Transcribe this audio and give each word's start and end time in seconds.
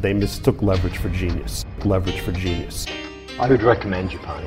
They 0.00 0.12
mistook 0.12 0.60
leverage 0.60 0.98
for 0.98 1.08
genius. 1.08 1.64
Leverage 1.84 2.20
for 2.20 2.32
genius. 2.32 2.86
I 3.40 3.48
would 3.48 3.62
recommend 3.62 4.10
Japan. 4.10 4.46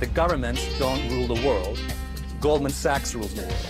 The 0.00 0.06
governments 0.06 0.62
don't 0.78 1.00
rule 1.10 1.26
the 1.34 1.46
world. 1.46 1.78
Goldman 2.40 2.72
Sachs 2.72 3.14
rules 3.14 3.34
the 3.34 3.42
world. 3.42 3.66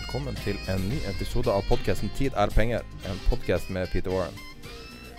Velkommen 0.00 0.34
til 0.34 0.58
en 0.68 0.80
ny 0.88 0.98
episode 1.10 1.50
av 1.50 1.62
podkasten 1.68 2.10
'Tid 2.16 2.32
er 2.36 2.46
penger'. 2.46 2.84
En 3.10 3.20
podkast 3.28 3.70
med 3.70 3.86
Peter 3.92 4.10
Warren. 4.10 4.34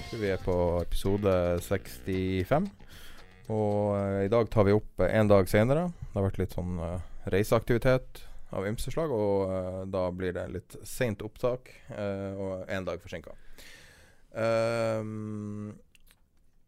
Så 0.09 0.17
Vi 0.17 0.27
er 0.27 0.37
på 0.37 0.81
episode 0.81 1.59
65. 1.61 2.69
Og 3.49 3.97
eh, 3.97 4.25
i 4.25 4.27
dag 4.27 4.49
tar 4.49 4.63
vi 4.63 4.71
opp 4.71 4.99
eh, 4.99 5.19
en 5.19 5.27
dag 5.27 5.49
senere. 5.49 5.83
Det 5.83 6.13
har 6.13 6.23
vært 6.23 6.37
litt 6.37 6.53
sånn 6.53 6.79
eh, 6.79 6.99
reiseaktivitet 7.33 8.23
av 8.55 8.67
ymse 8.69 8.91
slag, 8.93 9.11
og 9.11 9.49
uh, 9.49 9.81
da 9.89 10.05
blir 10.15 10.35
det 10.35 10.45
litt 10.53 10.77
seint 10.87 11.23
opptak 11.25 11.71
uh, 11.89 12.31
og 12.37 12.69
en 12.71 12.87
dag 12.87 13.01
forsinka. 13.03 13.33
Uh, 14.35 15.73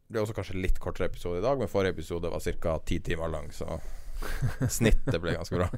det 0.07 0.15
blir 0.15 0.23
også 0.23 0.35
kanskje 0.37 0.59
litt 0.63 0.77
kortere 0.79 1.09
episode 1.11 1.41
i 1.41 1.43
dag, 1.43 1.59
men 1.59 1.71
forrige 1.71 1.97
episode 1.97 2.31
var 2.31 2.43
ca. 2.63 2.77
ti 2.87 2.99
timer 3.03 3.31
lang, 3.31 3.49
så 3.51 3.79
snittet 4.77 5.19
ble 5.21 5.35
ganske 5.35 5.59
bra. 5.59 5.71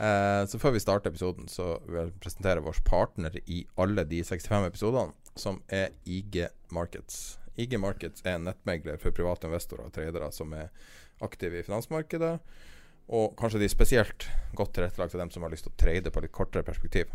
Eh, 0.00 0.46
så 0.48 0.58
før 0.58 0.72
vi 0.72 0.80
starter 0.80 1.12
episoden, 1.12 1.48
så 1.48 1.74
vil 1.84 1.98
jeg 1.98 2.12
presentere 2.24 2.62
vår 2.64 2.78
partner 2.86 3.34
i 3.44 3.66
alle 3.76 4.06
de 4.08 4.22
65 4.24 4.70
episodene, 4.70 5.12
som 5.36 5.60
er 5.68 5.90
IG 6.08 6.46
Markets. 6.72 7.36
IG 7.60 7.76
Markets 7.76 8.24
er 8.24 8.38
en 8.38 8.48
nettmegler 8.48 8.96
for 9.02 9.12
private 9.12 9.50
investorer 9.50 9.90
og 9.90 9.92
tradere 9.92 10.30
som 10.32 10.54
er 10.56 10.70
aktive 11.20 11.60
i 11.60 11.66
finansmarkedet. 11.66 12.38
Og 13.10 13.34
kanskje 13.38 13.58
de 13.62 13.66
er 13.66 13.72
spesielt 13.72 14.28
godt 14.54 14.76
tilrettelagt 14.76 15.12
for 15.12 15.22
dem 15.22 15.32
som 15.34 15.42
har 15.42 15.52
lyst 15.52 15.66
til 15.66 15.74
å 15.74 15.80
trade 15.82 16.12
på 16.14 16.22
litt 16.22 16.34
kortere 16.34 16.66
perspektiv. 16.66 17.10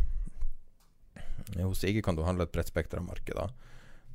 Hos 1.56 1.84
IG 1.88 2.02
kan 2.04 2.18
du 2.18 2.26
handle 2.26 2.48
et 2.48 2.52
bredt 2.52 2.72
spekter 2.72 3.00
av 3.00 3.08
markeder. 3.08 3.54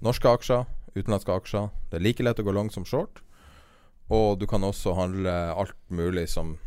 Norske 0.04 0.28
aksjer, 0.28 0.66
utenlandske 0.94 1.32
aksjer. 1.32 1.70
Det 1.88 2.00
er 2.00 2.04
like 2.04 2.24
lett 2.24 2.40
å 2.40 2.44
gå 2.44 2.52
long 2.52 2.72
som 2.72 2.84
short. 2.88 3.22
Og 4.10 4.40
du 4.40 4.46
kan 4.50 4.64
også 4.66 4.96
handle 4.98 5.32
alt 5.54 5.78
mulig 5.88 6.26
som 6.32 6.58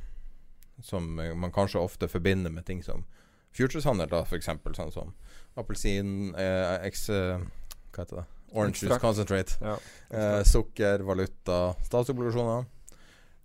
som 0.84 1.16
man 1.16 1.52
kanskje 1.52 1.80
ofte 1.80 2.08
forbinder 2.08 2.52
med 2.52 2.66
ting 2.66 2.84
som 2.84 3.06
futureshandel, 3.54 4.10
da, 4.10 4.24
f.eks. 4.26 4.50
Sånn 4.76 4.92
som 4.92 5.14
appelsin, 5.60 6.34
eh, 6.36 6.88
X 6.90 7.10
eh, 7.14 7.44
Hva 7.94 8.06
heter 8.06 8.22
det? 8.22 8.26
Orange 8.54 8.84
juice 8.84 9.00
concentrate. 9.02 9.58
Ja. 9.62 9.78
Eh, 10.10 10.42
sukker, 10.46 11.06
valuta, 11.06 11.74
statsobligasjoner. 11.86 12.66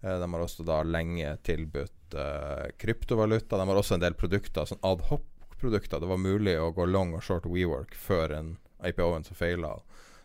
Eh, 0.01 0.19
de 0.21 0.33
har 0.33 0.45
også 0.45 0.67
da 0.67 0.83
lenge 0.87 1.37
tilbudt 1.47 2.15
uh, 2.15 2.69
kryptovaluta. 2.79 3.59
De 3.59 3.69
har 3.69 3.81
også 3.81 3.99
en 3.99 4.05
del 4.05 4.17
produkter, 4.19 4.69
sånn 4.69 4.83
adhoc-produkter. 4.87 6.01
Det 6.01 6.11
var 6.11 6.23
mulig 6.23 6.57
å 6.61 6.71
gå 6.75 6.87
long 6.87 7.17
og 7.19 7.25
short 7.27 7.49
WeWork 7.51 7.97
før 7.99 8.37
en 8.39 8.55
IPO-en 8.87 9.27
som 9.27 9.39
feila. 9.39 9.75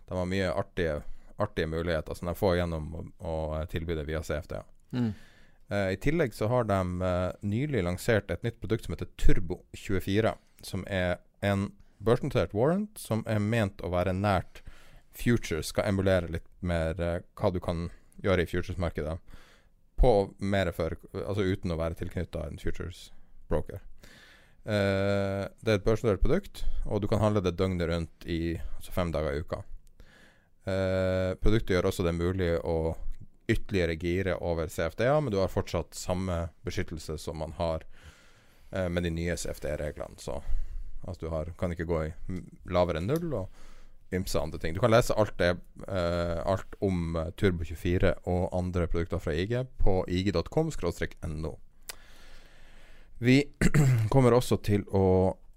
De 0.08 0.18
har 0.18 0.30
mye 0.30 0.54
artige, 0.54 1.02
artige 1.42 1.72
muligheter 1.72 2.18
som 2.18 2.30
de 2.30 2.38
får 2.38 2.58
gjennom 2.62 2.90
å, 2.96 3.06
å 3.26 3.38
tilby 3.72 3.98
det 3.98 4.08
via 4.10 4.22
CFD. 4.24 4.60
Mm. 4.94 5.14
Uh, 5.72 5.90
I 5.96 6.00
tillegg 6.02 6.36
så 6.38 6.52
har 6.52 6.68
de 6.70 6.80
uh, 7.02 7.32
nylig 7.42 7.82
lansert 7.86 8.32
et 8.32 8.44
nytt 8.46 8.60
produkt 8.62 8.86
som 8.86 8.94
heter 8.96 9.10
Turbo24. 9.18 10.36
Som 10.64 10.86
er 10.88 11.18
en 11.44 11.72
børsnotert 12.04 12.54
warrant 12.56 13.00
som 13.00 13.24
er 13.28 13.42
ment 13.42 13.82
å 13.84 13.92
være 13.94 14.14
nært 14.16 14.62
Future 15.14 15.62
Skal 15.64 15.92
emulere 15.92 16.32
litt 16.32 16.48
mer 16.66 16.98
eh, 16.98 17.20
hva 17.38 17.52
du 17.54 17.60
kan 17.62 17.86
gjøre 18.24 18.46
i 18.46 18.50
futuresmarkedet. 18.50 19.20
På 20.04 20.34
mer 20.44 20.74
for, 20.76 20.98
altså 21.16 21.46
uten 21.48 21.72
å 21.72 21.80
være 21.80 21.96
tilknytta 21.96 22.44
en 22.50 22.60
futures 22.60 23.06
broker. 23.48 23.80
Uh, 24.64 25.48
det 25.64 25.70
er 25.70 25.78
et 25.80 25.86
børsnotert 25.86 26.24
produkt, 26.24 26.66
og 26.84 27.04
du 27.04 27.08
kan 27.12 27.24
handle 27.24 27.44
det 27.44 27.56
døgnet 27.60 27.88
rundt 27.88 28.28
i 28.28 28.58
altså 28.58 28.96
fem 28.96 29.14
dager 29.16 29.36
i 29.36 29.44
uka. 29.44 29.62
Uh, 30.64 31.36
produktet 31.44 31.76
gjør 31.76 31.90
også 31.90 32.06
det 32.08 32.16
mulig 32.16 32.52
å 32.64 32.94
ytterligere 33.52 33.98
gire 34.00 34.36
over 34.40 34.72
CFD-er, 34.72 35.20
men 35.20 35.34
du 35.34 35.42
har 35.42 35.52
fortsatt 35.52 35.96
samme 35.96 36.46
beskyttelse 36.64 37.18
som 37.20 37.40
man 37.44 37.56
har 37.58 37.84
uh, 38.76 38.88
med 38.88 39.04
de 39.04 39.12
nye 39.12 39.36
CFD-reglene. 39.40 40.20
Så 40.20 40.40
altså, 41.04 41.20
du 41.26 41.30
har, 41.34 41.52
kan 41.60 41.76
ikke 41.76 41.88
gå 41.90 42.06
i 42.08 42.42
lavere 42.72 43.04
enn 43.04 43.12
null 43.12 43.36
og 43.40 43.64
ymse 44.14 44.40
andre 44.40 44.60
ting. 44.60 44.74
Du 44.74 44.80
kan 44.80 44.92
lese 44.92 45.14
alt, 45.14 45.38
det, 45.38 45.56
uh, 45.88 46.40
alt 46.46 46.76
om 46.84 47.16
eh, 47.16 47.30
Turbo24 47.40 48.14
og 48.30 48.50
andre 48.56 48.88
produkter 48.88 49.22
fra 49.22 49.34
IG 49.34 49.56
på 49.82 50.02
ig.com-no. 50.08 51.54
Vi 53.24 53.38
kommer 54.14 54.36
også 54.36 54.58
til 54.66 54.86
å 54.92 55.08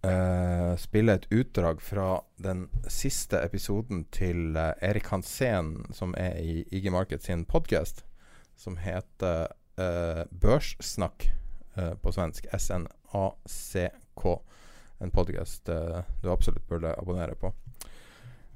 uh, 0.06 0.72
spille 0.78 1.16
et 1.18 1.28
utdrag 1.34 1.82
fra 1.82 2.08
den 2.42 2.66
siste 2.88 3.40
episoden 3.42 4.04
til 4.14 4.56
uh, 4.56 4.72
Erik 4.84 5.10
Hansen, 5.10 5.86
som 5.96 6.14
er 6.18 6.38
i 6.40 6.60
IG 6.70 6.90
Market 6.94 7.26
sin 7.26 7.44
podkast, 7.44 8.04
som 8.56 8.78
heter 8.80 9.52
Børssnakk 9.76 11.26
på 12.00 12.12
svensk. 12.14 12.46
SNACK. 12.56 14.22
En 15.04 15.12
podkast 15.12 15.68
du 15.68 16.30
absolutt 16.32 16.64
burde 16.70 16.94
abonnere 16.96 17.36
på. 17.36 17.50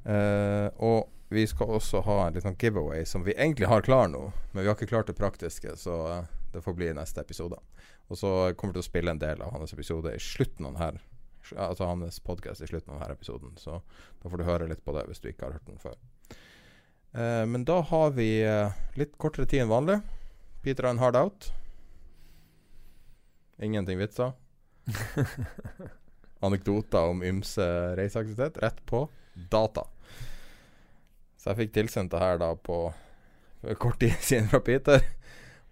Eh, 0.05 0.69
og 0.81 1.11
vi 1.31 1.45
skal 1.47 1.77
også 1.77 2.01
ha 2.07 2.17
en 2.27 2.35
liten 2.35 2.57
giveaway 2.59 3.05
som 3.07 3.25
vi 3.25 3.37
egentlig 3.37 3.69
har 3.71 3.85
klar 3.87 4.09
nå, 4.11 4.33
men 4.53 4.63
vi 4.63 4.69
har 4.69 4.75
ikke 4.75 4.91
klart 4.91 5.11
det 5.11 5.19
praktiske, 5.19 5.77
så 5.79 5.97
eh, 6.11 6.31
det 6.53 6.63
får 6.65 6.75
bli 6.75 6.89
i 6.91 6.97
neste 6.97 7.23
episode. 7.23 7.61
Og 8.11 8.19
så 8.19 8.31
kommer 8.59 8.73
vi 8.73 8.81
til 8.81 8.87
å 8.87 8.89
spille 8.89 9.15
en 9.15 9.23
del 9.23 9.43
av 9.45 9.55
hans 9.55 9.73
episode 9.77 10.15
i 10.15 10.23
slutten 10.23 10.67
av 10.67 10.79
denne 10.79 11.07
Altså 11.57 11.87
hans 11.89 12.19
podkast 12.21 12.61
i 12.61 12.67
slutten 12.69 12.93
av 12.93 13.01
denne 13.01 13.15
episoden. 13.17 13.55
Så 13.59 13.79
da 14.21 14.29
får 14.29 14.39
du 14.39 14.45
høre 14.45 14.67
litt 14.69 14.83
på 14.85 14.93
det 14.93 15.07
hvis 15.09 15.23
du 15.25 15.31
ikke 15.31 15.47
har 15.49 15.55
hørt 15.57 15.71
den 15.71 15.81
før. 15.81 15.97
Uh, 17.17 17.47
men 17.49 17.65
da 17.67 17.79
har 17.89 18.13
vi 18.15 18.29
uh, 18.45 18.77
litt 19.01 19.17
kortere 19.19 19.49
tid 19.49 19.65
enn 19.65 19.73
vanlig. 19.73 19.97
Peter 20.63 20.85
har 20.85 20.95
en 20.95 21.01
hard 21.01 21.17
out. 21.17 21.49
Ingenting 23.59 23.99
vitser. 23.99 24.37
Anekdoter 26.47 27.09
om 27.09 27.25
ymse 27.25 27.67
reiseaktivitet. 27.99 28.61
Rett 28.63 28.85
på 28.87 29.07
data. 29.35 29.85
Så 31.41 31.51
jeg 31.53 31.61
fikk 31.65 31.73
tilsendt 31.79 32.13
det 32.13 32.21
her 32.21 32.39
da 32.43 32.53
på 32.57 32.83
kort 33.81 34.01
tid 34.01 34.13
siden 34.29 34.49
fra 34.53 34.61
Peter. 34.65 35.01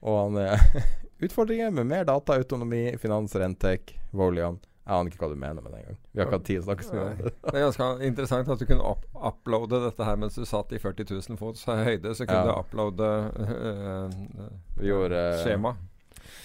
Og 0.00 0.16
han 0.22 0.40
er 0.44 0.62
utfordringer 1.25 1.70
med 1.75 1.90
mer 1.90 2.05
data, 2.08 2.38
autonomi, 2.38 2.87
finans, 3.02 3.34
rentek, 3.37 3.96
Volian. 4.16 4.60
Jeg 4.88 4.96
aner 4.96 5.12
ikke 5.12 5.20
hva 5.20 5.28
du 5.28 5.37
mener 5.37 5.60
med 5.60 5.72
det 5.75 5.81
engang. 5.82 5.96
Vi 6.12 6.20
har 6.22 6.28
ikke 6.31 6.37
hatt 6.38 6.46
tid 6.49 6.60
å 6.62 6.64
snakke 6.64 6.84
så 6.87 6.94
mye 6.94 7.02
om 7.10 7.19
det. 7.20 7.32
Det 7.44 7.50
er 7.58 7.64
ganske 7.66 7.88
interessant 8.06 8.49
at 8.55 8.62
du 8.62 8.64
kunne 8.70 8.87
up 8.88 9.02
uploade 9.28 9.81
dette 9.82 10.06
her 10.06 10.16
mens 10.16 10.38
du 10.40 10.46
satt 10.49 10.72
i 10.72 10.81
40 10.81 11.11
000 11.12 11.37
fots 11.37 11.66
høyde. 11.69 12.14
Så 12.16 12.25
kunne 12.25 12.38
Ja. 12.38 12.46
du 12.46 12.54
uploade 12.56 13.11
uh, 13.37 14.49
Vi 14.78 14.88
gjorde, 14.88 15.20
eh, 15.34 15.43
skjema. 15.44 15.75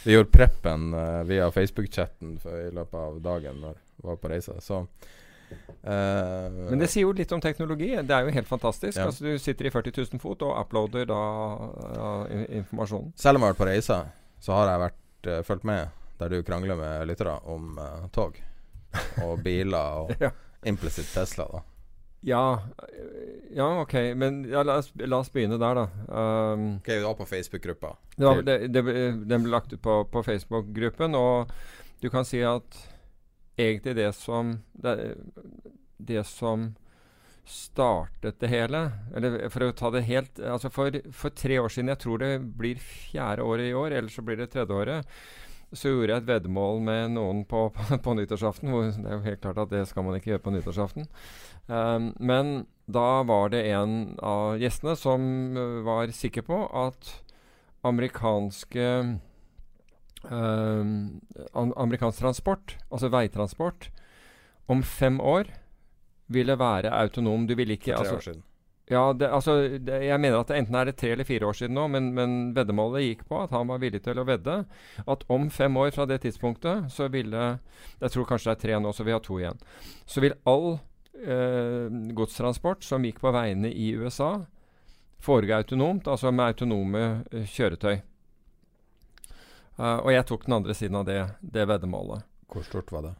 Vi 0.04 0.18
gjorde 0.18 0.34
preppen 0.36 0.90
uh, 0.92 1.22
via 1.24 1.48
Facebook-chatten 1.56 2.36
i 2.44 2.68
løpet 2.76 3.00
av 3.00 3.22
dagen 3.24 3.64
når 3.64 3.80
vi 3.80 4.10
var 4.10 4.20
på 4.20 4.34
reise. 4.34 4.58
Så 4.60 4.82
eh, 5.84 6.60
Men 6.70 6.80
det 6.84 6.90
sier 6.92 7.08
jo 7.08 7.14
litt 7.16 7.32
om 7.36 7.42
teknologi. 7.44 7.92
Det 7.96 8.16
er 8.16 8.28
jo 8.28 8.36
helt 8.36 8.50
fantastisk. 8.50 8.98
Ja. 8.98 9.08
Altså 9.10 9.26
Du 9.26 9.38
sitter 9.42 9.70
i 9.70 9.74
40 9.74 9.96
000 10.14 10.22
fot 10.24 10.46
og 10.46 10.56
uploader 10.62 11.10
da 11.10 11.20
ja, 11.98 12.12
informasjonen. 12.62 13.14
Selv 13.16 13.38
om 13.38 13.44
jeg 13.46 13.52
har 13.52 13.54
vært 13.56 13.64
på 13.64 13.70
reise, 13.72 14.00
så 14.44 14.58
har 14.60 14.72
jeg 14.74 14.84
vært, 14.88 15.04
uh, 15.32 15.42
fulgt 15.48 15.68
med 15.70 16.00
der 16.20 16.30
du 16.30 16.44
krangler 16.46 16.78
med 16.78 17.08
lyttere 17.10 17.38
om 17.50 17.78
eh, 17.82 18.08
tog 18.16 18.38
og 19.24 19.40
biler 19.46 20.04
og 20.06 20.12
Ja. 20.22 20.30
implisitt 20.66 21.10
Tesla, 21.14 21.48
da. 21.52 21.64
Ja, 22.24 22.60
ja 23.52 23.68
ok. 23.82 23.94
Men 24.16 24.44
ja, 24.48 24.62
la, 24.64 24.78
oss, 24.80 24.92
la 24.96 25.20
oss 25.20 25.32
begynne 25.34 25.58
der, 25.60 25.82
da. 25.82 25.88
Um, 26.08 26.68
Ok, 26.78 26.88
du 26.88 27.04
var 27.04 27.18
på 27.20 27.26
Facebook-gruppa. 27.28 27.96
den 28.16 29.44
ble 29.44 29.52
lagt 29.52 29.74
ut 29.74 29.82
på, 29.82 30.04
på 30.12 30.24
Facebook-gruppen, 30.24 31.16
og 31.20 31.52
du 32.02 32.10
kan 32.14 32.24
si 32.26 32.40
at 32.48 32.80
egentlig 33.58 33.96
det 33.96 34.12
som 34.16 34.58
Det, 34.74 35.16
det 35.98 36.24
som 36.28 36.74
startet 37.46 38.40
det 38.40 38.48
hele 38.48 38.84
Eller 39.16 39.50
for 39.52 39.68
å 39.68 39.76
ta 39.76 39.92
det 39.94 40.06
helt 40.08 40.40
Altså 40.40 40.72
for, 40.74 40.96
for 41.12 41.36
tre 41.36 41.60
år 41.60 41.72
siden, 41.74 41.92
jeg 41.94 42.02
tror 42.04 42.22
det 42.22 42.34
blir 42.58 42.80
fjerde 42.80 43.44
året 43.44 43.70
i 43.70 43.74
år, 43.78 43.92
eller 43.92 44.10
så 44.10 44.24
blir 44.24 44.40
det 44.40 44.52
tredje 44.54 44.76
året, 44.76 45.18
så 45.74 45.90
gjorde 45.90 46.14
jeg 46.14 46.22
et 46.22 46.30
veddemål 46.30 46.82
med 46.86 47.16
noen 47.16 47.42
på, 47.50 47.66
på, 47.74 47.98
på 48.06 48.14
nyttårsaften. 48.18 48.70
Hvor 48.70 48.86
det 48.86 49.10
er 49.10 49.18
jo 49.18 49.26
helt 49.26 49.42
klart 49.42 49.62
at 49.64 49.74
det 49.74 49.84
skal 49.90 50.06
man 50.06 50.18
ikke 50.18 50.34
gjøre 50.34 50.44
på 50.46 50.54
nyttårsaften. 50.54 51.08
Um, 51.68 52.12
men 52.20 52.54
da 52.86 53.24
var 53.26 53.50
det 53.54 53.64
en 53.74 54.14
av 54.22 54.62
gjestene 54.62 54.96
som 55.00 55.26
uh, 55.58 55.82
var 55.86 56.14
sikker 56.14 56.46
på 56.46 56.60
at 56.70 57.16
amerikanske 57.84 58.90
am 59.02 59.16
Amerikansk 60.32 62.20
transport, 62.20 62.78
altså 62.92 63.10
veitransport, 63.12 63.90
om 64.72 64.84
fem 64.84 65.20
år 65.20 65.52
ville 66.32 66.56
være 66.60 66.92
autonom. 66.96 67.48
Du 67.48 67.56
ville 67.56 67.76
ikke 67.78 67.92
For 67.92 68.04
tre 68.04 68.06
altså, 68.06 68.16
år 68.16 68.26
siden. 68.28 68.44
ja, 68.90 69.04
det, 69.14 69.30
altså, 69.30 69.56
det, 69.80 70.00
jeg 70.06 70.20
mener 70.20 70.40
at 70.40 70.48
det 70.48 70.58
enten 70.58 70.76
er 70.76 70.86
det 70.86 70.96
tre 71.00 71.12
eller 71.12 71.28
fire 71.28 71.48
år 71.48 71.58
siden 71.60 71.76
nå, 71.76 71.88
men, 71.88 72.14
men 72.16 72.56
veddemålet 72.56 73.04
gikk 73.04 73.26
på 73.28 73.42
at 73.44 73.52
han 73.52 73.68
var 73.68 73.84
villig 73.84 74.04
til 74.06 74.20
å 74.20 74.26
vedde 74.28 74.64
at 75.08 75.28
om 75.28 75.50
fem 75.52 75.78
år 75.78 75.92
fra 75.96 76.08
det 76.10 76.22
tidspunktet 76.24 76.92
så 76.92 77.10
ville 77.12 77.60
Jeg 78.00 78.10
tror 78.16 78.26
kanskje 78.30 78.52
det 78.52 78.58
er 78.58 78.64
tre 78.64 78.80
nå, 78.80 78.94
så 78.94 79.04
vi 79.04 79.16
har 79.16 79.24
to 79.24 79.40
igjen. 79.40 79.60
Så 80.06 80.24
vil 80.24 80.40
all 80.48 80.80
eh, 81.28 81.88
godstransport 82.16 82.84
som 82.84 83.04
gikk 83.06 83.20
på 83.24 83.32
veiene 83.36 83.72
i 83.72 83.94
USA, 83.96 84.46
foregå 85.24 85.56
autonomt, 85.56 86.08
altså 86.08 86.32
med 86.32 86.54
autonome 86.54 87.04
eh, 87.32 87.48
kjøretøy. 87.48 88.02
Eh, 89.80 89.98
og 89.98 90.12
jeg 90.14 90.26
tok 90.30 90.46
den 90.46 90.58
andre 90.60 90.76
siden 90.78 91.00
av 91.00 91.06
det, 91.10 91.20
det 91.42 91.68
veddemålet. 91.70 92.26
Hvor 92.54 92.66
stort 92.68 92.92
var 92.94 93.08
det? 93.08 93.14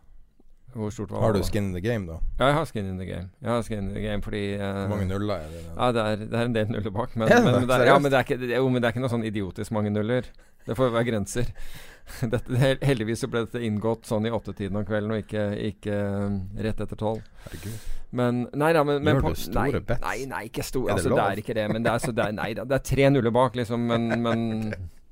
Hvor 0.74 0.90
stort 0.90 1.12
var 1.14 1.22
Har 1.22 1.34
du 1.34 1.44
skin 1.46 1.70
in 1.70 1.74
the 1.74 1.82
game, 1.82 2.08
da? 2.10 2.18
Ja, 2.40 2.48
jeg 2.50 2.56
har 2.58 2.66
skin 2.66 2.90
in 2.90 2.98
the 2.98 3.06
game. 3.06 3.30
Jeg 3.42 3.50
har 3.50 3.62
skin 3.66 3.80
in 3.84 3.94
the 3.94 4.02
game 4.02 4.26
fordi 4.26 4.44
uh, 4.58 4.64
Hvor 4.88 4.96
mange 4.96 5.06
nuller 5.06 5.36
er 5.36 5.52
det? 5.54 5.64
ja, 5.70 5.92
det 5.94 6.02
er, 6.02 6.16
det 6.26 6.40
er 6.40 6.46
en 6.50 6.56
del 6.56 6.72
nuller 6.74 6.94
bak. 6.94 7.16
Men, 7.16 7.30
men, 7.46 7.50
men 7.60 7.68
det 7.70 7.78
er, 7.78 7.86
ja, 7.92 7.98
men 8.00 8.12
det 8.12 8.20
er 8.20 8.28
ikke, 8.28 8.38
det, 8.42 8.52
jo, 8.56 8.70
men 8.70 8.82
det 8.82 8.90
er 8.90 8.96
ikke 8.96 9.04
noe 9.06 9.14
sånn 9.14 9.26
idiotisk 9.30 9.76
mange 9.78 9.94
nuller. 9.94 10.30
Det 10.66 10.78
får 10.78 10.94
være 10.96 11.10
grenser. 11.12 11.52
Dette, 12.34 12.78
heldigvis 12.84 13.22
så 13.24 13.30
ble 13.32 13.46
dette 13.46 13.62
inngått 13.64 14.10
sånn 14.10 14.26
i 14.28 14.32
åttetiden 14.34 14.80
om 14.82 14.86
kvelden, 14.88 15.14
og 15.16 15.22
ikke, 15.24 15.44
ikke 15.70 16.00
um, 16.26 16.40
rett 16.66 16.82
etter 16.84 17.00
tolv. 17.00 17.22
Men 18.14 18.44
Nei 18.54 18.74
da, 18.76 18.84
men, 18.86 19.00
men 19.04 19.18
Gjør 19.18 19.24
på- 19.28 19.34
du 19.34 19.40
store 19.42 19.70
nei, 19.78 19.86
bets? 19.88 20.04
Nei, 20.04 20.18
nei, 20.30 20.42
ikke 20.50 20.66
store. 20.68 20.90
Det 20.90 20.98
altså, 20.98 21.14
det 21.16 21.24
er 21.28 21.44
ikke 21.44 21.56
det. 21.58 21.68
Men 21.72 21.86
det 21.86 21.94
er, 21.94 22.04
så 22.04 22.12
det 22.16 22.26
er, 22.28 22.36
nei, 22.38 22.50
det 22.60 22.78
er 22.78 22.84
tre 22.90 23.08
nuller 23.14 23.34
bak, 23.34 23.56
liksom. 23.62 23.88
Men, 23.94 24.10
men, 24.26 24.44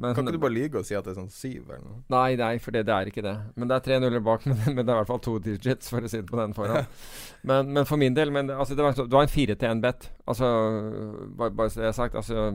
men 0.00 0.14
Kan 0.16 0.26
ikke 0.26 0.38
du 0.38 0.42
bare 0.42 0.56
lyve 0.56 0.80
og 0.80 0.86
si 0.88 0.96
at 0.96 1.06
det 1.06 1.12
er 1.12 1.18
sånn 1.18 1.32
syv 1.32 1.68
eller 1.68 1.82
noe? 1.84 1.98
Nei, 2.12 2.36
nei, 2.40 2.52
for 2.62 2.74
det, 2.74 2.86
det 2.88 2.94
er 2.96 3.10
ikke 3.10 3.24
det. 3.26 3.34
Men 3.54 3.70
det 3.70 3.76
er 3.76 3.84
tre 3.86 3.98
nuller 4.02 4.22
bak, 4.24 4.46
men, 4.50 4.60
men 4.66 4.80
det 4.80 4.88
er 4.88 4.94
i 4.96 5.00
hvert 5.02 5.10
fall 5.12 5.24
to 5.26 5.34
digits, 5.44 5.90
for 5.92 6.06
å 6.06 6.10
si 6.10 6.20
det 6.22 6.28
på 6.30 6.38
den 6.40 6.54
foran. 6.56 6.88
men, 7.50 7.74
men 7.76 7.88
for 7.88 8.00
min 8.00 8.16
del 8.16 8.32
men, 8.34 8.52
altså, 8.54 8.78
det, 8.78 8.86
var, 8.86 8.96
det 8.96 9.18
var 9.18 9.26
en 9.26 9.34
fire 9.34 9.58
til 9.60 9.74
én 9.74 9.82
bet. 9.84 10.08
Altså, 10.30 10.48
bare, 11.36 11.52
bare 11.58 11.74
så 11.74 11.84
det 11.84 11.90
er 11.90 11.98
sagt. 11.98 12.16
Altså, 12.18 12.48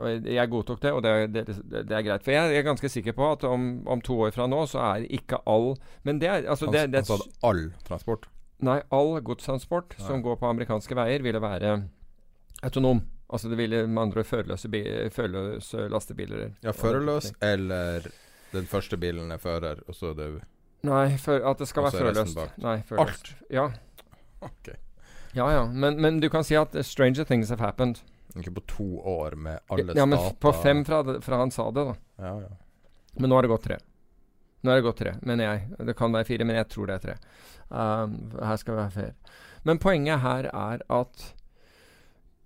jeg, 0.00 0.48
godtok 0.48 0.82
det, 0.82 0.92
og 0.96 1.02
det, 1.04 1.14
det, 1.34 1.46
det, 1.46 1.84
det 1.88 1.96
er 1.96 2.04
greit. 2.06 2.24
For 2.24 2.34
jeg 2.34 2.56
er 2.56 2.66
ganske 2.66 2.88
sikker 2.88 3.16
på 3.16 3.30
at 3.34 3.44
om, 3.44 3.70
om 3.90 4.02
to 4.04 4.16
år 4.24 4.34
fra 4.34 4.48
nå, 4.50 4.64
så 4.70 4.82
er 4.94 5.06
ikke 5.12 5.42
all 5.50 5.74
Men 6.08 6.20
det 6.22 6.30
er 6.30 6.48
altså 6.48 6.70
det, 6.72 6.88
det, 6.94 7.04
altså 7.04 7.20
all 7.44 7.68
transport. 7.86 8.28
Nei, 8.64 8.80
all 8.92 9.14
godstransport 9.24 9.96
som 10.00 10.20
går 10.24 10.36
på 10.40 10.48
amerikanske 10.48 10.96
veier, 10.96 11.22
ville 11.24 11.40
være 11.40 11.78
autonom. 12.66 13.00
Altså 13.30 13.48
det 13.48 13.56
ville 13.60 13.84
med 13.86 14.02
andre 14.02 14.24
førerløse, 14.26 14.68
førerløse 15.14 15.86
lastebiler. 15.92 16.48
Ja, 16.66 16.72
førerløs 16.74 17.32
eller 17.46 18.08
den 18.50 18.66
første 18.66 18.98
bilen 18.98 19.30
er 19.30 19.38
fører, 19.38 19.84
og 19.86 19.94
så 19.94 20.10
er 20.10 20.16
det 20.18 20.30
Nei, 20.88 21.16
for 21.20 21.44
at 21.44 21.60
det 21.60 21.68
skal 21.68 21.84
være 21.84 21.92
er 21.92 22.04
førerløst. 22.04 22.38
Nei, 22.64 22.78
førerløst. 22.88 23.34
Ja. 23.52 23.66
Ok. 24.40 24.70
ja, 25.36 25.50
ja. 25.52 25.66
Men, 25.66 26.00
men 26.00 26.20
du 26.20 26.30
kan 26.32 26.44
si 26.46 26.56
at 26.56 26.74
stranger 26.86 27.28
things 27.28 27.52
have 27.52 27.60
happened. 27.60 28.00
Ikke 28.38 28.54
på 28.56 28.64
to 28.66 28.88
år 28.98 29.36
med 29.36 29.60
alle 29.68 29.94
ja, 29.94 30.06
men 30.06 30.18
stater 30.18 30.40
på 30.40 30.52
fem 30.62 30.82
fra, 30.86 31.02
fra 31.20 31.40
han 31.42 31.52
sa 31.54 31.68
det, 31.70 31.84
da. 31.90 31.94
Ja, 32.24 32.34
ja. 32.46 32.50
Men 33.20 33.30
nå 33.30 33.36
har 33.36 33.46
det 33.46 33.52
gått 33.52 33.66
tre. 33.68 33.78
Nå 34.60 34.70
har 34.70 34.80
det 34.80 34.86
gått 34.88 34.98
tre, 35.02 35.14
mener 35.22 35.44
jeg. 35.46 35.86
Det 35.90 35.96
kan 35.98 36.14
være 36.14 36.28
fire, 36.28 36.46
men 36.48 36.58
jeg 36.58 36.68
tror 36.72 36.88
det 36.88 36.96
er 36.96 37.04
tre. 37.04 37.18
Um, 37.68 38.16
her 38.40 38.58
skal 38.60 38.74
vi 38.74 38.80
være 38.80 38.94
fair. 38.96 39.38
Men 39.68 39.80
poenget 39.82 40.24
her 40.24 40.48
er 40.50 40.82
at 40.88 41.26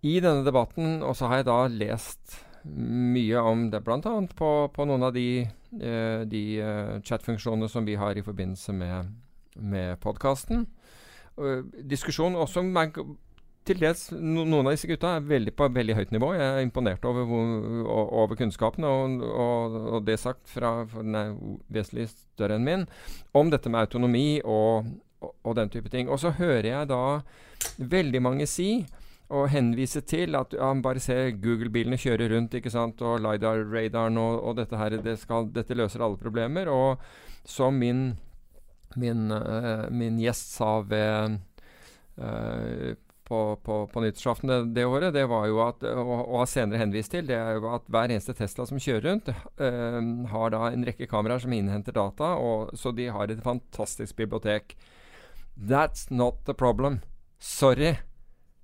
i 0.05 0.19
denne 0.21 0.45
debatten, 0.47 1.01
og 1.03 1.17
så 1.17 1.31
har 1.31 1.41
jeg 1.41 1.49
da 1.49 1.59
lest 1.73 2.39
mye 2.65 3.41
om 3.45 3.67
det, 3.73 3.83
bl.a. 3.85 4.15
På, 4.37 4.51
på 4.73 4.87
noen 4.89 5.09
av 5.09 5.13
de, 5.17 5.45
eh, 5.81 6.23
de 6.29 6.45
eh, 6.61 6.95
chatfunksjonene 7.05 7.69
som 7.73 7.85
vi 7.89 7.97
har 8.01 8.17
i 8.17 8.25
forbindelse 8.25 8.73
med, 8.77 9.13
med 9.61 10.01
podkasten. 10.05 10.67
diskusjon 11.83 12.37
også 12.39 12.63
med 12.63 12.95
til 13.65 13.81
dels 13.81 14.11
no, 14.13 14.45
Noen 14.45 14.69
av 14.69 14.75
disse 14.75 14.89
gutta 14.89 15.15
er 15.17 15.29
veldig 15.29 15.55
på 15.57 15.69
veldig 15.73 15.97
høyt 15.97 16.13
nivå. 16.15 16.33
Jeg 16.37 16.45
er 16.45 16.65
imponert 16.65 17.05
over, 17.09 17.31
over 17.89 18.37
kunnskapen, 18.39 18.85
og, 18.85 19.23
og, 19.25 19.79
og 19.97 20.05
det 20.05 20.19
sagt 20.21 20.45
fra 20.53 20.77
Den 20.93 21.17
er 21.17 21.33
vesentlig 21.73 22.11
større 22.13 22.59
enn 22.59 22.69
min. 22.69 22.85
Om 23.33 23.53
dette 23.55 23.73
med 23.73 23.87
autonomi 23.87 24.43
og, 24.45 24.91
og, 25.25 25.33
og 25.43 25.57
den 25.57 25.73
type 25.73 25.89
ting. 25.93 26.13
Og 26.13 26.21
så 26.21 26.35
hører 26.37 26.69
jeg 26.69 26.93
da 26.93 27.01
veldig 27.79 28.23
mange 28.23 28.49
si 28.51 28.85
og 29.35 29.49
henvise 29.53 30.03
til 30.07 30.37
at 30.39 30.55
ja, 30.55 30.71
bare 30.85 31.03
se 31.03 31.17
Google-bilene 31.43 31.99
kjøre 32.01 32.29
rundt, 32.31 32.55
ikke 32.55 32.73
sant, 32.73 33.03
og 33.03 33.19
LiDAR-radaren 33.25 34.21
og, 34.21 34.37
og 34.41 34.59
dette 34.61 34.79
her, 34.79 34.99
det 35.03 35.17
skal, 35.23 35.49
dette 35.55 35.77
løser 35.77 36.05
alle 36.05 36.21
problemer. 36.21 36.71
Og 36.71 37.03
som 37.49 37.77
min, 37.81 38.13
min, 39.01 39.27
uh, 39.35 39.89
min 39.91 40.21
gjest 40.23 40.55
sa 40.55 40.77
ved 40.87 41.41
uh, 42.21 42.95
på, 43.25 43.41
på, 43.65 43.79
på 43.91 44.05
nyttårsaften 44.05 44.51
det, 44.53 44.59
det 44.77 44.87
året, 44.87 45.15
det 45.17 45.27
var 45.31 45.49
jo 45.49 45.61
at, 45.65 45.85
og, 45.89 46.15
og 46.21 46.41
har 46.43 46.51
senere 46.53 46.83
henvist 46.83 47.15
til, 47.15 47.27
det 47.29 47.39
er 47.41 47.57
jo 47.57 47.71
at 47.73 47.87
hver 47.89 48.13
eneste 48.13 48.37
Tesla 48.37 48.69
som 48.69 48.81
kjører 48.81 49.07
rundt, 49.09 49.31
uh, 49.61 50.01
har 50.31 50.55
da 50.55 50.67
en 50.71 50.87
rekke 50.87 51.09
kameraer 51.11 51.43
som 51.45 51.55
innhenter 51.57 51.97
data, 51.97 52.35
og, 52.39 52.75
så 52.79 52.95
de 52.95 53.11
har 53.13 53.33
et 53.33 53.45
fantastisk 53.45 54.17
bibliotek. 54.21 54.77
That's 55.57 56.11
not 56.11 56.45
the 56.47 56.55
problem. 56.55 57.01
Sorry. 57.39 57.97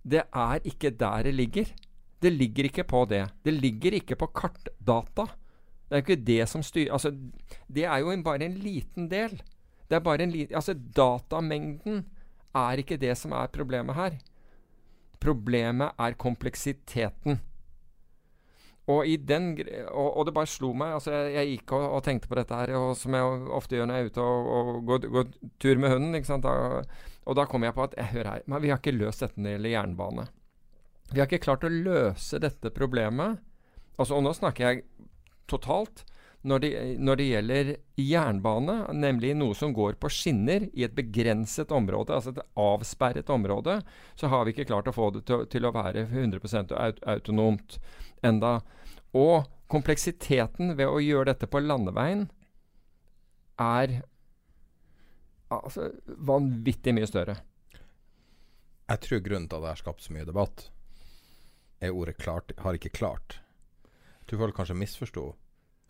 Det 0.02 0.22
er 0.32 0.64
ikke 0.64 0.90
der 0.90 1.22
det 1.28 1.34
ligger. 1.34 1.72
Det 2.20 2.32
ligger 2.32 2.68
ikke 2.68 2.84
på 2.84 3.04
det. 3.08 3.24
Det 3.44 3.54
ligger 3.54 3.96
ikke 4.00 4.16
på 4.16 4.26
kartdata. 4.26 5.26
Det 5.88 5.96
er 5.96 6.00
jo 6.00 6.04
ikke 6.04 6.24
det 6.24 6.48
som 6.48 6.62
styrer 6.62 6.92
Altså, 6.92 7.10
det 7.68 7.84
er 7.84 7.98
jo 7.98 8.10
en, 8.10 8.22
bare 8.24 8.44
en 8.44 8.58
liten 8.62 9.08
del. 9.10 9.42
Det 9.90 9.96
er 9.98 10.04
bare 10.04 10.22
en 10.22 10.30
liten 10.30 10.54
Altså, 10.54 10.74
datamengden 10.74 12.04
er 12.54 12.82
ikke 12.82 12.96
det 12.96 13.16
som 13.18 13.32
er 13.32 13.46
problemet 13.46 13.94
her. 13.94 14.18
Problemet 15.20 15.90
er 15.98 16.16
kompleksiteten. 16.16 17.40
Og, 18.88 19.06
den, 19.28 19.52
og, 19.92 20.08
og 20.18 20.24
det 20.26 20.32
bare 20.34 20.50
slo 20.50 20.72
meg 20.74 20.96
altså 20.96 21.12
Jeg, 21.12 21.34
jeg 21.36 21.50
gikk 21.50 21.74
og, 21.76 21.84
og 21.98 22.00
tenkte 22.02 22.30
på 22.30 22.38
dette 22.38 22.56
her, 22.56 22.72
og 22.74 22.96
som 22.98 23.14
jeg 23.14 23.42
ofte 23.54 23.76
gjør 23.76 23.86
når 23.86 23.98
jeg 23.98 24.06
er 24.06 24.10
ute 24.10 24.24
og, 24.24 24.70
går, 24.88 25.06
går 25.14 25.28
tur 25.62 25.82
med 25.82 25.94
hunden. 25.94 26.16
Ikke 26.18 26.30
sant? 26.32 26.46
Da, 26.48 26.80
og 27.28 27.38
da 27.38 27.46
kom 27.46 27.66
jeg 27.66 27.76
på 27.76 27.84
at 27.86 27.94
jeg, 27.98 28.10
hør 28.14 28.32
her, 28.32 28.46
men 28.50 28.64
vi 28.64 28.72
har 28.72 28.80
ikke 28.80 28.96
løst 28.96 29.22
dette 29.22 29.38
når 29.38 29.46
det 29.46 29.54
gjelder 29.56 29.74
jernbane. 29.76 30.26
Vi 31.10 31.18
har 31.18 31.28
ikke 31.28 31.44
klart 31.44 31.66
å 31.66 31.72
løse 31.72 32.40
dette 32.42 32.72
problemet. 32.74 33.40
Altså, 33.98 34.16
og 34.16 34.24
nå 34.24 34.32
snakker 34.34 34.66
jeg 34.66 34.84
totalt. 35.50 36.04
Når 36.40 36.62
det, 36.62 36.70
når 36.96 37.18
det 37.20 37.24
gjelder 37.28 37.70
jernbane, 38.00 38.74
nemlig 38.96 39.34
noe 39.36 39.56
som 39.56 39.74
går 39.76 39.98
på 40.00 40.08
skinner 40.08 40.64
i 40.72 40.86
et 40.86 40.94
begrenset 40.96 41.72
område, 41.76 42.16
altså 42.16 42.32
et 42.32 42.40
avsperret 42.56 43.28
område, 43.32 43.76
så 44.16 44.30
har 44.32 44.46
vi 44.46 44.54
ikke 44.54 44.70
klart 44.70 44.88
å 44.88 44.94
få 44.96 45.10
det 45.12 45.26
til, 45.28 45.44
til 45.52 45.68
å 45.68 45.74
være 45.76 46.06
100 46.06 46.72
aut 46.80 47.02
autonomt 47.12 47.76
enda. 48.24 48.54
Og 49.12 49.50
kompleksiteten 49.70 50.78
ved 50.78 50.88
å 50.88 51.02
gjøre 51.04 51.34
dette 51.34 51.50
på 51.50 51.60
landeveien 51.60 52.24
er 53.60 54.00
altså, 55.52 55.90
vanvittig 56.06 56.96
mye 56.96 57.10
større. 57.10 57.36
Jeg 58.90 59.04
tror 59.04 59.22
grunnen 59.28 59.50
til 59.50 59.60
at 59.60 59.66
det 59.66 59.74
har 59.74 59.84
skapt 59.84 60.08
så 60.08 60.16
mye 60.16 60.26
debatt, 60.26 60.70
er 61.84 61.92
ordet 61.92 62.16
'klart'. 62.16 62.56
Har 62.64 62.74
ikke 62.74 62.96
klart. 62.96 63.40
Jeg 64.20 64.32
tror 64.32 64.46
folk 64.46 64.56
kanskje 64.56 64.80
misforsto 64.80 65.28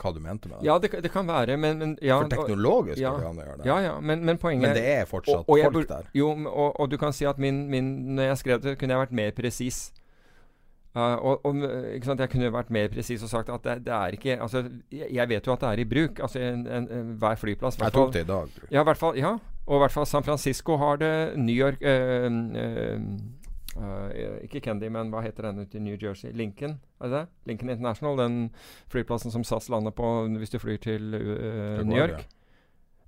hva 0.00 0.12
du 0.16 0.21
mente 0.25 0.49
med 0.49 0.59
det. 0.59 0.66
Ja, 0.66 0.78
det, 0.83 0.90
det 1.04 1.12
kan 1.12 1.28
være, 1.28 1.57
men, 1.61 1.78
men 1.78 1.95
ja, 2.02 2.19
For 2.23 2.33
teknologisk 2.33 3.00
ja, 3.02 3.12
går 3.14 3.25
det 3.25 3.30
an 3.30 3.40
å 3.40 3.47
gjøre 3.47 3.61
det. 3.61 3.69
Ja, 3.69 3.78
ja, 3.85 3.95
men, 4.00 4.25
men 4.26 4.40
poenget 4.40 4.69
Men 4.69 4.76
det 4.76 4.85
er 4.97 5.09
fortsatt 5.09 5.45
og, 5.45 5.57
og 5.57 5.78
folk 5.78 5.88
der. 5.88 6.11
Jo, 6.16 6.33
og, 6.49 6.69
og 6.80 6.90
du 6.90 6.99
kan 7.00 7.14
si 7.16 7.28
at 7.28 7.40
min, 7.40 7.66
min 7.71 7.90
Når 8.16 8.33
jeg 8.33 8.45
skrev 8.45 8.62
det, 8.64 8.76
kunne 8.80 8.97
jeg 8.97 9.04
vært 9.04 9.16
mer 9.21 9.35
presis. 9.37 9.80
Uh, 10.90 11.14
og, 11.23 11.45
og, 11.47 11.61
sant? 12.02 12.19
Jeg 12.19 12.33
kunne 12.33 12.49
vært 12.50 12.73
mer 12.75 12.88
presis 12.90 13.23
og 13.23 13.30
sagt 13.30 13.50
at 13.54 13.62
det, 13.62 13.76
det, 13.87 13.95
er 13.95 14.16
ikke 14.16 14.40
altså, 14.42 14.64
jeg, 14.90 15.28
vet 15.30 15.47
jo 15.47 15.52
at 15.54 15.62
det 15.62 15.69
er 15.69 15.83
i 15.85 15.88
bruk. 15.92 16.19
Altså 16.19 16.40
en, 16.42 16.64
en, 16.66 16.88
en, 16.90 17.12
Hver 17.21 17.38
flyplass. 17.38 17.78
Jeg 17.78 17.95
tok 17.95 18.14
det 18.16 18.25
i 18.25 18.30
dag. 18.30 18.57
Ja, 18.75 18.83
hvert 18.83 18.99
fall, 18.99 19.19
ja, 19.19 19.37
og 19.66 19.76
i 19.76 19.83
hvert 19.85 19.95
fall 19.95 20.09
San 20.11 20.26
Francisco 20.26 20.76
har 20.83 20.99
det. 20.99 21.12
New 21.38 21.54
York 21.54 21.78
uh, 21.85 22.26
uh, 23.76 24.10
Ikke 24.44 24.62
Kendy, 24.64 24.88
men 24.92 25.12
hva 25.12 25.22
heter 25.24 25.48
den 25.50 25.64
ute 25.64 25.78
i 25.78 25.84
New 25.84 25.96
Jersey? 26.00 26.32
Lincoln? 26.36 26.78
Er 27.00 27.08
det 27.08 27.16
det? 27.16 27.24
Lincoln 27.52 27.70
International. 27.70 28.18
Den 28.20 28.42
flyplassen 28.92 29.34
som 29.34 29.44
SAS 29.46 29.70
lander 29.72 29.94
på 29.94 30.10
hvis 30.40 30.52
du 30.54 30.58
flyr 30.62 30.82
til 30.82 31.10
New 31.10 31.96
York. 31.96 32.26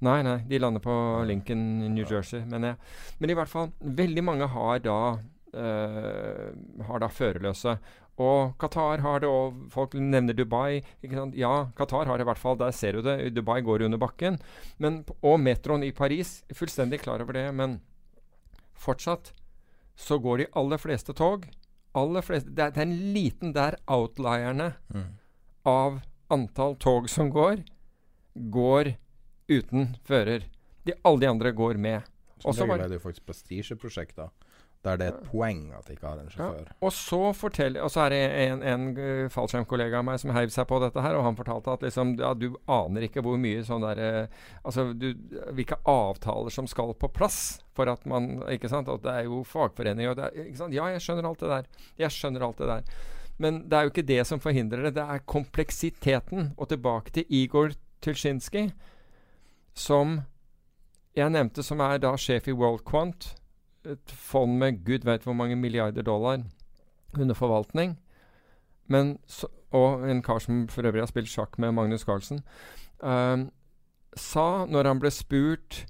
Nei, 0.02 0.18
nei, 0.26 0.40
de 0.50 0.58
lander 0.58 0.82
på 0.82 0.94
Lincoln 1.28 1.82
i 1.86 1.90
New 1.92 2.06
Jersey, 2.08 2.42
mener 2.50 2.72
jeg. 2.72 2.94
Men 3.20 3.30
i 3.30 3.36
hvert 3.38 3.50
fall, 3.50 3.70
veldig 4.02 4.24
mange 4.30 4.50
har 4.50 4.82
da 4.86 4.98
Uh, 5.52 6.48
har 6.88 7.02
da 7.02 7.10
førerløse. 7.12 7.74
Og 8.20 8.54
Qatar 8.60 9.02
har 9.04 9.20
det, 9.20 9.28
og 9.28 9.66
folk 9.72 9.92
nevner 9.96 10.32
Dubai. 10.36 10.80
Ja, 11.36 11.68
Qatar 11.76 12.08
har 12.08 12.16
det 12.16 12.24
i 12.24 12.28
hvert 12.30 12.40
fall. 12.40 12.56
Der 12.60 12.72
ser 12.72 12.96
du 12.96 13.02
det. 13.04 13.34
Dubai 13.36 13.60
går 13.60 13.84
under 13.84 14.00
bakken. 14.00 14.38
Men, 14.78 15.02
og 15.20 15.40
metroen 15.40 15.84
i 15.84 15.92
Paris, 15.92 16.42
fullstendig 16.52 17.02
klar 17.04 17.20
over 17.20 17.36
det. 17.36 17.46
Men 17.54 17.80
fortsatt 18.72 19.32
så 19.96 20.18
går 20.18 20.42
de 20.42 20.46
aller 20.58 20.80
fleste 20.80 21.14
tog 21.16 21.46
aller 21.92 22.24
fleste, 22.24 22.50
det, 22.50 22.62
er, 22.62 22.72
det 22.74 22.82
er 22.82 22.88
en 22.88 23.12
liten 23.14 23.52
der 23.56 23.76
outlierne 23.90 24.72
mm. 24.92 25.08
av 25.68 26.00
antall 26.32 26.76
tog 26.80 27.08
som 27.10 27.30
går, 27.32 27.62
går 28.34 28.94
uten 29.52 29.92
fører. 30.06 30.48
De, 30.86 30.96
alle 31.04 31.24
de 31.24 31.30
andre 31.30 31.52
går 31.52 31.78
med. 31.80 32.08
så 32.42 32.66
det 32.66 32.88
er 32.88 32.96
jo 32.96 33.02
faktisk 33.04 33.26
prestisjeprosjekter 33.28 34.32
der 34.82 34.98
det 34.98 35.06
er 35.06 35.14
et 35.14 35.26
poeng 35.30 35.60
at 35.76 35.86
de 35.86 35.94
ikke 35.94 36.08
har 36.10 36.18
en 36.18 36.30
sjåfør. 36.30 36.64
Ja. 36.66 36.76
Og 36.82 36.92
så 36.94 37.20
forteller, 37.38 37.84
og 37.86 37.90
så 37.94 38.00
er 38.04 38.14
det 38.14 38.20
en, 38.48 38.62
en 38.66 38.86
uh, 38.96 39.28
fallskjermkollega 39.30 40.00
av 40.00 40.06
meg 40.08 40.18
som 40.18 40.32
heiv 40.34 40.50
seg 40.50 40.66
på 40.70 40.80
dette 40.82 41.04
her, 41.04 41.14
og 41.14 41.22
han 41.28 41.38
fortalte 41.38 41.76
at 41.76 41.84
liksom, 41.86 42.16
ja, 42.18 42.32
du 42.34 42.48
aner 42.66 43.06
ikke 43.06 43.22
hvor 43.22 43.38
mye 43.40 43.62
sånn 43.66 43.86
der 43.86 44.02
uh, 44.02 44.40
Altså 44.66 44.88
du, 44.98 45.12
hvilke 45.54 45.78
avtaler 45.88 46.54
som 46.54 46.66
skal 46.70 46.94
på 46.98 47.10
plass 47.14 47.60
for 47.76 47.90
at 47.90 48.04
man 48.08 48.42
Ikke 48.52 48.70
sant? 48.70 48.90
At 48.90 49.04
det 49.04 49.14
er 49.14 49.28
jo 49.30 49.42
fagforening 49.46 50.10
og 50.10 50.18
det 50.18 50.28
er, 50.28 50.48
ikke 50.48 50.60
sant? 50.60 50.74
Ja, 50.74 50.88
jeg 50.90 51.02
skjønner 51.04 51.28
alt 51.28 51.42
det 51.42 51.52
der. 51.52 51.68
Jeg 52.02 52.14
skjønner 52.14 52.46
alt 52.46 52.62
det 52.62 52.70
der. 52.70 52.96
Men 53.42 53.62
det 53.68 53.78
er 53.78 53.86
jo 53.86 53.92
ikke 53.92 54.06
det 54.06 54.20
som 54.28 54.42
forhindrer 54.42 54.86
det. 54.86 54.96
Det 54.98 55.06
er 55.14 55.24
kompleksiteten. 55.26 56.52
Og 56.56 56.68
tilbake 56.70 57.14
til 57.14 57.24
Igor 57.30 57.72
Tulsjinskij, 58.02 58.72
som 59.74 60.20
jeg 61.16 61.32
nevnte, 61.32 61.62
som 61.62 61.80
er 61.80 62.00
da 62.02 62.12
sjef 62.20 62.48
i 62.48 62.56
WorldQuant 62.56 63.32
et 63.88 64.14
fond 64.14 64.58
med 64.58 64.84
gud 64.86 65.06
vet 65.08 65.24
hvor 65.26 65.36
mange 65.36 65.56
milliarder 65.56 66.02
dollar 66.06 66.42
under 67.18 67.34
forvaltning. 67.34 67.96
Men, 68.90 69.16
så, 69.26 69.48
og 69.72 70.04
en 70.08 70.22
kar 70.22 70.42
som 70.42 70.66
for 70.68 70.86
øvrig 70.86 71.02
har 71.02 71.10
spilt 71.10 71.30
sjakk 71.30 71.58
med 71.58 71.74
Magnus 71.76 72.04
Carlsen, 72.04 72.42
uh, 73.04 73.48
sa 74.16 74.46
når 74.68 74.90
han 74.90 75.00
ble 75.00 75.12
spurt 75.14 75.84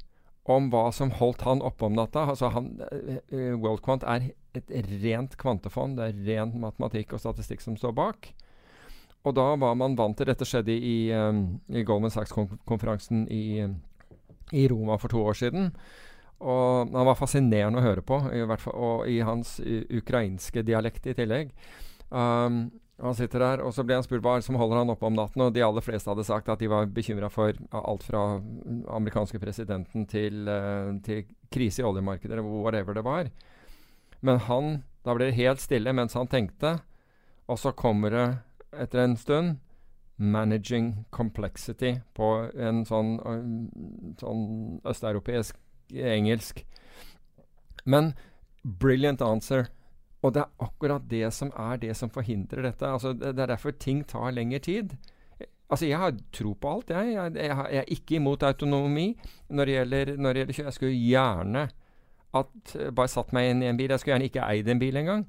om 0.50 0.68
hva 0.72 0.88
som 0.94 1.12
holdt 1.14 1.44
han 1.46 1.62
oppe 1.62 1.86
om 1.86 1.94
natta 1.94 2.24
altså 2.32 2.50
han, 2.54 2.72
uh, 2.82 3.54
WorldQuant 3.62 4.06
er 4.06 4.32
et 4.58 4.70
rent 5.02 5.36
kvantefond. 5.40 5.98
Det 5.98 6.10
er 6.10 6.22
ren 6.28 6.54
matematikk 6.60 7.14
og 7.16 7.22
statistikk 7.22 7.64
som 7.64 7.78
står 7.78 7.94
bak. 7.96 8.32
Og 9.22 9.36
da 9.38 9.52
var 9.56 9.76
man 9.78 9.94
vant 9.98 10.18
til 10.18 10.26
Dette 10.26 10.46
skjedde 10.48 10.74
i, 10.74 10.96
um, 11.14 11.60
i 11.70 11.84
Goldman 11.86 12.10
Sachs-konferansen 12.10 13.28
i, 13.30 13.62
i 14.50 14.64
Roma 14.70 14.98
for 14.98 15.12
to 15.12 15.22
år 15.22 15.38
siden. 15.38 15.70
Og 16.42 16.90
han 16.90 17.06
var 17.06 17.18
fascinerende 17.18 17.78
å 17.78 17.84
høre 17.84 18.02
på, 18.02 18.18
i 18.34 18.42
fall, 18.58 18.74
og 18.74 19.08
i 19.10 19.20
hans 19.22 19.58
ukrainske 19.62 20.64
dialekt 20.66 21.06
i 21.06 21.14
tillegg. 21.14 21.52
Um, 22.10 22.64
han 23.02 23.16
sitter 23.18 23.42
der, 23.42 23.62
og 23.64 23.72
så 23.74 23.82
ble 23.86 23.96
han 23.96 24.04
spurt 24.04 24.22
hva 24.22 24.36
som 24.44 24.58
holder 24.60 24.82
han 24.82 24.92
oppe 24.92 25.08
om 25.08 25.16
natten. 25.16 25.42
Og 25.46 25.54
de 25.54 25.64
aller 25.64 25.84
fleste 25.84 26.10
hadde 26.10 26.26
sagt 26.26 26.50
at 26.52 26.60
de 26.62 26.70
var 26.70 26.90
bekymra 26.92 27.30
for 27.32 27.56
alt 27.74 28.06
fra 28.06 28.24
amerikanske 28.98 29.40
presidenten 29.42 30.06
til, 30.10 30.44
uh, 30.50 30.92
til 31.06 31.24
krise 31.52 31.82
i 31.82 31.86
oljemarkedet, 31.88 32.42
whatever 32.42 32.98
det 32.98 33.06
var. 33.06 33.32
Men 34.20 34.42
han 34.48 34.82
Da 35.02 35.16
ble 35.18 35.32
det 35.32 35.34
helt 35.34 35.58
stille 35.58 35.90
mens 35.90 36.14
han 36.14 36.28
tenkte, 36.30 36.76
og 37.50 37.56
så 37.58 37.72
kommer 37.74 38.12
det 38.14 38.26
etter 38.84 39.00
en 39.02 39.16
stund 39.16 39.56
'Managing 40.16 41.04
Complexity' 41.10 42.02
på 42.14 42.28
en 42.54 42.84
sånn, 42.86 43.16
sånn 44.20 44.80
østeuropeisk 44.86 45.56
engelsk. 45.92 46.64
Men 47.84 48.12
brilliant 48.62 49.22
answer. 49.22 49.70
Og 50.22 50.34
det 50.34 50.44
er 50.44 50.66
akkurat 50.66 51.08
det 51.10 51.32
som 51.34 51.50
er 51.58 51.80
det 51.82 51.96
som 51.98 52.10
forhindrer 52.10 52.62
dette. 52.68 52.86
Altså, 52.86 53.12
det, 53.12 53.34
er 53.34 53.50
derfor 53.50 53.74
ting 53.74 54.04
tar 54.06 54.30
lengre 54.30 54.58
tid. 54.62 54.94
Altså, 55.70 55.86
Jeg 55.86 55.98
har 55.98 56.14
tro 56.32 56.52
på 56.52 56.74
alt, 56.76 56.90
jeg. 56.90 57.14
Jeg, 57.14 57.34
jeg, 57.34 57.66
jeg 57.72 57.78
er 57.78 57.94
ikke 57.96 58.16
imot 58.20 58.42
autonomi 58.42 59.16
når 59.48 59.64
det 59.64 59.74
gjelder, 59.74 60.16
når 60.16 60.32
det 60.32 60.40
gjelder 60.40 60.58
kjø. 60.58 60.64
Jeg 60.64 60.72
skulle 60.78 61.06
gjerne 61.08 61.68
at 62.32 62.74
bare 62.96 63.10
satt 63.12 63.32
meg 63.36 63.50
inn 63.50 63.62
i 63.64 63.68
en 63.68 63.76
bil. 63.76 63.90
Jeg 63.92 64.00
skulle 64.00 64.14
gjerne 64.14 64.28
ikke 64.30 64.44
eid 64.46 64.68
en 64.68 64.80
bil 64.80 64.96
engang. 64.96 65.24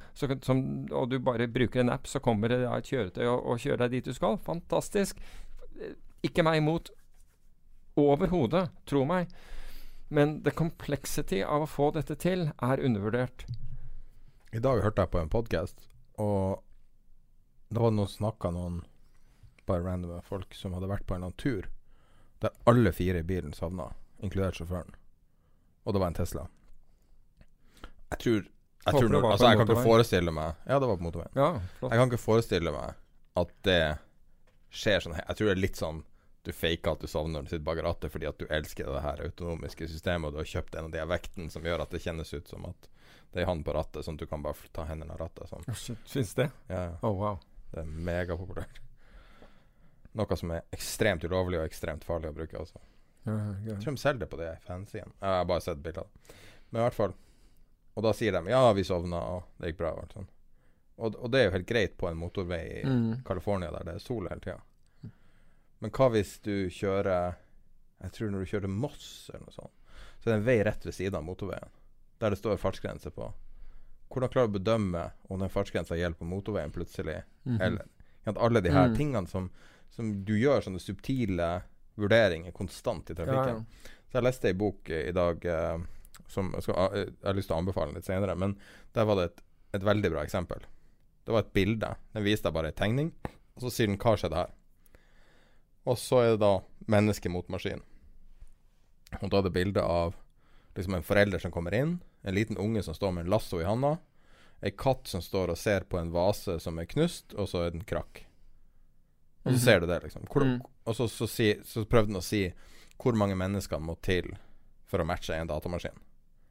og 0.92 1.10
du 1.12 1.20
bare 1.20 1.48
bruker 1.48 1.82
en 1.82 1.90
app, 1.90 2.08
så 2.08 2.20
kommer 2.20 2.48
det 2.48 2.62
et 2.64 2.92
kjøretøy 2.92 3.26
og, 3.26 3.46
og 3.46 3.60
kjører 3.60 3.78
deg 3.84 3.98
dit 3.98 4.06
du 4.06 4.14
skal. 4.14 4.38
Fantastisk. 4.38 5.20
Ikke 6.24 6.44
meg 6.44 6.62
imot 6.62 6.94
overhodet. 8.00 8.70
Tro 8.86 9.04
meg. 9.06 9.28
Men 10.14 10.44
the 10.44 10.52
complexity 10.52 11.40
av 11.42 11.64
å 11.66 11.68
få 11.70 11.88
dette 11.96 12.14
til 12.22 12.52
er 12.62 12.82
undervurdert. 12.86 13.48
I 14.54 14.60
dag 14.62 14.84
hørte 14.86 15.02
jeg 15.02 15.10
på 15.10 15.18
en 15.18 15.32
podkast, 15.34 15.88
og 16.22 16.62
da 17.74 17.82
var 17.82 17.90
det 17.90 17.98
noen 17.98 18.12
snakka 18.12 18.52
noen 18.54 18.84
bare 19.66 19.82
random 19.82 20.22
folk 20.28 20.54
som 20.54 20.76
hadde 20.78 20.92
vært 20.92 21.08
på 21.10 21.16
en 21.16 21.24
eller 21.24 21.32
annen 21.32 21.42
tur 21.42 21.66
der 22.44 22.54
alle 22.70 22.92
fire 22.94 23.24
i 23.24 23.26
bilen 23.26 23.58
savna, 23.58 23.88
inkludert 24.22 24.60
sjåføren. 24.60 24.94
Og 25.88 25.96
det 25.96 26.04
var 26.04 26.12
en 26.12 26.20
Tesla. 26.22 26.46
Jeg 28.14 28.22
tror 28.22 28.40
jeg, 28.44 28.94
tror 28.94 29.18
altså, 29.32 29.48
jeg 29.48 29.58
kan 29.64 29.66
ikke 29.66 29.84
forestille 29.88 30.32
meg 30.36 30.68
Ja, 30.68 30.78
det 30.78 30.90
var 30.92 30.98
på 31.00 31.08
motorveien. 31.08 31.34
Ja, 31.40 31.50
jeg 31.88 31.98
kan 31.98 32.12
ikke 32.12 32.22
forestille 32.22 32.74
meg 32.76 33.00
at 33.40 33.54
det 33.66 33.84
skjer 34.70 35.02
sånn 35.02 35.16
Jeg 35.18 35.38
tror 35.40 35.50
det 35.50 35.54
er 35.56 35.62
litt 35.64 35.80
sånn 35.80 36.04
du 36.44 36.52
faker 36.52 36.92
at 36.92 37.04
du 37.04 37.08
sovner 37.08 37.38
når 37.38 37.46
du 37.46 37.54
sitter 37.54 37.66
bak 37.66 37.80
rattet 37.86 38.12
fordi 38.12 38.28
at 38.28 38.40
du 38.40 38.48
elsker 38.52 38.90
det 38.92 39.04
her 39.06 39.22
autonomiske 39.24 39.88
systemet, 39.88 40.28
og 40.28 40.36
du 40.36 40.42
har 40.42 40.50
kjøpt 40.52 40.76
en 40.76 40.90
av 40.90 40.96
de 40.96 41.06
vektene 41.14 41.54
som 41.54 41.64
gjør 41.64 41.86
at 41.86 41.94
det 41.96 42.04
kjennes 42.04 42.34
ut 42.34 42.52
som 42.52 42.68
at 42.68 42.90
det 43.34 43.42
er 43.42 43.50
han 43.50 43.64
på 43.66 43.74
rattet, 43.74 44.04
sånn 44.06 44.20
at 44.20 44.26
du 44.26 44.30
kan 44.30 44.44
bare 44.44 44.70
ta 44.76 44.86
hendene 44.86 45.16
av 45.16 45.24
rattet. 45.24 45.50
Sånn. 45.50 45.64
Oh, 45.66 45.80
Syns 46.06 46.36
det? 46.38 46.52
Ja. 46.70 46.84
Oh, 47.02 47.16
wow. 47.18 47.40
Det 47.72 47.82
er 47.82 47.88
megapopulært. 47.90 48.82
Noe 50.14 50.38
som 50.38 50.52
er 50.54 50.68
ekstremt 50.76 51.24
ulovlig 51.26 51.58
og 51.58 51.66
ekstremt 51.66 52.06
farlig 52.06 52.30
å 52.30 52.36
bruke 52.38 52.60
også. 52.60 52.82
Ja, 53.24 53.34
ja. 53.34 53.56
Jeg 53.72 53.80
tror 53.82 53.96
de 53.96 54.04
selger 54.04 54.22
det 54.22 54.30
på 54.30 54.38
det 54.38 54.52
fancyene. 54.68 55.16
Jeg 55.16 55.40
har 55.40 55.48
bare 55.50 55.64
sett 55.66 55.82
bilder. 55.82 56.12
Men 56.70 56.82
i 56.82 56.84
hvert 56.84 56.98
fall 56.98 57.14
Og 57.94 58.02
da 58.02 58.10
sier 58.18 58.34
de 58.34 58.50
ja, 58.50 58.62
vi 58.74 58.84
sovna, 58.84 59.20
og 59.36 59.60
det 59.62 59.72
gikk 59.72 59.80
bra. 59.84 59.92
Og, 60.02 60.14
sånn. 60.14 60.30
og, 60.98 61.18
og 61.18 61.34
det 61.34 61.40
er 61.40 61.44
jo 61.48 61.56
helt 61.56 61.68
greit 61.70 61.98
på 61.98 62.08
en 62.10 62.18
motorvei 62.18 62.64
i 62.80 62.86
mm. 62.86 63.20
California 63.26 63.70
der 63.76 63.86
det 63.86 63.94
er 64.00 64.02
sol 64.02 64.30
hele 64.30 64.42
tida. 64.42 64.58
Men 65.84 65.92
hva 65.92 66.10
hvis 66.14 66.38
du 66.46 66.70
kjører 66.72 67.40
Jeg 68.04 68.16
tror 68.16 68.32
når 68.32 68.44
du 68.44 68.52
kjører 68.52 68.72
Moss 68.72 69.30
eller 69.32 69.46
noe 69.48 69.56
sånt, 69.56 69.96
så 70.20 70.30
er 70.30 70.34
det 70.34 70.40
en 70.40 70.46
vei 70.48 70.60
rett 70.64 70.86
ved 70.88 70.96
siden 70.96 71.20
av 71.20 71.26
motorveien 71.28 71.72
der 72.24 72.32
det 72.32 72.40
står 72.40 72.60
fartsgrense 72.62 73.10
på. 73.12 73.26
Hvordan 74.08 74.32
klarer 74.32 74.48
du 74.48 74.54
å 74.54 74.60
bedømme 74.60 75.02
om 75.28 75.42
den 75.42 75.52
fartsgrensa 75.52 75.98
gjelder 76.00 76.22
på 76.22 76.28
motorveien 76.30 76.72
plutselig? 76.72 77.24
Mm 77.44 77.58
-hmm. 77.58 77.64
Eller 77.66 77.86
at 78.24 78.38
alle 78.38 78.62
de 78.62 78.72
her 78.72 78.88
mm. 78.88 78.96
tingene 78.96 79.28
som, 79.28 79.50
som, 79.90 80.26
du 80.26 80.38
gjør 80.40 80.62
sånne 80.62 80.80
subtile 80.80 81.50
vurderinger 81.96 82.52
konstant 82.52 83.10
i 83.10 83.16
trafikken. 83.16 83.60
Ja, 83.60 83.60
ja. 83.60 83.92
Så 84.08 84.18
jeg 84.18 84.24
leste 84.24 84.48
ei 84.48 84.54
bok 84.54 84.90
i 84.90 85.12
dag 85.12 85.46
eh, 85.46 85.84
som 86.28 86.54
jeg, 86.54 86.64
skal, 86.64 86.76
jeg, 86.96 87.14
har 87.24 87.34
lyst 87.34 87.48
til 87.52 87.56
å 87.56 87.60
anbefale 87.60 87.94
litt 87.94 88.06
senere, 88.06 88.36
men 88.36 88.56
der 88.94 89.06
var 89.06 89.16
det 89.16 89.24
et, 89.24 89.44
et 89.74 89.84
veldig 89.84 90.12
bra 90.12 90.24
eksempel. 90.24 90.64
Det 91.26 91.32
var 91.34 91.40
et 91.40 91.54
bilde. 91.54 91.96
Den 92.14 92.24
viste 92.24 92.48
deg 92.48 92.54
bare 92.54 92.72
ei 92.72 92.78
tegning, 92.78 93.14
og 93.56 93.62
så 93.62 93.70
sier 93.70 93.88
den 93.88 93.98
'hva 93.98 94.16
skjedde 94.18 94.36
her'? 94.36 94.56
Og 95.84 95.98
så 96.00 96.22
er 96.24 96.30
det 96.34 96.42
da 96.44 96.54
menneske 96.88 97.30
mot 97.30 97.50
maskin. 97.52 97.82
Og 99.22 99.30
da 99.30 99.40
er 99.40 99.48
det 99.48 99.54
bilde 99.56 99.84
av 99.84 100.16
liksom 100.78 100.98
en 100.98 101.06
forelder 101.06 101.40
som 101.44 101.52
kommer 101.54 101.76
inn, 101.78 101.98
en 102.24 102.36
liten 102.36 102.58
unge 102.58 102.84
som 102.84 102.96
står 102.96 103.12
med 103.12 103.26
en 103.26 103.34
lasso 103.36 103.60
i 103.62 103.68
handa, 103.68 103.98
ei 104.64 104.72
katt 104.72 105.10
som 105.12 105.22
står 105.22 105.52
og 105.54 105.60
ser 105.60 105.86
på 105.90 106.00
en 106.00 106.14
vase 106.14 106.56
som 106.64 106.80
er 106.80 106.88
knust, 106.90 107.36
og 107.36 107.50
så 107.52 107.66
er 107.66 107.76
den 107.76 107.84
krakk. 107.84 108.24
Og 109.44 109.50
så 109.50 109.50
mm 109.50 109.56
-hmm. 109.56 109.66
ser 109.66 109.80
du 109.80 109.88
det, 109.88 110.04
liksom. 110.04 110.26
Hvor, 110.32 110.44
mm. 110.44 110.62
Og 110.84 110.96
så, 110.96 111.08
så, 111.08 111.28
si, 111.28 111.60
så 111.64 111.86
prøvde 111.86 112.14
han 112.14 112.18
å 112.18 112.22
si 112.22 112.54
hvor 112.98 113.16
mange 113.16 113.36
mennesker 113.36 113.80
må 113.80 113.96
til 113.96 114.38
for 114.86 115.02
å 115.02 115.06
matche 115.06 115.36
en 115.36 115.48
datamaskin. 115.48 116.00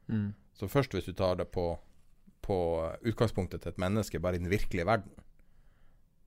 Mm. 0.07 0.33
Så 0.53 0.67
først 0.67 0.93
hvis 0.93 1.05
du 1.05 1.13
tar 1.13 1.35
det 1.35 1.45
på, 1.45 1.79
på 2.41 2.91
utgangspunktet 3.01 3.61
til 3.61 3.69
et 3.69 3.77
menneske 3.77 4.19
bare 4.19 4.35
i 4.35 4.39
den 4.39 4.49
virkelige 4.49 4.85
verden, 4.85 5.11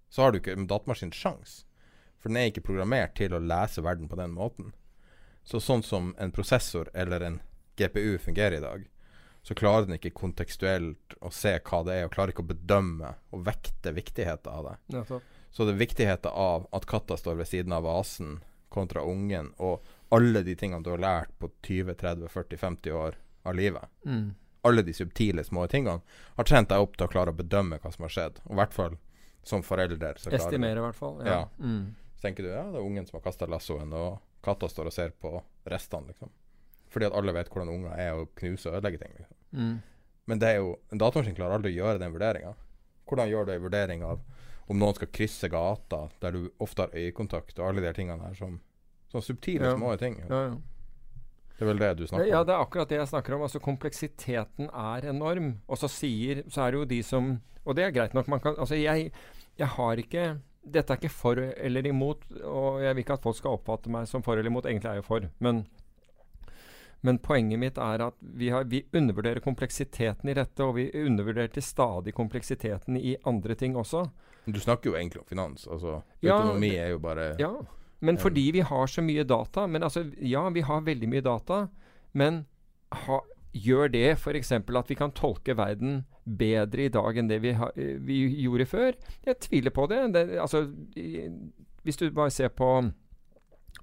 så 0.09 0.23
har 0.23 0.33
du 0.33 0.39
ikke 0.39 0.67
datamaskin 0.67 1.13
sjans. 1.13 1.66
For 2.27 2.33
den 2.33 2.41
er 2.41 2.49
ikke 2.51 2.65
programmert 2.67 3.13
til 3.15 3.31
å 3.37 3.39
lese 3.39 3.83
verden 3.87 4.09
på 4.11 4.17
den 4.19 4.33
måten. 4.35 4.73
Så 5.47 5.61
sånn 5.63 5.85
som 5.87 6.09
en 6.19 6.33
prosessor 6.35 6.89
eller 6.93 7.23
en 7.23 7.37
GPU 7.79 8.17
fungerer 8.19 8.57
i 8.57 8.65
dag, 8.65 8.89
så 9.47 9.55
klarer 9.55 9.87
den 9.87 9.95
ikke 9.95 10.11
kontekstuelt 10.11 11.15
å 11.23 11.31
se 11.31 11.53
hva 11.63 11.85
det 11.87 11.95
er, 12.01 12.09
og 12.09 12.17
klarer 12.17 12.33
ikke 12.35 12.43
å 12.43 12.49
bedømme 12.51 13.13
og 13.31 13.45
vekte 13.47 13.93
viktigheten 13.95 14.51
av 14.51 14.65
det. 14.67 14.75
Ja, 14.97 15.21
Så 15.55 15.65
det 15.69 15.77
er 15.77 15.85
viktigheten 15.85 16.33
av 16.35 16.67
at 16.75 16.87
katta 16.91 17.15
står 17.17 17.39
ved 17.39 17.47
siden 17.47 17.73
av 17.73 17.85
vasen 17.87 18.41
kontra 18.75 19.05
ungen, 19.07 19.53
og 19.63 19.87
alle 20.11 20.43
de 20.43 20.57
tingene 20.59 20.83
du 20.83 20.91
har 20.91 20.99
lært 20.99 21.31
på 21.39 21.53
20-30-40-50 21.63 22.91
år 22.93 23.15
av 23.45 23.55
livet, 23.55 23.87
Mm. 24.05 24.35
alle 24.65 24.83
de 24.83 24.93
subtile 24.93 25.45
små 25.45 25.69
tingene, 25.71 26.01
har 26.37 26.45
trent 26.45 26.69
deg 26.69 26.81
opp 26.83 26.97
til 26.97 27.07
å 27.07 27.11
klare 27.11 27.31
å 27.31 27.37
bedømme 27.39 27.79
hva 27.79 27.93
som 27.95 28.03
har 28.03 28.11
skjedd. 28.11 28.41
Og 28.47 28.51
i 28.51 28.57
hvert 28.57 28.73
fall 28.75 28.99
som 29.47 29.63
forelder. 29.63 30.19
Så 30.19 30.33
Estimere, 30.35 30.79
i 30.79 30.83
hvert 30.83 30.97
fall. 30.99 31.21
Ja. 31.25 31.33
Ja. 31.33 31.49
Mm. 31.61 31.95
Så 32.17 32.25
tenker 32.25 32.43
du 32.47 32.51
ja, 32.51 32.63
det 32.73 32.81
er 32.81 32.87
ungen 32.87 33.07
som 33.07 33.19
har 33.19 33.25
kasta 33.27 33.47
lassoen, 33.51 33.93
og 33.93 34.19
katta 34.47 34.69
står 34.71 34.89
og 34.91 34.95
ser 34.97 35.13
på 35.21 35.35
restene, 35.69 36.09
liksom. 36.13 36.31
Fordi 36.93 37.09
at 37.11 37.17
alle 37.19 37.35
vet 37.37 37.51
hvordan 37.53 37.73
unger 37.75 37.99
er 38.01 38.15
å 38.17 38.29
knuse 38.39 38.71
og 38.71 38.79
ødelegge 38.79 39.03
ting. 39.03 39.13
liksom. 39.19 39.37
Mm. 39.53 39.75
Men 40.27 40.39
det 40.43 40.49
er 40.49 40.57
jo, 40.63 40.77
en 40.93 40.99
datamaskin 41.03 41.37
klarer 41.37 41.59
aldri 41.59 41.75
å 41.75 41.79
gjøre 41.83 42.01
den 42.03 42.15
vurderinga. 42.15 42.55
Hvordan 43.07 43.29
gjør 43.31 43.47
du 43.47 43.53
en 43.53 43.63
vurdering 43.67 44.03
av 44.07 44.23
om 44.67 44.79
noen 44.81 44.97
skal 44.97 45.11
krysse 45.15 45.49
gata, 45.53 46.09
der 46.23 46.33
du 46.35 46.49
ofte 46.59 46.83
har 46.87 46.95
øyekontakt, 46.97 47.59
og 47.61 47.69
alle 47.69 47.85
de 47.85 47.93
tingene 47.95 48.25
her 48.27 48.35
som 48.35 48.57
sånn 49.13 49.23
subtile, 49.23 49.69
Ja. 49.69 49.77
små 49.77 49.93
ting. 49.99 50.17
Ja, 50.29 50.41
ja. 50.49 50.57
Det 51.57 51.63
er 51.63 51.67
vel 51.71 51.79
det 51.79 51.91
du 51.97 52.07
snakker 52.07 52.25
om? 52.27 52.31
Ja, 52.31 52.41
det 52.45 52.53
er 52.53 52.65
akkurat 52.65 52.89
det 52.89 52.99
jeg 52.99 53.09
snakker 53.09 53.35
om. 53.35 53.43
Altså 53.47 53.61
Kompleksiteten 53.65 54.67
er 54.69 55.07
enorm. 55.09 55.61
Og 55.69 55.79
så 55.79 55.89
sier 55.89 56.43
Så 56.51 56.61
er 56.67 56.71
det 56.73 56.79
jo 56.81 56.85
de 56.85 57.03
som 57.03 57.41
Og 57.65 57.75
det 57.77 57.85
er 57.85 57.91
greit 57.93 58.13
nok. 58.13 58.29
Man 58.29 58.41
kan 58.41 58.59
Altså, 58.59 58.75
jeg, 58.77 59.11
jeg 59.57 59.67
har 59.67 59.97
ikke 59.97 60.39
Dette 60.67 60.93
er 60.93 60.99
ikke 60.99 61.13
for 61.15 61.39
eller 61.39 61.87
imot, 61.87 62.25
og 62.43 62.81
jeg 62.83 62.97
vil 62.97 63.05
ikke 63.05 63.17
at 63.21 63.27
folk 63.27 63.37
skal 63.39 63.59
oppfatte 63.59 63.93
meg 63.93 64.09
som 64.11 64.25
for 64.27 64.35
eller 64.35 64.51
imot. 64.51 64.67
Egentlig 64.67 64.91
er 64.91 65.01
jeg 65.01 65.07
for. 65.07 65.29
Men 65.45 65.67
men 67.07 67.19
poenget 67.23 67.61
mitt 67.61 67.77
er 67.79 68.03
at 68.09 68.17
vi, 68.19 68.49
har, 68.51 68.65
vi 68.67 68.81
undervurderer 68.97 69.43
kompleksiteten 69.45 70.31
i 70.31 70.35
dette, 70.35 70.65
og 70.65 70.75
vi 70.79 70.89
undervurderer 71.05 71.53
til 71.55 71.63
stadig 71.63 72.15
kompleksiteten 72.17 72.97
i 72.99 73.15
andre 73.29 73.55
ting 73.59 73.77
også. 73.79 74.07
Du 74.47 74.59
snakker 74.63 74.91
jo 74.91 74.97
egentlig 74.99 75.23
om 75.23 75.29
finans. 75.29 75.69
Altså, 75.71 76.01
Ja, 76.25 76.39
økonomi 76.39 76.73
er 76.75 76.95
jo 76.95 76.99
bare 77.03 77.29
Ja, 77.39 77.53
men 78.01 78.19
fordi 78.19 78.51
vi 78.53 78.61
har 78.61 78.87
så 78.87 79.03
mye 79.03 79.25
data 79.25 79.67
Men 79.67 79.83
altså, 79.83 80.05
ja, 80.21 80.49
vi 80.53 80.61
har 80.61 80.83
veldig 80.85 81.09
mye 81.09 81.25
data, 81.25 81.67
men 82.13 82.45
ha, 82.93 83.21
gjør 83.53 83.89
det 83.93 84.19
f.eks. 84.19 84.53
at 84.53 84.91
vi 84.91 84.95
kan 84.99 85.13
tolke 85.13 85.57
verden 85.57 86.05
bedre 86.27 86.87
i 86.87 86.93
dag 86.93 87.17
enn 87.21 87.29
det 87.31 87.39
vi, 87.45 87.53
ha, 87.55 87.69
eh, 87.79 87.97
vi 88.03 88.21
gjorde 88.43 88.67
før? 88.67 88.97
Jeg 89.27 89.39
tviler 89.41 89.71
på 89.71 89.87
det. 89.89 90.01
det 90.13 90.25
altså, 90.43 90.65
hvis 91.87 91.97
du 92.01 92.11
bare 92.11 92.31
ser 92.35 92.49
på 92.51 92.71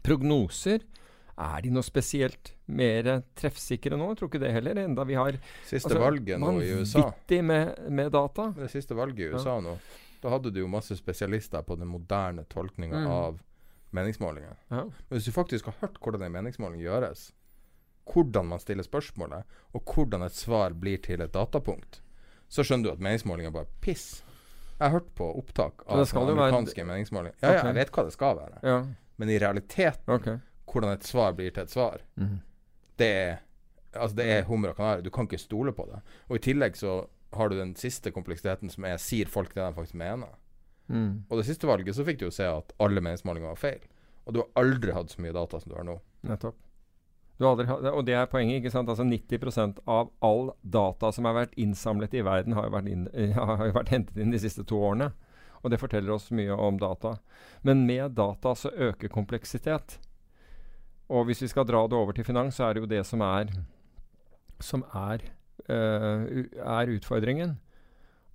prognoser 0.04 0.84
er 1.40 1.62
de 1.66 1.72
noe 1.74 1.82
spesielt 1.86 2.52
mer 2.70 3.08
treffsikre 3.40 3.98
nå? 3.98 4.12
Jeg 4.12 4.20
tror 4.20 4.30
ikke 4.30 4.42
det 4.44 4.52
heller. 4.54 4.78
Enda 4.84 5.06
vi 5.10 5.16
har 5.18 5.40
Siste 5.66 5.90
altså, 5.90 6.02
valget 6.04 6.40
nå 6.42 6.52
i 6.62 6.68
USA 6.78 7.00
vanvittig 7.08 7.40
med, 7.48 7.80
med 7.90 8.12
data. 8.14 8.52
Det 8.58 8.70
siste 8.70 8.94
valget 8.98 9.24
i 9.26 9.30
Ja. 9.32 9.40
USA 9.40 9.56
nå, 9.64 9.78
da 10.22 10.30
hadde 10.36 10.52
du 10.54 10.60
jo 10.62 10.68
masse 10.72 10.96
spesialister 11.00 11.64
på 11.66 11.76
den 11.80 11.90
moderne 11.90 12.46
tolkninga 12.54 13.02
Mm. 13.02 13.08
av 13.12 13.42
meningsmålinger. 13.94 14.56
Ja. 14.70 14.84
Men 14.86 15.18
hvis 15.18 15.26
du 15.26 15.32
faktisk 15.32 15.66
har 15.66 15.76
hørt 15.82 15.98
hvordan 16.02 16.22
en 16.28 16.32
meningsmåling 16.32 16.82
gjøres, 16.82 17.32
hvordan 18.14 18.46
man 18.46 18.60
stiller 18.60 18.84
spørsmålet, 18.84 19.44
og 19.74 19.82
hvordan 19.86 20.24
et 20.26 20.34
svar 20.38 20.74
blir 20.74 20.98
til 21.02 21.22
et 21.22 21.32
datapunkt, 21.34 22.02
så 22.54 22.66
skjønner 22.66 22.90
du 22.90 22.94
at 22.94 23.02
meningsmålinger 23.02 23.54
bare 23.54 23.66
er 23.66 23.78
piss. 23.82 24.08
Jeg 24.78 24.84
har 24.86 24.94
hørt 24.98 25.14
på 25.18 25.30
opptak 25.40 25.86
av 25.88 26.04
jo 26.04 26.06
være- 26.06 26.34
amerikanske 26.34 26.86
meningsmålinger. 26.86 27.36
Ja, 27.42 27.54
ja, 27.54 27.64
jeg 27.66 27.76
vet 27.80 27.92
hva 27.96 28.04
det 28.04 28.14
skal 28.14 28.38
være. 28.38 28.60
Ja. 28.64 28.86
Men 29.18 29.30
i 29.30 29.40
realiteten, 29.40 30.14
okay. 30.14 30.38
hvordan 30.70 30.94
et 30.94 31.08
svar 31.08 31.34
blir 31.34 31.54
til 31.54 31.64
et 31.64 31.74
svar, 31.74 32.02
mm. 32.16 32.38
det 32.98 33.08
er 33.08 33.42
Altså 33.94 34.16
det 34.18 34.26
er 34.26 34.44
hummer 34.44 34.72
og 34.72 34.76
kanari. 34.76 35.04
Du 35.06 35.12
kan 35.14 35.28
ikke 35.28 35.38
stole 35.38 35.72
på 35.72 35.84
det. 35.86 36.00
Og 36.28 36.36
i 36.36 36.40
tillegg 36.40 36.74
så 36.76 37.06
har 37.38 37.50
du 37.50 37.60
den 37.60 37.76
siste 37.76 38.10
kompleksiteten 38.12 38.72
som 38.74 38.88
er 38.90 38.98
sier 38.98 39.30
folk 39.30 39.54
det 39.54 39.62
de 39.62 39.74
faktisk 39.74 39.94
mener. 39.94 40.32
Mm. 40.88 41.26
Og 41.30 41.38
det 41.38 41.46
siste 41.46 41.68
valget 41.68 41.96
så 41.96 42.04
fikk 42.04 42.20
du 42.20 42.26
jo 42.26 42.32
se 42.34 42.48
at 42.50 42.74
alle 42.82 43.02
meningsmålinger 43.06 43.52
var 43.52 43.60
feil. 43.62 43.86
Og 44.26 44.34
du 44.34 44.40
har 44.42 44.50
aldri 44.64 44.96
hatt 44.96 45.14
så 45.14 45.22
mye 45.22 45.36
data 45.36 45.60
som 45.60 45.70
du 45.70 45.78
har 45.78 45.86
nå. 45.86 46.00
Nettopp. 46.26 46.58
Aldri, 47.42 47.66
og 47.68 48.06
det 48.06 48.14
er 48.16 48.30
poenget. 48.30 48.62
ikke 48.62 48.72
sant? 48.72 48.90
Altså 48.90 49.04
90% 49.04 49.82
av 49.90 50.12
all 50.22 50.52
data 50.62 51.12
som 51.12 51.26
har 51.26 51.34
vært 51.36 51.58
innsamlet 51.60 52.14
i 52.14 52.22
verden, 52.24 52.54
har 52.54 52.70
jo 52.70 52.76
vært, 52.76 52.90
inn, 52.94 53.08
har 53.36 53.66
jo 53.68 53.76
vært 53.76 53.94
hentet 53.96 54.18
inn 54.22 54.32
de 54.32 54.40
siste 54.40 54.64
to 54.70 54.80
årene. 54.80 55.12
Og 55.64 55.72
det 55.72 55.80
forteller 55.80 56.14
oss 56.14 56.30
mye 56.36 56.54
om 56.54 56.78
data. 56.78 57.18
Men 57.64 57.86
med 57.88 58.16
data 58.20 58.54
så 58.56 58.70
øker 58.70 59.12
kompleksitet. 59.12 59.98
Og 61.10 61.26
hvis 61.28 61.42
vi 61.44 61.52
skal 61.52 61.68
dra 61.68 61.86
det 61.88 61.98
over 61.98 62.16
til 62.16 62.28
finans, 62.28 62.56
så 62.60 62.68
er 62.68 62.76
det 62.76 62.84
jo 62.84 62.92
det 62.92 63.04
som 63.08 63.24
er 63.26 63.52
som 64.64 64.84
er, 64.96 65.24
eh, 65.68 66.46
er 66.56 66.92
utfordringen. 66.96 67.58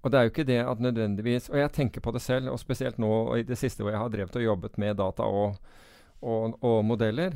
Og 0.02 0.10
det 0.10 0.18
er 0.18 0.26
jo 0.26 0.30
ikke 0.30 0.46
det 0.46 0.60
at 0.62 0.78
nødvendigvis 0.78 1.48
Og 1.50 1.58
jeg 1.58 1.72
tenker 1.72 2.00
på 2.00 2.12
det 2.12 2.22
selv, 2.22 2.52
og 2.52 2.58
spesielt 2.58 2.98
nå 2.98 3.08
og 3.08 3.38
i 3.38 3.42
det 3.42 3.58
siste 3.58 3.82
hvor 3.82 3.90
jeg 3.90 3.98
har 3.98 4.08
drevet 4.08 4.36
og 4.36 4.44
jobbet 4.44 4.78
med 4.78 4.96
data 4.96 5.22
og, 5.22 5.56
og, 6.22 6.58
og 6.62 6.84
modeller. 6.84 7.34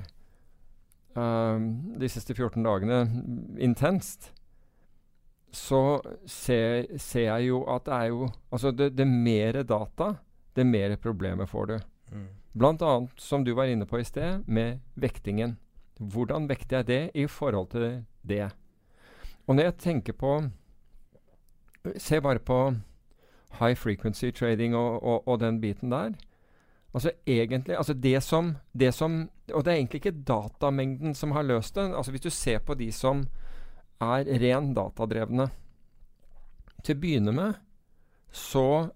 Ehm, 1.16 1.66
de 1.98 2.08
siste 2.08 2.34
14 2.34 2.62
dagene 2.62 3.02
mm, 3.08 3.58
intenst. 3.58 4.32
Så 5.52 6.00
ser, 6.24 6.86
ser 6.96 7.26
jeg 7.26 7.50
jo 7.50 7.62
at 7.68 7.84
det 7.84 7.92
er 7.92 8.06
jo 8.08 8.28
Altså, 8.50 8.70
det, 8.72 8.94
det 8.96 9.06
mer 9.06 9.62
data, 9.62 10.14
det 10.56 10.64
mer 10.66 10.96
problemer 10.96 11.46
får 11.46 11.66
du. 11.66 11.76
Blant 12.52 12.82
annet, 12.82 13.12
som 13.20 13.44
du 13.44 13.54
var 13.56 13.68
inne 13.68 13.86
på 13.88 14.00
i 14.00 14.04
sted, 14.04 14.42
med 14.46 14.80
vektingen. 14.94 15.56
Hvordan 15.96 16.48
vekter 16.48 16.82
jeg 16.82 16.86
det 16.86 17.02
i 17.14 17.26
forhold 17.26 17.70
til 17.72 18.04
det? 18.22 18.50
Og 19.46 19.56
når 19.56 19.70
jeg 19.70 19.78
tenker 19.78 20.12
på 20.12 20.40
Se 21.98 22.20
bare 22.20 22.38
på 22.38 22.74
high 23.58 23.74
frequency 23.76 24.30
trading 24.30 24.76
og, 24.76 25.02
og, 25.02 25.28
og 25.28 25.40
den 25.40 25.60
biten 25.60 25.90
der. 25.90 26.12
Altså 26.94 27.10
egentlig 27.26 27.76
altså 27.76 27.94
det 27.94 28.22
som, 28.22 28.56
det 28.78 28.94
som 28.94 29.30
Og 29.52 29.64
det 29.64 29.72
er 29.72 29.80
egentlig 29.80 30.02
ikke 30.02 30.24
datamengden 30.28 31.16
som 31.18 31.34
har 31.36 31.46
løst 31.46 31.76
det. 31.78 31.90
Altså 31.90 32.14
Hvis 32.14 32.26
du 32.26 32.30
ser 32.30 32.62
på 32.64 32.76
de 32.78 32.90
som 32.92 33.26
er 34.02 34.26
ren 34.42 34.72
datadrevne 34.74 35.46
Til 36.82 36.96
å 36.96 37.02
begynne 37.02 37.34
med 37.36 37.60
så 38.32 38.90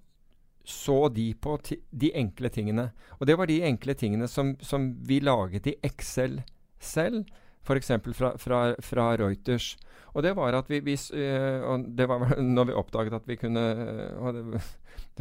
så 0.66 1.09
de 1.09 1.29
på 1.38 1.53
de 1.90 2.09
enkle 2.19 2.49
tingene. 2.51 2.88
Og 3.21 3.27
det 3.29 3.37
var 3.38 3.47
de 3.47 3.61
enkle 3.69 3.95
tingene 3.95 4.27
som, 4.27 4.57
som 4.59 4.88
vi 5.07 5.21
laget 5.23 5.69
i 5.71 5.77
Excel 5.87 6.40
selv. 6.83 7.29
F.eks. 7.62 7.92
Fra, 8.16 8.33
fra, 8.38 8.62
fra 8.83 9.05
Reuters. 9.21 9.77
Og 10.14 10.25
det 10.27 10.33
var 10.38 10.57
at 10.59 10.71
vi, 10.71 10.81
vi 10.83 10.97
øh, 10.97 11.62
og 11.71 11.87
det 11.99 12.09
var 12.11 12.35
når 12.57 12.71
vi 12.71 12.77
oppdaget 12.83 13.14
at 13.14 13.29
vi 13.31 13.38
kunne 13.38 13.62
ved, 14.35 14.59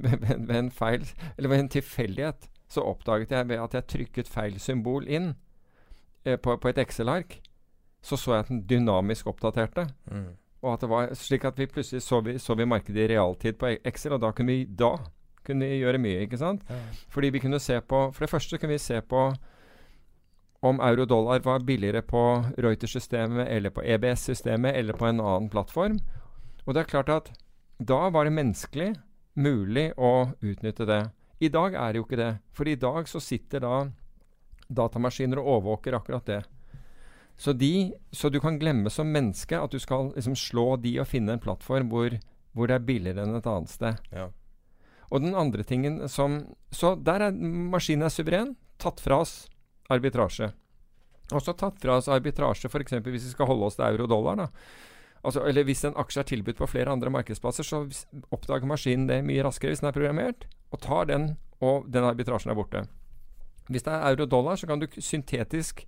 ved, 0.01 0.47
ved 0.47 0.57
en 0.57 0.71
feil, 0.71 1.05
eller 1.37 1.49
ved 1.49 1.59
en 1.59 1.73
tilfeldighet, 1.77 2.49
så 2.71 2.83
oppdaget 2.85 3.31
jeg 3.31 3.49
ved 3.49 3.61
at 3.61 3.75
jeg 3.77 3.87
trykket 3.91 4.31
feil 4.31 4.57
symbol 4.59 5.05
inn 5.07 5.33
eh, 6.25 6.37
på, 6.37 6.57
på 6.57 6.71
et 6.71 6.81
Excel-ark, 6.81 7.37
så 8.05 8.17
så 8.17 8.35
jeg 8.35 8.45
at 8.45 8.51
den 8.53 8.63
dynamisk 8.69 9.27
oppdaterte. 9.29 9.87
Mm. 10.11 10.33
Og 10.65 10.73
at 10.73 10.81
det 10.81 10.89
var 10.89 11.13
slik 11.17 11.45
at 11.45 11.59
vi 11.59 11.69
plutselig 11.69 12.01
så 12.01 12.21
vi, 12.25 12.37
så 12.41 12.55
vi 12.57 12.65
markedet 12.65 13.05
i 13.05 13.11
realtid 13.13 13.59
på 13.61 13.75
Excel, 13.85 14.17
og 14.17 14.23
da 14.23 14.31
kunne 14.33 14.53
vi, 14.53 14.65
da 14.65 14.95
kunne 15.45 15.67
vi 15.69 15.81
gjøre 15.83 16.01
mye, 16.01 16.23
ikke 16.25 16.41
sant? 16.41 16.65
Fordi 17.13 17.29
vi 17.29 17.41
kunne 17.43 17.61
se 17.61 17.77
på 17.81 18.07
For 18.11 18.25
det 18.25 18.31
første 18.31 18.57
kunne 18.57 18.73
vi 18.73 18.81
se 18.81 19.01
på 19.01 19.27
om 20.65 20.79
euro-dollar 20.81 21.43
var 21.45 21.59
billigere 21.61 22.01
på 22.01 22.21
Reuters-systemet 22.57 23.47
eller 23.53 23.69
på 23.69 23.83
EBS-systemet 23.85 24.73
eller 24.73 24.97
på 24.97 25.05
en 25.05 25.21
annen 25.21 25.49
plattform. 25.49 25.99
Og 26.65 26.73
det 26.73 26.81
er 26.81 26.89
klart 26.89 27.11
at 27.13 27.29
da 27.77 28.09
var 28.09 28.25
det 28.25 28.33
menneskelig 28.33 28.95
mulig 29.35 29.91
å 29.97 30.31
utnytte 30.41 30.87
det. 30.89 31.01
I 31.39 31.49
dag 31.51 31.75
er 31.75 31.93
det 31.93 31.99
jo 31.99 32.05
ikke 32.07 32.19
det. 32.19 32.33
For 32.55 32.67
i 32.69 32.77
dag 32.79 33.07
så 33.11 33.19
sitter 33.23 33.63
da 33.65 33.75
datamaskiner 34.67 35.41
og 35.41 35.49
overvåker 35.57 35.97
akkurat 35.97 36.25
det. 36.29 36.41
Så, 37.37 37.53
de, 37.53 37.91
så 38.15 38.29
du 38.31 38.39
kan 38.39 38.59
glemme 38.59 38.89
som 38.89 39.11
menneske 39.11 39.59
at 39.59 39.73
du 39.73 39.79
skal 39.83 40.13
liksom 40.15 40.37
slå 40.39 40.77
de 40.79 40.95
og 41.03 41.09
finne 41.11 41.35
en 41.35 41.43
plattform 41.43 41.91
hvor, 41.91 42.15
hvor 42.55 42.71
det 42.71 42.77
er 42.77 42.87
billigere 42.87 43.25
enn 43.25 43.35
et 43.35 43.49
annet 43.51 43.73
sted. 43.73 43.99
Ja. 44.15 44.29
Og 45.11 45.21
den 45.21 45.35
andre 45.37 45.63
tingen 45.63 45.99
som 46.09 46.39
Så 46.73 46.95
der 46.95 47.27
er 47.27 47.35
maskinen 47.35 48.07
er 48.07 48.13
suveren. 48.13 48.55
Tatt 48.81 48.99
fra 49.03 49.19
oss 49.23 49.45
arbitrasje. 49.91 50.49
Også 51.35 51.53
tatt 51.57 51.79
fra 51.81 51.99
oss 51.99 52.09
arbitrasje 52.11 52.69
f.eks. 52.71 52.97
hvis 53.03 53.27
vi 53.27 53.35
skal 53.35 53.49
holde 53.49 53.67
oss 53.67 53.77
til 53.77 53.85
euro-dollar. 53.85 54.47
Altså, 55.25 55.41
eller 55.45 55.65
hvis 55.65 55.83
en 55.87 55.95
aksje 55.97 56.21
er 56.21 56.29
tilbudt 56.29 56.59
på 56.59 56.67
flere 56.69 56.91
andre 56.91 57.09
markedsplasser, 57.09 57.65
så 57.65 57.85
oppdager 58.33 58.67
maskinen 58.69 59.07
det 59.09 59.23
mye 59.25 59.45
raskere 59.45 59.73
hvis 59.73 59.81
den 59.81 59.89
er 59.89 59.95
programmert, 59.95 60.45
og 60.75 60.81
tar 60.83 61.07
den, 61.09 61.29
og 61.63 61.87
den 61.91 62.03
arbitrasjen 62.07 62.51
er 62.51 62.57
borte. 62.59 62.83
Hvis 63.71 63.85
det 63.87 63.93
er 63.95 64.11
euro-dollar, 64.11 64.59
så 64.59 64.67
kan 64.69 64.81
du 64.83 64.85
syntetisk 65.01 65.85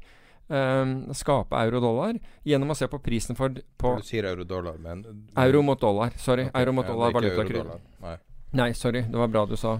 ehm, 0.49 1.11
skape 1.13 1.59
euro-dollar 1.59 2.17
gjennom 2.47 2.71
å 2.73 2.77
se 2.79 2.87
på 2.89 2.99
prisen 3.03 3.35
for 3.37 3.53
på 3.77 3.91
Du 3.99 4.07
sier 4.07 4.25
euro-dollar, 4.31 4.79
men 4.81 5.03
Euro 5.37 5.61
mot 5.61 5.79
dollar. 5.81 6.15
Sorry. 6.17 6.47
Okay, 6.47 6.61
Euro 6.63 6.73
mot 6.73 6.87
ja, 6.87 6.93
dollar, 6.95 7.11
ikke 7.13 7.35
valutakryss. 7.35 7.83
Nei. 8.01 8.15
Nei, 8.57 8.71
sorry. 8.73 9.03
Det 9.11 9.19
var 9.19 9.27
bra 9.27 9.45
du 9.45 9.55
sa. 9.59 9.75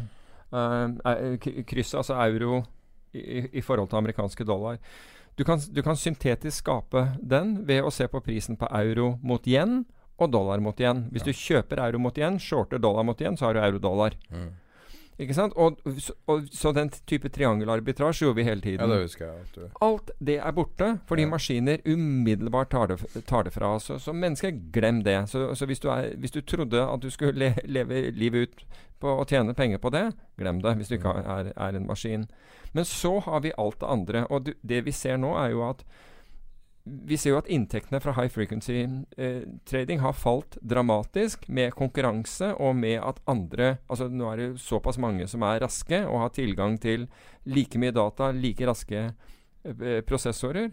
Uh, 0.51 1.37
krysset, 1.67 1.97
altså 2.03 2.15
euro 2.23 2.61
i- 3.13 3.47
i 3.57 3.61
forhold 3.61 3.89
til 3.89 3.97
amerikanske 3.99 4.45
dollar. 4.45 4.77
Du 5.37 5.43
kan, 5.45 5.59
du 5.71 5.81
kan 5.83 5.95
syntetisk 5.95 6.63
skape 6.63 7.17
den 7.21 7.65
ved 7.65 7.83
å 7.83 7.91
se 7.93 8.07
på 8.07 8.21
prisen 8.23 8.57
på 8.57 8.67
euro 8.73 9.17
mot 9.23 9.45
yen 9.47 9.85
og 10.19 10.31
dollar 10.31 10.59
mot 10.59 10.77
yen. 10.79 11.09
Hvis 11.11 11.25
Ja. 11.25 11.31
du 11.31 11.33
kjøper 11.33 11.77
euro 11.87 11.99
mot 11.99 12.17
yen, 12.17 12.39
shorter 12.39 12.77
dollar 12.79 13.03
mot 13.03 13.19
yen, 13.21 13.37
så 13.37 13.45
har 13.45 13.53
du 13.53 13.59
euro-dollar. 13.59 14.13
Mm. 14.31 14.49
Ikke 15.19 15.33
sant? 15.33 15.53
Og, 15.57 15.79
så- 15.99 16.13
og, 16.27 16.43
så 16.53 16.71
den 16.73 16.89
type 17.09 17.29
triangelarbitrasje 17.29 18.25
gjorde 18.25 18.35
vi 18.35 18.43
hele 18.43 18.61
Ja, 18.61 18.69
tiden. 18.77 18.89
det 18.89 19.01
husker 19.01 19.25
jeg. 19.25 19.45
Du 19.55 19.61
Alt 19.81 20.11
det 20.23 20.37
er 20.37 20.51
borte, 20.51 20.99
fordi 21.07 21.21
Ja. 21.23 21.27
maskiner 21.29 21.77
umiddelbart 21.85 22.69
tar 22.69 22.87
det, 22.87 23.25
tar 23.25 23.43
det 23.43 23.53
fra 23.53 23.75
oss. 23.75 23.83
Så, 23.89 23.97
så 23.99 24.13
mennesker, 24.13 24.51
glem 24.71 25.03
det. 25.03 25.27
Så, 25.29 25.55
så 25.55 25.65
hvis, 25.65 25.79
du 25.79 25.89
er, 25.89 26.15
hvis 26.17 26.31
du 26.31 26.41
trodde 26.41 26.81
at 26.93 26.99
du 27.01 27.09
skulle 27.09 27.33
le, 27.33 27.55
leve 27.65 28.11
livet 28.11 28.49
ut 28.49 28.65
på 29.01 29.07
å 29.19 29.25
tjene 29.27 29.53
penger 29.53 29.77
på 29.77 29.89
det, 29.91 30.13
glem 30.37 30.61
det. 30.61 30.75
Hvis 30.77 30.87
du 30.89 30.95
ikke 30.97 31.15
er, 31.25 31.51
er 31.57 31.75
en 31.75 31.87
maskin. 31.87 32.27
Men 32.73 32.83
så 32.85 33.19
har 33.23 33.39
vi 33.41 33.51
alt 33.57 33.79
det 33.79 33.89
andre. 33.89 34.25
Og 34.29 34.43
du, 34.45 34.53
det 34.65 34.85
vi 34.85 34.91
ser 34.91 35.17
nå, 35.17 35.33
er 35.37 35.49
jo 35.51 35.63
at 35.69 35.83
vi 36.87 37.17
ser 37.17 37.33
jo 37.33 37.39
at 37.39 37.49
inntektene 37.51 37.99
fra 38.03 38.13
high 38.17 38.31
frequency 38.31 38.81
eh, 39.17 39.43
trading 39.67 39.99
har 40.03 40.15
falt 40.17 40.57
dramatisk 40.61 41.47
med 41.47 41.75
konkurranse 41.77 42.53
og 42.55 42.75
med 42.75 42.99
at 43.01 43.21
andre 43.29 43.77
Altså 43.87 44.07
nå 44.11 44.29
er 44.31 44.41
det 44.41 44.47
såpass 44.61 44.99
mange 45.01 45.27
som 45.27 45.43
er 45.47 45.61
raske 45.63 46.01
og 46.05 46.21
har 46.23 46.33
tilgang 46.35 46.77
til 46.81 47.07
like 47.47 47.79
mye 47.79 47.95
data, 47.95 48.31
like 48.31 48.67
raske 48.67 49.03
eh, 49.07 50.01
prosessorer, 50.07 50.71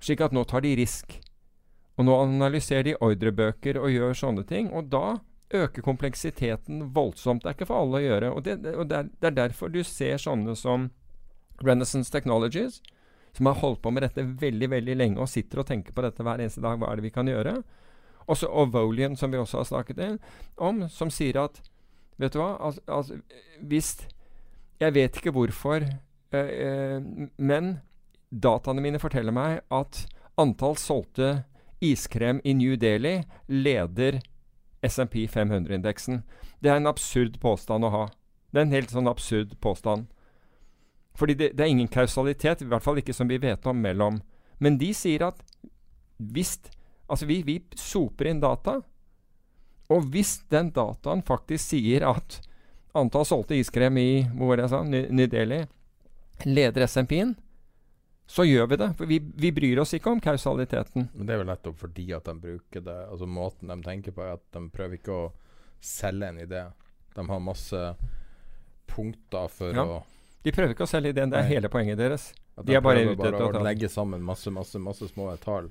slik 0.00 0.24
at 0.24 0.32
nå 0.32 0.44
tar 0.48 0.64
de 0.64 0.74
risk. 0.78 1.18
Og 2.00 2.08
nå 2.08 2.16
analyserer 2.24 2.86
de 2.88 2.96
ordrebøker 2.96 3.78
og 3.78 3.92
gjør 3.92 4.16
sånne 4.16 4.46
ting. 4.48 4.70
Og 4.72 4.88
da 4.92 5.20
øker 5.52 5.84
kompleksiteten 5.84 6.88
voldsomt. 6.94 7.42
Det 7.42 7.50
er 7.50 7.56
ikke 7.58 7.68
for 7.68 7.84
alle 7.84 8.00
å 8.00 8.06
gjøre. 8.06 8.32
Og 8.32 8.44
det, 8.46 8.56
og 8.72 8.88
det, 8.88 8.98
er, 8.98 9.10
det 9.20 9.30
er 9.30 9.38
derfor 9.44 9.72
du 9.72 9.82
ser 9.84 10.16
sånne 10.20 10.56
som 10.56 10.88
Renaissance 11.62 12.10
Technologies, 12.12 12.80
som 13.36 13.48
har 13.48 13.60
holdt 13.62 13.82
på 13.82 13.90
med 13.90 14.04
dette 14.04 14.24
veldig 14.24 14.68
veldig 14.74 14.96
lenge 14.98 15.22
og 15.22 15.30
sitter 15.30 15.62
og 15.62 15.68
tenker 15.68 15.94
på 15.96 16.04
dette 16.04 16.24
hver 16.24 16.42
eneste 16.42 16.62
dag. 16.64 16.78
Hva 16.80 16.90
er 16.92 17.00
det 17.00 17.06
vi 17.06 17.14
kan 17.14 17.28
gjøre? 17.28 17.56
Også 18.30 18.48
Ovolian, 18.48 19.16
som 19.16 19.32
vi 19.32 19.40
også 19.40 19.62
har 19.62 19.68
snakket 19.70 20.02
om, 20.56 20.86
som 20.88 21.10
sier 21.10 21.40
at 21.42 21.62
Vet 22.20 22.34
du 22.34 22.42
hva? 22.42 22.54
Al 22.60 22.76
altså, 22.92 23.16
hvis 23.66 24.06
Jeg 24.78 24.94
vet 24.94 25.16
ikke 25.16 25.32
hvorfor, 25.32 25.84
øh, 26.34 26.50
øh, 26.66 27.28
men 27.38 27.78
dataene 28.30 28.82
mine 28.82 28.98
forteller 28.98 29.32
meg 29.32 29.60
at 29.70 30.06
antall 30.38 30.76
solgte 30.76 31.44
iskrem 31.80 32.40
i 32.44 32.52
New 32.52 32.74
Delhi 32.76 33.22
leder 33.46 34.18
SMP 34.82 35.28
500-indeksen. 35.30 36.22
Det 36.62 36.70
er 36.70 36.80
en 36.80 36.90
absurd 36.90 37.38
påstand 37.40 37.86
å 37.86 37.92
ha. 37.94 38.04
Det 38.50 38.58
er 38.58 38.66
en 38.66 38.74
helt 38.74 38.90
sånn 38.90 39.10
absurd 39.10 39.54
påstand. 39.62 40.08
Fordi 41.18 41.34
det, 41.36 41.50
det 41.56 41.64
er 41.66 41.72
ingen 41.72 41.88
kausalitet, 41.92 42.62
i 42.62 42.68
hvert 42.70 42.82
fall 42.84 42.98
ikke 43.02 43.14
som 43.14 43.28
vi 43.28 43.38
vet 43.42 43.66
om, 43.68 43.76
mellom. 43.84 44.20
Men 44.62 44.78
de 44.80 44.92
sier 44.96 45.26
at 45.28 45.42
hvis 46.18 46.58
Altså, 47.12 47.26
vi, 47.28 47.42
vi 47.44 47.58
soper 47.76 48.30
inn 48.30 48.38
data. 48.40 48.78
Og 49.92 50.06
hvis 50.14 50.38
den 50.48 50.70
dataen 50.72 51.20
faktisk 51.26 51.74
sier 51.74 52.06
at 52.08 52.38
antall 52.96 53.26
solgte 53.28 53.58
iskrem 53.58 53.98
i 54.00 54.22
hvor 54.38 54.56
jeg 54.56 54.70
sa, 54.72 54.78
New 54.86 55.26
Delhi 55.28 55.58
leder 56.48 56.86
SMP-en, 56.86 57.34
så 58.24 58.46
gjør 58.48 58.70
vi 58.70 58.78
det. 58.80 58.88
For 58.96 59.10
vi, 59.10 59.18
vi 59.20 59.50
bryr 59.52 59.82
oss 59.82 59.92
ikke 59.98 60.14
om 60.14 60.22
kausaliteten. 60.24 61.10
Men 61.12 61.28
det 61.28 61.34
er 61.34 61.42
vel 61.42 61.50
nettopp 61.50 61.82
fordi 61.82 62.06
at 62.16 62.30
de 62.30 62.34
bruker 62.46 62.86
det 62.86 62.96
Altså 63.10 63.28
Måten 63.28 63.68
de 63.74 63.76
tenker 63.84 64.16
på, 64.16 64.24
er 64.24 64.38
at 64.38 64.46
de 64.56 64.64
prøver 64.72 64.96
ikke 64.96 65.18
å 65.18 65.28
selge 65.84 66.30
en 66.32 66.40
idé. 66.46 66.62
De 67.12 67.26
har 67.28 67.44
masse 67.44 67.82
punkter 68.88 69.48
for 69.52 69.74
Ja. 69.76 69.84
å 69.84 70.02
De 70.42 70.52
prøver 70.52 70.74
ikke 70.74 70.86
å 70.86 70.90
selge 70.90 71.12
ideen. 71.14 71.30
Det 71.30 71.38
er 71.38 71.46
Nei. 71.46 71.54
hele 71.54 71.68
poenget 71.70 71.98
deres. 72.00 72.32
At 72.58 72.66
De 72.66 72.74
er 72.74 72.82
bare 72.84 73.04
ute 73.06 73.14
etter 73.28 73.44
å 73.46 73.52
ta 73.54 73.62
legge 73.62 73.88
sammen 73.88 74.22
masse, 74.22 74.50
masse, 74.50 74.78
masse 74.78 75.06
små 75.12 75.30
tall 75.42 75.70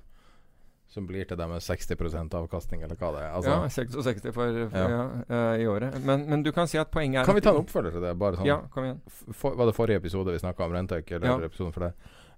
som 0.92 1.06
blir 1.08 1.24
til 1.24 1.38
deres 1.40 1.64
60 1.70 2.34
avkastning, 2.36 2.82
eller 2.84 2.98
hva 3.00 3.12
det 3.16 3.22
er. 3.24 3.30
Altså, 3.32 3.52
ja, 3.52 3.68
66 3.72 4.26
for, 4.34 4.34
for, 4.34 4.76
Ja. 4.76 4.88
ja. 4.90 5.04
eh, 5.30 5.62
i 5.64 5.68
året. 5.72 5.96
Men, 6.04 6.26
men 6.28 6.44
du 6.44 6.52
kan 6.52 6.68
si 6.68 6.78
at 6.78 6.92
poenget 6.92 7.22
er 7.22 7.26
Kan 7.30 7.36
vi 7.38 7.44
ta 7.46 7.54
en 7.54 7.62
oppfølger 7.62 7.92
til 7.96 8.02
det? 8.04 8.12
Sånn 8.20 8.46
Ja, 8.50 8.58
kom 8.74 8.84
igjen. 8.84 9.00
For, 9.32 9.56
Var 9.56 9.70
det 9.72 9.76
forrige 9.78 10.02
episode 10.04 10.34
vi 10.36 10.42
snakka 10.44 10.66
om 10.68 10.76
Rentøk, 10.76 11.12
eller 11.16 11.28
Ja. 11.28 11.38
episoden 11.48 11.72
for 11.72 11.88
det? 11.88 11.94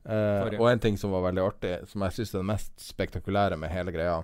Eh, 0.06 0.60
og 0.60 0.70
en 0.70 0.80
ting 0.84 0.98
som 0.98 1.12
var 1.16 1.24
veldig 1.32 1.42
artig, 1.48 1.74
som 1.90 2.02
jeg 2.06 2.12
syns 2.12 2.34
er 2.36 2.38
det 2.44 2.46
mest 2.52 2.72
spektakulære 2.78 3.58
med 3.58 3.72
hele 3.72 3.92
greia 3.96 4.24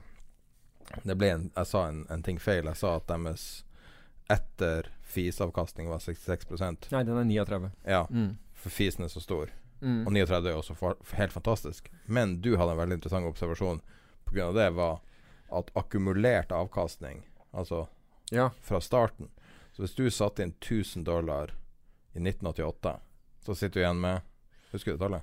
Det 1.06 1.16
ble 1.18 1.30
en, 1.32 1.52
Jeg 1.56 1.66
sa 1.66 1.88
en, 1.88 2.06
en 2.10 2.22
ting 2.24 2.38
feil. 2.38 2.66
Jeg 2.66 2.76
sa 2.76 2.96
at 2.98 3.08
deres 3.08 3.64
etter 4.30 4.92
FIS-avkastning 5.10 5.90
var 5.90 6.00
66% 6.04 6.90
Nei, 6.94 7.04
den 7.04 7.18
er 7.18 7.24
39. 7.26 7.72
Ja, 7.86 8.06
Mm. 8.10 8.38
for 8.54 8.70
FIS-en 8.70 9.06
er 9.06 9.10
så 9.10 9.22
stor. 9.22 9.50
Mm. 9.82 10.06
Og 10.08 10.14
39 10.14 10.50
er 10.52 10.58
også 10.60 10.76
for, 10.76 10.96
helt 11.16 11.32
fantastisk. 11.34 11.90
Men 12.08 12.42
du 12.42 12.56
hadde 12.58 12.72
en 12.76 12.78
veldig 12.82 12.98
interessant 13.00 13.26
observasjon 13.26 13.82
pga. 14.28 14.52
det, 14.54 14.70
var 14.76 15.00
at 15.52 15.72
akkumulert 15.76 16.52
avkastning, 16.52 17.24
altså 17.54 17.88
Ja. 18.32 18.50
fra 18.62 18.80
starten 18.80 19.30
Så 19.74 19.82
hvis 19.84 19.96
du 19.96 20.10
satte 20.10 20.44
inn 20.44 20.54
1000 20.60 21.04
dollar 21.06 21.54
i 22.16 22.20
1988, 22.20 23.00
så 23.46 23.56
sitter 23.56 23.80
du 23.80 23.86
igjen 23.86 24.00
med 24.02 24.22
Husker 24.72 24.92
du 24.92 24.98
tallet? 24.98 25.22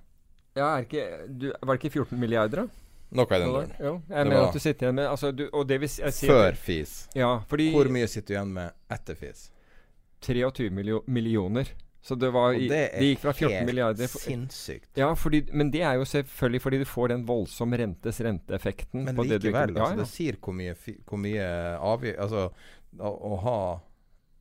ja, 0.57 0.79
er 0.79 0.83
ikke, 0.87 1.29
du, 1.39 1.53
var 1.63 1.77
det 1.77 1.85
ikke 1.85 1.93
14 2.01 2.19
milliarder, 2.19 2.57
da? 2.57 2.69
Noe 3.13 3.27
i 3.27 3.39
den 3.39 3.49
duren. 3.53 3.73
Jo, 3.79 4.03
jeg 4.09 4.25
Det 4.25 4.27
mener 4.33 4.47
at 4.49 4.53
du 4.53 4.59
sitter 4.59 4.87
igjen 4.87 4.95
med 4.97 5.07
altså, 5.07 5.31
du, 5.37 5.45
Og 5.53 5.67
det 5.69 5.79
vil 5.81 5.89
jeg 5.89 6.13
sier 6.13 6.29
Før 6.33 6.57
FIS. 6.57 7.09
Ja, 7.15 7.39
fordi 7.47 7.71
Hvor 7.73 7.89
mye 7.93 8.09
sitter 8.09 8.27
du 8.27 8.35
igjen 8.35 8.53
med 8.55 8.73
etter 8.91 9.15
FIS? 9.15 9.51
23 10.21 10.71
millioner. 11.07 11.73
Så 12.07 12.15
det 12.15 12.29
var 12.31 12.55
i, 12.55 12.69
det 12.71 12.83
er 12.95 13.03
gikk 13.03 13.25
fra 13.25 13.33
14 13.35 13.51
helt 13.51 13.67
milliarder 13.67 14.07
for, 14.07 14.23
sinnssykt. 14.23 14.93
Ja, 14.95 15.09
fordi, 15.19 15.41
men 15.51 15.73
det 15.75 15.81
er 15.83 15.97
jo 15.99 16.05
selvfølgelig 16.07 16.61
fordi 16.63 16.79
du 16.79 16.87
får 16.87 17.11
den 17.11 17.25
voldsom 17.27 17.75
rentes 17.75 18.21
renteeffekten. 18.23 19.03
Men 19.09 19.19
på 19.19 19.25
det 19.27 19.41
du 19.43 19.49
likevel, 19.49 19.75
ja, 19.75 19.89
altså, 19.89 19.97
ja. 19.97 20.05
det 20.05 20.07
sier 20.13 20.39
hvor 20.39 20.55
mye, 20.55 20.77
hvor 21.03 21.23
mye 21.25 21.49
avgi... 21.83 22.15
Altså, 22.15 22.47
å, 22.97 23.11
å 23.11 23.39
ha 23.43 23.59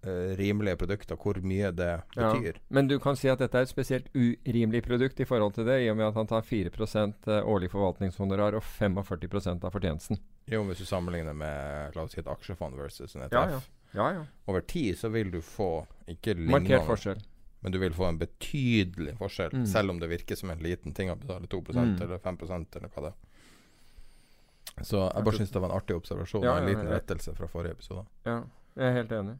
eh, 0.05 0.35
rimelige 0.37 0.77
produkter, 0.79 1.17
hvor 1.19 1.39
mye 1.41 1.71
det 1.75 1.89
Ja. 2.15 2.29
betyr. 2.29 2.61
Men 2.69 2.87
du 2.87 2.99
kan 2.99 3.17
si 3.17 3.29
at 3.33 3.41
dette 3.41 3.57
er 3.57 3.65
et 3.65 3.73
spesielt 3.73 4.13
urimelig 4.13 4.83
produkt 4.85 5.19
i 5.19 5.25
forhold 5.25 5.57
til 5.57 5.65
det, 5.65 5.81
i 5.83 5.89
og 5.89 5.97
med 5.97 6.07
at 6.07 6.19
han 6.21 6.29
tar 6.29 6.45
4 6.45 6.69
eh, 6.69 7.41
årlig 7.41 7.71
forvaltningshonorar 7.71 8.55
og 8.55 8.63
45% 8.63 9.65
av 9.65 9.73
fortjenesten. 9.73 10.21
Jo, 10.45 10.61
hvis 10.69 10.77
du 10.77 10.85
sammenligner 10.85 11.33
med 11.33 11.95
la 11.95 12.05
oss 12.05 12.13
si 12.13 12.21
et 12.21 12.29
aksjefond 12.29 12.77
versus 12.77 13.15
en 13.15 13.25
ETF. 13.25 13.33
Ja, 13.33 13.57
ja. 13.57 13.61
Ja, 13.95 14.09
ja. 14.13 14.25
Over 14.47 14.61
tid 14.61 14.97
så 14.99 15.09
vil 15.13 15.31
du 15.31 15.39
få 15.41 15.69
ikke 16.07 16.35
Markert 16.35 16.69
lignende, 16.69 16.85
forskjell. 16.87 17.21
men 17.61 17.71
du 17.71 17.79
vil 17.81 17.93
få 17.97 18.05
en 18.09 18.19
betydelig 18.21 19.15
forskjell. 19.17 19.53
Mm. 19.53 19.65
Selv 19.65 19.89
om 19.95 19.99
det 19.99 20.09
virker 20.11 20.35
som 20.37 20.49
en 20.53 20.59
liten 20.61 20.93
ting 20.93 21.09
å 21.09 21.15
betale 21.17 21.47
2 21.47 21.61
Mm. 21.73 22.01
eller 22.01 22.19
5% 22.19 22.75
eller 22.75 22.89
hva 22.89 23.01
det 23.07 23.13
er. 23.13 23.21
Så 24.83 24.99
jeg 25.13 25.23
bare 25.23 25.37
syns 25.37 25.51
det 25.51 25.61
var 25.61 25.69
en 25.71 25.77
artig 25.77 25.95
observasjon 25.95 26.43
Ja, 26.43 26.51
og 26.57 26.57
en 26.61 26.67
liten 26.67 26.87
rettelse 26.91 27.33
fra 27.37 27.47
forrige 27.47 27.71
episode. 27.77 28.05
Ja, 28.25 28.41
jeg 28.75 28.89
er 28.89 28.93
helt 28.97 29.11
enig. 29.11 29.37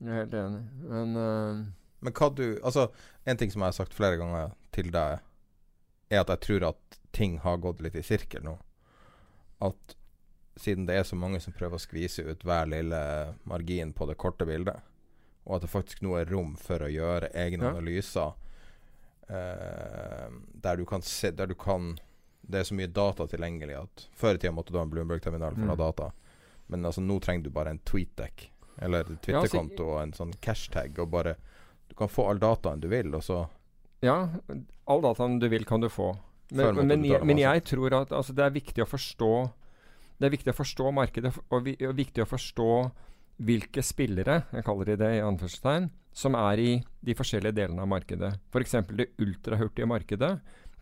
Jeg 0.00 0.10
er 0.10 0.18
helt 0.24 0.34
enig. 0.34 0.62
Men 0.90 1.16
uh, 1.16 1.64
Men 2.00 2.12
hva 2.16 2.28
du 2.34 2.44
Altså, 2.62 2.90
en 3.26 3.36
ting 3.36 3.50
som 3.52 3.62
jeg 3.62 3.66
har 3.72 3.72
sagt 3.78 3.94
flere 3.96 4.16
ganger 4.20 4.52
til 4.72 4.90
deg, 4.92 5.20
er 6.10 6.20
at 6.20 6.28
jeg 6.28 6.40
tror 6.40 6.68
at 6.68 6.98
ting 7.12 7.38
har 7.38 7.56
gått 7.58 7.80
litt 7.80 7.96
i 7.96 8.02
sirkel 8.02 8.42
nå. 8.44 8.58
At 9.60 9.96
siden 10.60 10.86
det 10.86 10.96
er 11.00 11.04
så 11.08 11.16
mange 11.16 11.40
som 11.40 11.52
prøver 11.56 11.78
å 11.78 11.82
skvise 11.82 12.24
ut 12.28 12.44
hver 12.46 12.68
lille 12.70 13.00
margin 13.48 13.92
på 13.96 14.06
det 14.10 14.16
korte 14.20 14.46
bildet, 14.48 14.80
og 15.46 15.56
at 15.56 15.62
det 15.64 15.70
faktisk 15.72 16.02
nå 16.04 16.14
er 16.20 16.28
rom 16.30 16.54
for 16.60 16.84
å 16.84 16.90
gjøre 16.92 17.32
egne 17.34 17.64
Ja. 17.64 17.70
analyser 17.74 18.32
eh, 19.28 20.28
der 20.62 20.76
du 20.76 20.84
kan 20.86 21.02
se 21.02 21.30
Der 21.30 21.46
du 21.46 21.54
kan 21.54 21.98
Det 22.42 22.60
er 22.60 22.64
så 22.64 22.74
mye 22.74 22.86
data 22.90 23.26
tilgjengelig 23.30 23.76
at 23.78 24.06
før 24.16 24.34
i 24.34 24.38
tida 24.42 24.52
måtte 24.52 24.72
du 24.72 24.78
ha 24.78 24.82
en 24.84 24.90
Bloomberg-terminal 24.90 25.54
for 25.54 25.64
å 25.68 25.68
ha 25.68 25.76
Mm. 25.76 25.84
data, 25.86 26.12
men 26.68 26.82
altså 26.84 27.00
nå 27.04 27.20
trenger 27.20 27.44
du 27.44 27.50
bare 27.50 27.70
en 27.70 27.78
tweetdeck 27.78 28.50
eller 28.80 29.04
altså, 29.04 29.20
Twitter-konto 29.22 29.84
og 29.94 30.02
en 30.02 30.12
sånn 30.12 30.32
cashtag, 30.40 30.98
og 30.98 31.10
bare 31.10 31.36
Du 31.88 31.94
kan 31.94 32.08
få 32.08 32.28
all 32.30 32.38
dataen 32.38 32.80
du 32.80 32.88
vil, 32.88 33.14
og 33.14 33.22
så 33.22 33.48
Ja, 34.02 34.28
all 34.86 35.00
dataen 35.02 35.38
du 35.40 35.48
vil, 35.48 35.64
kan 35.64 35.80
du 35.80 35.88
få. 35.88 36.16
Men, 36.52 36.74
Men, 36.76 36.86
men, 36.88 37.04
jeg, 37.04 37.24
men 37.24 37.36
jeg 37.38 37.64
tror 37.64 37.92
at 38.02 38.10
altså, 38.12 38.32
det 38.34 38.44
er 38.44 38.50
viktig 38.50 38.82
å 38.82 38.86
forstå 38.86 39.50
Det 40.20 40.28
er 40.28 40.34
viktig 40.34 40.52
å 40.52 40.58
forstå 40.58 40.90
markedet, 40.92 41.32
og, 41.48 41.62
vi, 41.64 41.74
og 41.80 41.96
viktig 41.96 42.22
å 42.24 42.28
forstå 42.28 42.72
hvilke 43.40 43.80
spillere, 43.84 44.42
jeg 44.52 44.66
kaller 44.66 44.90
de 44.90 44.96
det 45.00 45.10
i 45.16 45.22
anførselstegn, 45.24 45.88
som 46.12 46.36
er 46.36 46.60
i 46.60 46.72
de 47.06 47.14
forskjellige 47.16 47.56
delene 47.56 47.80
av 47.80 47.88
markedet. 47.88 48.34
F.eks. 48.52 48.76
det 48.98 49.06
ultrahurtige 49.22 49.88
markedet. 49.88 50.34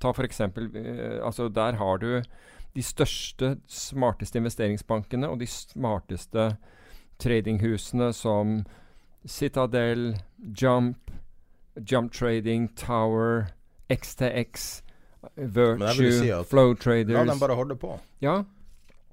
Ta 0.02 0.10
for 0.14 0.26
eksempel, 0.26 0.66
eh, 0.74 1.18
altså 1.22 1.48
Der 1.54 1.78
har 1.78 2.02
du 2.02 2.22
de 2.74 2.82
største, 2.82 3.56
smarteste 3.70 4.38
investeringsbankene 4.42 5.30
og 5.30 5.38
de 5.40 5.46
smarteste 5.50 6.50
tradinghusene 7.22 8.10
som 8.14 8.60
Citadel, 9.26 10.16
Jump, 10.54 11.10
Jump 11.78 12.12
Trading, 12.12 12.68
Tower, 12.78 13.48
XTX, 13.90 14.82
Virtue, 15.34 16.12
si 16.12 16.30
Flow 16.50 16.74
Traders 16.74 17.16
La 17.18 17.24
dem 17.26 17.40
bare 17.40 17.58
holde 17.58 17.78
på. 17.78 17.98
ja. 18.22 18.42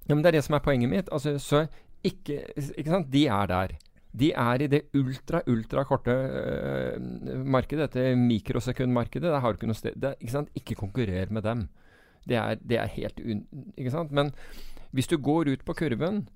Ja, 0.06 0.13
men 0.13 0.24
det 0.24 0.32
er 0.32 0.38
det 0.38 0.46
som 0.46 0.58
er 0.58 0.63
poenget 0.65 0.91
mitt. 0.91 1.10
Altså, 1.12 1.38
så 1.41 1.65
ikke, 2.06 2.44
ikke 2.78 2.89
sant? 2.91 3.12
De 3.13 3.26
er 3.28 3.50
der. 3.50 3.76
De 4.15 4.32
er 4.32 4.62
i 4.63 4.68
det 4.72 4.82
ultra, 4.96 5.41
ultra 5.52 5.84
korte 5.84 6.13
øh, 6.13 7.00
markedet, 7.46 7.89
dette 7.89 8.15
mikrosekundmarkedet. 8.15 9.32
Der 9.34 9.41
har 9.44 9.52
du 9.52 9.60
ikke 9.60 9.72
noe 9.72 9.78
sted 9.78 9.98
det 10.00 10.13
er, 10.13 10.22
ikke, 10.22 10.32
sant? 10.32 10.54
ikke 10.56 10.78
konkurrer 10.80 11.32
med 11.34 11.44
dem. 11.44 11.68
Det 12.28 12.38
er, 12.39 12.56
det 12.62 12.80
er 12.80 12.94
helt 12.96 13.20
un... 13.20 13.44
Ikke 13.78 13.91
sant? 13.91 14.12
Men 14.12 14.32
Hvis 14.91 15.08
du 15.08 15.18
går 15.18 15.52
ut 15.52 15.65
på 15.65 15.74
kurven, 15.74 16.30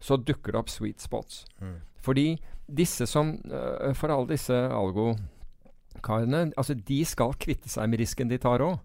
så 0.00 0.16
dukker 0.16 0.52
det 0.52 0.58
opp 0.62 0.70
sweet 0.72 1.02
spots. 1.02 1.44
Mm. 1.60 1.76
Fordi 2.00 2.40
disse 2.76 3.06
som 3.06 3.34
øh, 3.44 3.94
For 3.94 4.08
alle 4.08 4.28
disse 4.28 4.54
algokarene, 4.54 6.52
altså 6.56 6.74
de 6.74 7.04
skal 7.04 7.36
kvitte 7.36 7.68
seg 7.68 7.90
med 7.90 8.00
risken 8.00 8.30
de 8.30 8.38
tar 8.38 8.64
òg. 8.64 8.78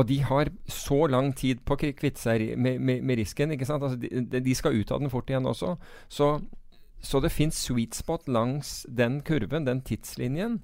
Og 0.00 0.06
de 0.08 0.16
har 0.24 0.48
så 0.70 1.02
lang 1.12 1.32
tid 1.36 1.60
på 1.68 1.76
å 1.76 1.80
kvitte 1.82 2.20
seg 2.22 2.44
med, 2.56 2.80
med, 2.80 3.02
med 3.04 3.18
risken. 3.20 3.52
ikke 3.52 3.66
sant? 3.68 3.84
Altså 3.84 3.98
de, 4.00 4.40
de- 4.40 4.54
skal 4.56 4.78
ut 4.78 4.90
av 4.94 5.02
den 5.02 5.10
fort 5.12 5.28
igjen 5.32 5.48
også. 5.50 5.74
Så, 6.08 6.28
så 7.04 7.20
det 7.24 7.32
fins 7.34 7.58
sweet 7.66 7.98
spot 7.98 8.28
langs 8.30 8.84
den 8.88 9.20
kurven, 9.26 9.66
den 9.68 9.82
tidslinjen, 9.86 10.60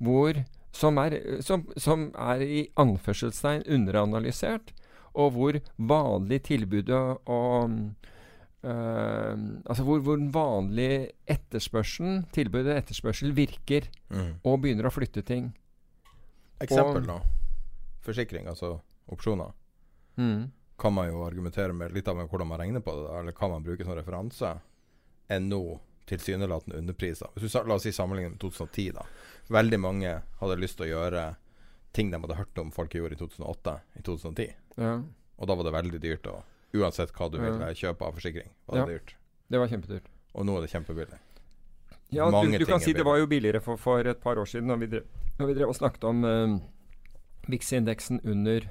hvor, 0.00 0.38
som, 0.72 0.96
er, 1.02 1.18
som, 1.44 1.66
som 1.76 2.08
er 2.16 2.44
i 2.46 2.60
anførselstegn 2.80 3.66
underanalysert, 3.68 4.72
og 5.18 5.32
hvor 5.36 5.60
vanlig 5.76 6.42
tilbudet 6.48 7.02
og 7.26 7.80
Uh, 8.60 9.32
Altså 9.64 9.80
hvor, 9.86 10.02
hvor 10.04 10.18
vanlig 10.34 11.14
etterspørselen, 11.32 12.26
tilbudet 12.36 12.74
etterspørsel 12.76 13.32
virker, 13.32 13.86
Mm. 14.12 14.34
og 14.44 14.58
begynner 14.60 14.84
å 14.84 14.92
flytte 14.92 15.22
ting. 15.24 15.46
Eksempel, 16.60 17.06
da. 17.08 17.16
Forsikring, 18.04 18.46
altså 18.48 18.80
opsjoner. 19.12 19.52
Mm. 20.16 20.50
Kan 20.80 20.94
man 20.96 21.10
jo 21.10 21.22
argumentere 21.26 21.72
med 21.76 21.92
litt 21.92 22.08
av 22.08 22.16
hvordan 22.22 22.48
man 22.48 22.60
regner 22.62 22.80
på 22.80 22.94
det, 22.96 23.18
eller 23.18 23.36
kan 23.36 23.50
man 23.52 23.64
bruke 23.64 23.84
som 23.84 23.94
referanse? 23.98 24.54
NO 25.40 25.80
tilsynelatende 26.10 26.78
underpriser. 26.80 27.28
Hvis 27.34 27.52
du, 27.52 27.58
la 27.68 27.76
oss 27.76 27.84
si 27.86 27.92
sammenlignet 27.94 28.34
med 28.34 28.40
2010, 28.42 28.88
da. 28.96 29.04
Veldig 29.52 29.78
mange 29.80 30.14
hadde 30.40 30.56
lyst 30.58 30.78
til 30.80 30.88
å 30.88 30.90
gjøre 30.94 31.24
ting 31.94 32.10
de 32.10 32.18
hadde 32.22 32.38
hørt 32.38 32.58
om 32.62 32.70
folk 32.74 32.94
gjorde 32.94 33.14
i 33.14 33.20
2008, 33.20 33.76
i 33.98 34.02
2010. 34.06 34.48
Ja, 34.80 34.96
Og 35.40 35.48
da 35.48 35.56
var 35.56 35.66
det 35.66 35.72
veldig 35.74 36.00
dyrt. 36.02 36.26
Og 36.30 36.80
uansett 36.80 37.12
hva 37.16 37.30
du 37.30 37.38
ville 37.40 37.70
kjøpe 37.74 38.06
av 38.06 38.16
forsikring, 38.18 38.50
var 38.66 38.80
det 38.80 38.80
Ja. 38.80 38.98
dyrt. 38.98 39.14
det 39.50 39.58
var 39.58 39.68
kjempedyrt. 39.68 40.10
Og 40.34 40.46
nå 40.46 40.56
er 40.56 40.60
det 40.62 40.70
kjempebillig. 40.70 41.18
Ja, 42.10 42.30
du, 42.30 42.58
du 42.58 42.66
kan 42.66 42.80
si 42.80 42.92
det 42.92 43.04
var 43.04 43.18
jo 43.18 43.26
billigere 43.26 43.60
for, 43.62 43.76
for 43.76 44.00
et 44.06 44.20
par 44.20 44.36
år 44.38 44.46
siden, 44.46 44.66
når 44.66 44.78
vi 44.78 44.86
drev, 44.86 45.04
når 45.38 45.46
vi 45.46 45.54
drev 45.54 45.68
og 45.68 45.76
snakket 45.76 46.04
om 46.04 46.24
uh, 46.24 46.58
VIX-indeksen 47.48 48.20
under, 48.24 48.68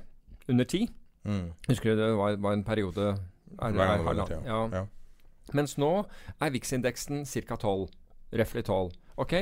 under 0.49 0.65
10. 0.65 0.88
Mm. 1.25 1.53
Husker 1.67 1.95
du 1.95 2.01
det 2.01 2.12
var, 2.17 2.36
var 2.38 2.53
en 2.53 2.63
periode 2.63 3.08
er, 3.10 3.17
Hver 3.58 3.71
gang 3.71 3.73
det 3.73 3.77
var 3.79 3.97
halvann- 3.97 4.19
under 4.19 4.25
10, 4.25 4.45
ja. 4.45 4.60
ja. 4.79 4.86
Mens 5.53 5.77
nå 5.77 6.05
er 6.41 6.49
VIX-indeksen 6.53 7.25
ca. 7.25 7.55
12. 7.58 7.88
Røftlig 8.34 8.63
12. 8.65 8.91
Ok? 9.17 9.34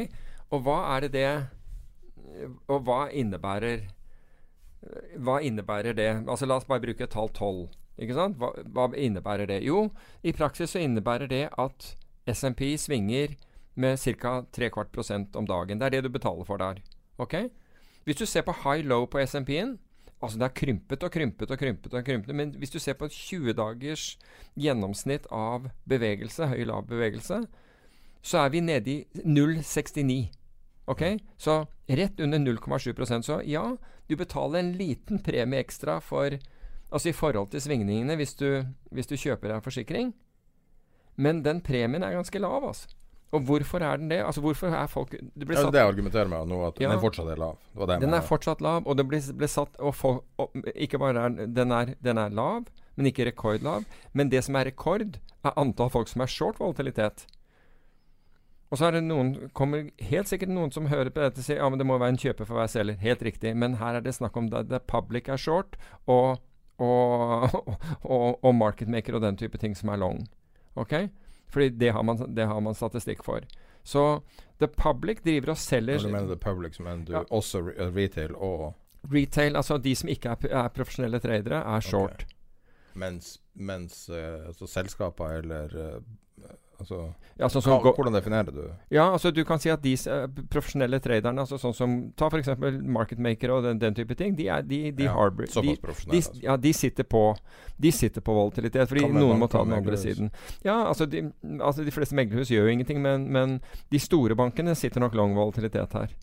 Og 0.52 0.62
hva 0.64 0.78
er 0.96 1.02
det 1.08 1.12
det 1.12 1.48
Og 2.70 2.82
hva 2.88 3.10
innebærer 3.12 3.82
Hva 5.20 5.40
innebærer 5.44 5.94
det? 5.98 6.10
Altså 6.30 6.46
La 6.48 6.56
oss 6.60 6.66
bare 6.70 6.80
bruke 6.84 7.04
et 7.04 7.12
tall 7.12 7.30
12. 7.34 7.68
Ikke 8.00 8.14
sant? 8.16 8.38
Hva, 8.38 8.52
hva 8.64 8.86
innebærer 8.96 9.48
det? 9.50 9.62
Jo, 9.66 9.90
i 10.24 10.32
praksis 10.38 10.72
så 10.76 10.80
innebærer 10.80 11.28
det 11.32 11.50
at 11.58 11.96
SMP 12.30 12.76
svinger 12.78 13.34
med 13.76 13.98
ca. 14.00 14.44
kvart 14.70 14.92
prosent 14.94 15.36
om 15.36 15.46
dagen. 15.50 15.80
Det 15.80 15.86
er 15.86 15.90
det 15.98 16.04
du 16.06 16.10
betaler 16.14 16.46
for 16.46 16.58
der. 16.62 16.80
Ok? 17.18 17.34
Hvis 18.08 18.22
du 18.22 18.26
ser 18.26 18.46
på 18.48 18.56
high-low 18.64 19.06
på 19.12 19.20
SMP-en 19.26 19.76
Altså 20.18 20.40
det 20.40 20.46
er 20.48 20.54
krympet 20.58 21.04
og 21.04 21.12
krympet 21.14 21.52
og 21.52 21.60
krympet. 21.60 21.94
og 21.94 22.06
krympet 22.06 22.36
Men 22.36 22.56
hvis 22.58 22.74
du 22.74 22.80
ser 22.80 22.94
på 22.98 23.06
et 23.06 23.14
20-dagers 23.14 24.18
gjennomsnitt 24.58 25.28
av 25.32 25.70
bevegelse, 25.86 26.48
høy-lav 26.50 26.88
bevegelse, 26.90 27.44
så 28.22 28.38
er 28.38 28.50
vi 28.50 28.60
nede 28.60 28.90
i 28.90 29.06
0,69. 29.22 30.32
Ok? 30.88 31.04
Så 31.38 31.66
rett 31.90 32.20
under 32.20 32.40
0,7% 32.40 33.22
Så 33.22 33.42
ja, 33.46 33.76
du 34.10 34.16
betaler 34.16 34.60
en 34.60 34.74
liten 34.74 35.20
premie 35.20 35.60
ekstra 35.60 36.00
for 36.00 36.40
Altså 36.92 37.10
i 37.10 37.14
forhold 37.14 37.52
til 37.52 37.62
svingningene 37.62 38.16
hvis 38.16 38.34
du, 38.40 38.64
hvis 38.92 39.08
du 39.08 39.18
kjøper 39.20 39.52
deg 39.52 39.64
forsikring. 39.64 40.14
Men 41.18 41.44
den 41.44 41.60
premien 41.62 42.04
er 42.04 42.16
ganske 42.16 42.40
lav, 42.40 42.64
altså. 42.64 42.88
Og 43.36 43.42
hvorfor 43.44 43.84
er 43.84 43.98
den 44.00 44.08
det? 44.10 44.22
Altså 44.24 44.40
hvorfor 44.42 44.72
er 44.72 44.88
folk 44.88 45.12
Det 45.12 45.46
blir 45.48 45.58
Ja, 45.58 45.70
det 45.70 45.82
jeg 45.82 45.88
argumenterer 45.90 46.30
med 46.32 46.48
nå, 46.48 46.62
at 46.68 46.80
Ja. 46.80 46.90
den 46.94 47.00
fortsatt 47.00 47.28
er 47.32 47.36
lav. 47.36 47.58
Det 47.74 47.80
var 47.82 47.86
det 47.88 48.00
den 48.02 48.14
er 48.14 48.22
fortsatt 48.22 48.62
lav, 48.62 48.84
og 48.88 48.96
det 48.98 49.08
ble, 49.08 49.20
ble 49.36 49.48
satt 49.48 49.76
og 49.80 49.96
folk, 49.96 50.24
og, 50.40 50.52
Ikke 50.76 50.98
bare 50.98 51.18
er 51.26 51.30
den- 51.30 51.54
den 51.54 51.72
er, 51.72 51.96
den 52.02 52.18
er 52.18 52.30
lav, 52.30 52.66
men 52.96 53.06
ikke 53.12 53.26
rekordlav. 53.32 53.84
Men 54.14 54.30
det 54.30 54.44
som 54.46 54.56
er 54.56 54.66
rekord, 54.66 55.18
er 55.44 55.52
antall 55.58 55.90
folk 55.90 56.08
som 56.08 56.22
er 56.22 56.26
short 56.28 56.58
volatilitet. 56.60 57.26
Og 58.72 58.78
så 58.78 58.88
er 58.88 58.92
det 58.98 59.04
noen 59.04 59.50
kommer 59.54 59.90
helt 60.02 60.28
sikkert 60.28 60.50
noen 60.50 60.72
som 60.74 60.88
hører 60.88 61.10
på 61.10 61.22
dette 61.24 61.40
og 61.40 61.44
sier 61.46 61.58
ja, 61.58 61.70
men 61.70 61.80
det 61.80 61.86
må 61.88 61.98
være 62.00 62.10
en 62.10 62.18
kjøper 62.18 62.46
for 62.46 62.56
hver 62.60 62.68
selger. 62.68 62.98
Helt 63.00 63.22
riktig. 63.24 63.56
Men 63.56 63.76
her 63.76 63.96
er 63.96 64.02
det 64.02 64.14
snakk 64.16 64.36
om 64.36 64.50
det 64.50 64.82
public 64.88 65.30
er 65.30 65.38
short, 65.38 65.78
og, 66.08 66.40
og, 66.80 67.48
og, 68.04 68.40
og 68.44 68.56
market 68.56 68.88
maker 68.90 69.16
og 69.16 69.22
den 69.22 69.38
type 69.40 69.58
ting 69.58 69.76
som 69.76 69.90
er 69.90 69.98
long. 69.98 70.28
Ok? 70.76 71.10
Fordi 71.50 71.70
det 71.70 71.94
har 71.94 72.04
man, 72.04 72.18
det 72.36 72.48
har 72.48 72.60
man 72.62 72.76
statistikk 72.76 73.24
for. 73.24 73.42
Så 73.84 74.22
the 74.60 74.68
public 74.68 75.22
driver 75.24 75.54
og 75.54 75.58
selger 75.58 76.02
Når 76.02 76.10
du 76.10 76.14
mener 76.16 76.28
the 76.36 76.40
public, 76.44 76.80
men 76.80 77.06
du 77.06 77.14
Ja. 77.14 77.24
også 77.32 77.62
re 77.70 77.88
uh, 77.88 77.96
retail 77.96 78.36
og 78.36 78.74
Retail, 79.14 79.56
altså 79.56 79.78
de 79.78 79.96
som 79.96 80.10
ikke 80.10 80.30
er, 80.30 80.48
er 80.52 80.68
profesjonelle 80.76 81.20
tradere, 81.24 81.62
er 81.76 81.80
short. 81.80 82.26
Mens, 82.96 83.38
mens 83.54 84.10
uh, 84.10 84.48
altså 84.48 84.68
selskaper 84.68 85.38
eller 85.38 85.76
eh, 85.78 86.02
Altså 86.78 86.98
Ja, 87.40 87.48
sånn 87.50 87.64
hva, 87.66 87.92
Hvordan 87.96 88.14
definerer 88.14 88.54
du 88.54 88.62
ja, 88.94 89.08
altså 89.12 89.32
du 89.34 89.44
kan 89.46 89.60
si 89.62 89.70
at 89.74 89.82
de 89.82 89.94
eh, 89.98 90.28
profesjonelle 90.52 91.00
traderne, 91.02 91.42
altså 91.44 91.58
sånn 91.62 91.74
som 91.76 91.96
Ta 92.18 92.30
f.eks. 92.30 92.52
market 92.86 93.22
maker 93.22 93.54
og 93.56 93.66
den, 93.66 93.82
den 93.82 93.98
type 93.98 94.16
ting. 94.18 94.36
De, 94.38 94.48
er, 94.54 94.66
de, 94.66 94.80
de 94.96 95.08
Ja, 95.08 95.16
harbor 95.18 95.50
de, 95.50 95.74
de, 95.74 95.76
altså. 95.82 96.38
Ja, 96.44 96.58
de 96.62 96.74
sitter 96.78 97.08
på 97.10 97.24
De 97.78 97.92
sitter 97.94 98.22
på 98.22 98.36
volatilitet, 98.38 98.90
fordi 98.90 99.08
noen 99.10 99.42
må 99.42 99.50
ta 99.52 99.64
den 99.66 99.78
andre 99.78 99.98
siden. 100.02 100.32
Ja, 100.66 100.84
altså 100.88 101.06
de, 101.10 101.28
altså 101.60 101.86
de 101.86 101.94
fleste 101.94 102.18
meglerhus 102.18 102.52
gjør 102.54 102.70
jo 102.70 102.78
ingenting, 102.78 103.02
men, 103.04 103.28
men 103.34 103.60
de 103.94 104.02
store 104.02 104.38
bankene 104.38 104.76
sitter 104.78 105.04
nok 105.04 105.18
lang 105.18 105.36
volatilitet 105.38 105.94
her. 105.98 106.14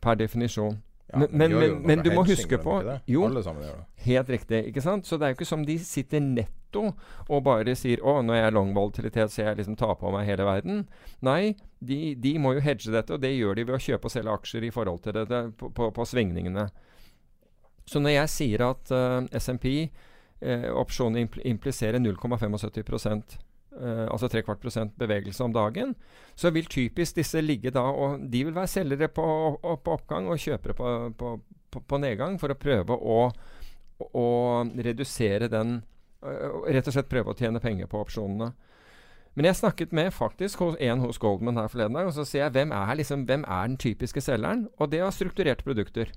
Per 0.00 0.16
definisjon. 0.20 0.78
Ja, 1.12 1.18
men, 1.18 1.28
men, 1.32 1.54
men, 1.58 1.76
men 1.82 2.02
du 2.04 2.12
må 2.14 2.22
huske 2.26 2.58
på? 2.62 2.76
Jo. 3.10 3.24
Helt 4.04 4.28
riktig. 4.30 4.60
ikke 4.70 4.82
sant? 4.84 5.06
Så 5.06 5.18
det 5.18 5.26
er 5.26 5.32
jo 5.32 5.40
ikke 5.40 5.48
som 5.48 5.64
de 5.66 5.76
sitter 5.82 6.22
netto 6.22 6.92
og 7.26 7.42
bare 7.42 7.74
sier 7.74 7.98
'Å, 7.98 8.20
når 8.22 8.34
jeg 8.38 8.46
er 8.46 8.54
long 8.54 8.70
volatilitet, 8.74 9.32
så 9.32 9.42
jeg 9.42 9.56
liksom 9.58 9.76
tar 9.76 9.96
på 9.98 10.12
meg 10.14 10.28
hele 10.28 10.46
verden'. 10.46 10.84
Nei, 11.26 11.56
de, 11.82 12.14
de 12.14 12.36
må 12.38 12.54
jo 12.54 12.62
hedge 12.62 12.92
dette, 12.94 13.14
og 13.14 13.20
det 13.20 13.34
gjør 13.34 13.58
de 13.58 13.66
ved 13.66 13.74
å 13.74 13.82
kjøpe 13.82 14.06
og 14.06 14.14
selge 14.14 14.36
aksjer 14.38 14.68
i 14.68 14.70
forhold 14.70 15.02
til 15.02 15.18
dette 15.18 15.42
på, 15.58 15.72
på, 15.74 15.90
på 15.90 16.06
svingningene. 16.06 16.68
Så 17.90 17.98
når 17.98 18.10
jeg 18.10 18.28
sier 18.30 18.66
at 18.70 18.92
uh, 18.94 19.26
SMP 19.34 19.90
uh, 20.46 20.70
opsjonen 20.78 21.24
impl 21.24 21.42
impliserer 21.42 21.98
0,75 21.98 23.40
Uh, 23.70 24.08
altså 24.10 24.26
trekvart 24.26 24.58
prosent 24.58 24.96
bevegelse 24.98 25.44
om 25.44 25.52
dagen, 25.54 25.92
så 26.34 26.50
vil 26.50 26.66
typisk 26.66 27.20
disse 27.20 27.38
ligge 27.38 27.70
da 27.70 27.84
og 27.86 28.24
De 28.26 28.40
vil 28.48 28.56
være 28.56 28.66
selgere 28.66 29.06
på, 29.14 29.22
på 29.62 29.92
oppgang 29.94 30.26
og 30.26 30.40
kjøpere 30.42 30.74
på, 30.74 30.88
på, 31.14 31.28
på, 31.78 32.00
nedgang 32.02 32.34
for 32.42 32.50
å 32.50 32.58
prøve 32.58 32.96
å, 32.98 33.20
å 34.10 34.26
redusere 34.74 35.46
den 35.52 35.76
uh, 36.26 36.66
Rett 36.66 36.90
og 36.90 36.96
slett 36.96 37.12
prøve 37.12 37.30
å 37.30 37.38
tjene 37.38 37.62
penger 37.62 37.86
på 37.86 38.02
opsjonene. 38.02 38.50
Men 39.38 39.46
jeg 39.46 39.60
snakket 39.60 39.94
med 39.94 40.10
faktisk 40.12 40.64
hos, 40.64 40.74
en 40.82 41.04
hos 41.04 41.22
Goldman 41.22 41.60
her 41.60 41.70
forleden 41.70 41.94
dag, 41.94 42.10
og 42.10 42.16
så 42.16 42.26
sier 42.26 42.48
jeg 42.48 42.56
hvem 42.56 42.74
er, 42.74 42.96
liksom, 42.98 43.22
hvem 43.30 43.46
er 43.46 43.70
den 43.70 43.78
typiske 43.78 44.24
selgeren? 44.24 44.66
Og 44.82 44.90
det 44.90 45.04
var 45.04 45.14
strukturerte 45.14 45.64
produkter. 45.64 46.10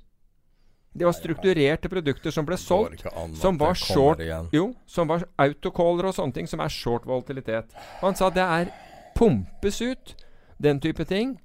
Det 0.93 1.05
var 1.05 1.15
strukturerte 1.17 1.89
produkter 1.89 2.31
som 2.31 2.45
ble 2.45 2.57
solgt, 2.57 3.05
som 3.41 3.57
var 3.57 3.73
short. 3.73 4.21
Jo, 4.53 4.67
som 4.85 5.09
var 5.09 5.25
autocaller 5.41 6.11
og 6.11 6.17
sånne 6.17 6.35
ting, 6.35 6.49
som 6.49 6.61
er 6.61 6.69
short 6.69 7.07
volatilitet. 7.09 7.73
Og 8.01 8.11
han 8.11 8.19
sa 8.19 8.29
det 8.29 8.45
er 8.45 8.69
pumpes 9.17 9.81
ut, 9.81 10.13
den 10.61 10.79
type 10.83 11.05
ting. 11.09 11.39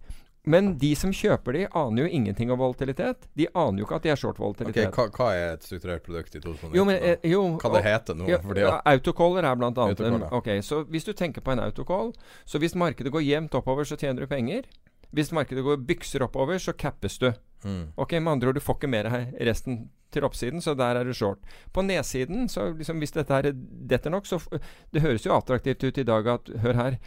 Men 0.48 0.70
de 0.80 0.94
som 0.96 1.12
kjøper 1.12 1.52
de, 1.52 1.62
aner 1.76 2.06
jo 2.06 2.08
ingenting 2.18 2.50
om 2.52 2.60
volatilitet. 2.60 3.26
De 3.36 3.48
aner 3.52 3.82
jo 3.82 3.86
ikke 3.88 3.98
at 3.98 4.06
de 4.06 4.12
er 4.14 4.20
short 4.20 4.38
volatilitet. 4.40 4.94
hva, 4.96 5.08
hva 5.12 5.28
er 5.36 5.56
et 5.56 5.66
strukturert 5.66 6.04
produkt 6.06 6.38
i 6.38 6.40
2019? 6.40 6.76
jo, 6.78 6.84
men, 6.88 6.96
eh, 6.96 7.26
jo, 7.28 7.42
hva 7.60 7.72
det 7.74 7.82
heter 7.84 8.16
nå? 8.16 8.28
Jo, 8.30 8.38
fordi 8.46 8.64
ja, 8.64 8.78
autocaller 8.94 9.44
er 9.44 9.58
blant 9.60 9.80
annet 9.84 10.00
en, 10.08 10.22
Ok, 10.38 10.48
Så 10.64 10.84
hvis 10.88 11.04
du 11.04 11.12
tenker 11.12 11.44
på 11.44 11.52
en 11.52 11.60
autocall 11.60 12.14
Så 12.46 12.58
hvis 12.62 12.74
markedet 12.74 13.12
går 13.12 13.26
jevnt 13.26 13.54
oppover, 13.60 13.84
så 13.84 13.96
tjener 13.96 14.24
du 14.24 14.26
penger. 14.30 14.64
Hvis 15.14 15.32
markedet 15.32 15.64
går 15.64 15.80
bykser 15.88 16.22
oppover, 16.26 16.58
så 16.58 16.72
cappes 16.76 17.18
du. 17.18 17.30
mm, 17.64 17.92
Ok, 17.96 18.12
Med 18.20 18.32
andre 18.32 18.48
ord, 18.48 18.54
du 18.54 18.60
får 18.60 18.76
ikke 18.78 18.90
mer 18.90 19.08
her 19.10 19.26
resten 19.46 19.88
til 20.12 20.24
oppsiden, 20.24 20.60
så 20.60 20.74
der 20.76 20.96
er 20.96 21.04
du 21.04 21.12
short. 21.12 21.38
På 21.72 21.82
nedsiden, 21.82 22.48
så 22.48 22.70
liksom 22.76 22.98
hvis 22.98 23.12
dette 23.12 23.32
her 23.34 23.52
detter 23.52 24.10
nok, 24.10 24.26
så 24.26 24.38
Det 24.92 25.02
høres 25.02 25.24
jo 25.26 25.32
attraktivt 25.36 25.84
ut 25.84 25.98
i 25.98 26.02
dag 26.04 26.26
at 26.26 26.48
Hør 26.62 26.72
her. 26.74 26.98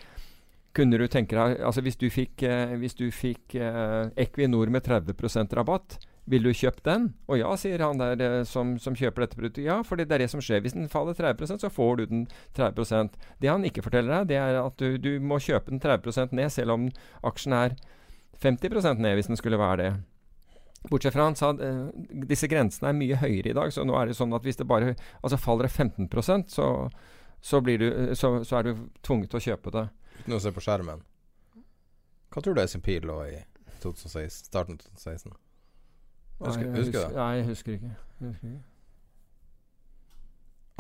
Kunne 0.73 0.97
du 0.97 1.07
tenke 1.07 1.35
deg 1.35 1.59
Altså 1.65 1.81
hvis 1.81 1.97
du 1.97 2.09
fikk, 2.09 2.43
eh, 2.43 2.75
hvis 2.79 2.93
du 2.95 3.09
fikk 3.11 3.55
eh, 3.55 4.09
Equinor 4.17 4.69
med 4.69 4.83
30% 4.83 5.53
rabatt, 5.53 5.97
ville 6.29 6.51
du 6.51 6.57
kjøpe 6.57 6.83
den? 6.85 7.07
Og 7.27 7.39
ja, 7.39 7.49
sier 7.57 7.81
han 7.81 8.01
der 8.01 8.21
eh, 8.21 8.37
som, 8.47 8.75
som 8.81 8.95
kjøper 8.97 9.25
dette 9.25 9.39
produktet. 9.39 9.65
Ja, 9.65 9.79
for 9.87 9.97
det 9.97 10.11
er 10.11 10.21
det 10.21 10.29
som 10.31 10.43
skjer. 10.43 10.61
Hvis 10.63 10.75
den 10.77 10.89
faller 10.91 11.17
30% 11.17 11.63
så 11.63 11.71
får 11.71 11.97
du 11.97 12.05
den 12.11 12.27
30% 12.57 13.17
Det 13.41 13.49
han 13.49 13.65
ikke 13.65 13.83
forteller 13.85 14.21
deg, 14.21 14.29
det 14.33 14.39
er 14.41 14.61
at 14.61 14.77
du, 14.81 14.97
du 15.01 15.15
må 15.19 15.41
kjøpe 15.41 15.73
den 15.73 15.81
30 15.81 16.35
ned, 16.37 16.51
selv 16.53 16.77
om 16.77 16.87
aksjen 17.27 17.57
er 17.57 17.77
50% 18.41 19.01
ned, 19.01 19.17
hvis 19.17 19.29
den 19.31 19.39
skulle 19.39 19.59
være 19.61 19.81
det. 19.81 19.91
Bortsett 20.89 21.13
fra 21.13 21.27
han 21.27 21.37
sa 21.37 21.51
eh, 21.61 21.89
disse 22.29 22.49
grensene 22.49 22.89
er 22.89 22.97
mye 22.97 23.17
høyere 23.21 23.51
i 23.51 23.57
dag, 23.57 23.73
så 23.73 23.85
nå 23.85 23.97
er 23.97 24.09
det 24.09 24.17
sånn 24.17 24.33
at 24.33 24.45
hvis 24.45 24.57
det 24.57 24.69
bare 24.69 24.95
altså 25.21 25.37
faller 25.37 25.69
det 25.69 25.75
15% 25.75 26.49
så, 26.49 26.67
så, 27.37 27.61
blir 27.61 27.81
du, 27.81 27.87
eh, 27.91 28.13
så, 28.17 28.39
så 28.45 28.61
er 28.61 28.69
du 28.69 28.87
tvunget 29.05 29.33
til 29.33 29.41
å 29.41 29.45
kjøpe 29.51 29.73
det. 29.77 29.87
Uten 30.23 30.37
å 30.37 30.41
se 30.41 30.53
på 30.53 30.63
skjermen. 30.65 31.05
Hva 32.31 32.41
tror 32.41 32.57
du 32.57 32.63
SMP 32.63 32.95
lå 33.03 33.19
i 33.27 33.37
2016, 33.83 34.49
starten 34.49 34.79
av 34.79 34.89
2016? 34.89 35.40
Husker, 36.41 36.65
Nei, 36.65 36.73
jeg 36.73 36.81
husker 36.81 36.97
du 36.97 37.01
det? 37.05 37.15
Nei, 37.17 37.31
jeg 37.37 37.47
husker 37.51 37.75
ikke. 37.77 37.91
Jeg 38.21 38.31
husker 38.31 38.47
ikke. 38.47 38.63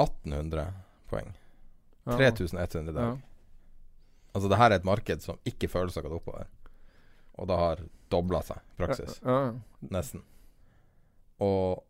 1800 0.01 0.65
poeng. 1.11 1.29
Ja. 2.07 2.17
3100 2.17 2.89
i 2.89 2.95
dag. 2.95 3.03
Ja. 3.03 3.17
Altså, 4.33 4.49
det 4.49 4.57
her 4.57 4.71
er 4.71 4.79
et 4.79 4.87
marked 4.87 5.21
som 5.21 5.39
ikke 5.45 5.69
føles 5.69 5.97
å 5.99 6.03
gått 6.05 6.17
oppover. 6.17 6.49
Og 7.37 7.47
det 7.49 7.57
har 7.59 7.83
dobla 8.11 8.41
seg 8.45 8.61
i 8.61 8.79
praksis. 8.79 9.19
Ja, 9.23 9.37
ja. 9.49 9.87
Nesten. 9.93 10.23
Og, 11.41 11.83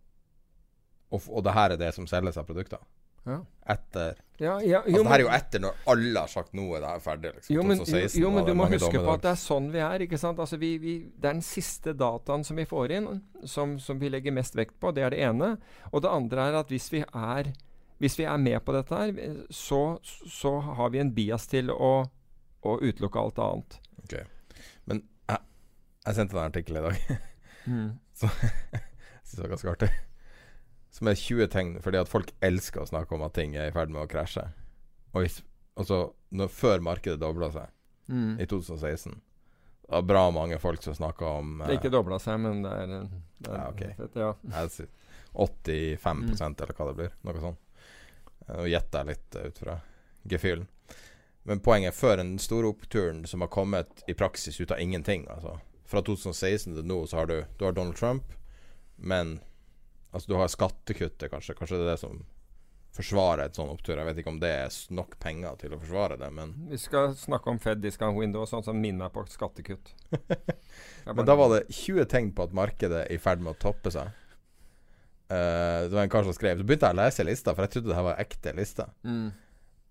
og, 1.11 1.27
og 1.29 1.45
det 1.45 1.55
her 1.55 1.75
er 1.75 1.79
det 1.81 1.91
som 1.95 2.07
selges 2.09 2.39
av 2.39 2.47
produkter. 2.49 2.81
Ja. 3.27 3.39
Etter 3.69 4.15
Ja, 4.41 4.55
ja, 4.65 4.79
Altså, 4.81 5.03
det 5.03 5.09
her 5.11 5.19
er 5.19 5.21
jo 5.21 5.31
etter 5.35 5.61
når 5.61 5.81
alle 5.93 6.21
har 6.23 6.29
sagt 6.31 6.55
nå 6.57 6.63
er 6.73 6.81
det 6.81 6.89
her 6.89 7.01
ferdig. 7.03 7.31
Liksom. 7.35 7.53
Jo, 7.53 7.65
men, 7.69 7.77
2016 7.83 8.21
jo, 8.23 8.31
men 8.33 8.47
du 8.47 8.53
må 8.57 8.65
huske 8.71 8.97
på 8.97 9.11
at 9.13 9.21
det 9.21 9.29
er 9.35 9.41
sånn 9.41 9.67
vi 9.73 9.83
er. 9.85 10.05
ikke 10.07 10.17
sant? 10.17 10.41
Altså, 10.41 10.57
vi, 10.61 10.71
vi, 10.81 10.95
det 11.13 11.29
er 11.29 11.35
den 11.37 11.45
siste 11.45 11.93
dataen 11.93 12.45
som 12.47 12.57
vi 12.57 12.65
får 12.65 12.95
inn, 12.97 13.09
som, 13.45 13.75
som 13.79 14.01
vi 14.01 14.09
legger 14.09 14.33
mest 14.33 14.57
vekt 14.57 14.79
på. 14.81 14.93
Det 14.97 15.05
er 15.05 15.13
det 15.13 15.21
ene. 15.27 15.51
Og 15.91 16.01
det 16.01 16.09
andre 16.09 16.47
er 16.49 16.57
at 16.63 16.73
hvis 16.73 16.89
vi 16.93 17.03
er, 17.05 17.51
hvis 18.01 18.17
vi 18.17 18.25
er 18.25 18.41
med 18.41 18.57
på 18.65 18.73
dette 18.73 18.97
her, 19.03 19.13
så, 19.53 19.83
så 20.25 20.57
har 20.81 20.89
vi 20.89 21.03
en 21.05 21.13
bias 21.13 21.45
til 21.51 21.69
å, 21.69 21.93
å 22.65 22.77
utelukke 22.81 23.21
alt 23.21 23.45
annet. 23.45 23.77
Ok. 24.01 24.17
Men 24.89 25.05
jeg, 25.29 25.45
jeg 26.07 26.17
sendte 26.17 26.39
en 26.39 26.47
artikkel 26.49 26.81
i 26.81 26.87
dag 26.89 27.03
Mm. 27.61 27.91
Så 28.17 28.25
jeg 28.25 28.81
synes 29.21 29.43
var 29.43 29.51
ganske 29.53 29.69
artig. 29.69 29.89
Som 31.01 31.09
er 31.09 31.17
20 31.17 31.47
tegn 31.49 31.69
fordi 31.81 31.97
at 31.97 32.09
folk 32.11 32.29
elsker 32.45 32.83
å 32.83 32.89
snakke 32.89 33.15
om 33.17 33.23
at 33.25 33.33
ting 33.33 33.55
er 33.57 33.71
i 33.71 33.73
ferd 33.73 33.89
med 33.89 34.03
å 34.03 34.09
krasje. 34.11 34.43
Og 35.15 35.23
hvis, 35.25 35.39
altså, 35.81 36.11
når, 36.29 36.51
før 36.53 36.83
markedet 36.85 37.19
dobla 37.21 37.49
seg 37.51 37.69
Mm. 38.11 38.39
i 38.41 38.45
2016 38.49 39.13
Det 39.13 39.91
var 39.93 40.01
bra 40.03 40.23
mange 40.35 40.57
folk 40.59 40.81
som 40.83 40.95
snakka 40.97 41.25
om 41.37 41.61
Det 41.61 41.67
er 41.69 41.77
ikke 41.77 41.91
dobla 41.93 42.17
seg, 42.19 42.39
men 42.43 42.61
det 42.65 42.71
er, 42.73 42.87
det 43.39 43.51
er 43.51 43.55
Ja, 43.55 43.67
ok. 43.69 43.83
fett, 43.97 44.17
ja. 44.19 44.33
85 45.33 46.17
mm. 46.17 46.55
eller 46.61 46.73
hva 46.75 46.87
det 46.89 46.95
blir. 46.97 47.13
Noe 47.23 47.39
sånt. 47.39 47.59
Eh, 48.47 48.57
Nå 48.57 48.65
gjetter 48.67 48.99
jeg 49.05 49.09
litt 49.13 49.35
eh, 49.39 49.47
ut 49.47 49.61
fra 49.63 49.77
gefühlen. 50.27 50.67
Men 51.47 51.61
poenget 51.63 51.95
før 51.95 52.17
den 52.19 52.35
store 52.41 52.69
oppturen 52.73 53.23
som 53.25 53.41
har 53.45 53.49
kommet 53.53 54.03
i 54.11 54.13
praksis 54.17 54.59
ut 54.61 54.71
av 54.75 54.79
ingenting, 54.83 55.23
altså 55.31 55.59
Fra 55.85 56.01
2016 56.01 56.75
til 56.75 56.85
nå 56.87 56.99
så 57.07 57.17
har 57.21 57.25
du 57.31 57.37
Du 57.57 57.65
har 57.65 57.71
Donald 57.73 57.95
Trump, 57.95 58.33
men 58.97 59.39
Altså 60.11 60.31
du 60.31 60.37
har 60.39 60.51
skattekuttet, 60.51 61.29
kanskje. 61.31 61.55
Kanskje 61.57 61.79
det 61.79 61.87
er 61.87 61.93
det 61.93 62.01
som 62.01 62.21
forsvarer 62.95 63.47
et 63.47 63.55
sånn 63.55 63.71
opptur. 63.71 63.95
Jeg 63.95 64.07
vet 64.09 64.17
ikke 64.19 64.33
om 64.33 64.39
det 64.41 64.51
er 64.51 64.79
nok 64.95 65.15
penger 65.23 65.59
til 65.61 65.75
å 65.75 65.79
forsvare 65.79 66.17
det, 66.19 66.27
men 66.35 66.53
Vi 66.71 66.79
skal 66.81 67.13
snakke 67.17 67.53
om 67.53 67.59
Fed 67.63 67.79
discount 67.83 68.19
window, 68.19 68.43
sånn 68.49 68.65
som 68.65 68.79
minner 68.79 69.05
meg 69.05 69.13
på 69.15 69.23
skattekutt. 69.31 69.93
Men 71.07 71.25
da 71.25 71.37
var 71.39 71.53
det 71.55 71.61
20 71.71 72.09
tegn 72.11 72.33
på 72.35 72.45
at 72.45 72.51
markedet 72.55 73.05
er 73.05 73.15
i 73.15 73.21
ferd 73.21 73.41
med 73.41 73.55
å 73.55 73.61
toppe 73.61 73.93
seg. 73.93 74.11
Uh, 75.31 75.87
det 75.87 75.95
var 75.95 76.03
en 76.03 76.11
kar 76.11 76.25
som 76.27 76.35
skrev 76.35 76.59
Så 76.59 76.65
begynte 76.67 76.89
jeg 76.89 76.97
å 76.97 76.99
lese 76.99 77.23
lista, 77.23 77.53
for 77.55 77.63
jeg 77.63 77.77
trodde 77.77 77.87
det 77.93 77.95
her 77.95 78.09
var 78.09 78.19
ekte 78.19 78.53
lista. 78.57 78.91
mm. 79.07 79.31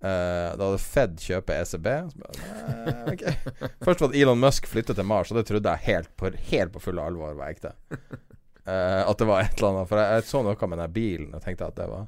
Uh, 0.00 0.56
da 0.56 0.64
hadde 0.64 0.80
Fed 0.80 1.18
kjøpe 1.20 1.56
ECB. 1.60 1.88
Bare, 2.22 2.92
okay. 3.12 3.34
Først 3.84 4.00
var 4.00 4.08
det 4.12 4.22
Elon 4.22 4.40
Musk 4.40 4.68
flyttet 4.70 4.96
til 4.96 5.04
Mars, 5.04 5.28
og 5.28 5.36
det 5.36 5.44
trodde 5.50 5.74
jeg 5.74 5.86
helt 5.90 6.14
på, 6.16 6.30
helt 6.52 6.72
på 6.72 6.80
fulle 6.80 7.04
alvor 7.04 7.36
var 7.36 7.52
ekte. 7.52 7.74
Eh, 8.66 9.02
at 9.08 9.18
det 9.18 9.26
var 9.26 9.40
et 9.40 9.54
eller 9.56 9.70
annet 9.72 9.88
For 9.88 9.98
jeg, 9.98 10.18
jeg 10.18 10.24
så 10.28 10.42
noe 10.44 10.68
med 10.68 10.78
den 10.82 10.92
bilen 10.92 11.30
og 11.34 11.40
tenkte 11.44 11.66
at 11.70 11.78
det 11.80 11.86
var 11.88 12.06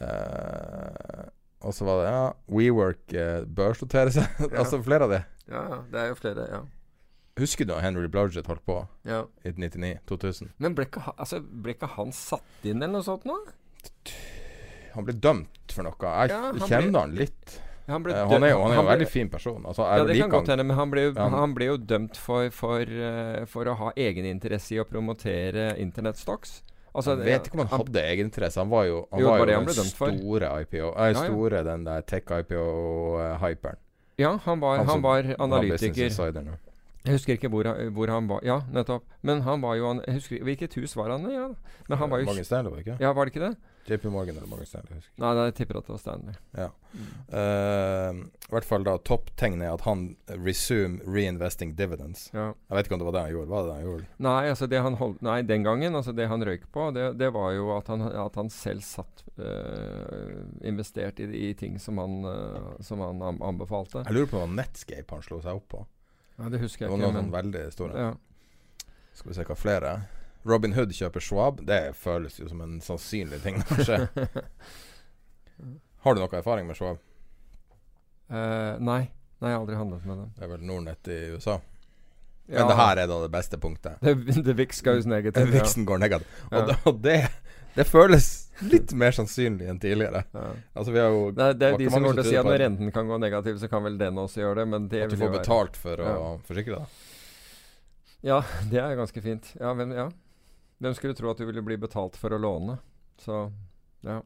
Eh, 0.00 1.24
Og 1.66 1.74
så 1.74 1.86
var 1.88 2.02
det 2.02 2.10
ja, 2.12 2.24
WeWork 2.52 3.14
uh, 3.16 3.44
børsnoterer 3.58 4.12
seg. 4.14 4.26
altså 4.60 4.78
flere 4.84 5.06
av 5.08 5.12
de. 5.14 5.20
Ja, 5.50 5.62
ja. 5.72 5.78
Det 5.90 6.02
er 6.02 6.10
jo 6.12 6.18
flere, 6.18 6.44
ja. 6.52 6.60
Husker 7.40 7.66
du 7.66 7.72
da 7.74 7.80
Henry 7.84 8.06
Blodgett 8.12 8.46
holdt 8.48 8.62
på 8.68 8.76
ja. 9.08 9.22
i 9.44 9.50
99-2000? 9.56 10.52
Men 10.62 10.76
ble 10.76 10.86
ikke, 10.88 11.02
han- 11.08 11.16
altså, 11.20 11.40
ble 11.42 11.74
ikke 11.74 11.88
han 11.96 12.12
satt 12.16 12.64
inn 12.68 12.78
eller 12.84 12.94
noe 13.00 13.04
sånt 13.08 13.26
nå? 13.28 13.36
Han 14.94 15.04
ble 15.08 15.16
dømt 15.20 15.74
for 15.74 15.84
noe. 15.88 15.96
Jeg 16.00 16.32
Ja, 16.32 16.42
han 16.52 16.60
kjenner 16.62 16.92
ble- 16.92 17.02
han 17.02 17.16
litt. 17.18 17.56
Han, 17.88 18.02
ble 18.02 18.12
Eh, 18.14 18.26
han 18.28 18.42
er 18.42 18.50
jo, 18.50 18.62
han 18.62 18.72
er 18.72 18.74
jo 18.74 18.80
en 18.82 18.86
veldig 18.98 19.08
fin 19.08 19.28
person. 19.30 19.62
Altså, 19.64 19.82
Ja, 19.86 20.04
det 20.04 20.16
kan 20.18 20.30
godt 20.30 20.48
hende, 20.48 20.64
men 20.66 20.76
han 20.76 20.90
ble 20.90 21.00
jo, 21.06 21.12
Ja. 21.16 21.28
han 21.28 21.54
ble 21.54 21.64
jo 21.66 21.76
dømt 21.78 22.16
for, 22.16 22.50
for, 22.50 22.80
eh, 22.82 23.44
for 23.46 23.64
å 23.64 23.76
ha 23.76 23.92
egeninteresse 23.96 24.72
i 24.74 24.78
å 24.82 24.84
promotere 24.84 25.76
internettstocks. 25.78 26.62
Altså, 26.96 27.16
jeg 27.18 27.26
vet 27.26 27.46
ikke 27.50 27.60
om 27.60 27.66
han 27.66 27.78
hadde 27.80 28.02
egeninteresse. 28.02 28.56
Han 28.56 28.70
var 28.70 28.84
jo, 28.86 29.06
han 29.12 29.20
Jo, 29.20 29.26
var 29.28 29.38
jo 29.46 29.60
den 29.60 29.68
store 29.90 30.48
IPO 30.62 30.94
eh, 30.96 31.12
Ja. 31.12 31.24
Store 31.26 31.62
den 31.62 31.84
der 31.84 32.00
tech-IPO-hyperen. 32.02 33.76
Ja, 34.18 34.38
han 34.44 34.60
var, 34.60 34.78
han 34.84 35.02
var 35.02 35.22
analytiker. 35.38 36.08
Jeg 37.06 37.12
husker 37.14 37.34
ikke 37.36 37.48
hvor, 37.52 37.64
han- 37.64 37.92
hvor 37.94 38.08
han 38.08 38.26
var. 38.26 38.40
Ja, 38.42 38.60
nettopp. 38.72 39.02
Men 39.22 39.42
han 39.42 39.60
var 39.60 39.76
jo 39.76 39.94
husker, 40.08 40.42
Hvilket 40.42 40.74
hus 40.74 40.96
var 40.96 41.10
han 41.10 41.30
i? 41.30 41.34
Ja. 41.34 41.48
Men 41.88 41.98
han 41.98 42.10
var 42.10 42.18
jo 42.18 42.26
ikke? 42.26 42.98
Ja, 42.98 43.12
var 43.12 43.24
det 43.26 43.32
ikke 43.34 43.48
det? 43.50 43.56
JP 43.86 44.04
Morgan 44.10 44.36
eller 44.36 44.48
Morgan 44.50 44.66
Stanley. 44.66 44.94
husker. 44.98 45.12
Nei, 45.22 45.30
nei, 45.38 45.44
jeg 45.50 45.54
tipper 45.60 45.78
at 45.78 45.86
det 45.86 45.92
var 45.94 46.00
Stanley. 46.02 46.34
Ja. 46.58 46.68
Eh, 47.36 48.18
I 48.46 48.52
hvert 48.54 48.66
fall 48.66 48.84
da 48.86 48.94
topptegnet 48.98 49.66
er 49.66 49.74
at 49.74 49.84
han 49.86 50.04
resume 50.42 51.00
reinvesting 51.06 51.74
dividends. 51.78 52.28
Ja. 52.34 52.48
Jeg 52.70 52.78
vet 52.78 52.88
ikke 52.88 52.96
om 52.98 53.02
det 53.02 53.08
var 53.08 53.16
det 53.16 53.22
han 53.26 53.34
gjorde. 53.36 53.50
Var 53.52 53.62
det 53.62 53.68
det 53.70 53.76
han 53.76 53.86
gjorde? 53.88 54.06
Nei, 54.28 54.40
altså 54.52 54.68
det 54.72 54.82
han 54.86 54.98
holdt, 55.00 55.22
nei, 55.26 55.36
den 55.46 55.66
gangen, 55.66 55.98
altså 55.98 56.14
det 56.16 56.28
han 56.30 56.44
røyk 56.46 56.66
på, 56.74 56.88
det, 56.96 57.06
det 57.20 57.30
var 57.34 57.50
jo 57.56 57.70
at 57.76 57.90
han, 57.92 58.02
at 58.26 58.38
han 58.40 58.50
selv 58.50 58.82
satt 58.86 59.24
uh, 59.38 60.42
investert 60.66 61.20
i, 61.20 61.28
i 61.50 61.54
ting 61.58 61.78
som 61.82 61.98
han, 62.02 62.18
uh, 62.24 62.72
som 62.80 63.02
han 63.04 63.22
anbefalte. 63.42 64.04
Jeg 64.06 64.14
lurer 64.18 64.30
på 64.32 64.42
om 64.46 64.56
Netscape 64.58 65.14
han 65.14 65.22
slo 65.26 65.40
seg 65.44 65.58
opp 65.60 65.68
på. 65.74 65.82
Ja, 66.36 66.50
Det 66.52 66.60
husker 66.60 66.86
Det 66.86 66.92
var 66.92 66.98
ikke. 66.98 67.06
noen 67.06 67.18
sånn 67.22 67.30
Men, 67.30 67.36
veldig 67.40 67.66
store. 67.72 68.06
ja. 68.08 68.14
Skal 69.16 69.30
vi 69.32 69.34
se 69.38 69.44
hva 69.48 69.54
flere 69.56 69.90
er. 69.96 70.00
Robin 70.46 70.72
Hood 70.76 70.92
kjøper 70.94 71.20
Schwab. 71.24 71.60
Det 71.66 71.80
føles 71.98 72.38
jo 72.40 72.48
som 72.50 72.60
en 72.64 72.78
sannsynlig 72.84 73.40
ting 73.42 73.58
å 73.62 73.78
skjer. 73.82 74.06
Har 76.06 76.14
du 76.14 76.20
noe 76.22 76.38
erfaring 76.38 76.66
med 76.68 76.78
Schwab? 76.78 76.98
Uh, 78.30 78.76
nei. 78.82 79.06
Nei, 79.36 79.50
jeg 79.50 79.56
har 79.56 79.60
aldri 79.60 79.76
handlet 79.76 80.04
med 80.08 80.16
dem. 80.22 80.28
Det 80.36 80.44
er 80.46 80.50
vel 80.54 80.62
Nordnett 80.64 81.08
i 81.12 81.18
USA. 81.36 81.58
Ja, 82.46 82.60
Men 82.62 82.70
det 82.70 82.76
her 82.78 83.00
er 83.02 83.08
da 83.10 83.16
det 83.24 83.30
beste 83.34 83.58
punktet. 83.60 83.98
Det, 84.00 84.14
det 84.46 84.54
VIX 84.56 84.80
goes 84.86 85.06
negative. 85.10 85.48
ja. 85.50 85.56
Vixen 85.58 85.84
går 85.88 85.98
negativt. 86.00 86.36
Og, 86.48 86.54
Ja. 86.56 86.64
det, 86.70 86.76
og 86.88 87.00
det, 87.04 87.16
det 87.76 87.86
føles 87.90 88.28
litt 88.70 88.94
mer 88.96 89.12
sannsynlig 89.12 89.66
enn 89.68 89.80
tidligere. 89.82 90.22
Ja. 90.32 90.44
Altså 90.78 90.94
vi 90.94 91.02
har 91.02 91.10
jo 91.12 91.26
er- 91.34 91.58
det 91.58 91.68
er 91.72 91.76
de 91.82 91.90
som 91.92 92.06
går 92.06 92.16
til 92.16 92.22
å 92.22 92.28
si 92.30 92.38
at 92.40 92.48
når 92.48 92.62
renten 92.64 92.92
kan 92.94 93.10
gå 93.10 93.18
negativ, 93.20 93.58
så 93.60 93.68
kan 93.72 93.84
vel 93.84 93.98
den 94.00 94.22
også 94.22 94.40
gjøre 94.44 94.62
det. 94.62 94.66
Men 94.72 94.86
det 94.92 95.02
At 95.08 95.12
du 95.12 95.18
får 95.20 95.34
betalt 95.40 95.76
for 95.82 96.04
å 96.06 96.14
forsikre 96.46 96.78
deg. 96.78 97.02
Ja, 98.30 98.40
det 98.70 98.80
er 98.80 98.96
ganske 98.98 99.20
fint. 99.22 99.50
Ja, 99.60 99.74
men 99.76 99.92
ja. 99.94 100.06
Hvem 100.78 100.94
skulle 100.94 101.16
tro 101.16 101.30
at 101.30 101.40
du 101.40 101.46
ville 101.48 101.64
bli 101.64 101.78
betalt 101.80 102.16
for 102.20 102.34
å 102.36 102.40
låne? 102.40 102.78
Så 103.20 103.46
ja. 104.04 104.22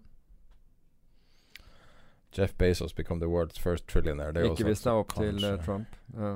Jeff 2.33 2.57
Bezos 2.59 2.95
become 2.95 3.21
the 3.21 3.27
world's 3.27 3.59
first 3.59 3.87
trillionaire. 3.87 4.33
Det 4.33 4.43
er 4.43 4.51
Ikke 4.51 4.63
sånn 4.63 4.71
hvis 4.71 4.85
det 4.85 4.91
er 4.91 5.03
opp 5.03 5.15
opp 5.15 5.23
til 5.23 5.45
uh, 5.47 5.57
Trump. 5.65 5.99
Ja. 6.15 6.33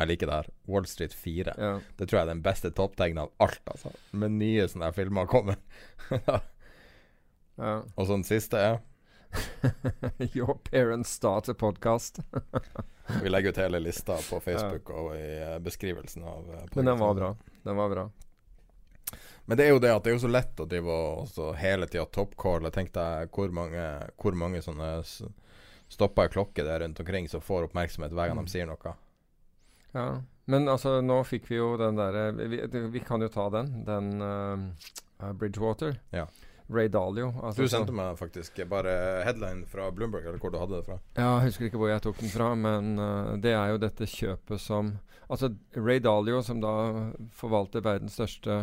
Jeg 0.00 0.10
liker 0.10 0.30
det 0.30 0.38
her. 0.40 0.48
Wall 0.66 0.86
Street 0.90 1.14
4. 1.14 1.54
ja. 1.58 1.74
Det 1.96 2.08
tror 2.08 2.18
jeg 2.18 2.26
er 2.26 2.32
den 2.32 2.42
beste 2.42 2.70
topptegnet 2.74 3.28
av 3.28 3.46
alt, 3.46 3.62
altså. 3.70 3.92
Med 4.12 4.34
nye 4.40 4.66
sånne 4.68 4.90
filmer 4.96 5.28
kommer. 5.30 5.60
ja. 6.10 6.40
og 7.96 8.02
så 8.02 8.10
den 8.10 8.26
siste 8.26 8.58
er 8.58 8.82
Your 10.34 10.54
parents 10.54 11.10
start 11.10 11.48
a 11.48 11.54
podcast. 11.54 12.20
Vi 13.22 13.28
legger 13.28 13.50
ut 13.50 13.56
hele 13.56 13.80
lista 13.82 14.16
på 14.30 14.40
Facebook 14.40 14.90
og 14.90 15.16
i 15.16 15.24
eh, 15.42 15.56
beskrivelsen 15.58 16.22
av 16.22 16.52
eh, 16.54 16.68
Men 16.74 16.92
den 16.92 16.98
var 16.98 17.14
bra. 17.18 17.30
Den 17.66 17.76
var 17.76 17.90
bra. 17.90 18.04
Men 19.46 19.58
det 19.60 19.66
er 19.66 19.74
jo 19.74 19.80
det 19.82 19.90
at 19.92 20.04
det 20.04 20.10
er 20.12 20.16
jo 20.16 20.22
så 20.24 20.30
lett 20.32 20.60
å 20.60 20.66
drive 20.68 20.94
og 20.94 21.26
så 21.28 21.50
hele 21.60 21.86
tida 21.90 22.06
toppcalle. 22.08 22.70
Tenk 22.72 22.92
deg 22.96 23.28
hvor 23.34 23.50
mange, 23.52 23.82
hvor 24.20 24.36
mange 24.40 24.62
sånne 24.64 24.92
stopper 25.92 26.30
i 26.30 26.32
klokke 26.32 26.64
det 26.64 26.72
er 26.72 26.80
rundt 26.86 27.00
omkring 27.02 27.28
som 27.28 27.42
får 27.44 27.66
oppmerksomhet 27.68 28.14
hver 28.16 28.30
gang 28.32 28.38
Mm. 28.40 28.46
de 28.48 28.50
sier 28.54 28.66
noe. 28.70 28.94
Ja. 29.94 30.06
Men 30.46 30.66
altså, 30.68 30.98
nå 31.04 31.20
fikk 31.24 31.46
vi 31.50 31.56
jo 31.56 31.76
den 31.80 31.96
derre 31.96 32.30
vi, 32.36 32.58
vi 32.92 33.00
kan 33.04 33.20
jo 33.24 33.28
ta 33.32 33.46
den. 33.52 33.84
Den 33.86 34.08
uh, 34.20 35.32
Bridgewater. 35.32 36.00
Ja. 36.12 36.26
Ray 36.68 36.88
Dalio. 36.88 37.28
Altså, 37.44 37.62
Du 37.62 37.68
sendte 37.68 37.92
meg 37.92 38.16
faktisk 38.18 38.56
bare 38.68 39.22
headline 39.24 39.66
fra 39.68 39.90
Bloomberg, 39.92 40.24
eller 40.24 40.40
hvor 40.40 40.50
du 40.52 40.58
hadde 40.58 40.78
det 40.78 40.86
fra. 40.86 40.98
Ja, 41.16 41.34
jeg 41.38 41.50
husker 41.50 41.68
ikke 41.68 41.80
hvor 41.82 41.90
jeg 41.92 42.02
tok 42.04 42.16
den 42.20 42.32
fra, 42.32 42.54
men 42.56 42.94
uh, 42.98 43.34
det 43.36 43.52
er 43.52 43.74
jo 43.74 43.82
dette 43.84 44.08
kjøpet 44.08 44.60
som 44.60 44.94
Altså 45.24 45.48
Ray 45.76 46.02
Dalio, 46.04 46.42
som 46.44 46.58
da 46.60 46.72
forvalter 47.32 47.80
verdens 47.80 48.12
største 48.18 48.58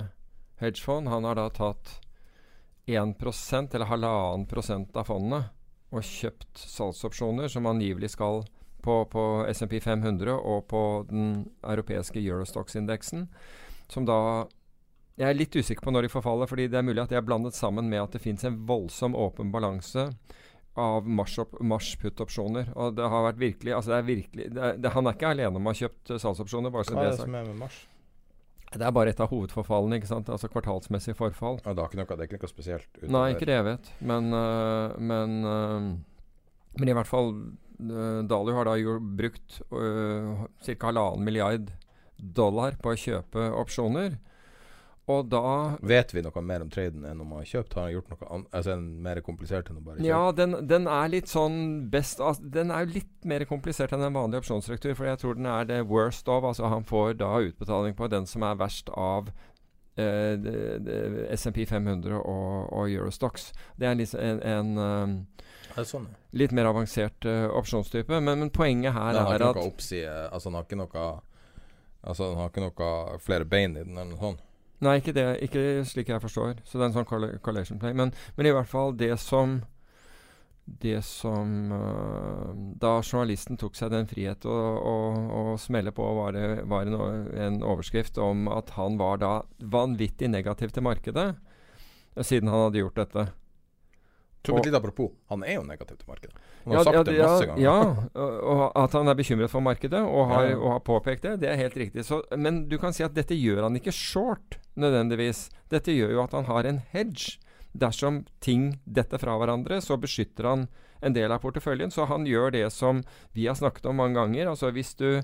hedgefond, 0.61 1.09
han 1.11 1.27
har 1.27 1.37
da 1.37 1.49
tatt 1.53 1.97
1% 2.89 3.75
eller 3.75 3.89
halvannen 3.89 4.47
prosent 4.49 4.95
av 4.97 5.09
fondet 5.09 5.51
og 5.91 6.07
kjøpt 6.07 6.61
salgsopsjoner 6.61 7.51
som 7.51 7.67
angivelig 7.67 8.13
skal 8.15 8.45
på, 8.81 8.95
på 9.11 9.25
SMP 9.53 9.77
500 9.83 10.33
og 10.33 10.65
på 10.71 10.81
den 11.09 11.45
europeiske 11.61 12.21
Eurostox-indeksen, 12.21 13.27
som 13.91 14.07
da 14.07 14.47
jeg 15.19 15.27
er 15.27 15.37
litt 15.37 15.53
usikker 15.53 15.83
på 15.85 15.91
når 15.93 16.07
de 16.07 16.13
forfaller, 16.13 16.49
fordi 16.49 16.69
det 16.71 16.79
er 16.79 16.85
mulig 16.87 17.03
at 17.03 17.11
de 17.11 17.19
er 17.19 17.25
blandet 17.25 17.53
sammen 17.53 17.89
med 17.91 18.01
at 18.01 18.15
det 18.15 18.23
fins 18.23 18.45
en 18.47 18.61
voldsom 18.65 19.13
åpen 19.19 19.51
balanse 19.53 20.07
av 20.79 21.05
Mars-put-opsjoner. 21.05 22.71
Og 22.79 22.95
det 22.95 23.09
har 23.11 23.25
vært 23.27 23.41
virkelig, 23.41 23.73
altså 23.75 23.91
det 23.91 23.97
er 23.97 24.07
virkelig 24.07 24.45
det 24.55 24.61
er, 24.63 24.77
det, 24.79 24.93
Han 24.95 25.09
er 25.09 25.17
ikke 25.17 25.33
alene 25.35 25.59
om 25.59 25.67
å 25.67 25.73
ha 25.73 25.81
kjøpt 25.81 26.13
salgsopsjoner. 26.15 26.71
bare 26.73 26.87
så 26.87 26.95
Hva 26.95 27.03
er 27.03 27.11
det, 27.11 27.17
det 27.17 27.25
som 27.25 27.35
er 27.35 27.49
med 27.49 27.59
Mars? 27.59 27.81
Det 28.71 28.85
er 28.87 28.93
bare 28.95 29.11
et 29.11 29.19
av 29.19 29.27
hovedforfallene. 29.31 29.97
ikke 29.99 30.07
sant? 30.07 30.29
Altså 30.31 30.47
kvartalsmessig 30.47 31.15
forfall. 31.19 31.59
Ja, 31.65 31.73
det, 31.75 31.83
er 31.83 31.89
ikke 31.91 31.99
noe, 31.99 32.07
det 32.15 32.23
er 32.23 32.29
ikke 32.29 32.39
noe 32.39 32.51
spesielt? 32.53 32.87
utover- 32.95 33.11
Nei, 33.17 33.25
ikke 33.35 33.47
det 33.49 33.57
jeg 33.57 33.67
vet. 33.67 33.89
Men, 33.99 34.31
uh, 34.31 34.95
men, 34.97 35.35
uh, 35.43 36.77
men 36.79 36.91
i 36.91 36.95
hvert 36.95 37.09
fall 37.09 37.33
uh, 37.35 38.21
Dalio 38.31 38.55
har 38.55 38.69
da 38.71 38.77
jo 38.79 38.95
brukt 38.99 39.59
uh, 39.75 40.45
ca. 40.63 40.77
halvannen 40.87 41.25
milliard 41.27 41.71
dollar 42.21 42.77
på 42.81 42.93
å 42.93 42.99
kjøpe 42.99 43.49
opsjoner. 43.59 44.15
Og 45.09 45.29
da 45.31 45.77
Vet 45.81 46.13
vi 46.13 46.21
noe 46.21 46.43
mer 46.45 46.61
om 46.61 46.69
traden 46.69 47.05
enn 47.07 47.21
om 47.23 47.33
han 47.33 47.41
har 47.41 47.49
kjøpt? 47.49 47.75
Har 47.77 47.87
han 47.87 47.95
gjort 47.95 48.11
noe 48.11 48.27
annet? 48.27 48.49
altså, 48.53 48.75
en 48.75 48.87
mer 49.01 49.21
komplisert 49.25 49.71
enn 49.71 49.79
å 49.79 49.85
bare 49.85 49.97
kjøpe? 49.97 50.07
Ja, 50.07 50.21
den, 50.37 50.57
den 50.69 50.89
er 50.91 51.11
litt 51.11 51.31
sånn 51.31 51.57
best 51.91 52.21
altså, 52.21 52.45
Den 52.57 52.73
er 52.73 52.85
jo 52.85 52.99
litt 52.99 53.27
mer 53.27 53.45
komplisert 53.49 53.95
enn 53.95 54.05
en 54.05 54.17
vanlig 54.17 54.43
opsjonsstruktur, 54.43 54.93
for 54.97 55.09
jeg 55.09 55.21
tror 55.23 55.39
den 55.39 55.49
er 55.49 55.65
det 55.69 55.79
worst 55.89 56.29
of. 56.29 56.45
Altså 56.47 56.69
han 56.71 56.85
får 56.87 57.15
da 57.21 57.31
utbetaling 57.47 57.97
på 57.97 58.11
den 58.13 58.29
som 58.29 58.45
er 58.45 58.59
verst 58.61 58.91
av 58.93 59.31
eh, 59.97 61.33
SMP 61.33 61.65
500 61.65 62.19
og, 62.19 62.69
og 62.69 62.85
Eurostox. 62.85 63.49
Det 63.81 63.89
er 63.89 63.97
liksom 63.97 64.21
en, 64.21 64.43
en 64.45 64.71
um, 64.77 65.17
sånn? 65.81 66.07
litt 66.37 66.53
mer 66.53 66.69
avansert 66.69 67.25
uh, 67.25 67.49
opsjonstype. 67.57 68.21
Men, 68.21 68.45
men 68.45 68.53
poenget 68.53 68.93
her 68.93 69.15
Men 69.15 69.23
han 69.23 69.33
har 69.33 69.39
er 69.39 69.47
ikke 69.47 69.49
at 69.49 69.61
noe 69.63 69.73
oppside 69.73 70.15
Altså, 70.29 70.49
han 70.51 70.59
har 70.59 70.69
ikke 70.69 70.81
noe 70.83 71.09
Altså, 72.01 72.31
han 72.31 72.39
har 72.41 72.53
ikke 72.53 72.63
noe 72.69 73.19
flere 73.21 73.45
bein 73.45 73.75
i 73.75 73.83
den, 73.83 73.97
eller 73.97 74.13
noe 74.13 74.21
sånt? 74.21 74.47
Nei, 74.81 74.95
ikke 74.97 75.13
det. 75.13 75.27
Ikke 75.45 75.61
slik 75.85 76.09
jeg 76.09 76.21
forstår. 76.23 76.55
Så 76.65 76.77
det 76.79 76.85
er 76.85 76.89
en 76.89 76.95
sånn 76.95 77.09
colla- 77.09 77.35
collation 77.45 77.77
play. 77.81 77.93
Men, 77.97 78.13
men 78.37 78.49
i 78.49 78.53
hvert 78.55 78.69
fall 78.69 78.95
det 78.97 79.13
som 79.21 79.61
Det 80.81 81.01
som 81.03 81.71
uh, 81.73 82.51
Da 82.79 83.01
journalisten 83.01 83.57
tok 83.59 83.75
seg 83.75 83.89
den 83.91 84.07
frihet 84.07 84.45
å, 84.45 84.53
å, 84.77 84.93
å 85.41 85.57
smelle 85.59 85.91
på, 85.91 86.05
var, 86.15 86.31
det, 86.37 86.63
var 86.69 86.85
en, 86.85 87.27
en 87.33 87.57
overskrift 87.65 88.17
om 88.21 88.47
at 88.47 88.69
han 88.77 88.97
var 89.01 89.17
da 89.19 89.31
vanvittig 89.59 90.29
negativ 90.29 90.71
til 90.71 90.85
markedet, 90.85 91.33
siden 92.21 92.49
han 92.53 92.67
hadde 92.67 92.83
gjort 92.83 93.01
dette. 93.01 93.25
Tok 94.41 94.57
et 94.59 94.65
lite 94.65 94.77
apropos. 94.79 95.11
Han 95.29 95.43
er 95.45 95.59
jo 95.59 95.63
negativ 95.67 95.99
til 95.99 96.07
markedet. 96.09 96.33
Han 96.63 96.73
har 96.73 96.79
Ja, 96.79 96.83
sagt 96.83 96.95
ja, 96.95 97.03
det 97.03 97.17
masse 97.19 97.45
ganger. 97.45 97.61
Ja, 97.61 97.75
og, 98.21 98.63
at 98.83 98.95
han 98.97 99.07
er 99.11 99.17
bekymret 99.19 99.51
for 99.53 99.61
markedet 99.61 100.01
og 100.01 100.27
har, 100.31 100.47
ja. 100.49 100.57
og 100.57 100.71
har 100.75 100.81
påpekt 100.87 101.27
det, 101.27 101.35
det 101.43 101.49
er 101.51 101.59
helt 101.61 101.77
riktig. 101.77 102.05
Så, 102.07 102.23
men 102.37 102.63
du 102.71 102.77
kan 102.81 102.93
si 102.93 103.05
at 103.05 103.13
dette 103.13 103.37
gjør 103.37 103.63
han 103.67 103.77
ikke 103.77 103.93
short, 103.93 104.57
nødvendigvis. 104.81 105.49
Dette 105.69 105.93
gjør 105.93 106.15
jo 106.15 106.23
at 106.23 106.33
han 106.37 106.49
har 106.49 106.69
en 106.69 106.81
hedge. 106.93 107.37
Dersom 107.71 108.25
ting 108.43 108.79
detter 108.83 109.21
fra 109.21 109.37
hverandre, 109.39 109.77
så 109.79 109.95
beskytter 110.01 110.49
han 110.49 110.65
en 111.01 111.13
del 111.15 111.31
av 111.31 111.39
porteføljen. 111.45 111.93
Så 111.93 112.05
han 112.09 112.25
gjør 112.27 112.51
det 112.57 112.65
som 112.73 113.03
vi 113.37 113.45
har 113.47 113.55
snakket 113.55 113.85
om 113.87 114.01
mange 114.01 114.17
ganger. 114.19 114.49
Altså 114.51 114.73
hvis 114.75 114.95
du 114.99 115.21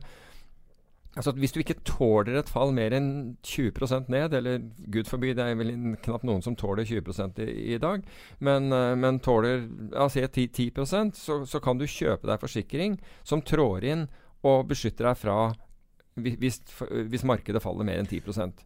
Altså 1.17 1.31
at 1.33 1.39
Hvis 1.41 1.53
du 1.55 1.59
ikke 1.63 1.79
tåler 1.87 2.37
et 2.37 2.49
fall 2.51 2.71
mer 2.77 2.93
enn 2.93 3.09
20% 3.45 4.09
ned, 4.13 4.35
eller 4.37 4.59
gud 4.93 5.09
forby, 5.09 5.33
det 5.37 5.45
er 5.47 5.57
vel 5.57 5.71
knapt 6.05 6.27
noen 6.27 6.43
som 6.45 6.55
tåler 6.57 6.85
20 6.85 7.41
i, 7.41 7.73
i 7.73 7.79
dag, 7.81 8.05
men, 8.39 8.69
eh, 8.71 8.93
men 8.99 9.17
tåler 9.25 9.65
altså 9.97 10.21
10, 10.27 10.47
10 10.53 11.15
så, 11.17 11.39
så 11.49 11.61
kan 11.63 11.81
du 11.81 11.87
kjøpe 11.89 12.29
deg 12.29 12.43
forsikring 12.43 12.99
som 13.25 13.41
trår 13.41 13.87
inn 13.89 14.05
og 14.45 14.67
beskytter 14.69 15.09
deg 15.09 15.17
fra 15.17 15.39
hvis, 16.17 16.61
hvis, 17.09 17.25
markedet 17.25 17.61
faller 17.61 17.85
mer 17.85 17.99
enn 18.01 18.09
10% 18.09 18.63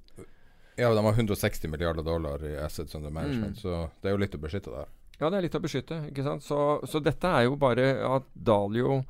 Ja, 0.79 0.91
de 0.95 1.03
har 1.03 1.17
160 1.17 1.67
milliarder 1.71 2.03
dollar 2.03 2.43
i 2.47 2.55
assets 2.59 2.95
under 2.95 3.11
management, 3.11 3.57
Mm. 3.57 3.61
så 3.61 3.89
det 4.01 4.09
er 4.09 4.15
jo 4.15 4.21
litt 4.23 4.35
å 4.35 4.39
beskytte 4.41 4.71
der. 4.71 4.87
Ja, 5.19 5.29
det 5.29 5.37
er 5.37 5.45
litt 5.45 5.55
å 5.55 5.61
beskytte. 5.61 5.97
ikke 6.09 6.23
sant? 6.25 6.43
Så, 6.43 6.57
så 6.87 7.01
dette 7.03 7.27
er 7.27 7.43
jo 7.45 7.57
bare 7.59 7.91
at 8.07 8.23
Dalio 8.33 9.03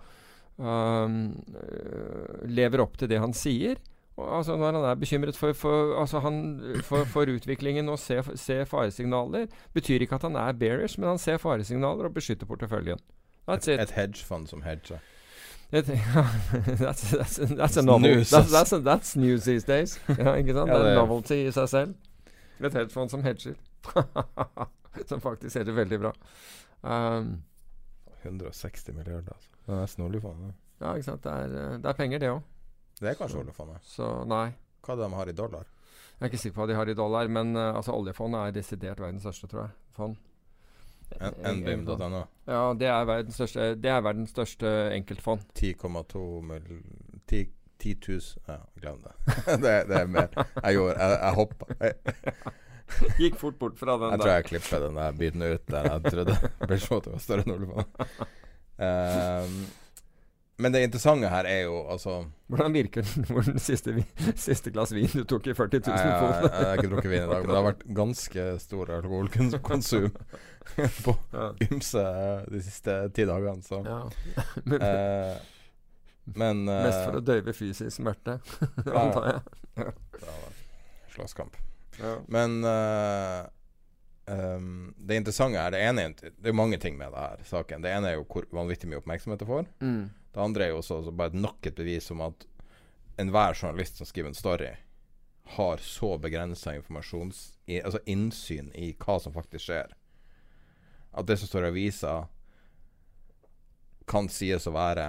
lever 2.47 2.83
opp 2.83 2.97
til 2.99 3.09
det 3.11 3.19
han 3.21 3.33
sier. 3.33 3.79
Og, 4.19 4.27
altså 4.41 4.57
Når 4.59 4.73
han 4.75 4.83
er 4.91 4.95
bekymret 4.99 5.37
for, 5.39 5.53
for, 5.57 5.93
altså 6.01 6.19
han, 6.21 6.41
for, 6.85 7.05
for 7.09 7.31
utviklingen 7.31 7.89
og 7.89 7.97
ser, 7.99 8.27
ser 8.37 8.65
faresignaler, 8.69 9.47
betyr 9.73 10.03
ikke 10.03 10.15
at 10.19 10.25
han 10.27 10.35
er 10.35 10.51
bearish, 10.59 10.99
men 10.99 11.09
han 11.13 11.21
ser 11.21 11.39
faresignaler 11.41 12.09
og 12.09 12.13
beskytter 12.17 12.45
porteføljen. 12.49 12.99
That's 13.49 13.69
Et, 13.71 13.79
it. 13.79 13.79
et 13.87 13.91
hedgefond 13.97 14.47
som 14.51 14.61
hedger. 14.61 14.99
Et, 15.71 15.85
that's, 16.83 17.07
that's, 17.15 17.39
that's 17.55 17.77
a 17.79 17.81
novel. 17.81 18.01
news, 18.17 18.29
That's, 18.31 18.73
that's, 18.83 19.15
news 19.15 19.43
these 19.47 19.63
days. 19.65 19.99
Ja, 20.19 20.35
ikke 20.35 20.53
sant? 20.53 20.69
Ja, 20.69 20.77
det 20.77 20.85
er 20.85 20.91
en 20.91 20.97
er- 20.97 20.99
novelty 21.05 21.37
i 21.47 21.51
seg 21.55 21.69
selv. 21.71 21.95
Et 22.61 22.73
hedgefond 22.75 23.09
som 23.09 23.23
hedger. 23.23 23.55
som 25.09 25.21
faktisk 25.23 25.55
hedger 25.57 25.73
veldig 25.79 25.99
bra. 26.03 26.11
Um, 26.83 27.31
160 28.25 28.91
milliarder, 28.93 29.31
altså. 29.33 29.50
Det 29.65 29.75
er 29.75 29.81
nesten 29.83 30.21
faen 30.21 30.39
meg. 30.45 30.55
ja, 30.81 30.93
ikke 30.95 31.03
sant. 31.09 31.21
Det 31.23 31.31
er, 31.31 31.53
eh, 31.61 31.77
det 31.77 31.89
er 31.91 31.93
penger, 31.99 32.19
det 32.19 32.29
òg. 32.31 32.41
Det 33.01 33.09
er 33.09 33.15
kanskje 33.19 33.39
oljefondet. 33.41 33.83
Så 33.85 34.09
nei. 34.29 34.47
Hva 34.81 34.93
er 34.93 34.97
det 34.99 35.05
de 35.09 35.15
har 35.15 35.29
i 35.29 35.37
dollar? 35.37 35.65
Jeg 36.19 36.27
er 36.27 36.29
ikke 36.29 36.41
sikker 36.41 36.55
på 36.55 36.61
hva 36.61 36.67
de 36.69 36.75
har 36.77 36.89
i 36.89 36.93
dollar, 36.97 37.27
men 37.33 37.55
uh, 37.57 37.75
altså 37.75 37.93
oljefondet 37.97 38.39
er 38.47 38.51
desidert 38.59 38.99
verdens 39.01 39.23
største, 39.25 39.47
tror 39.49 39.63
jeg. 39.67 39.71
Fond. 39.97 40.17
En- 41.19 41.33
Eh, 41.43 41.53
NBIM.no. 41.57 42.21
Ja, 42.47 42.73
det 42.73 42.87
er 42.87 43.05
verdens 43.05 43.35
største, 43.35 43.75
det 43.75 43.89
er 43.91 44.01
verdens 44.05 44.29
største 44.31 44.69
enkeltfond. 44.95 45.41
10,2 45.57 46.21
mill... 46.41 46.83
10 47.27 47.41
10 47.81 47.95
000 48.07 48.21
Ja, 48.47 48.57
glem 48.79 49.01
det. 49.01 49.11
det, 49.63 49.73
det 49.89 49.97
er 49.97 50.05
mer. 50.07 50.27
Jeg 50.63 50.75
gjorde 50.77 50.95
Jeg, 51.01 51.17
jeg 51.21 51.33
hoppa. 51.33 51.65
Gikk 53.19 53.35
fort 53.41 53.57
bort 53.59 53.79
fra 53.79 53.95
den 53.97 54.11
jeg 54.13 54.19
tror 54.21 54.31
jeg 54.35 54.45
klipper 54.49 54.83
den 54.85 54.95
der 54.99 55.11
biten 55.17 55.41
ut 55.47 55.67
der 55.71 55.87
jeg 55.89 56.11
trodde 56.11 56.35
Bridgewater 56.67 57.11
var 57.15 57.23
større 57.23 57.45
enn 57.47 57.53
oljefondet. 57.55 58.27
Um, 58.81 59.65
men 60.61 60.73
det 60.73 60.83
interessante 60.85 61.29
her 61.29 61.45
er 61.49 61.63
jo 61.65 61.79
altså 61.89 62.19
Hvordan 62.51 62.73
virker 62.73 63.05
den, 63.05 63.25
den 63.45 63.59
siste, 63.61 63.93
siste 64.37 64.71
glass 64.73 64.91
vin 64.93 65.09
du 65.13 65.23
tok 65.29 65.47
i 65.49 65.55
40 65.57 65.81
000 65.87 65.95
Jeg, 65.95 66.07
jeg, 66.07 66.19
fot? 66.19 66.47
jeg 66.51 66.67
har 66.67 66.79
ikke 66.79 66.91
drukket 66.91 67.11
vin 67.13 67.23
i 67.23 67.29
dag, 67.31 67.41
men 67.41 67.49
det 67.51 67.57
har 67.57 67.67
vært 67.67 67.85
ganske 67.97 68.45
stor 68.61 68.91
alkoholkonsum 68.97 70.09
på 71.05 71.15
ymse 71.67 72.03
de 72.51 72.61
siste 72.65 72.97
ti 73.17 73.25
dagene, 73.29 73.63
så 73.65 73.81
Ja. 73.85 74.01
Men, 74.69 74.85
eh, 74.85 75.37
Men 76.37 76.61
eh, 76.69 76.83
mest 76.85 76.99
for 77.07 77.17
å 77.17 77.23
døyve 77.25 77.53
fysisk 77.57 77.95
smerte, 77.97 78.37
ja. 78.85 78.93
antar 79.01 79.25
jeg. 79.31 79.41
det 79.79 80.27
har 80.27 80.43
vært 80.45 80.61
slåsskamp. 81.15 81.57
Ja. 81.97 82.13
Men 82.31 82.59
eh, 82.67 83.39
ehm, 84.31 84.93
det 84.97 85.19
interessante 85.19 85.59
er 85.59 85.71
Det 85.75 85.81
ene 85.87 86.07
Det 86.15 86.49
er 86.49 86.57
mange 86.57 86.79
ting 86.81 86.97
med 86.97 87.11
det 87.13 87.19
her 87.19 87.43
saken. 87.47 87.83
Det 87.83 87.91
ene 87.91 88.11
er 88.11 88.17
jo 88.19 88.25
hvor 88.25 88.47
vanvittig 88.51 88.89
mye 88.89 89.01
oppmerksomhet 89.01 89.39
det 89.41 89.49
får. 89.49 89.67
Mm. 89.81 90.09
Det 90.31 90.41
andre 90.41 90.65
er 90.65 90.73
jo 90.73 90.79
også 90.79 91.01
også 91.01 91.11
bare 91.11 91.35
nok 91.35 91.67
et 91.67 91.75
bevis 91.75 92.11
om 92.11 92.21
at 92.25 92.47
enhver 93.19 93.53
journalist 93.53 93.97
som 93.97 94.07
skriver 94.07 94.31
en 94.31 94.37
story, 94.37 94.75
har 95.55 95.77
så 95.77 96.17
begrensa 96.17 96.75
informasjons... 96.75 97.57
I, 97.65 97.81
altså 97.81 97.99
innsyn 98.05 98.71
i 98.75 98.93
hva 98.99 99.17
som 99.19 99.33
faktisk 99.35 99.67
skjer. 99.67 99.91
At 101.11 101.27
det 101.27 101.37
som 101.39 101.47
står 101.47 101.67
i 101.67 101.71
avisa, 101.71 102.13
kan 104.07 104.27
sies 104.31 104.67
å 104.67 104.73
være 104.75 105.05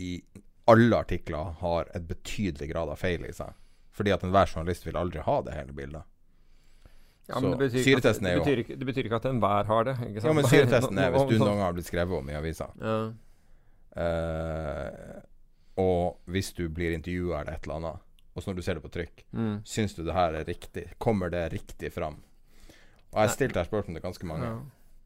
I 0.00 0.22
alle 0.68 0.98
artikler 1.04 1.52
har 1.60 1.88
et 1.96 2.04
betydelig 2.08 2.70
grad 2.72 2.92
av 2.92 3.00
feil 3.00 3.24
i 3.28 3.34
seg. 3.36 3.52
Fordi 3.92 4.12
at 4.14 4.24
enhver 4.24 4.48
journalist 4.48 4.86
vil 4.86 4.96
aldri 4.96 5.24
ha 5.24 5.38
det 5.44 5.56
hele 5.56 5.76
bildet. 5.76 6.08
Ja, 7.28 7.38
men 7.40 7.50
det 7.54 7.58
betyr, 7.58 7.78
at, 7.78 7.84
syretesten 7.86 8.26
er 8.26 8.34
det, 8.34 8.42
betyr 8.44 8.58
ikke, 8.64 8.76
det 8.78 8.86
betyr 8.86 9.06
ikke 9.06 9.16
at 9.20 9.26
enhver 9.30 9.64
har 9.68 9.84
det. 9.84 9.92
Ikke 10.08 10.20
sant? 10.20 10.26
Ja, 10.26 10.32
men 10.34 10.44
syretesten 10.50 10.98
er 10.98 11.10
hvis 11.14 11.28
du 11.30 11.36
noen 11.38 11.52
gang 11.52 11.60
har 11.68 11.72
blitt 11.76 11.86
skrevet 11.86 12.18
om 12.18 12.30
i 12.32 12.34
avisa. 12.34 12.70
ja. 12.82 12.96
Uh, 13.92 15.20
og 15.76 16.18
hvis 16.32 16.50
du 16.56 16.66
blir 16.72 16.92
intervjua 16.96 17.40
eller 17.42 17.56
et 17.56 17.64
eller 17.66 17.78
annet, 17.78 18.02
og 18.32 18.42
så 18.42 18.50
når 18.50 18.56
du 18.58 18.62
ser 18.64 18.74
det 18.78 18.82
på 18.84 18.90
trykk, 18.92 19.22
Mm. 19.32 19.62
syns 19.64 19.94
du 19.94 20.02
det 20.04 20.12
her 20.14 20.34
er 20.34 20.44
riktig? 20.44 20.84
Kommer 20.98 21.30
det 21.30 21.52
riktig 21.52 21.92
fram? 21.92 22.16
Og 23.12 23.20
jeg 23.20 23.28
har 23.28 23.34
stilt 23.34 23.54
dette 23.54 23.68
spørsmålet 23.70 24.00
til 24.00 24.06
ganske 24.08 24.26
mange, 24.26 24.44
Ja. 24.46 24.58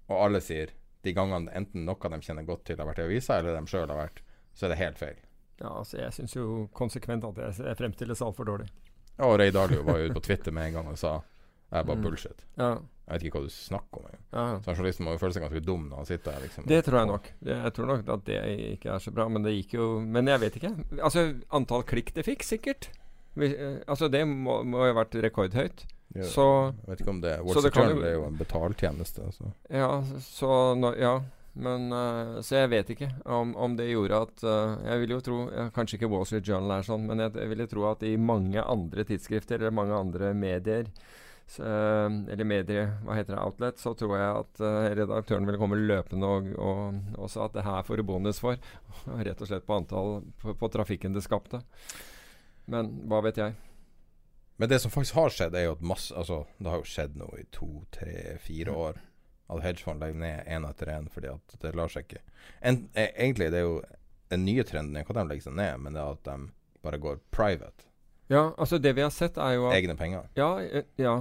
og 0.08 0.24
alle 0.24 0.40
sier 0.40 0.70
de 1.02 1.12
gangene 1.12 1.50
enten 1.54 1.84
noe 1.84 1.94
de 1.98 2.20
kjenner 2.20 2.44
godt 2.46 2.64
til 2.64 2.76
har 2.76 2.86
vært 2.86 2.98
i 2.98 3.02
avisa, 3.02 3.38
eller 3.38 3.60
de 3.60 3.66
sjøl 3.66 3.88
har 3.88 3.96
vært, 4.08 4.20
så 4.54 4.66
er 4.66 4.68
det 4.70 4.78
helt 4.78 4.98
feil. 4.98 5.16
ja, 5.60 5.68
altså 5.68 5.98
jeg 5.98 6.12
syns 6.12 6.34
jo 6.36 6.68
konsekvent 6.74 7.24
at 7.24 7.56
jeg 7.58 7.76
fremstilles 7.76 8.20
altfor 8.22 8.44
dårlig. 8.44 8.68
Og 9.18 9.38
Ray 9.38 9.50
Dalio 9.50 9.82
var 9.82 9.98
jo 9.98 10.04
ute 10.10 10.14
på 10.14 10.22
Twitter 10.22 10.52
med 10.52 10.66
en 10.66 10.72
gang 10.74 10.88
og 10.88 10.98
sa 10.98 11.22
det 11.70 11.78
er 11.80 11.84
bare 11.84 11.96
Mm. 11.96 12.02
bullshit. 12.02 12.44
Ja, 12.58 12.78
Jeg 13.08 13.20
vet 13.20 13.22
ikke 13.28 13.38
hva 13.38 13.46
du 13.46 13.50
snakker 13.54 13.98
om 14.00 14.04
engang. 14.06 14.22
ja. 14.32 14.60
Så 14.64 14.74
journalisten 14.76 15.04
må 15.06 15.12
jo 15.14 15.18
føle 15.18 15.32
seg 15.32 15.42
ganske 15.42 15.64
dum 15.64 15.88
når 15.90 15.96
han 15.96 16.06
sitter 16.06 16.32
der, 16.32 16.40
liksom. 16.46 16.66
Det 16.66 16.84
tror 16.84 16.98
jeg 16.98 17.06
nok. 17.06 17.32
Det, 17.42 17.56
jeg 17.64 17.72
tror 17.74 17.86
nok 17.86 18.08
at 18.08 18.24
det 18.24 18.38
ikke 18.78 18.90
er 18.94 18.98
så 18.98 19.12
bra, 19.14 19.28
men 19.28 19.42
det 19.42 19.52
gikk 19.54 19.74
jo 19.74 20.00
Men 20.00 20.26
jeg 20.26 20.40
vet 20.40 20.56
ikke. 20.56 20.72
Altså, 21.02 21.40
antall 21.52 21.82
klikk 21.84 22.12
det 22.14 22.24
fikk, 22.26 22.42
sikkert. 22.42 22.88
Vi, 23.36 23.46
eh, 23.54 23.78
altså, 23.86 24.08
det 24.10 24.24
må, 24.26 24.64
må 24.64 24.86
jo 24.86 24.94
ha 24.94 25.04
vært 25.04 25.14
rekordhøyt. 25.22 25.84
Ja, 26.16 26.22
Så 26.22 26.72
Jeg 26.86 26.88
vet 26.96 27.00
ikke 27.00 27.10
om 27.10 27.20
det 27.20 27.36
det 27.38 27.50
Street 27.60 27.74
Journal 27.76 28.04
er 28.04 28.12
jo 28.14 28.24
en 28.26 28.36
betaltjeneste. 28.38 29.32
Så. 29.34 29.52
Ja, 29.70 30.02
så 30.20 30.74
no, 30.78 30.92
Ja. 30.94 31.20
Men, 31.58 31.90
uh, 31.90 32.42
så 32.44 32.56
jeg 32.66 32.68
vet 32.68 32.90
ikke 32.90 33.06
om, 33.24 33.54
om 33.56 33.76
det 33.78 33.86
gjorde 33.88 34.18
at 34.26 34.42
uh, 34.44 34.76
Jeg 34.84 35.00
vil 35.00 35.08
jo 35.14 35.20
tro 35.24 35.36
ja, 35.50 35.70
Kanskje 35.72 35.96
ikke 35.96 36.10
Wall 36.12 36.26
Street 36.26 36.44
Journal 36.44 36.70
er 36.78 36.82
sånn, 36.84 37.06
men 37.08 37.18
jeg, 37.18 37.32
jeg 37.32 37.48
vil 37.48 37.58
jo 37.64 37.66
tro 37.70 37.86
at 37.90 38.02
i 38.02 38.16
mange 38.20 38.60
andre 38.60 39.04
tidsskrifter 39.08 39.54
eller 39.56 39.70
mange 39.72 39.94
andre 39.96 40.34
medier 40.34 40.84
så, 41.46 41.62
uh, 41.62 42.16
eller 42.32 42.48
medie, 42.48 42.88
hva 43.06 43.18
heter 43.18 43.36
det, 43.36 43.42
outlet, 43.42 43.78
så 43.78 43.92
tror 43.94 44.16
jeg 44.18 44.40
at 44.42 44.62
redaktøren 44.98 45.46
ville 45.46 45.60
komme 45.60 45.78
løpende 45.78 46.26
og, 46.26 46.48
og, 46.58 46.98
og 47.14 47.30
sa 47.30 47.46
at 47.46 47.54
det 47.54 47.66
her 47.66 47.86
får 47.86 48.02
du 48.02 48.06
bonus 48.08 48.42
for. 48.42 48.58
Rett 49.28 49.40
og 49.40 49.50
slett 49.50 49.66
på 49.68 49.78
antall 49.78 50.18
på, 50.42 50.56
på 50.58 50.72
trafikken 50.74 51.14
det 51.14 51.24
skapte. 51.26 51.62
Men 52.66 52.90
hva 53.06 53.22
vet 53.22 53.38
jeg. 53.38 53.54
Men 54.56 54.68
det 54.68 54.80
som 54.82 54.90
faktisk 54.90 55.14
har 55.14 55.30
skjedd, 55.30 55.54
er 55.54 55.68
jo 55.68 55.76
at 55.76 55.84
masse 55.84 56.14
Altså, 56.16 56.46
det 56.58 56.72
har 56.72 56.80
jo 56.80 56.88
skjedd 56.88 57.18
noe 57.20 57.42
i 57.42 57.46
to, 57.52 57.68
tre, 57.92 58.38
fire 58.42 58.72
år 58.72 59.02
at 59.46 59.62
hedgefond 59.62 60.02
legger 60.02 60.18
ned 60.18 60.48
én 60.50 60.66
etter 60.66 60.90
én 60.90 61.06
fordi 61.12 61.30
at 61.30 61.56
det 61.62 61.74
lar 61.78 61.90
seg 61.92 62.06
ikke 62.06 62.22
en, 62.66 62.80
e, 62.98 63.04
Egentlig 63.12 63.50
det 63.54 63.60
er 63.60 63.66
jo 63.68 63.76
den 64.32 64.42
nye 64.42 64.64
trenden 64.66 64.96
er 64.98 65.06
at 65.06 65.14
de 65.14 65.22
legger 65.28 65.44
seg 65.44 65.54
ned, 65.54 65.82
men 65.84 65.94
det 65.94 66.02
er 66.02 66.16
at 66.16 66.24
de 66.26 66.48
bare 66.82 66.98
går 66.98 67.20
private. 67.30 67.86
Ja, 68.26 68.48
altså 68.58 68.80
det 68.82 68.96
vi 68.96 69.04
har 69.04 69.12
sett 69.14 69.36
er 69.38 69.52
jo 69.54 69.68
at 69.68 69.76
Egne 69.76 69.94
penger. 69.98 70.24
Ja, 70.34 70.48
e, 70.58 70.82
ja. 70.98 71.14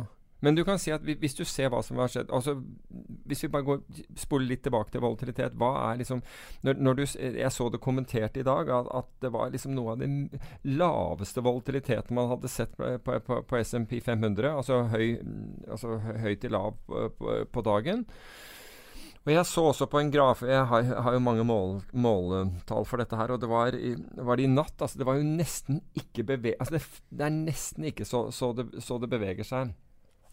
Men 0.46 0.58
du 0.58 0.62
kan 0.68 0.80
si 0.82 0.94
at 0.94 1.06
hvis 1.06 1.38
du 1.38 1.44
ser 1.48 1.72
hva 1.74 1.82
som 1.86 1.98
har 2.02 2.12
skjedd 2.12 2.32
altså 2.34 2.56
Hvis 3.26 3.44
vi 3.46 3.52
bare 3.54 3.66
går, 3.66 3.82
spoler 4.20 4.50
litt 4.52 4.64
tilbake 4.66 4.94
til 4.94 5.04
volatilitet 5.04 5.58
hva 5.58 5.72
er 5.88 6.02
liksom 6.02 6.22
når, 6.66 6.82
når 6.86 7.00
du, 7.00 7.04
Jeg 7.42 7.52
så 7.54 7.70
det 7.74 7.82
kommentert 7.84 8.38
i 8.38 8.46
dag, 8.46 8.70
at, 8.70 8.90
at, 9.02 9.12
det 9.24 9.32
var 9.34 9.54
liksom 9.54 9.74
noe 9.76 9.96
av 9.96 10.02
den 10.04 10.18
laveste 10.68 11.42
volatiliteten 11.46 12.16
man 12.18 12.30
hadde 12.30 12.52
sett 12.52 12.76
på, 12.78 12.90
på, 13.02 13.20
på, 13.26 13.40
på 13.48 13.62
SMP 13.64 13.98
500. 14.04 14.50
Altså 14.52 14.82
høy, 14.92 15.16
altså 15.72 15.98
høy 15.98 16.36
til 16.42 16.54
lav 16.54 16.76
på, 16.86 17.64
dagen. 17.66 18.04
Og 19.26 19.32
Jeg 19.34 19.48
så 19.50 19.64
også 19.72 19.88
på 19.90 20.02
en 20.02 20.12
graf 20.14 20.44
Jeg 20.46 20.66
har, 20.70 20.92
har 21.08 21.16
jo 21.16 21.24
mange 21.24 21.46
mål, 21.48 21.80
måltall 21.94 22.86
for 22.86 23.02
dette 23.02 23.18
her. 23.18 23.34
Og 23.34 23.42
det 23.42 23.50
var 23.50 23.78
i, 23.78 23.96
var 24.18 24.38
det 24.38 24.46
i 24.46 24.52
natt. 24.52 24.76
altså 24.78 25.02
Det 25.02 25.08
var 25.08 25.18
jo 25.18 25.26
nesten 25.26 25.82
ikke 25.98 26.28
beve... 26.28 26.54
Altså 26.60 26.78
det, 26.78 26.84
det, 27.10 27.26
er 27.26 27.40
nesten 27.40 27.90
ikke 27.90 28.06
så, 28.06 28.28
så, 28.36 28.54
det, 28.54 28.70
så 28.86 29.00
det 29.02 29.10
beveger 29.10 29.48
seg. 29.48 29.74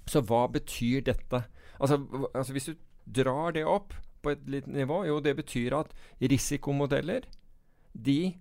Så 0.08 0.22
hva 0.26 0.46
betyr 0.52 1.04
dette? 1.06 1.44
Altså, 1.78 2.00
altså 2.34 2.52
Hvis 2.52 2.70
du 2.70 2.74
drar 3.06 3.54
det 3.56 3.66
opp 3.66 3.94
på 4.22 4.30
et 4.30 4.42
lite 4.46 4.70
nivå, 4.70 5.02
jo, 5.08 5.20
det 5.20 5.34
betyr 5.36 5.74
at 5.74 5.94
risikomodeller 6.22 7.26
de, 7.92 8.34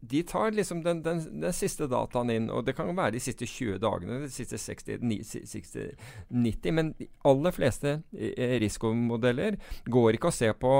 de 0.00 0.22
tar 0.22 0.54
liksom 0.54 0.82
den, 0.84 1.02
den, 1.02 1.20
den, 1.42 1.52
siste 1.52 1.88
dataen 1.90 2.30
inn, 2.30 2.50
og 2.50 2.64
det 2.66 2.76
kan 2.78 2.92
være 2.96 3.16
de 3.16 3.22
siste 3.24 3.48
20 3.50 3.80
dagene, 3.82 4.20
de 4.22 4.30
siste 4.32 4.58
60, 4.58 5.02
60 5.50 5.90
90, 6.30 6.76
men 6.78 6.92
de 6.98 7.08
aller 7.26 7.56
fleste 7.56 7.98
eh, 8.14 8.54
risikomodeller 8.62 9.58
går 9.90 10.16
ikke 10.16 10.30
å 10.30 10.38
se 10.38 10.52
på 10.54 10.76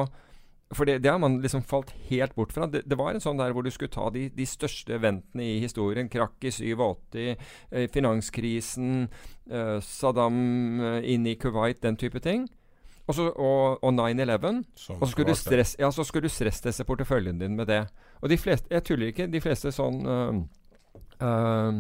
for 0.77 0.89
det, 0.89 0.99
det, 1.05 1.11
har 1.11 1.21
man 1.23 1.41
liksom 1.43 1.63
falt 1.67 1.93
helt 2.09 2.35
bort 2.35 2.53
fra. 2.53 2.67
Det, 2.71 2.83
det, 2.89 2.99
var 2.99 3.15
en 3.15 3.23
sånn 3.23 3.41
der 3.41 3.55
hvor 3.55 3.65
du 3.67 3.71
skulle 3.75 3.93
ta 3.93 4.09
de, 4.15 4.27
de 4.35 4.47
største 4.49 4.97
eventene 4.99 5.47
i 5.47 5.61
historien. 5.63 6.11
Krakk 6.13 6.45
i 6.45 6.53
87, 6.55 7.17
eh, 7.25 7.87
finanskrisen, 7.95 9.07
eh, 9.51 9.79
Saddam 9.85 10.37
eh, 10.81 11.01
inn 11.15 11.27
i 11.31 11.37
Kuwait, 11.41 11.83
den 11.85 11.99
type 12.01 12.23
ting. 12.25 12.49
Også, 13.07 13.29
og, 13.37 13.83
og 13.85 13.93
9-11. 13.93 14.63
Og 14.97 15.07
så 15.07 15.13
skulle, 15.13 15.37
stress, 15.37 15.77
ja, 15.81 15.91
så 15.93 16.07
skulle 16.09 16.31
du 16.31 16.33
stressteste 16.33 16.87
porteføljen 16.89 17.41
din 17.41 17.57
med 17.59 17.69
det. 17.69 17.83
Og 18.23 18.33
de 18.33 18.41
fleste, 18.41 18.71
jeg 18.73 18.87
tuller 18.87 19.13
ikke, 19.13 19.29
de 19.29 19.43
fleste 19.45 19.73
sånn 19.77 19.99
øh, 20.09 20.45
Eh, 21.23 21.73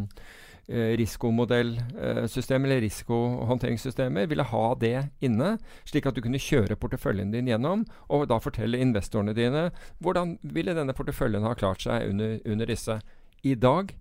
risikomodellsystem 0.68 2.64
eller 2.64 2.80
risikohåndteringssystemer 2.80 4.26
ville 4.30 4.46
ha 4.48 4.64
det 4.80 5.08
inne, 5.24 5.58
slik 5.84 6.06
at 6.08 6.16
du 6.16 6.22
kunne 6.24 6.40
kjøre 6.40 6.78
porteføljen 6.80 7.34
din 7.34 7.50
gjennom, 7.50 7.84
og 8.08 8.28
da 8.30 8.40
fortelle 8.40 8.80
investorene 8.80 9.36
dine 9.36 9.66
hvordan 10.00 10.38
ville 10.56 10.76
denne 10.76 10.96
porteføljen 10.96 11.44
ha 11.44 11.52
klart 11.58 11.84
seg 11.84 12.08
under, 12.10 12.38
under 12.48 12.70
disse. 12.70 13.00
I 13.44 13.54
dag 13.60 13.92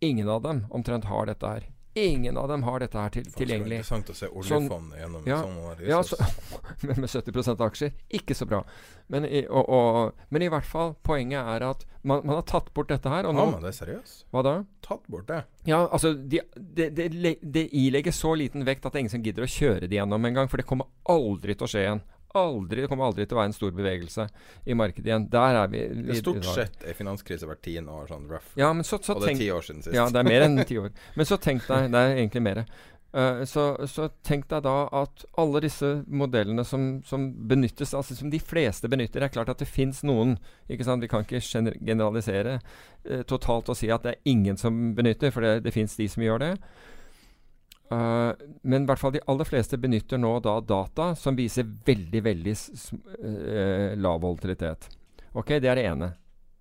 ingen 0.00 0.28
av 0.32 0.42
dem 0.46 0.64
omtrent 0.70 1.08
har 1.10 1.28
dette 1.28 1.52
her. 1.52 1.68
Ingen 1.98 2.36
av 2.40 2.48
dem 2.48 2.62
har 2.66 2.82
dette 2.82 3.00
her 3.00 3.12
til, 3.14 3.26
tilgjengelig. 3.34 3.78
Er 3.78 3.82
interessant 3.82 4.12
å 4.12 4.16
se 4.16 4.28
oljefondet 4.28 4.72
sånn, 4.72 4.88
gjennom 5.00 5.28
ja, 5.28 5.38
sånn 5.42 5.84
ja, 5.88 6.00
så, 6.06 6.18
med 6.88 7.08
70% 7.10 7.64
aksjer. 7.68 7.94
Ikke 8.20 8.36
så 8.38 8.48
bra. 8.48 8.62
Men 9.12 9.24
i, 9.28 9.44
og, 9.46 9.70
og, 9.72 10.24
men 10.34 10.44
i, 10.44 10.50
hvert 10.52 10.68
fall, 10.68 10.94
poenget 11.06 11.40
er 11.56 11.64
at 11.70 11.86
man, 12.02 12.22
man 12.22 12.38
har 12.38 12.46
tatt 12.48 12.68
bort 12.76 12.92
dette 12.92 13.12
her. 13.12 13.28
Og 13.28 13.36
nå, 13.36 13.46
ja, 13.46 13.54
men 13.54 13.64
det 13.64 13.72
er 13.72 13.78
seriøst? 13.80 14.26
Hva 14.34 14.44
da? 14.46 14.54
Tatt 14.84 15.08
bort 15.10 15.28
det? 15.30 15.42
Ja, 15.68 15.82
altså 15.86 16.14
Det 16.14 16.44
de, 16.54 16.90
de, 16.94 17.34
de 17.42 17.64
ilegger 17.82 18.14
så 18.14 18.34
liten 18.38 18.66
vekt 18.68 18.86
at 18.86 18.92
det 18.92 19.00
er 19.00 19.06
ingen 19.06 19.16
som 19.16 19.24
gidder 19.24 19.48
å 19.48 19.50
kjøre 19.52 19.88
det 19.88 19.98
gjennom 19.98 20.30
engang. 20.30 20.50
For 20.52 20.60
det 20.60 20.68
kommer 20.68 20.90
aldri 21.08 21.56
til 21.56 21.68
å 21.68 21.72
skje 21.72 21.84
igjen 21.86 22.04
aldri, 22.36 22.82
det 22.82 22.90
kommer 22.90 23.08
aldri 23.08 23.24
til 23.26 23.36
å 23.36 23.40
være 23.40 23.50
en 23.52 23.56
stor 23.56 23.72
bevegelse 23.76 24.26
i 24.68 24.76
markedet 24.76 25.10
igjen. 25.10 25.24
Der 25.32 25.62
er 25.62 25.72
vi. 25.72 25.86
det 25.94 26.16
er 26.16 26.20
stort 26.20 26.50
sett 26.50 26.84
er 26.84 26.98
finanskrise 26.98 27.48
hvert 27.48 27.62
tiende 27.64 27.94
år, 27.94 28.10
sånn 28.10 28.28
rough. 28.30 28.52
Ja, 28.60 28.72
men 28.76 28.86
så, 28.86 29.00
så 29.02 29.16
og 29.16 29.24
det 29.24 29.32
er 29.32 29.40
ti 29.40 29.50
år 29.54 29.64
siden 29.64 29.82
sist. 29.86 29.96
Ja, 29.96 30.08
det 30.12 30.22
er 30.22 30.28
mer 30.28 30.46
enn 30.46 30.62
ti 30.68 30.78
år. 30.80 30.92
Men 31.18 31.28
så 31.28 31.38
tenk 31.40 31.64
deg 31.68 31.90
Det 31.92 32.00
er 32.04 32.16
egentlig 32.18 32.44
mer. 32.44 32.62
Uh, 33.08 33.40
så, 33.48 33.62
så, 33.88 34.10
tenk 34.20 34.50
deg 34.50 34.66
da 34.66 34.82
at 34.92 35.22
alle 35.40 35.62
disse 35.64 35.88
modellene 36.12 36.60
som, 36.68 36.98
som, 37.08 37.30
benyttes, 37.48 37.94
altså 37.96 38.12
som 38.18 38.28
de 38.28 38.36
fleste 38.36 38.90
benytter 38.92 39.24
Det 39.24 39.30
er 39.30 39.32
klart 39.32 39.52
at 39.54 39.62
det 39.62 39.70
fins 39.70 40.02
noen. 40.04 40.36
ikke 40.68 40.84
sant? 40.84 41.00
Vi 41.00 41.08
kan 41.08 41.24
ikke 41.24 41.40
generalisere 41.80 42.58
uh, 42.60 43.22
totalt 43.24 43.72
og 43.72 43.80
si 43.80 43.88
at 43.88 44.04
det 44.04 44.12
er 44.12 44.28
ingen 44.28 44.60
som 44.60 44.92
benytter, 44.98 45.32
for 45.32 45.46
det, 45.46 45.62
det 45.64 45.72
fins 45.72 45.96
de 45.96 46.08
som 46.12 46.26
gjør 46.26 46.44
det. 46.44 46.52
Uh, 47.88 48.36
men 48.68 48.84
i 48.84 48.88
hvert 48.88 49.00
fall 49.00 49.14
de 49.14 49.22
aller 49.32 49.48
fleste 49.48 49.78
benytter 49.80 50.20
nå 50.20 50.34
da 50.44 50.58
data 50.60 51.14
som 51.16 51.36
viser 51.38 51.64
veldig, 51.64 52.20
veldig 52.26 52.54
uh, 52.54 53.94
lav 53.96 54.20
volatilitet. 54.24 54.90
Ok, 55.32 55.56
Det 55.60 55.70
er 55.70 55.80
det 55.80 55.86
ene. 55.88 56.12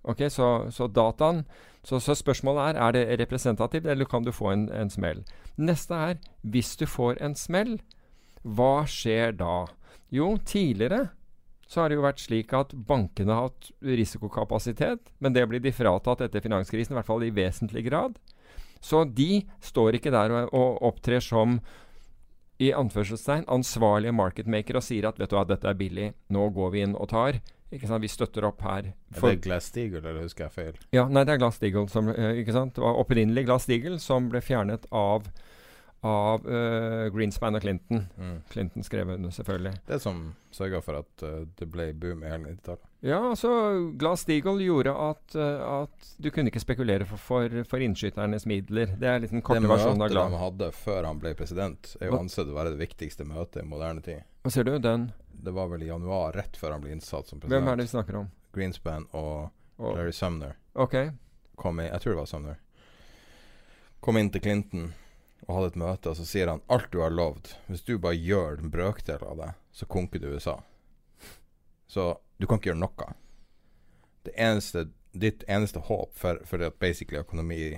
Ok, 0.08 0.30
Så, 0.32 0.72
så 0.72 0.88
dataen 0.88 1.44
så, 1.84 2.00
så, 2.00 2.16
spørsmålet 2.16 2.76
er 2.76 2.82
er 2.84 2.92
det 2.92 3.20
representativt, 3.20 3.86
eller 3.86 4.06
kan 4.06 4.24
du 4.24 4.32
få 4.32 4.52
en, 4.52 4.70
en 4.72 4.90
smell. 4.90 5.24
Neste 5.58 5.96
er 5.96 6.18
hvis 6.44 6.76
du 6.76 6.86
får 6.86 7.22
en 7.24 7.36
smell, 7.36 7.78
hva 8.44 8.86
skjer 8.88 9.32
da? 9.40 9.68
Jo, 10.12 10.38
tidligere 10.38 11.10
så 11.68 11.82
har 11.82 11.90
det 11.90 11.98
jo 11.98 12.06
vært 12.06 12.24
slik 12.24 12.54
at 12.56 12.72
bankene 12.88 13.36
har 13.36 13.50
hatt 13.50 13.72
risikokapasitet, 13.84 15.12
men 15.20 15.36
det 15.36 15.44
blir 15.52 15.60
de 15.64 15.74
fratatt 15.76 16.24
etter 16.24 16.44
finanskrisen, 16.44 16.96
i 16.96 16.98
hvert 16.98 17.10
fall 17.10 17.26
i 17.28 17.34
vesentlig 17.36 17.84
grad. 17.90 18.16
Så 18.84 19.04
de 19.18 19.44
står 19.64 20.00
ikke 20.00 20.14
der 20.14 20.34
og, 20.34 20.54
og 20.56 20.82
opptrer 20.92 21.24
som 21.24 21.60
i 22.58 22.72
anførselstegn 22.74 23.46
ansvarlige 23.54 24.16
marketmakere 24.18 24.82
og 24.82 24.86
sier 24.86 25.06
at 25.10 25.20
vet 25.22 25.30
du 25.30 25.38
hva, 25.38 25.46
dette 25.46 25.70
er 25.70 25.78
billig, 25.78 26.08
nå 26.34 26.48
går 26.56 26.74
vi 26.74 26.84
inn 26.88 26.96
og 26.98 27.12
tar. 27.12 27.38
Ikke 27.68 27.90
sant? 27.90 28.02
Vi 28.02 28.10
støtter 28.10 28.48
opp 28.48 28.64
her. 28.64 28.94
For, 29.12 29.30
er 29.30 29.36
det 29.36 29.44
Glass-Steagall, 29.44 30.06
eller 30.06 30.24
husker 30.24 30.48
jeg 30.48 30.56
feil? 30.56 30.80
Ja, 30.96 31.04
nei, 31.12 31.26
det 31.28 31.36
er 31.36 31.42
Glass-Steagall 31.44 31.90
som 31.92 32.10
eh, 32.14 32.40
ikke 32.42 32.56
sant? 32.56 32.78
Det 32.78 32.84
var 32.86 33.02
opprinnelig 33.02 33.44
Glass-Steagall 33.50 34.00
som 34.02 34.32
ble 34.32 34.42
fjernet 34.42 34.88
av 34.96 35.28
av 36.06 36.44
uh, 36.46 37.08
Greenspan 37.14 37.58
og 37.58 37.64
Clinton. 37.64 38.04
Mm. 38.18 38.36
Clinton 38.50 38.84
skrev 38.86 39.10
under, 39.10 39.32
selvfølgelig. 39.34 39.74
Det 39.88 40.00
som 40.02 40.22
sørga 40.54 40.82
for 40.86 41.00
at 41.02 41.24
uh, 41.26 41.40
det 41.58 41.68
ble 41.74 41.90
boom 41.98 42.22
i 42.24 42.30
hele 42.30 42.54
90-tallet? 42.54 42.84
Ja, 43.06 43.20
altså 43.30 43.50
Glass-Steagall 43.98 44.62
gjorde 44.62 44.94
at, 44.94 45.38
uh, 45.38 45.84
at, 45.84 46.12
du 46.22 46.30
kunne 46.34 46.54
ikke 46.54 46.62
spekulere 46.62 47.08
for, 47.10 47.22
for, 47.22 47.58
for 47.70 47.86
innskyternes 47.86 48.46
midler. 48.50 48.94
Det 48.98 49.10
er 49.10 49.24
litt 49.24 49.34
den 49.34 49.46
korte 49.46 49.64
versjonen 49.66 50.06
av 50.06 50.14
Glass. 50.14 50.30
Det 50.30 50.36
møtet 50.36 50.38
de 50.38 50.44
hadde 50.44 50.72
før 50.84 51.10
han 51.10 51.24
ble 51.24 51.34
president, 51.40 51.96
er 52.00 52.12
jo 52.12 52.22
ansett 52.22 52.54
å 52.54 52.58
være 52.58 52.76
det 52.76 52.82
viktigste 52.84 53.26
møtet 53.28 53.64
i 53.64 53.68
moderne 53.70 54.06
tid. 54.06 54.22
Hva 54.46 54.54
ser 54.54 54.70
du? 54.70 54.76
Den? 54.84 55.10
Det 55.38 55.54
var 55.54 55.74
vel 55.74 55.86
i 55.86 55.90
januar, 55.90 56.38
rett 56.38 56.58
før 56.58 56.78
han 56.78 56.86
ble 56.86 56.94
innsatt 56.94 57.30
som 57.30 57.42
president. 57.42 57.58
Hvem 57.58 57.74
er 57.74 57.82
det 57.82 57.90
vi 57.90 57.94
snakker 57.96 58.22
om? 58.22 58.30
Greenspan 58.58 59.10
og, 59.18 59.50
og 59.82 59.98
Larry 59.98 60.14
Sumner. 60.16 60.56
Ok 60.78 60.96
Kom 61.58 61.80
i, 61.82 61.88
jeg 61.90 62.02
tror 62.04 62.14
det 62.14 62.20
var 62.20 62.30
Sumner. 62.30 62.58
Kom 64.06 64.18
inn 64.20 64.30
til 64.30 64.44
Clinton 64.46 64.92
og 65.46 65.54
hadde 65.56 65.70
et 65.72 65.80
møte, 65.80 66.12
og 66.12 66.18
så 66.18 66.26
sier 66.28 66.52
han 66.52 66.64
alt 66.74 66.90
du 66.92 67.00
har 67.04 67.14
lovd, 67.14 67.54
hvis 67.68 67.86
du 67.88 67.98
bare 68.02 68.18
gjør 68.18 68.62
en 68.62 68.74
brøkdel 68.74 69.24
av 69.24 69.42
det, 69.42 69.52
så 69.72 69.88
konker 69.90 70.24
du 70.24 70.32
USA. 70.34 70.58
Så 71.88 72.10
du 72.38 72.48
kan 72.48 72.60
ikke 72.60 72.74
gjøre 72.74 72.82
noe. 72.82 73.12
Det 74.28 74.34
eneste, 74.36 74.88
ditt 75.16 75.46
eneste 75.48 75.86
håp 75.88 76.18
for, 76.18 76.42
for 76.46 76.66
at 76.66 76.80
basically 76.82 77.22
økonomi 77.22 77.78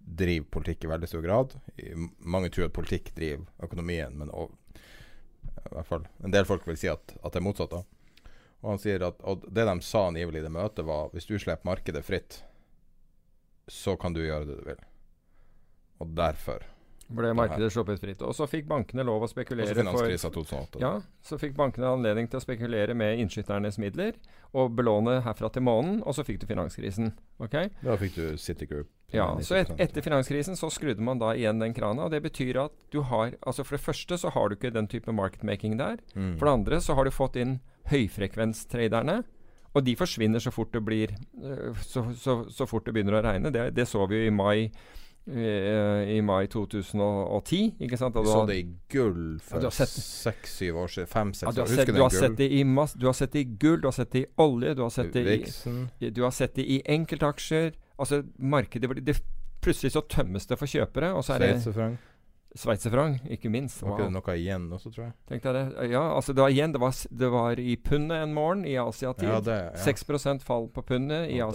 driver 0.00 0.50
politikk 0.58 0.84
i 0.84 0.90
veldig 0.90 1.06
stor 1.06 1.22
grad 1.22 1.52
I, 1.78 1.92
Mange 2.18 2.48
tror 2.50 2.66
at 2.66 2.74
politikk 2.74 3.12
driver 3.14 3.46
økonomien, 3.62 4.16
men 4.18 4.32
og, 4.34 4.52
i 4.66 5.72
hvert 5.76 5.88
fall 5.88 6.04
en 6.24 6.34
del 6.34 6.48
folk 6.48 6.66
vil 6.66 6.78
si 6.80 6.90
at, 6.90 7.14
at 7.20 7.32
det 7.32 7.40
er 7.40 7.46
motsatt. 7.46 7.72
da 7.72 7.84
og 8.60 8.74
han 8.74 8.80
sier 8.80 9.04
at 9.06 9.22
og 9.24 9.46
det 9.48 9.64
de 9.64 9.74
sa 9.84 10.06
angivelig 10.08 10.42
i 10.42 10.44
det 10.44 10.52
møtet, 10.52 10.84
var 10.84 11.12
hvis 11.14 11.28
du 11.28 11.38
slipper 11.38 11.68
markedet 11.68 12.04
fritt, 12.04 12.42
så 13.70 13.96
kan 13.96 14.12
du 14.12 14.20
gjøre 14.20 14.48
det 14.48 14.58
du 14.58 14.66
vil. 14.66 14.82
Og 16.00 16.12
derfor 16.16 16.66
ble 17.16 17.32
markedet 17.36 17.70
sluppet 17.74 18.00
fritt. 18.02 18.22
Og 18.26 18.34
så 18.36 18.46
fikk 18.50 18.68
bankene 18.70 19.04
lov 19.06 19.24
å 19.26 19.30
spekulere 19.30 19.74
finanskrisa 19.76 20.30
2008. 20.32 20.82
Ja, 20.82 20.92
så 21.26 21.38
fikk 21.40 21.56
bankene 21.58 21.90
anledning 21.90 22.30
til 22.30 22.40
å 22.40 22.44
spekulere 22.44 22.94
med 22.98 23.20
innskytternes 23.22 23.80
midler 23.82 24.16
og 24.56 24.72
belåne 24.78 25.20
herfra 25.24 25.50
til 25.54 25.64
månen, 25.66 26.00
og 26.02 26.16
så 26.16 26.24
fikk 26.26 26.40
du 26.42 26.48
finanskrisen. 26.50 27.12
Ok? 27.42 27.56
Da 27.82 27.98
fikk 28.00 28.16
du 28.16 28.24
Citigroup. 28.40 28.90
Ja, 29.14 29.26
så 29.42 29.56
et, 29.58 29.70
etter 29.82 30.04
finanskrisen 30.06 30.58
så 30.58 30.70
skrudde 30.70 31.02
man 31.02 31.18
da 31.18 31.32
igjen 31.34 31.58
den 31.62 31.74
krana, 31.74 32.06
og 32.06 32.14
det 32.14 32.22
betyr 32.22 32.60
at 32.62 32.74
du 32.94 33.00
har 33.10 33.34
Altså 33.40 33.64
for 33.66 33.74
det 33.74 33.82
første 33.82 34.18
så 34.22 34.30
har 34.30 34.48
du 34.48 34.54
ikke 34.54 34.70
den 34.74 34.86
type 34.90 35.10
marketmaking 35.12 35.76
der. 35.80 35.98
Mm. 36.14 36.36
For 36.38 36.46
det 36.46 36.54
andre 36.54 36.80
så 36.84 36.94
har 36.94 37.06
du 37.06 37.14
fått 37.14 37.38
inn 37.40 37.58
høyfrekvenstraderne. 37.90 39.20
Og 39.74 39.84
de 39.86 39.94
forsvinner 39.98 40.42
så 40.42 40.50
fort 40.54 40.72
det 40.74 40.82
blir 40.82 41.12
øh, 41.42 41.76
så, 41.86 42.04
så, 42.18 42.40
så 42.50 42.66
fort 42.66 42.86
det 42.86 42.94
begynner 42.94 43.18
å 43.18 43.24
regne. 43.26 43.52
Det, 43.54 43.68
det 43.74 43.86
så 43.86 44.06
vi 44.10 44.18
jo 44.18 44.30
i 44.30 44.34
mai 44.34 44.70
øh, 45.30 46.10
i 46.16 46.20
mai 46.20 46.46
2010. 46.46 47.76
Ikke 47.80 47.96
sant? 47.96 48.14
Da 48.14 48.24
så 48.26 48.44
det 48.48 48.58
i 48.60 48.66
gull 48.92 49.38
for 49.44 49.62
du 49.62 49.70
seks-syv 49.70 50.76
år 50.82 50.92
siden. 50.94 51.10
Fem-seks 51.10 51.54
du, 51.54 51.62
år. 51.62 51.66
har 51.66 51.74
sett, 51.74 51.94
du, 51.94 52.02
har 52.02 52.14
sett 52.14 52.38
det 52.38 52.50
i 52.52 52.62
mass, 52.62 52.94
du 52.94 53.06
har 53.06 53.16
sett 53.16 53.32
det 53.32 53.44
i 53.44 53.56
gull, 53.60 53.80
du 53.80 53.86
har 53.88 53.96
sett 53.96 54.12
det 54.12 54.24
i 54.24 54.28
olje, 54.42 54.74
du 54.74 54.82
har 54.82 54.94
sett 54.94 55.12
det 55.12 55.26
i 56.00 56.10
Du 56.10 56.22
har 56.22 56.30
sett 56.30 56.54
det 56.54 56.64
i 56.64 56.82
enkeltaksjer. 56.86 57.72
Altså, 57.98 58.22
markedet 58.38 59.06
det, 59.06 59.20
Plutselig 59.60 59.92
så 59.92 60.00
tømmes 60.08 60.46
det 60.48 60.56
for 60.56 60.70
kjøpere, 60.70 61.10
og 61.12 61.24
så 61.24 61.36
er 61.36 61.42
det 61.44 61.98
Sveitserfranc. 62.56 63.20
Ikke 63.30 63.50
minst. 63.50 63.82
Var 63.82 63.92
ikke 63.94 64.06
det 64.08 64.14
noe 64.16 64.34
igjen 64.34 64.64
også, 64.74 64.90
tror 64.90 65.04
jeg? 65.04 65.12
Tenkte 65.30 65.52
jeg 65.52 65.58
det. 65.58 65.90
Ja, 65.92 66.02
altså 66.16 66.34
det 66.34 66.42
var 66.42 66.50
igjen 66.50 66.72
Det 66.74 66.80
var, 66.82 66.96
det 67.22 67.28
var 67.30 67.60
i 67.62 67.76
pundet 67.76 68.24
en 68.24 68.34
morgen 68.34 68.64
i 68.66 68.74
Asiatid. 68.80 69.28
Ja, 69.28 69.38
det, 69.44 69.58
ja. 69.68 69.84
6 69.84 70.42
fall 70.42 70.66
på 70.74 70.82
pundet 70.82 71.30
i 71.30 71.38
Ja, 71.38 71.50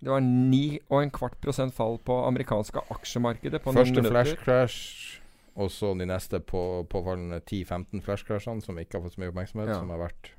det- 0.00 0.10
var 0.10 0.20
9 0.20 0.78
og 0.90 1.02
en 1.02 1.10
kvart 1.10 1.40
prosent 1.40 1.74
fall 1.74 1.98
på 1.98 2.26
amerikanske 2.28 2.80
aksjemarkedet 2.90 3.62
på 3.62 3.72
Første 3.72 4.02
flash 4.04 4.36
crash, 4.36 5.20
og 5.56 5.70
så 5.70 5.94
de 5.98 6.04
neste 6.06 6.38
på, 6.40 6.86
påfallende 6.88 7.40
10-15 7.40 8.02
flash 8.02 8.24
crashene 8.26 8.62
som 8.62 8.76
ikke 8.78 8.98
har 8.98 9.02
fått 9.06 9.14
så 9.16 9.20
mye 9.20 9.32
oppmerksomhet, 9.32 9.68
Ja. 9.68 9.78
som 9.80 9.90
har 9.90 9.98
vært 9.98 10.30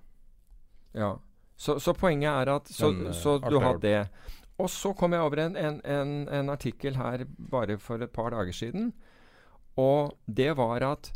Ja. 0.93 1.15
Så, 1.57 1.79
så 1.81 1.93
poenget 1.93 2.29
er 2.29 2.49
at 2.55 2.67
Så, 2.67 2.91
Men, 2.93 3.07
eh, 3.07 3.13
så 3.13 3.39
du 3.49 3.59
har 3.59 3.77
det. 3.79 4.09
Og 4.59 4.67
så 4.69 4.95
kom 4.95 5.11
jeg 5.13 5.21
over 5.21 5.37
en, 5.39 5.55
en, 5.55 5.81
en, 5.85 6.27
en 6.29 6.49
artikkel 6.49 6.95
her 6.95 7.25
bare 7.39 7.77
for 7.79 7.95
et 8.01 8.11
par 8.13 8.29
dager 8.29 8.51
siden. 8.53 8.93
Og 9.77 10.15
det 10.27 10.55
var 10.57 10.81
at 10.83 11.11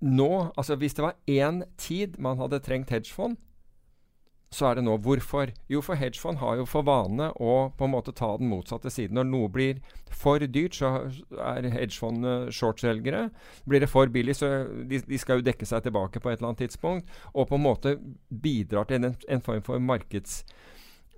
nå 0.00 0.52
Altså 0.56 0.76
hvis 0.76 0.94
det 0.94 1.02
var 1.04 1.14
én 1.28 1.62
tid 1.76 2.18
man 2.18 2.38
hadde 2.38 2.60
trengt 2.60 2.90
hedgefond, 2.90 3.36
så 4.50 4.70
er 4.70 4.78
det 4.78 4.84
nå. 4.86 4.96
Hvorfor? 4.98 5.52
Jo, 5.70 5.80
for 5.84 5.98
hedgefond 5.98 6.40
har 6.40 6.56
jo 6.58 6.66
for 6.66 6.86
vane 6.86 7.30
å 7.38 7.54
på 7.78 7.86
en 7.86 7.92
måte 7.92 8.14
ta 8.16 8.32
den 8.40 8.50
motsatte 8.50 8.90
siden. 8.90 9.14
Når 9.18 9.28
noe 9.30 9.50
blir 9.52 9.78
for 10.10 10.42
dyrt, 10.42 10.74
så 10.78 11.06
er 11.38 11.68
hedgefondene 11.70 12.50
shortselgere. 12.54 13.28
Blir 13.70 13.84
det 13.84 13.90
for 13.92 14.10
billig, 14.10 14.34
så 14.40 14.64
de, 14.90 15.02
de 15.06 15.20
skal 15.22 15.38
jo 15.38 15.46
dekke 15.46 15.68
seg 15.68 15.86
tilbake 15.86 16.22
på 16.22 16.32
et 16.32 16.40
eller 16.40 16.50
annet 16.50 16.64
tidspunkt. 16.66 17.14
Og 17.34 17.46
på 17.50 17.60
en 17.60 17.66
måte 17.68 17.94
bidrar 18.28 18.90
til 18.90 19.00
en, 19.04 19.14
en 19.28 19.46
form 19.46 19.62
for 19.66 19.78
markeds 19.82 20.42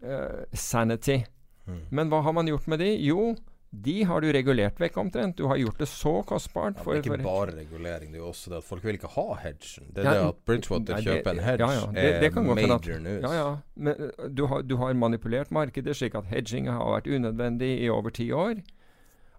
Uh, 0.03 0.43
sanity. 0.53 1.21
Mm. 1.67 1.83
Men 1.95 2.09
hva 2.11 2.25
har 2.27 2.35
man 2.35 2.49
gjort 2.51 2.67
med 2.67 2.81
de? 2.83 2.89
Jo, 3.07 3.37
de 3.73 4.03
har 4.05 4.21
du 4.21 4.27
regulert 4.33 4.77
vekk 4.79 4.97
omtrent. 5.01 5.37
Du 5.37 5.47
har 5.49 5.57
gjort 5.57 5.79
det 5.81 5.89
så 5.89 6.23
kostbart. 6.29 6.77
ja, 6.77 6.83
Det 6.85 6.99
er 6.99 7.03
for- 7.09 7.17
ikke 7.17 7.23
bare 7.25 7.55
regulering, 7.57 8.13
det 8.13 8.19
er 8.21 8.25
jo 8.25 8.29
også 8.29 8.51
det 8.51 8.59
at 8.59 8.65
folk 8.65 8.83
vil 8.85 8.99
ikke 8.99 9.09
ha 9.15 9.35
hedgen. 9.43 9.87
Det 9.95 10.05
er 10.05 10.05
Ja, 10.05 10.13
det 10.21 10.29
at 10.29 10.45
Bridgewater 10.45 10.93
nei, 10.95 11.03
kjøper 11.03 11.31
en 11.31 11.39
hedge, 11.39 11.59
ja, 11.59 11.73
ja, 11.73 11.87
det- 11.87 12.21
det 12.21 12.37
er 12.37 12.41
at- 12.41 12.45
major 12.83 12.99
news. 13.01 13.23
Ja, 13.23 13.33
ja. 13.33 13.57
Men 13.77 14.11
du 14.35 14.47
har, 14.47 14.63
du 14.63 14.77
har 14.77 14.93
manipulert 14.95 15.51
markedet 15.51 15.97
slik 15.97 16.15
at 16.15 16.25
hedging 16.27 16.67
har 16.69 17.01
vært 17.01 17.07
unødvendig 17.07 17.81
i 17.83 17.89
over 17.89 18.11
ti 18.11 18.29
år. 18.31 18.63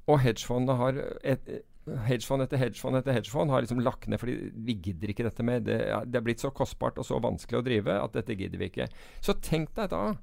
Og 0.08 0.20
hedgefondet 0.20 0.76
har 0.78 0.94
et, 1.24 1.64
Hedgefond 1.86 2.42
etter 2.42 2.56
hedgefond 2.58 2.96
etter 2.96 3.12
hedgefond 3.12 3.50
har 3.52 3.60
liksom 3.62 3.82
lagt 3.84 4.08
ned 4.08 4.18
fordi 4.18 4.52
vi 4.56 4.74
gidder 4.74 5.10
ikke 5.10 5.24
dette 5.26 5.44
mer. 5.44 5.60
Det, 5.60 5.78
det 6.10 6.16
er 6.16 6.22
blitt 6.22 6.40
så 6.40 6.50
kostbart 6.50 6.98
og 6.98 7.04
så 7.04 7.20
vanskelig 7.22 7.60
å 7.60 7.64
drive 7.66 7.88
at 8.02 8.14
dette 8.14 8.38
gidder 8.38 8.58
vi 8.58 8.70
ikke. 8.70 8.88
Så 9.22 9.34
tenk 9.42 9.74
deg 9.76 9.90
da. 9.90 10.14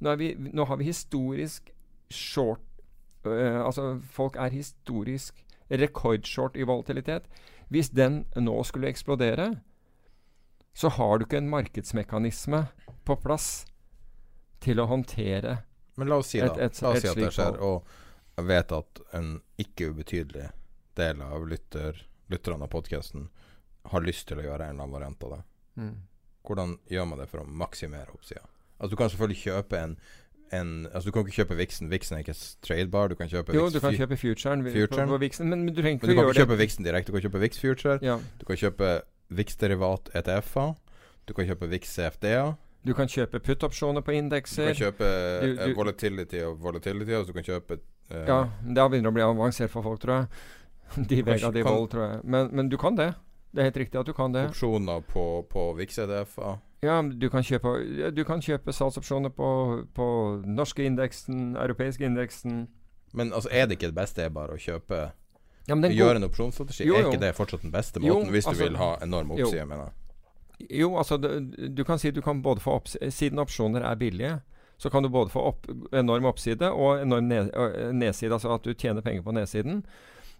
Nå, 0.00 0.16
vi, 0.16 0.34
nå 0.36 0.64
har 0.64 0.76
vi 0.76 0.84
historisk 0.84 1.72
short 2.08 2.60
øh, 3.26 3.66
Altså 3.66 4.00
folk 4.12 4.36
er 4.36 4.48
historisk 4.50 5.44
rekordshort 5.70 6.56
i 6.56 6.62
volatilitet. 6.62 7.22
Hvis 7.68 7.90
den 7.90 8.24
nå 8.36 8.62
skulle 8.64 8.88
eksplodere, 8.88 9.60
så 10.74 10.88
har 10.88 11.18
du 11.18 11.24
ikke 11.26 11.36
en 11.42 11.50
markedsmekanisme 11.50 12.62
på 13.04 13.16
plass 13.20 13.66
til 14.60 14.80
å 14.80 14.86
håndtere 14.86 15.58
Men 15.98 16.08
la 16.08 16.16
oss 16.20 16.28
si, 16.30 16.38
Et- 16.38 16.54
da. 16.54 16.64
et- 16.64 16.82
la 16.82 16.88
oss 16.90 16.96
et 16.96 17.02
si 17.02 17.08
at 17.08 17.16
det 17.16 17.32
skjer. 17.34 17.60
Og 17.60 17.84
jeg 18.36 18.44
vet 18.46 18.72
at 18.72 19.00
en 19.14 19.40
ikke 19.58 19.90
ubetydelig 19.92 20.50
del 20.94 21.22
av 21.22 21.46
lytter, 21.48 22.06
lytterne 22.30 22.62
av 22.62 22.70
podkasten 22.70 23.28
har 23.86 24.00
lyst 24.00 24.28
til 24.28 24.38
å 24.38 24.42
gjøre 24.44 24.68
en 24.68 24.76
eller 24.76 24.84
annen 24.84 24.92
variant 24.92 25.24
av 25.24 25.30
det. 25.30 25.42
Mm. 25.76 25.96
Hvordan 26.46 26.78
gjør 26.88 27.08
man 27.08 27.18
det 27.18 27.28
for 27.28 27.40
å 27.40 27.46
maksimere 27.46 28.14
oppsida? 28.14 28.44
Altså, 28.78 28.90
du 28.90 28.96
kan 28.96 29.08
selvfølgelig 29.10 29.42
kjøpe 29.42 29.76
en, 29.82 29.96
en 30.52 30.86
Altså, 30.92 31.06
du 31.08 31.12
kan 31.12 31.26
ikke 31.26 31.42
kjøpe 31.44 31.56
Vixen. 31.58 31.90
Vixen 31.90 32.16
er 32.16 32.22
ikke 32.24 32.34
tradebar. 32.62 33.08
Du 33.08 33.14
kan 33.14 33.28
kjøpe 33.28 33.54
Jo, 33.54 33.64
Vix 33.64 33.72
du 33.74 33.80
kan 33.80 33.94
kjøpe 33.94 34.16
futuren, 34.16 34.64
Futuren. 34.72 35.08
På, 35.08 35.18
Vixen, 35.20 35.48
men, 35.50 35.64
men 35.64 35.74
du 35.74 35.82
trenger 35.82 36.00
Men 36.06 36.10
du 36.10 36.14
kan 36.22 36.28
ikke 36.28 36.40
kjøpe 36.40 36.56
det. 36.56 36.58
Vixen 36.64 36.84
direkte. 36.84 37.12
Du 37.12 37.18
kan 37.20 37.26
kjøpe 37.30 37.40
Vix 37.40 37.58
Future. 37.58 37.98
Ja, 38.02 38.18
Du 38.40 38.44
kan 38.46 38.56
kjøpe 38.56 39.02
Vix-derivat 39.30 40.08
ETF-er. 40.14 40.74
Du 41.28 41.34
kan 41.34 41.46
kjøpe 41.46 41.68
Vix 41.68 41.94
CFD-er. 41.94 42.54
du 42.86 42.94
kan 42.94 43.06
kjøpe 43.08 43.40
put-opsjoner 43.44 44.00
på 44.00 44.12
indekser. 44.16 44.68
Du 44.70 44.72
kan 44.72 44.92
kjøpe 44.92 45.08
Du- 45.42 45.60
eh, 45.60 45.66
du- 45.68 45.74
volatility 45.74 46.40
og 46.46 46.58
volatility. 46.62 47.10
Altså 47.12 47.26
du 47.26 47.32
kan 47.32 47.44
kjøpe 47.44 47.78
uh, 48.10 48.24
Ja, 48.26 48.48
det 48.64 48.90
begynner 48.90 49.10
å 49.10 49.14
bli 49.14 49.22
avansert 49.22 49.68
for 49.70 49.82
folk, 49.82 50.00
tror 50.00 50.14
jeg. 50.22 50.26
De 51.08 51.22
Vega, 51.22 51.50
de 51.52 51.62
Vold, 51.62 51.90
tror 51.90 52.06
jeg. 52.12 52.20
Men, 52.24 52.48
men 52.52 52.68
du 52.70 52.76
kan 52.78 52.96
det. 52.96 53.12
Det 53.52 53.62
er 53.62 53.68
helt 53.70 53.76
riktig 53.80 54.00
at 54.00 54.06
du 54.06 54.12
kan 54.12 54.32
det. 54.32 54.48
opsjoner 54.50 55.00
på, 55.08 55.24
på 55.48 55.62
VIX-EDF-er? 55.78 56.58
Ja, 56.84 57.02
du 57.02 57.28
kan 57.30 57.42
kjøpe, 57.42 57.72
du 58.14 58.20
kan 58.24 58.42
kjøpe 58.44 58.72
salgsopsjoner 58.72 59.32
på, 59.34 59.48
på 59.96 60.08
norske 60.46 60.84
indeksen, 60.86 61.56
europeiske 61.56 62.04
indeksen 62.06 62.68
Men 63.12 63.32
altså, 63.32 63.48
er 63.50 63.66
det 63.66 63.78
ikke 63.78 63.88
det 63.90 63.96
beste 63.96 64.22
er 64.22 64.30
bare 64.30 64.54
å 64.54 64.60
kjøpe 64.62 65.08
ja, 65.68 65.74
men 65.74 65.92
Gjøre 65.92 66.20
en 66.20 66.28
opsjonsstrategi? 66.28 66.86
Jo, 66.86 66.94
Er 66.96 67.08
ikke 67.08 67.20
det 67.24 67.32
fortsatt 67.36 67.64
den 67.64 67.72
beste 67.74 68.00
Jo, 68.04 68.20
måten, 68.20 68.30
hvis 68.30 68.46
altså- 68.46 68.62
du 68.62 68.68
vil 68.68 68.78
ha 68.78 68.92
enorm 69.02 69.32
jo. 69.36 69.46
oppside, 69.48 69.66
mener 69.66 69.88
jeg? 69.88 70.70
Jo, 70.80 70.96
altså 70.98 71.18
du 71.18 71.84
kan 71.84 71.98
si 71.98 72.10
du 72.10 72.20
kan 72.22 72.42
både 72.42 72.60
få 72.60 72.72
oppside 72.80 73.10
Siden 73.14 73.38
opsjoner 73.38 73.82
er 73.86 73.94
billige, 73.94 74.40
så 74.78 74.90
kan 74.90 75.02
du 75.02 75.08
både 75.08 75.30
få 75.30 75.40
opp, 75.50 75.66
enorm 75.92 76.24
oppside 76.30 76.70
og 76.70 77.02
enorm 77.02 77.28
ned, 77.28 77.50
nedside. 77.92 78.32
Altså 78.32 78.54
at 78.54 78.62
du 78.62 78.72
tjener 78.74 79.02
penger 79.02 79.22
på 79.22 79.34
nedsiden 79.34 79.84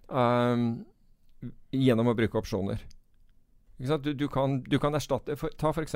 um, 0.09 0.85
gjennom 1.75 2.11
å 2.11 2.15
bruke 2.15 2.39
opsjoner. 2.39 2.79
Du, 3.79 4.11
du, 4.12 4.26
kan, 4.29 4.59
du 4.66 4.79
kan 4.83 4.95
erstatte 4.99 5.37
for, 5.39 5.53
Ta 5.55 5.70
f.eks. 5.70 5.95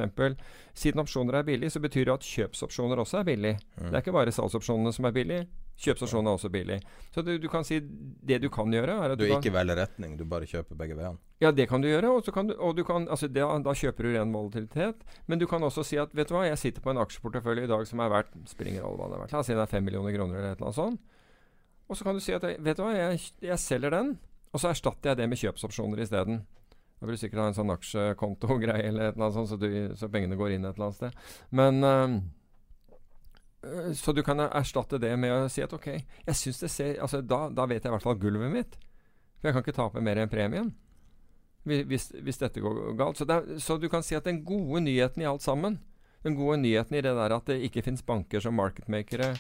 Siden 0.78 1.02
opsjoner 1.02 1.40
er 1.40 1.46
billig, 1.48 1.72
så 1.74 1.80
betyr 1.82 2.06
det 2.06 2.14
at 2.14 2.26
kjøpsopsjoner 2.26 3.00
også 3.02 3.18
er 3.18 3.26
billig. 3.26 3.56
Mm. 3.74 3.88
Det 3.88 3.96
er 3.96 4.04
ikke 4.04 4.14
bare 4.14 4.34
salgsopsjonene 4.34 4.92
som 4.94 5.08
er 5.08 5.14
billig. 5.16 5.40
Kjøpsopsjonene 5.82 6.30
er 6.30 6.38
også 6.38 6.50
billig. 6.52 6.76
Så 7.10 7.24
du, 7.26 7.32
du 7.42 7.48
kan 7.50 7.66
si 7.66 7.80
det 7.82 8.38
du 8.44 8.46
kan 8.54 8.70
gjøre, 8.70 8.94
er 9.02 9.14
at 9.16 9.18
Du 9.18 9.24
du, 9.24 9.32
kan 9.32 9.42
ikke 9.42 9.54
velger 9.56 9.80
retning, 9.82 10.14
du 10.20 10.22
bare 10.30 10.46
kjøper 10.46 10.78
begge 10.78 10.94
veiene. 10.94 11.18
ja, 11.42 11.50
det 11.50 11.66
kan 11.68 11.82
du 11.82 11.88
gjøre. 11.88 12.12
Og, 12.12 12.22
så 12.22 12.30
kan 12.36 12.46
du, 12.46 12.54
og 12.54 12.76
du 12.78 12.84
kan, 12.86 13.08
altså 13.10 13.26
det, 13.26 13.42
da 13.66 13.74
kjøper 13.74 14.06
du 14.06 14.12
ren 14.14 14.32
volatilitet. 14.36 15.02
Men 15.26 15.42
du 15.42 15.48
kan 15.50 15.62
også 15.66 15.82
si 15.82 15.98
at 15.98 16.14
vet 16.14 16.30
du 16.30 16.36
hva, 16.36 16.44
jeg 16.46 16.60
sitter 16.62 16.84
på 16.84 16.94
en 16.94 17.02
aksjeportefølje 17.02 17.66
i 17.66 17.72
dag 17.72 17.86
som 17.88 18.04
er 18.04 18.14
verdt 18.14 18.36
springer 18.52 18.86
alle 18.86 19.00
hva 19.00 19.10
det 19.10 19.18
er 19.18 19.24
verdt. 19.24 19.34
La 19.34 19.42
oss 19.42 19.50
si 19.50 19.58
det 19.58 19.64
er 19.66 19.74
5 19.74 19.88
millioner 19.90 20.14
kroner 20.14 20.38
eller 20.38 20.54
et 20.54 20.60
eller 20.60 20.70
annet 20.70 20.78
sånt. 20.78 21.02
Og 21.90 21.98
så 21.98 22.06
kan 22.06 22.14
du 22.14 22.22
si 22.22 22.36
at 22.36 22.46
vet 22.46 22.78
du 22.78 22.84
hva, 22.86 22.94
jeg, 22.94 23.18
jeg 23.42 23.58
selger 23.58 23.90
den, 23.92 24.14
og 24.52 24.60
så 24.62 24.70
erstatter 24.70 25.10
jeg 25.12 25.18
det 25.24 25.26
med 25.32 25.40
kjøpsopsjoner 25.40 26.04
isteden. 26.04 26.44
Da 27.02 27.08
vil 27.08 27.16
du 27.16 27.18
sikkert 27.18 27.40
ha 27.42 27.48
en 27.50 27.56
sånn 27.56 27.72
aksjekonto-greie 27.74 28.84
eller 28.86 29.08
et 29.08 29.16
eller 29.16 29.26
annet 29.26 29.34
sånt, 29.34 29.50
så, 29.50 29.56
så 29.98 30.06
pengene 30.12 30.36
går 30.38 30.52
inn 30.54 30.68
et 30.68 30.76
eller 30.76 30.86
annet 30.86 31.00
sted. 31.00 31.12
Men 31.50 31.82
øh, 31.82 32.14
Så 33.98 34.14
du 34.14 34.22
kan 34.22 34.38
erstatte 34.44 35.02
det 35.02 35.10
med 35.18 35.34
å 35.34 35.50
si 35.50 35.66
at 35.66 35.74
ok, 35.74 35.88
jeg 35.98 36.36
syns 36.38 36.62
det 36.62 36.70
ser 36.70 37.02
altså 37.02 37.18
da, 37.26 37.50
da 37.50 37.66
vet 37.66 37.82
jeg 37.82 37.90
i 37.90 37.94
hvert 37.96 38.06
fall 38.06 38.22
gulvet 38.22 38.54
mitt. 38.54 38.78
For 39.40 39.50
jeg 39.50 39.54
kan 39.56 39.64
ikke 39.66 39.80
tape 39.80 39.98
mer 40.06 40.22
enn 40.22 40.30
premien 40.30 40.70
hvis, 41.66 42.12
hvis 42.22 42.38
dette 42.38 42.62
går 42.62 42.94
galt. 42.98 43.18
Så, 43.18 43.26
er, 43.30 43.58
så 43.62 43.76
du 43.78 43.88
kan 43.90 44.02
si 44.06 44.14
at 44.18 44.26
den 44.26 44.42
gode 44.46 44.80
nyheten 44.82 45.22
i 45.22 45.28
alt 45.30 45.42
sammen 45.42 45.78
Den 46.22 46.36
gode 46.38 46.60
nyheten 46.62 46.94
i 46.98 47.02
det 47.02 47.14
der 47.18 47.34
at 47.34 47.48
det 47.50 47.64
ikke 47.66 47.82
fins 47.82 48.02
banker 48.06 48.40
som 48.42 48.54
marketmakere 48.54 49.34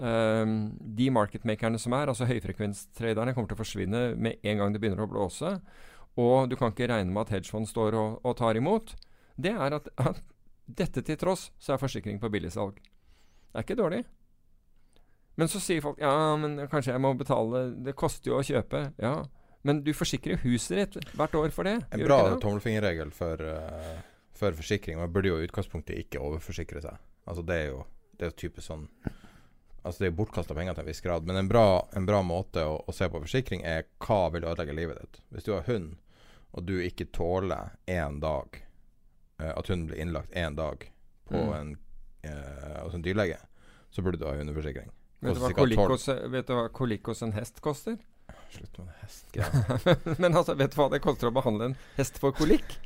Um, 0.00 0.78
De 0.80 1.10
marketmakerne 1.12 1.76
som 1.78 1.92
er, 1.92 2.08
altså 2.08 2.24
høyfrekvenstraderne, 2.24 3.34
kommer 3.36 3.50
til 3.50 3.58
å 3.58 3.60
forsvinne 3.60 3.98
med 4.16 4.38
en 4.48 4.62
gang 4.62 4.72
det 4.72 4.80
begynner 4.80 5.02
å 5.04 5.10
blåse. 5.10 5.50
Og 6.18 6.50
du 6.50 6.56
kan 6.58 6.72
ikke 6.72 6.88
regne 6.90 7.12
med 7.12 7.28
at 7.28 7.36
hedgefond 7.36 7.68
står 7.70 7.96
og, 7.98 8.20
og 8.26 8.36
tar 8.38 8.58
imot. 8.58 8.94
Det 9.40 9.52
er 9.54 9.76
at, 9.76 9.88
at 10.00 10.22
dette 10.66 11.02
til 11.06 11.18
tross, 11.18 11.50
så 11.58 11.74
er 11.74 11.82
forsikring 11.82 12.20
på 12.20 12.30
billigsalg. 12.32 12.80
Det 12.80 13.58
er 13.58 13.66
ikke 13.66 13.78
dårlig. 13.78 14.04
Men 15.38 15.48
så 15.48 15.60
sier 15.62 15.82
folk 15.82 16.00
ja, 16.02 16.12
men 16.36 16.58
kanskje 16.68 16.92
jeg 16.92 17.00
må 17.00 17.14
betale 17.16 17.70
Det 17.86 17.94
koster 17.96 18.32
jo 18.32 18.40
å 18.40 18.44
kjøpe. 18.44 18.90
Ja, 19.00 19.14
men 19.66 19.82
du 19.84 19.92
forsikrer 19.96 20.40
huset 20.44 20.96
ditt 20.96 21.14
hvert 21.16 21.36
år 21.38 21.54
for 21.54 21.68
det. 21.68 21.78
En 21.94 22.04
bra 22.04 22.20
tommelfingerregel 22.42 23.12
for, 23.14 23.40
uh, 23.40 24.28
for 24.36 24.56
forsikring. 24.56 24.98
Man 25.00 25.12
burde 25.12 25.32
jo 25.32 25.40
i 25.40 25.48
utgangspunktet 25.48 25.98
ikke 26.04 26.22
overforsikre 26.22 26.82
seg. 26.84 27.00
Altså 27.28 27.44
Det 27.46 27.56
er 27.56 27.66
jo 27.70 27.82
Det 28.16 28.26
er 28.26 28.32
jo 28.32 28.40
typisk 28.42 28.66
sånn 28.66 28.86
Altså 29.82 30.04
Det 30.04 30.10
er 30.10 30.16
bortkasta 30.18 30.54
penger 30.54 30.74
til 30.76 30.84
en 30.84 30.90
viss 30.90 31.00
grad. 31.04 31.24
Men 31.26 31.36
en 31.40 31.48
bra, 31.48 31.64
en 31.96 32.06
bra 32.06 32.20
måte 32.26 32.64
å, 32.68 32.74
å 32.86 32.92
se 32.92 33.08
på 33.08 33.20
forsikring 33.22 33.62
er 33.64 33.86
hva 34.04 34.26
vil 34.34 34.44
ødelegge 34.44 34.74
livet 34.76 35.00
ditt. 35.00 35.20
Hvis 35.32 35.46
du 35.46 35.52
har 35.54 35.64
hund, 35.70 35.94
og 36.52 36.66
du 36.66 36.74
ikke 36.82 37.06
tåler 37.14 37.70
én 37.86 38.18
dag 38.20 38.56
eh, 39.40 39.52
At 39.54 39.68
hunden 39.70 39.86
blir 39.86 40.00
innlagt 40.02 40.34
én 40.36 40.56
dag 40.58 40.88
på 41.30 41.38
Mm. 41.40 41.52
en 41.54 41.68
eh, 42.26 42.82
altså 42.82 42.98
en 42.98 43.02
dyrlege, 43.06 43.36
så 43.94 44.02
burde 44.02 44.18
du 44.18 44.26
ha 44.26 44.32
hundeforsikring. 44.34 44.88
Vet 45.20 45.36
du, 45.36 45.40
hva 45.40 45.48
Koster 45.48 45.48
sikkert 45.48 45.62
kolikk 45.62 45.78
12. 45.78 45.90
hos, 45.94 46.32
vet 46.32 46.46
du 46.48 46.54
hva 46.56 46.64
kolikk 46.74 47.06
hos 47.12 47.22
en 47.22 47.32
hest 47.36 47.60
koster? 47.62 47.96
Slutt 48.50 48.78
med 48.82 48.90
hest. 49.00 49.38
Men 50.22 50.34
altså, 50.34 50.56
vet 50.58 50.74
du 50.74 50.80
hva 50.80 50.88
det 50.90 51.00
koster 51.04 51.30
å 51.30 51.34
behandle 51.34 51.70
en 51.70 51.76
hest 51.96 52.18
for 52.18 52.34
kolikk? 52.34 52.76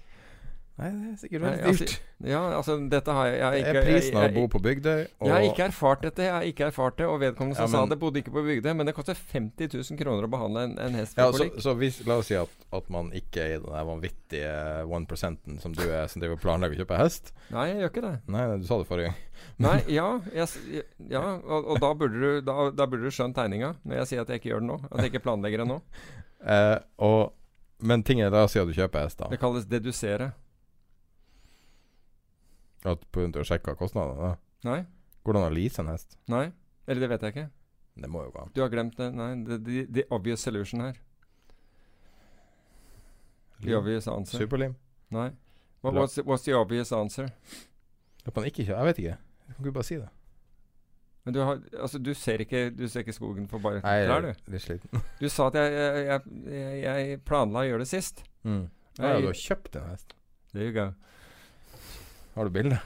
Nei, 0.74 0.88
det 0.90 1.10
er 1.12 1.18
sikkert 1.20 1.42
veldig 1.44 1.58
dyrt. 1.60 1.68
altså, 1.70 1.98
ja, 2.26 2.38
altså 2.56 2.74
dette 2.90 3.14
har 3.14 3.26
jeg, 3.28 3.34
jeg 3.38 3.44
har 3.46 3.52
Det 3.54 3.78
er 3.78 3.84
prisen 3.86 4.16
av 4.18 4.24
å 4.24 4.30
bo 4.34 4.42
på 4.50 4.60
Bygdøy. 4.64 5.02
Og 5.22 5.28
jeg 5.28 5.34
har 5.34 5.44
ikke 5.46 5.66
erfart 5.68 6.00
dette. 6.02 6.24
Jeg 6.24 6.32
har 6.34 6.46
ikke 6.48 6.64
erfart 6.66 6.96
det 6.98 7.06
Og 7.06 7.20
vedkommende 7.22 7.54
som 7.54 7.68
Ja, 7.68 7.70
men- 7.70 7.86
sa 7.86 7.92
det, 7.92 7.98
bodde 8.00 8.18
ikke 8.18 8.32
på 8.34 8.42
Bygdøy. 8.42 8.72
Men 8.74 8.86
det 8.88 8.94
koster 8.96 9.14
50 9.14 9.70
000 9.70 10.00
kroner 10.00 10.26
å 10.26 10.30
behandle 10.32 10.64
en, 10.66 10.74
en 10.82 10.98
hest 10.98 11.14
ja, 11.20 11.28
så, 11.30 11.46
så 11.62 11.76
hvis, 11.78 12.00
La 12.10 12.16
oss 12.18 12.26
si 12.26 12.34
at, 12.34 12.50
at 12.74 12.90
man 12.90 13.12
ikke 13.14 13.44
er 13.44 13.54
i 13.54 13.60
den 13.62 13.70
der 13.70 13.86
vanvittige 13.86 14.56
one 14.90 15.06
percenten 15.06 15.60
som 15.62 15.76
du 15.78 15.84
er, 15.86 16.08
som 16.10 16.24
driver 16.24 16.40
og 16.40 16.42
planlegger 16.42 16.74
å 16.74 16.82
kjøpe 16.82 16.98
hest. 17.04 17.30
Nei, 17.54 17.68
jeg 17.70 17.78
gjør 17.84 17.94
ikke 17.94 18.06
det. 18.08 18.14
Nei, 18.34 18.44
du 18.58 18.66
sa 18.66 18.80
det 18.82 18.90
forrige 18.90 19.12
gang. 19.12 19.22
Nei, 19.68 19.78
ja, 20.00 20.08
jeg, 20.34 20.82
ja 21.14 21.24
og, 21.38 21.70
og 21.70 21.80
da, 21.86 21.94
burde 21.94 22.18
du, 22.18 22.30
da, 22.50 22.70
da 22.74 22.90
burde 22.90 23.06
du 23.06 23.14
skjønt 23.14 23.38
tegninga 23.38 23.76
når 23.84 24.02
jeg 24.02 24.10
sier 24.10 24.26
at 24.26 24.34
jeg 24.34 24.42
ikke 24.42 24.50
gjør 24.56 24.66
det 24.66 24.72
nå. 24.74 24.80
At 24.90 25.04
jeg 25.04 25.14
ikke 25.14 25.26
planlegger 25.30 25.62
det 25.62 25.70
nå. 25.70 25.80
Eh, 26.44 26.76
og, 27.00 27.30
men 27.88 28.02
ting 28.04 28.18
er, 28.20 28.28
da 28.28 28.42
sier 28.52 28.66
du 28.68 28.74
kjøper 28.76 29.06
hest, 29.06 29.16
da. 29.16 29.30
Det 29.32 29.38
kalles 29.40 29.64
dedusere. 29.64 30.34
At 32.84 33.04
av 33.16 33.40
å 33.40 33.46
sjekke 33.48 33.74
kostnadene. 33.80 34.34
Nei? 34.66 34.80
Hvordan 35.24 35.46
har 35.46 35.52
å 35.52 35.56
lease 35.56 35.80
en 35.80 35.88
hest? 35.88 36.18
Nei? 36.28 36.50
Eller 36.86 37.06
det 37.06 37.10
vet 37.14 37.22
jeg 37.24 37.34
ikke. 37.34 37.46
Det 38.04 38.10
må 38.10 38.24
jo 38.26 38.32
gå 38.34 38.42
an. 38.42 38.50
Du 38.54 38.60
har 38.60 38.72
glemt 38.72 38.96
det. 38.98 39.08
Nei, 39.14 39.30
the, 39.46 39.58
the, 39.64 39.84
the 40.00 40.04
obvious 40.12 40.42
solution 40.44 40.82
her. 40.84 40.98
The 43.64 43.76
obvious 43.78 44.08
answer. 44.08 44.42
Superlim? 44.42 44.74
Nei. 45.14 45.30
What, 45.80 45.94
what's, 45.94 46.14
the, 46.14 46.22
what's 46.22 46.44
the 46.44 46.52
obvious 46.58 46.92
answer? 46.92 47.30
Jeg 48.24 48.34
vet 48.34 48.50
ikke. 48.50 49.16
Jeg 49.16 49.56
kan 49.56 49.64
ikke 49.64 49.72
bare 49.72 49.88
si 49.88 49.96
det. 50.00 50.08
Men 51.24 51.34
du 51.34 51.40
har 51.40 51.60
Altså, 51.80 51.98
du 51.98 52.12
ser 52.14 52.42
ikke, 52.44 52.70
du 52.70 52.88
ser 52.88 53.00
ikke 53.00 53.12
skogen 53.16 53.48
for 53.48 53.58
bare 53.64 53.80
Nei, 53.84 54.04
klær, 54.04 54.26
du. 54.26 54.50
litt 54.52 54.64
sliten. 54.64 55.04
Du 55.20 55.28
sa 55.32 55.48
at 55.48 55.56
jeg, 55.60 55.72
jeg, 55.72 56.20
jeg, 56.52 56.82
jeg 56.84 57.20
planla 57.24 57.62
å 57.64 57.68
gjøre 57.68 57.84
det 57.84 57.88
sist. 57.88 58.24
Mm. 58.44 58.66
Ja, 58.98 59.14
ja, 59.14 59.20
du 59.24 59.30
har 59.30 59.38
kjøpt 59.38 59.78
en 59.80 59.88
hest. 59.92 60.14
There 60.52 60.68
you 60.68 60.74
go. 60.76 60.90
Har 62.34 62.44
du 62.48 62.50
bilde? 62.54 62.78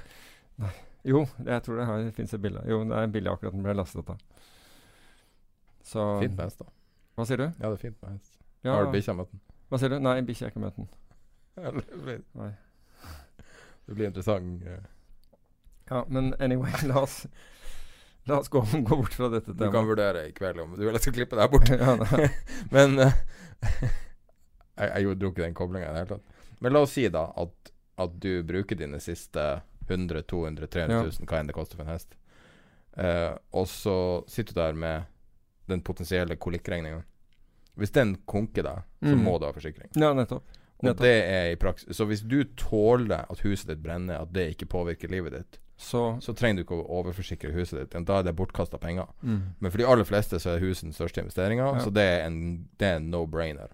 Jo, 1.09 1.22
jeg 1.46 1.62
tror 1.64 1.78
det, 1.80 1.86
det 2.09 2.14
fins 2.16 2.34
et 2.36 2.42
bilde. 2.42 2.62
Jo, 2.68 2.82
det 2.84 2.96
er 2.99 3.07
et 3.07 3.12
bilde 3.14 3.32
akkurat 3.32 3.55
den 3.55 3.62
ble 3.64 3.74
lastet 3.78 4.11
av. 4.12 4.18
Så 5.88 6.03
Fint 6.20 6.34
med 6.36 6.44
hest, 6.49 6.59
da. 6.61 6.68
Hva 7.16 7.24
sier 7.26 7.40
du? 7.40 7.46
Ja, 7.49 7.68
det 7.70 7.76
er 7.78 7.82
fint 7.86 8.01
med 8.03 8.16
hest. 8.18 8.34
Ja, 8.66 8.74
Har 8.74 8.88
du 8.88 8.92
bikkja 8.92 9.14
møtt 9.16 9.30
den? 9.32 9.40
Hva 9.70 9.78
sier 9.80 9.92
du? 9.94 9.99
Nei, 10.05 10.16
bikkja 10.26 10.49
har 10.49 10.53
ikke 10.53 10.64
møtt 10.66 10.76
den. 10.76 10.88
Nei. 12.42 12.51
Det 13.88 13.96
blir 13.96 14.11
interessant. 14.11 14.66
eh. 14.68 14.82
Ja, 15.88 16.03
men 16.12 16.34
anyway, 16.44 16.72
la 16.90 17.01
oss 17.07 17.22
La 18.28 18.42
oss 18.42 18.51
gå, 18.53 18.61
gå 18.61 18.82
bort 18.99 19.14
fra 19.16 19.30
dette 19.32 19.55
temaet. 19.55 19.70
Du 19.70 19.72
kan 19.72 19.86
vurdere 19.88 20.26
i 20.28 20.32
kveld 20.36 20.61
om 20.61 20.74
du 20.76 20.82
vil 20.84 20.92
jeg 20.99 21.01
skal 21.07 21.14
klippe 21.16 21.38
deg 21.38 21.49
bort. 21.55 21.70
Ja, 21.80 21.94
nei. 21.96 22.26
Men 22.74 22.99
uh, 23.01 23.14
Jeg, 23.64 24.90
jeg 24.90 25.07
gjorde- 25.07 25.20
dro 25.22 25.30
ikke 25.32 25.46
den 25.46 25.57
koblinga 25.57 25.88
i 25.88 25.94
det 25.94 26.03
hele 26.03 26.11
tatt. 26.18 26.42
Men 26.61 26.74
la 26.76 26.82
oss 26.84 26.92
si 26.99 27.07
da 27.14 27.22
at, 27.40 27.70
at 27.99 28.20
du 28.20 28.42
bruker 28.46 28.76
dine 28.78 29.01
siste 29.01 29.61
100 29.88 30.22
200 30.28 30.66
300 30.68 30.90
Ja. 30.90 31.26
hva 31.26 31.40
enn 31.40 31.46
det 31.49 31.55
koster 31.57 31.76
for 31.76 31.84
en 31.84 31.92
hest, 31.92 32.14
uh, 32.99 33.36
og 33.53 33.66
så 33.66 34.24
sitter 34.28 34.55
du 34.55 34.61
der 34.61 34.72
med 34.74 35.05
den 35.68 35.80
potensielle 35.82 36.36
kolikkregninga. 36.36 37.03
Hvis 37.78 37.92
den 37.92 38.16
konker 38.26 38.62
deg, 38.62 38.82
så 39.03 39.14
Mm. 39.14 39.22
må 39.24 39.38
du 39.38 39.46
ha 39.46 39.53
forsikring. 39.53 39.88
Ja, 39.94 40.12
nettopp. 40.14 40.42
Og 40.82 40.96
det 40.96 41.24
er 41.26 41.51
i 41.53 41.57
praksis 41.57 41.96
Så 41.96 42.07
hvis 42.07 42.22
du 42.22 42.44
tåler 42.57 43.24
at 43.28 43.40
huset 43.40 43.66
ditt 43.66 43.82
brenner, 43.82 44.20
at 44.22 44.32
det 44.32 44.55
ikke 44.57 44.66
påvirker 44.68 45.09
livet 45.11 45.32
ditt, 45.32 45.59
Så 45.76 46.18
så 46.20 46.34
trenger 46.34 46.57
du 46.57 46.64
ikke 46.64 46.78
å 46.84 46.88
overforsikre 47.05 47.53
huset 47.53 47.78
ditt. 47.90 48.05
Da 48.07 48.18
er 48.18 48.22
det 48.24 48.34
bortkasta 48.36 48.78
penger. 48.80 49.07
mm. 49.22 49.42
Men 49.61 49.70
for 49.70 49.78
de 49.78 49.84
aller 49.86 50.05
fleste 50.05 50.36
så 50.40 50.57
er 50.57 50.61
huset 50.61 50.82
den 50.82 50.92
største 50.92 51.22
investeringa, 51.22 51.74
Ja. 51.74 51.78
så 51.80 51.92
det 51.92 52.03
er 52.03 52.26
en, 52.26 52.68
en 52.80 53.11
no-brainer. 53.11 53.68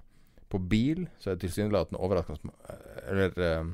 På 0.50 0.58
bil 0.68 1.08
så 1.18 1.30
er 1.30 1.36
det 1.36 1.48
tilsynelatende 1.50 1.98
overraskende 2.00 2.38
sm- 2.40 3.08
Eller 3.10 3.32
eh, 3.38 3.58
eh, 3.60 3.64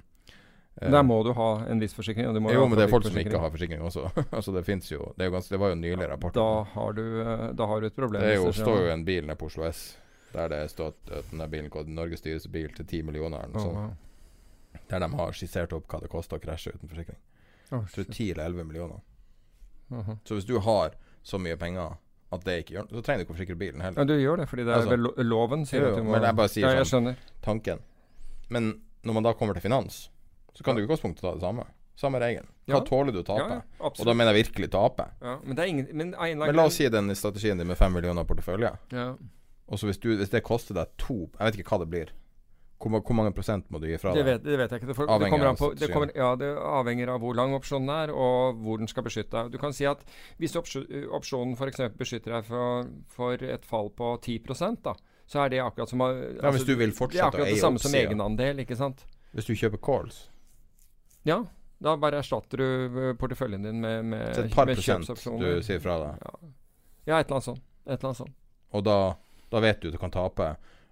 Der 0.80 1.02
må 1.04 1.18
du 1.26 1.32
ha 1.36 1.48
en 1.68 1.80
viss 1.82 1.92
forsikring. 1.92 2.24
Jo, 2.24 2.66
men 2.66 2.78
det 2.78 2.86
er 2.86 2.92
folk 2.92 3.04
som 3.04 3.16
ikke 3.20 3.40
har 3.42 3.50
forsikring 3.52 3.82
også. 3.84 4.06
altså 4.36 4.52
Det 4.54 4.62
fins 4.64 4.86
jo 4.92 5.10
Det, 5.18 5.26
ganske, 5.32 5.52
det 5.52 5.60
var 5.60 5.74
jo 5.74 5.80
nylig 5.80 6.08
rapport. 6.08 6.34
Da 6.34 6.62
har 6.74 6.92
du, 6.96 7.02
eh, 7.20 7.48
da 7.58 7.66
har 7.66 7.80
du 7.80 7.86
et 7.90 7.96
problem. 7.96 8.22
det 8.22 8.36
jo, 8.36 8.52
står 8.52 8.86
jo 8.86 8.92
en 8.94 9.04
bil 9.04 9.26
nede 9.26 9.36
på 9.36 9.50
Oslo 9.50 9.66
S 9.68 9.82
der 10.30 10.48
det 10.48 10.60
står 10.70 10.92
at, 10.92 11.10
denne 11.30 11.48
bilen 11.50 11.70
går 11.70 11.88
Norges 11.90 12.22
dyreste 12.22 12.48
bil 12.54 12.70
til 12.74 12.86
10 12.86 13.02
millioner. 13.02 13.42
Eller 13.42 13.54
noe 13.54 13.60
Å, 13.60 13.64
sånt. 13.66 13.78
wow. 13.78 14.82
Der 14.90 15.02
de 15.02 15.08
har 15.18 15.32
skissert 15.34 15.72
opp 15.74 15.88
hva 15.90 16.00
det 16.02 16.10
koster 16.12 16.38
å 16.38 16.42
krasje 16.42 16.74
uten 16.74 16.90
forsikring. 16.90 17.18
Oh, 17.70 17.82
tror 17.90 18.06
10 18.06 18.30
eller 18.32 18.44
11 18.44 18.68
millioner. 18.68 19.00
aha. 19.90 20.16
Så 20.24 20.38
hvis 20.38 20.46
du 20.46 20.58
har 20.62 20.94
så 21.22 21.38
mye 21.38 21.56
penger 21.58 21.98
at 22.30 22.44
det 22.46 22.60
ikke 22.62 22.76
gjør 22.76 22.86
noe, 22.86 22.94
så 22.94 23.02
trenger 23.02 23.18
du 23.18 23.24
ikke 23.26 23.34
å 23.34 23.38
forsikre 23.38 23.58
bilen 23.58 23.82
heller. 23.82 23.98
Ja, 23.98 24.06
du 24.06 24.22
gjør 24.22 24.38
det, 24.38 24.46
fordi 24.50 24.64
det 24.66 24.72
er 24.72 24.78
Altså, 24.78 24.92
vel 24.94 25.02
lo 25.02 25.10
loven 25.26 25.66
sier 25.66 25.82
jo, 25.82 25.90
at 25.90 25.98
du 25.98 26.04
må 26.06 26.14
men 26.14 26.26
jeg 26.28 26.38
bare 26.38 26.52
sier 26.52 26.66
Ja, 26.68 26.76
jeg 26.78 26.86
sånn. 26.86 27.16
tanken. 27.42 27.82
Men 28.48 28.70
når 29.02 29.18
man 29.18 29.26
da 29.26 29.32
kommer 29.34 29.58
til 29.58 29.66
finans, 29.66 30.10
så 30.54 30.64
kan 30.64 30.76
du 30.76 30.82
i 30.82 30.86
utgangspunktet 30.86 31.22
ta 31.22 31.34
det 31.34 31.40
samme. 31.44 31.64
Samme 32.00 32.18
regelen. 32.20 32.46
Hva 32.66 32.78
Ja. 32.78 32.80
tåler 32.80 33.12
du 33.12 33.20
å 33.22 33.26
tape? 33.26 33.62
ja, 33.62 33.62
og 33.80 34.04
da 34.06 34.14
mener 34.14 34.32
jeg 34.32 34.46
virkelig 34.46 34.70
tape. 34.70 35.10
Ja, 35.20 35.38
men 35.44 35.56
det 35.56 35.68
ingen 35.68 35.88
Men, 35.92 36.14
Men 36.18 36.56
la 36.56 36.64
oss 36.64 36.74
si 36.74 36.88
den 36.88 37.10
strategien 37.14 37.58
din 37.58 37.66
med 37.66 37.76
5 37.76 37.92
millioner 37.92 38.24
portefølje. 38.24 38.78
ja. 38.92 39.14
Og 39.70 39.78
så 39.78 39.86
hvis, 39.86 39.98
hvis 40.02 40.30
det 40.30 40.42
koster 40.42 40.74
deg 40.74 40.88
to 40.98 41.28
Jeg 41.38 41.52
vet 41.52 41.58
ikke 41.60 41.76
hva 41.76 41.78
det 41.84 41.90
blir. 41.90 42.08
Hvor, 42.80 43.02
hvor 43.04 43.14
mange 43.14 43.32
prosent 43.36 43.66
må 43.70 43.78
du 43.78 43.86
gi 43.86 43.98
fra 44.00 44.14
Det 44.14 44.24
deg? 44.24 44.40
vet, 44.40 44.42
det 44.42 44.56
vet 44.58 44.70
jeg 44.72 44.80
ikke. 44.80 44.86
Det, 44.88 44.96
for, 44.96 45.06
det, 45.06 45.12
Avhenger 45.12 45.46
an 45.50 45.56
på, 45.60 45.68
det, 45.76 45.90
kommer, 45.92 46.10
ja, 46.16 46.30
det 46.40 46.48
avhenger 46.56 47.10
av 47.12 47.20
hvor 47.20 47.34
lang 47.36 47.52
opsjonen 47.52 47.90
er, 47.92 48.10
og 48.10 48.56
hvor 48.64 48.78
den 48.80 48.88
skal 48.88 49.04
beskytte 49.04 49.30
deg. 49.36 49.50
Du 49.52 49.58
kan 49.58 49.74
si 49.76 49.84
at 49.84 50.00
hvis 50.40 50.56
opsjo- 50.56 50.86
opsjonen 51.12 51.52
f.eks. 51.60 51.76
beskytter 52.00 52.32
deg 52.38 52.44
for, 52.48 52.88
for 53.06 53.34
et 53.34 53.66
fall 53.68 53.90
på 53.90 54.14
10 54.24 54.38
da, 54.82 54.94
så 55.28 55.44
er 55.44 55.50
det 55.52 55.60
akkurat 55.60 55.92
som 55.92 56.00
altså, 56.00 56.24
Ja, 56.42 56.50
hvis 56.50 56.62
altså, 56.62 56.66
du 56.66 56.74
vil 56.80 56.90
Det 56.90 57.20
er 57.20 57.24
akkurat 57.28 57.44
det 57.46 57.52
eie 57.52 57.60
samme 57.60 57.78
som 57.78 57.92
egenandel, 57.92 58.64
ikke 58.64 58.76
sant? 58.80 59.04
Hvis 59.34 59.44
du 59.44 59.52
kjøper 59.52 59.78
calls, 59.78 60.30
Ja. 61.28 61.44
Da 61.80 61.96
bare 61.96 62.20
erstatter 62.20 62.60
du 62.60 62.98
eh, 63.08 63.14
porteføljen 63.16 63.62
din 63.64 63.80
med, 63.80 64.04
med, 64.04 64.34
så 64.36 64.44
et 64.44 64.54
par 64.54 64.68
med 64.68 64.76
prosent 64.76 65.08
du 65.40 65.62
sier 65.64 65.80
fra 65.80 65.96
deg. 66.02 66.24
Ja. 66.26 66.50
ja, 67.04 67.20
et 67.20 67.26
eller 67.26 67.38
annet 67.38 67.48
sånt. 67.48 67.62
Et 67.86 67.92
eller 67.94 68.10
annet 68.10 68.20
sånt. 68.20 68.36
Og 68.76 68.84
da, 68.84 68.96
da 69.50 69.62
vet 69.64 69.80
du 69.80 69.88
at 69.88 69.96
du 69.96 70.00
kan 70.02 70.12
tape. 70.12 70.50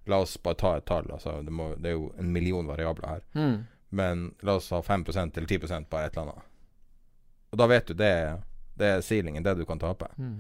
La 0.08 0.22
oss 0.24 0.38
bare 0.42 0.56
ta 0.56 0.76
et 0.78 0.86
tall. 0.88 1.10
Altså, 1.12 1.42
det, 1.44 1.52
må, 1.52 1.74
det 1.76 1.92
er 1.92 1.98
jo 1.98 2.08
en 2.18 2.32
million 2.32 2.66
variabler 2.66 3.08
her. 3.08 3.26
Mm. 3.36 3.58
Men 4.00 4.24
la 4.40 4.56
oss 4.56 4.70
ha 4.72 4.80
5 4.82 5.04
eller 5.12 5.46
10 5.46 5.58
bare 5.90 6.06
et 6.06 6.16
eller 6.16 6.22
annet. 6.22 6.46
Og 7.50 7.60
da 7.60 7.66
vet 7.68 7.86
du 7.86 7.94
det, 7.96 8.14
det 8.80 8.88
er 8.94 9.04
ceilingen, 9.04 9.44
det 9.44 9.54
du 9.60 9.64
kan 9.68 9.78
tape. 9.80 10.08
Mm. 10.16 10.38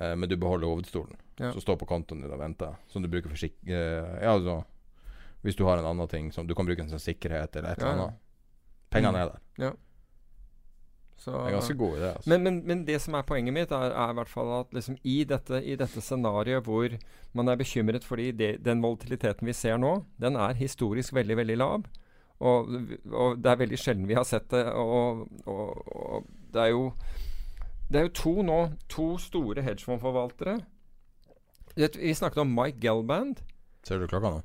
Eh, 0.00 0.16
men 0.16 0.28
du 0.28 0.36
beholder 0.36 0.66
hovedstolen, 0.66 1.16
Ja. 1.36 1.52
som 1.52 1.60
står 1.60 1.76
på 1.76 1.86
kontoen 1.86 2.22
din 2.22 2.32
og 2.32 2.38
venter. 2.38 2.74
Som 2.88 3.02
du 3.02 3.08
bruker 3.08 3.28
for 3.28 3.36
sikkerhet 3.36 3.66
Eh, 3.66 4.22
ja, 4.22 4.30
altså 4.32 4.64
Hvis 5.42 5.56
du 5.56 5.64
har 5.64 5.78
en 5.78 5.86
annen 5.86 6.08
ting 6.08 6.32
som 6.32 6.46
du 6.46 6.54
kan 6.54 6.66
bruke 6.66 6.82
en 6.82 6.90
sånn 6.90 6.98
sikkerhet 6.98 7.56
eller 7.56 7.72
et 7.72 7.78
eller 7.78 7.92
eller 7.92 8.02
ja. 8.02 8.12
Pengene 8.96 9.12
Mm. 9.12 9.22
er 9.22 9.34
der. 9.66 9.76
Så, 11.16 11.32
Det 11.32 11.48
er 11.48 11.54
ganske 11.56 11.74
god 11.80 11.94
idé. 11.96 12.08
Altså. 12.14 12.28
Men, 12.30 12.42
men, 12.44 12.56
men 12.68 12.82
det 12.86 13.00
som 13.02 13.14
er 13.14 13.22
poenget 13.26 13.54
mitt, 13.56 13.70
er, 13.72 13.90
er 13.96 14.10
i 14.12 14.16
hvert 14.18 14.28
fall 14.28 14.50
at 14.60 14.74
liksom 14.76 14.98
i 15.02 15.24
dette, 15.24 15.62
i 15.64 15.74
dette 15.80 16.00
scenarioet 16.04 16.62
hvor 16.68 16.92
man 17.34 17.48
er 17.48 17.56
bekymret 17.56 18.04
fordi 18.04 18.30
det, 18.36 18.50
den 18.64 18.82
volatiliteten 18.84 19.48
vi 19.48 19.54
ser 19.56 19.78
nå, 19.80 19.94
den 20.20 20.36
er 20.36 20.52
historisk 20.60 21.14
veldig, 21.16 21.36
veldig 21.40 21.56
lav. 21.58 21.86
Og, 22.38 22.68
og 23.16 23.38
det 23.40 23.50
er 23.50 23.56
veldig 23.62 23.78
sjelden 23.80 24.06
vi 24.10 24.14
har 24.18 24.26
sett 24.28 24.50
det. 24.52 24.66
Og, 24.76 25.24
og, 25.48 25.88
og 25.96 26.26
det 26.52 26.62
er 26.66 26.72
jo 26.74 26.92
Det 27.88 27.98
er 28.00 28.02
jo 28.10 28.14
to 28.18 28.42
nå, 28.42 28.60
to 28.92 29.16
store 29.22 29.62
hedgefondforvaltere. 29.62 30.58
Vi 31.76 32.14
snakket 32.14 32.38
om 32.44 32.52
Mike 32.54 32.80
Gelband. 32.82 33.40
Ser 33.86 33.98
du 34.02 34.06
klokka 34.10 34.30
nå? 34.36 34.42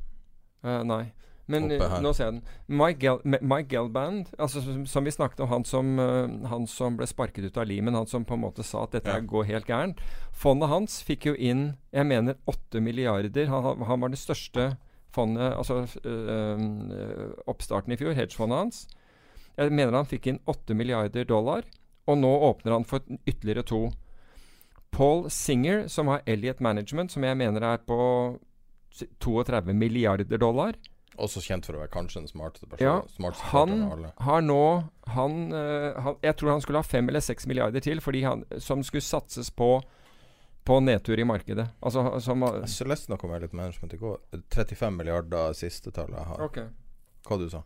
Uh, 0.63 0.83
nei. 0.85 1.03
Men 1.51 1.67
nå 2.03 2.11
ser 2.15 2.25
jeg 2.29 2.33
den. 2.37 2.41
Mike, 2.81 2.99
Gel 3.03 3.19
Mike 3.41 3.69
Gelband, 3.73 4.31
altså, 4.39 4.61
som, 4.65 4.85
som 4.89 5.03
vi 5.07 5.11
snakket 5.13 5.39
om, 5.45 5.49
han 5.51 5.65
som, 5.67 5.91
uh, 5.99 6.47
han 6.49 6.67
som 6.67 6.95
ble 6.99 7.07
sparket 7.09 7.45
ut 7.49 7.57
av 7.61 7.67
limen, 7.69 7.93
han 7.97 8.07
som 8.07 8.25
på 8.25 8.33
en 8.37 8.43
måte 8.45 8.63
sa 8.67 8.83
at 8.87 8.91
dette 8.97 9.11
Ja. 9.17 9.19
går 9.33 9.49
helt 9.49 9.67
gærent. 9.67 9.99
Fondet 10.31 10.69
hans 10.71 11.01
fikk 11.03 11.25
jo 11.31 11.35
inn, 11.35 11.75
jeg 11.93 12.05
mener, 12.07 12.35
8 12.47 12.79
milliarder. 12.81 13.47
Han, 13.51 13.83
han- 13.83 13.99
var 14.01 14.09
det 14.09 14.19
største 14.21 14.77
fondet, 15.11 15.51
altså 15.57 15.83
uh, 16.07 17.43
oppstarten 17.51 17.91
i 17.93 17.97
fjor, 17.99 18.13
hedgefondet 18.15 18.57
hans. 18.57 18.87
Jeg 19.57 19.71
mener 19.75 19.97
han 19.99 20.07
fikk 20.07 20.27
inn 20.31 20.39
8 20.47 20.73
milliarder 20.73 21.25
dollar, 21.27 21.65
og 22.07 22.17
nå 22.17 22.29
åpner 22.47 22.71
han 22.77 22.85
for 22.87 23.03
ytterligere 23.27 23.65
to. 23.67 23.81
Paul 24.91 25.29
Singer, 25.31 25.85
som 25.87 26.07
har 26.11 26.21
Elliot 26.27 26.59
Management, 26.63 27.11
som 27.11 27.23
jeg 27.23 27.37
mener 27.39 27.61
er 27.63 27.77
på 27.87 27.97
32 29.23 29.73
milliarder 29.73 30.37
dollar. 30.41 30.73
Også 31.19 31.41
kjent 31.43 31.65
for 31.67 31.75
å 31.75 31.81
være 31.81 31.91
kanskje 31.91 32.21
den 32.21 32.27
smarteste 32.31 32.67
Ja, 32.79 33.01
personen. 33.01 33.09
smarteste 33.17 33.49
han 33.51 33.73
alle. 33.91 34.11
har 34.17 34.41
nå 34.41 34.59
han, 35.07 35.51
eh, 35.53 35.99
han, 36.01 36.15
Jeg 36.23 36.37
tror 36.37 36.51
han 36.51 36.61
skulle 36.61 36.79
ha 36.79 36.83
fem 36.87 37.09
eller 37.09 37.19
seks 37.19 37.45
milliarder 37.47 37.79
til, 37.83 37.99
fordi 37.99 38.23
han, 38.23 38.45
som 38.59 38.83
skulle 38.83 39.01
satses 39.03 39.49
på 39.51 39.81
på 40.63 40.75
nedtur 40.79 41.17
i 41.19 41.23
markedet. 41.25 41.67
Altså 41.81 42.19
som 42.21 42.41
Jeg 42.41 42.69
så 42.69 42.85
leste 42.85 43.09
noe 43.09 43.17
om 43.25 43.41
litt 43.41 43.53
management 43.53 43.93
i 43.93 43.97
går. 43.97 44.19
35 44.53 44.93
milliarder 44.95 45.53
siste 45.57 45.91
tallet 45.91 46.17
jeg 46.19 46.25
har. 46.27 46.41
Okay. 46.45 46.67
Hva 47.25 47.37
du 47.39 47.49
sa 47.49 47.63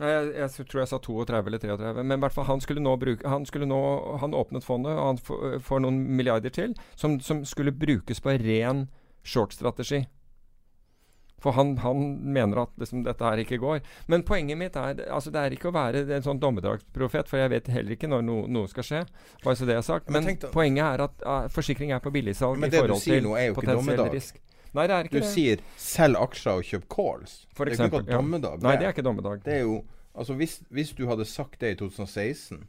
Jeg, 0.00 0.32
jeg 0.34 0.66
tror 0.66 0.80
jeg 0.80 0.88
sa 0.88 0.98
32 0.98 1.46
eller 1.46 1.58
33. 1.58 2.02
Men 2.04 2.18
i 2.18 2.20
hvert 2.20 2.32
fall 2.34 2.44
han 2.48 2.60
skulle 2.60 2.80
nå 2.82 2.96
bruke 2.98 3.28
Han 3.28 3.46
skulle 3.46 3.66
nå 3.66 4.18
Han 4.18 4.32
åpnet 4.34 4.64
fondet, 4.64 4.92
og 4.98 5.06
han 5.06 5.60
får 5.60 5.80
noen 5.84 6.02
milliarder 6.16 6.50
til, 6.50 6.74
som, 6.96 7.20
som 7.20 7.44
skulle 7.44 7.70
brukes 7.72 8.20
på 8.20 8.34
ren 8.42 8.88
short-strategi. 9.22 10.06
For 11.40 11.52
han, 11.56 11.76
han 11.80 12.02
mener 12.36 12.62
at 12.62 12.68
liksom, 12.76 13.02
dette 13.06 13.24
her 13.24 13.40
ikke 13.40 13.58
går. 13.62 13.80
Men 14.12 14.22
poenget 14.28 14.58
mitt 14.60 14.76
er 14.76 14.98
altså 15.10 15.30
det 15.32 15.40
er 15.40 15.54
ikke 15.56 15.70
å 15.70 15.72
være 15.72 16.02
en 16.16 16.22
sånn 16.26 16.40
dommedagsprofet, 16.42 17.28
for 17.30 17.40
jeg 17.40 17.50
vet 17.54 17.70
heller 17.72 17.96
ikke 17.96 18.10
når 18.12 18.22
no, 18.26 18.34
noe 18.46 18.68
skal 18.68 18.84
skje. 18.84 19.00
Bare 19.44 19.56
så 19.56 19.64
det 19.68 19.76
er 19.78 19.82
sagt. 19.86 20.10
Men, 20.12 20.24
Men 20.28 20.36
poenget 20.52 20.84
er 20.84 21.04
at 21.06 21.24
uh, 21.26 21.48
forsikring 21.48 21.92
er 21.96 22.02
på 22.04 22.12
billigsalg 22.12 22.58
Men 22.60 22.68
i 22.68 22.74
du 22.74 22.78
forhold 22.82 23.00
sier 23.00 23.20
til 23.20 23.28
nå 23.30 23.36
er 23.40 23.46
jo 23.48 23.54
ikke 23.54 23.60
potensiell 23.62 23.96
dommedag. 23.96 24.12
risk. 24.18 24.40
Nei, 24.72 24.84
det 24.86 24.94
er 24.96 25.02
Du 25.02 25.08
ikke 25.16 25.24
det. 25.24 25.30
sier 25.32 25.62
'selg 25.76 26.16
aksjer 26.20 26.52
og 26.60 26.62
kjøp 26.68 26.84
calls'. 26.94 27.32
For 27.56 27.64
det 27.64 27.72
er 27.72 27.74
eksempel, 27.80 28.04
ikke 28.04 28.12
ja. 28.12 28.18
dommedag. 28.20 28.62
Nei, 28.62 28.76
det 28.76 28.86
er 28.86 28.92
ikke 28.94 29.02
dommedag. 29.08 29.42
Det 29.44 29.54
er 29.54 29.64
jo 29.64 29.80
Altså, 30.14 30.34
hvis, 30.34 30.60
hvis 30.70 30.92
du 30.92 31.06
hadde 31.06 31.24
sagt 31.24 31.60
det 31.60 31.70
i 31.72 31.74
2016, 31.80 32.66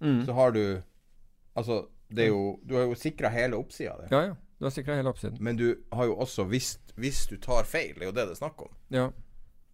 Mm. 0.00 0.24
så 0.26 0.32
har 0.32 0.50
du 0.52 0.82
Altså, 1.56 1.86
det 2.14 2.24
er 2.24 2.28
jo 2.28 2.60
Du 2.68 2.74
har 2.76 2.84
jo 2.86 2.94
sikra 2.94 3.28
hele 3.28 3.56
oppsida 3.56 3.90
av 3.92 4.00
det. 4.02 4.08
Ja, 4.12 4.20
ja. 4.28 4.34
Du 4.60 4.64
har 4.64 4.70
sikra 4.70 4.94
hele 4.96 5.08
oppsiden. 5.10 5.36
Men 5.40 5.56
du 5.56 5.74
har 5.92 6.04
jo 6.06 6.14
også 6.16 6.44
hvis, 6.46 6.78
hvis 6.98 7.26
du 7.30 7.36
tar 7.38 7.64
feil, 7.64 7.94
det 7.94 8.02
er 8.06 8.10
jo 8.10 8.14
det 8.16 8.26
det 8.28 8.34
er 8.36 8.40
snakk 8.42 8.62
om. 8.62 8.72
Ja. 8.94 9.08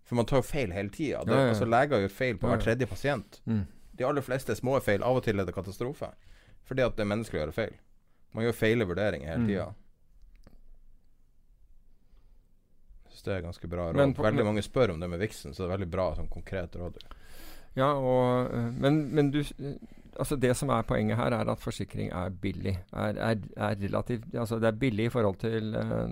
For 0.04 0.18
man 0.18 0.26
tar 0.28 0.42
jo 0.42 0.46
feil 0.46 0.72
hele 0.76 0.90
tida. 0.92 1.22
Ja, 1.26 1.38
ja. 1.40 1.48
Altså, 1.54 1.64
leger 1.68 2.02
gjør 2.04 2.12
feil 2.12 2.36
på 2.38 2.50
hver 2.50 2.60
tredje 2.60 2.86
pasient. 2.90 3.40
Mm. 3.48 3.62
De 3.96 4.04
aller 4.04 4.22
fleste 4.26 4.54
små 4.58 4.76
feil. 4.84 5.02
Av 5.06 5.16
og 5.16 5.24
til 5.24 5.40
er 5.40 5.46
det 5.48 5.54
katastrofe. 5.56 6.10
Fordi 6.68 6.82
at 6.84 6.96
det 6.96 7.04
er 7.06 7.08
menneskelig 7.12 7.40
å 7.40 7.44
gjøre 7.46 7.56
feil. 7.56 7.74
Man 8.34 8.44
gjør 8.44 8.56
feile 8.58 8.84
vurderinger 8.90 9.28
hele 9.30 9.40
Mm. 9.44 9.48
tida. 9.48 9.66
Syns 13.08 13.22
det 13.24 13.34
er 13.36 13.42
ganske 13.44 13.68
bra 13.70 13.86
råd. 13.92 13.96
Men 14.00 14.14
veldig 14.14 14.44
mange 14.44 14.62
spør 14.66 14.90
om 14.94 15.00
det 15.00 15.08
med 15.10 15.20
viksen, 15.22 15.54
så 15.54 15.62
det 15.64 15.68
er 15.70 15.76
veldig 15.76 15.90
bra 15.92 16.08
sånn 16.18 16.28
konkret 16.32 16.74
råd. 16.80 16.98
Ja, 17.78 17.92
og, 17.94 18.50
øh, 18.54 18.72
men, 18.78 19.00
men 19.14 19.30
du 19.34 19.40
Altså 20.18 20.36
Det 20.36 20.56
som 20.56 20.70
er 20.70 20.82
poenget 20.82 21.16
her, 21.16 21.34
er 21.34 21.50
at 21.50 21.60
forsikring 21.60 22.12
er 22.12 22.30
billig. 22.30 22.78
Er, 22.92 23.18
er, 23.18 23.36
er 23.56 23.76
relativt 23.82 24.34
Altså 24.34 24.58
det 24.58 24.68
er 24.68 24.78
billig 24.78 25.04
i 25.06 25.12
forhold 25.12 25.36
til 25.36 25.74
uh, 25.74 26.08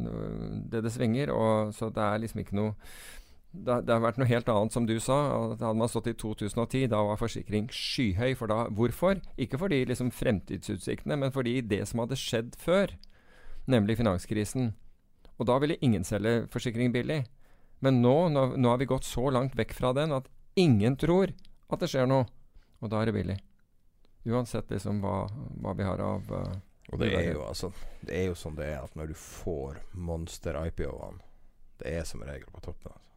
det 0.72 0.84
det 0.84 0.92
svinger. 0.92 1.30
Og, 1.30 1.74
så 1.74 1.88
det 1.88 2.03
er 2.03 2.16
liksom 2.18 2.40
ikke 2.40 2.57
noe 2.57 2.74
det, 3.53 3.82
det 3.86 3.92
har 3.92 4.00
vært 4.00 4.16
noe 4.16 4.30
helt 4.30 4.48
annet, 4.48 4.72
som 4.72 4.86
du 4.88 4.94
sa. 5.00 5.18
Hadde 5.53 5.74
man 5.76 5.90
stått 5.90 6.09
i 6.09 6.16
2010, 6.16 6.86
da 6.88 7.03
var 7.05 7.20
forsikring 7.20 7.68
skyhøy. 7.72 8.32
For 8.38 8.48
da, 8.48 8.64
hvorfor? 8.72 9.20
Ikke 9.36 9.61
fordi 9.61 9.82
liksom 9.84 10.11
fremtidsutsiktene, 10.14 11.18
men 11.20 11.34
fordi 11.34 11.61
det 11.61 11.82
som 11.90 12.00
hadde 12.00 12.16
skjedd 12.16 12.57
før, 12.61 12.94
nemlig 13.68 13.98
finanskrisen. 14.00 14.72
Og 15.36 15.48
da 15.50 15.59
ville 15.61 15.80
ingen 15.84 16.05
selge 16.05 16.46
forsikring 16.53 16.94
billig. 16.94 17.22
Men 17.84 18.00
nå, 18.00 18.16
nå, 18.32 18.53
nå 18.57 18.72
har 18.72 18.80
vi 18.80 18.88
gått 18.88 19.05
så 19.05 19.28
langt 19.34 19.57
vekk 19.59 19.74
fra 19.76 19.92
den 19.96 20.14
at 20.16 20.28
ingen 20.57 20.96
tror 20.96 21.34
at 21.72 21.82
det 21.82 21.90
skjer 21.92 22.09
noe. 22.09 22.28
Og 22.82 22.90
da 22.92 23.03
er 23.03 23.11
det 23.11 23.16
billig. 23.16 23.38
Uansett 24.25 24.70
liksom 24.70 25.01
hva, 25.03 25.27
hva 25.62 25.73
vi 25.75 25.83
har 25.87 25.99
av 25.99 26.29
uh, 26.31 26.53
Og 26.93 26.99
det 27.01 27.09
er 27.14 27.33
jo 27.33 27.41
altså 27.47 27.73
Det 28.07 28.14
er 28.14 28.29
jo 28.29 28.35
sånn 28.39 28.55
det 28.59 28.68
er 28.70 28.85
at 28.85 28.95
når 28.99 29.11
du 29.11 29.14
får 29.18 29.81
monster-IPO-ene, 29.99 31.18
det 31.83 31.95
er 31.99 32.05
som 32.07 32.23
regel 32.23 32.47
på 32.53 32.61
toppen. 32.62 32.93
Altså. 32.95 33.11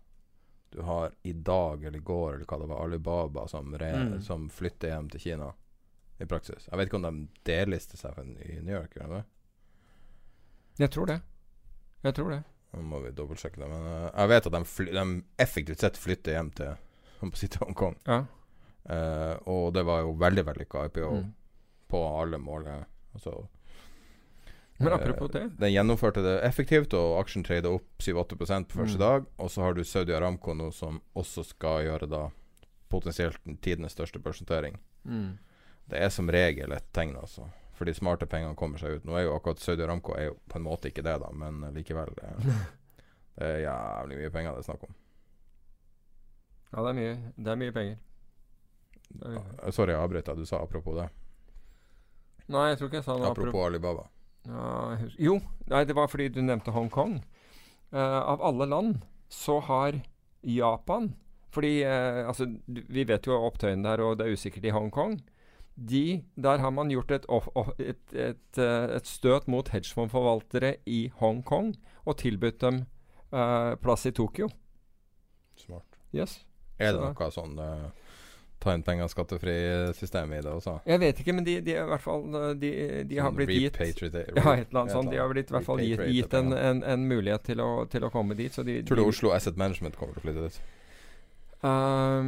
Du 0.73 0.81
har 0.81 1.11
i 1.23 1.33
dag 1.33 1.83
eller 1.83 1.99
i 1.99 2.03
går 2.03 2.33
eller 2.35 2.45
hva 2.49 2.57
det 2.59 2.69
var, 2.71 2.81
Alibaba 2.83 3.47
som, 3.47 3.75
re, 3.77 3.91
Mm. 3.95 4.21
som 4.21 4.49
flytter 4.49 4.89
hjem 4.89 5.09
til 5.13 5.19
Kina. 5.21 5.51
I 6.17 6.25
praksis. 6.25 6.67
Jeg 6.71 6.77
vet 6.79 6.87
ikke 6.87 6.95
om 7.01 7.05
de 7.05 7.27
dellister 7.43 7.97
seg 7.99 8.17
i 8.45 8.61
New 8.63 8.71
York. 8.75 8.93
Gjør 8.95 9.09
de 9.09 9.15
det? 9.17 9.25
Jeg 10.79 10.91
tror 10.91 11.05
det. 11.09 11.17
Jeg 12.03 12.15
tror 12.15 12.29
det. 12.31 12.43
Nå 12.73 12.81
må 12.87 12.99
vi 13.03 13.11
dobbeltsjekke 13.15 13.59
det. 13.61 13.67
Men 13.71 13.83
uh, 13.87 14.09
jeg 14.13 14.31
vet 14.31 14.47
at 14.47 14.55
de, 14.55 14.61
fly, 14.65 14.87
de 14.95 15.05
effektivt 15.43 15.83
sett 15.83 15.97
flytter 15.99 16.35
hjem 16.37 16.51
til 16.55 16.75
Hongkong. 17.59 17.97
Ja. 18.07 18.21
Eh, 18.89 19.35
og 19.49 19.73
det 19.73 19.83
var 19.85 20.01
jo 20.05 20.13
veldig 20.21 20.43
vellykka 20.45 20.85
IPO 20.89 21.11
Mm. 21.11 21.33
på 21.89 22.03
alle 22.21 22.37
mål. 22.37 22.67
eh, 22.67 22.83
Altså, 23.15 23.47
Men 24.79 24.87
Eh, 24.91 24.95
apropos 24.99 25.31
det 25.31 25.57
Den 25.57 25.71
gjennomførte 25.71 26.21
det 26.21 26.41
effektivt, 26.43 26.93
og 26.93 27.23
aksjen 27.23 27.43
tradet 27.45 27.65
opp 27.71 27.85
7-8 27.99 28.35
på 28.35 28.45
første 28.45 28.97
Mm. 28.97 28.99
dag. 28.99 29.25
Og 29.39 29.49
så 29.49 29.61
har 29.61 29.73
du 29.73 29.83
Saudi 29.83 30.11
Aramco 30.13 30.53
nå, 30.53 30.71
som 30.73 31.01
også 31.15 31.45
skal 31.45 31.85
gjøre 31.85 32.09
da 32.09 32.29
potensielt 32.89 33.37
den 33.45 33.57
tidenes 33.57 33.93
største 33.95 34.19
børsnotering. 34.19 34.77
mm. 35.05 35.37
Det 35.89 35.99
er 36.01 36.09
som 36.09 36.27
regel 36.27 36.71
et 36.73 36.91
tegn, 36.93 37.15
altså. 37.15 37.49
For 37.73 37.85
de 37.85 37.93
smarte 37.93 38.25
pengene 38.25 38.55
kommer 38.55 38.77
seg 38.79 38.95
ut. 38.97 39.05
Nå 39.05 39.15
er 39.17 39.23
jo 39.23 39.35
akkurat 39.39 39.59
Saudi 39.59 39.83
Aramco 39.83 40.13
er 40.13 40.25
jo 40.25 40.37
på 40.49 40.55
en 40.57 40.63
måte 40.63 40.85
ikke 40.91 41.03
det, 41.03 41.19
da, 41.21 41.29
men 41.31 41.63
eh, 41.63 41.71
likevel. 41.71 42.13
Det, 43.37 43.43
det 43.43 43.65
er 43.65 43.69
jævlig 43.69 44.17
mye 44.17 44.29
penger 44.31 44.51
det 44.51 44.59
er 44.59 44.71
snakk 44.73 44.83
om. 44.83 44.93
Ja, 46.73 46.81
det 46.83 46.89
er 46.89 46.93
mye, 46.93 47.33
det 47.37 47.47
er 47.51 47.55
mye 47.55 47.71
penger. 47.71 47.97
Eh, 49.25 49.71
Sorry, 49.71 49.93
jeg 49.93 50.01
avbrøt 50.01 50.25
deg. 50.29 50.37
Du 50.41 50.45
sa 50.49 50.61
apropos 50.63 50.95
det. 50.97 51.09
nei, 52.47 52.69
jeg 52.69 52.77
tror 52.79 52.89
ikke 52.89 52.99
jeg 53.01 53.07
sa 53.07 53.15
noe 53.17 53.31
Apropos 53.31 53.65
Alibaba. 53.67 54.07
Ja, 54.45 54.97
jo, 55.17 55.39
nei, 55.71 55.83
det 55.89 55.95
var 55.97 56.09
fordi 56.11 56.27
du 56.29 56.41
nevnte 56.45 56.73
Hongkong. 56.75 57.15
Uh, 57.93 58.21
av 58.33 58.41
alle 58.43 58.65
land 58.69 58.97
så 59.31 59.59
har 59.63 59.95
Japan 60.43 61.13
Fordi 61.53 61.85
uh, 61.85 62.27
altså, 62.27 62.47
vi 62.67 63.05
vet 63.07 63.25
jo 63.25 63.37
opptøyene 63.47 63.85
der, 63.85 64.01
og 64.03 64.17
det 64.19 64.25
er 64.27 64.35
usikkert 64.35 64.65
i 64.67 64.73
Hongkong. 64.75 65.15
De, 65.75 66.21
der 66.35 66.59
har 66.59 66.71
man 66.71 66.91
gjort 66.91 67.11
et, 67.11 67.25
off, 67.31 67.47
off, 67.55 67.69
et, 67.79 68.01
et, 68.13 68.57
et 68.59 69.07
støt 69.07 69.47
mot 69.51 69.67
hedgefondforvaltere 69.71 70.75
i 70.87 71.09
Hongkong 71.21 71.73
og 72.05 72.17
tilbudt 72.21 72.59
dem 72.61 72.83
plass 73.31 74.05
i 74.07 74.13
Tokyo. 74.15 74.47
Smart. 75.59 75.97
Yes. 76.15 76.45
Er 76.79 76.93
det 76.93 77.01
Så- 77.01 77.11
noe 77.11 77.31
sånn 77.31 77.59
ta 78.63 78.73
inn 78.73 78.83
penger 78.85 79.09
skattefri 79.11 79.55
systemet 79.97 80.39
i 80.39 80.45
det 80.45 80.53
også? 80.53 80.77
Jeg 80.89 81.01
vet 81.03 81.19
ikke, 81.21 81.35
men 81.37 81.47
de, 81.47 81.57
de, 81.65 81.75
fall, 82.01 82.23
de, 82.61 82.71
de 83.09 83.19
har 83.19 83.29
Sånn 83.29 83.39
blitt 83.39 83.53
gitt 83.53 83.77
Ja, 83.83 84.55
et 84.55 84.71
eller 84.71 84.81
annet 84.81 84.89
et 84.89 84.95
sånt. 84.95 85.11
De 85.11 85.19
har 85.21 85.29
blitt 85.31 85.51
i 85.51 85.57
hvert 85.57 85.67
fall 85.67 85.83
gitt, 85.83 86.05
gitt 86.19 86.33
en, 86.39 86.55
en, 86.55 86.81
en 86.95 87.05
mulighet 87.09 87.45
til 87.51 87.61
å, 87.63 87.69
til 87.91 88.07
å 88.07 88.13
komme 88.13 88.37
dit. 88.39 88.53
Så 88.53 88.65
de, 88.67 88.81
Tror 88.87 89.03
du 89.03 89.05
Oslo 89.09 89.35
Asset 89.35 89.59
Management 89.59 89.99
kommer 89.99 90.17
til 90.17 90.23
å 90.23 90.27
flytte 90.29 90.47
dit? 90.47 90.57
Um, 91.65 92.25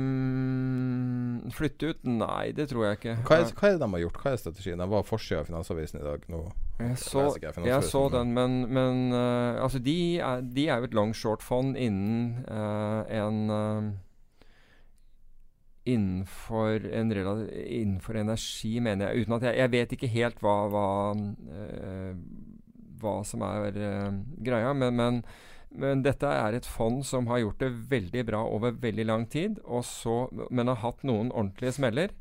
flytte 1.54 1.86
ut? 1.92 2.00
Nei, 2.10 2.52
det 2.58 2.70
tror 2.72 2.86
jeg 2.88 2.94
ikke. 2.98 3.16
Hva 3.28 3.36
er, 3.38 3.44
hva 3.54 3.68
er 3.68 3.72
det 3.76 3.82
de 3.84 3.90
har 3.94 4.02
gjort? 4.02 4.20
Hva 4.24 4.30
er 4.32 4.38
strategien? 4.42 4.80
Den 4.82 4.90
var 4.90 5.04
forsida 5.06 5.40
av 5.44 5.48
Finansavisen 5.52 6.00
i 6.02 6.06
dag. 6.08 6.20
Nå 6.32 6.40
jeg, 6.80 6.98
så, 7.02 7.24
jeg 7.42 7.52
jeg 7.68 7.84
så 7.86 8.04
den, 8.14 8.34
men, 8.38 8.52
men 8.74 8.94
uh, 9.14 9.64
altså 9.64 9.80
de 9.84 10.18
er, 10.18 10.42
de 10.42 10.64
er 10.70 10.78
jo 10.82 10.86
et 10.90 10.98
long 10.98 11.14
short-fond 11.18 11.78
innen 11.78 12.18
uh, 12.50 13.02
en 13.14 13.38
uh, 13.50 13.84
Innenfor, 15.88 16.84
en 16.92 17.14
innenfor 17.16 18.20
energi, 18.20 18.74
mener 18.84 19.08
jeg. 19.08 19.24
Uten 19.24 19.38
at 19.38 19.46
jeg, 19.48 19.60
jeg 19.62 19.74
vet 19.76 19.94
ikke 19.96 20.14
helt 20.14 20.42
hva, 20.44 20.56
hva, 20.74 20.88
uh, 21.16 22.18
hva 23.02 23.14
som 23.28 23.46
er 23.48 23.78
uh, 23.80 24.18
greia, 24.44 24.74
men, 24.76 24.98
men 25.00 25.22
men 25.78 26.02
dette 26.02 26.30
er 26.32 26.56
et 26.56 26.66
fond 26.66 27.02
som 27.06 27.28
har 27.30 27.42
gjort 27.44 27.60
det 27.62 27.70
veldig 27.92 28.24
bra 28.30 28.40
over 28.50 28.78
veldig 28.82 29.06
lang 29.06 29.26
tid, 29.30 29.60
så, 29.84 30.16
men 30.50 30.72
har 30.72 30.80
hatt 30.82 31.04
noen 31.06 31.30
ordentlige 31.30 31.76
smeller. 31.76 32.14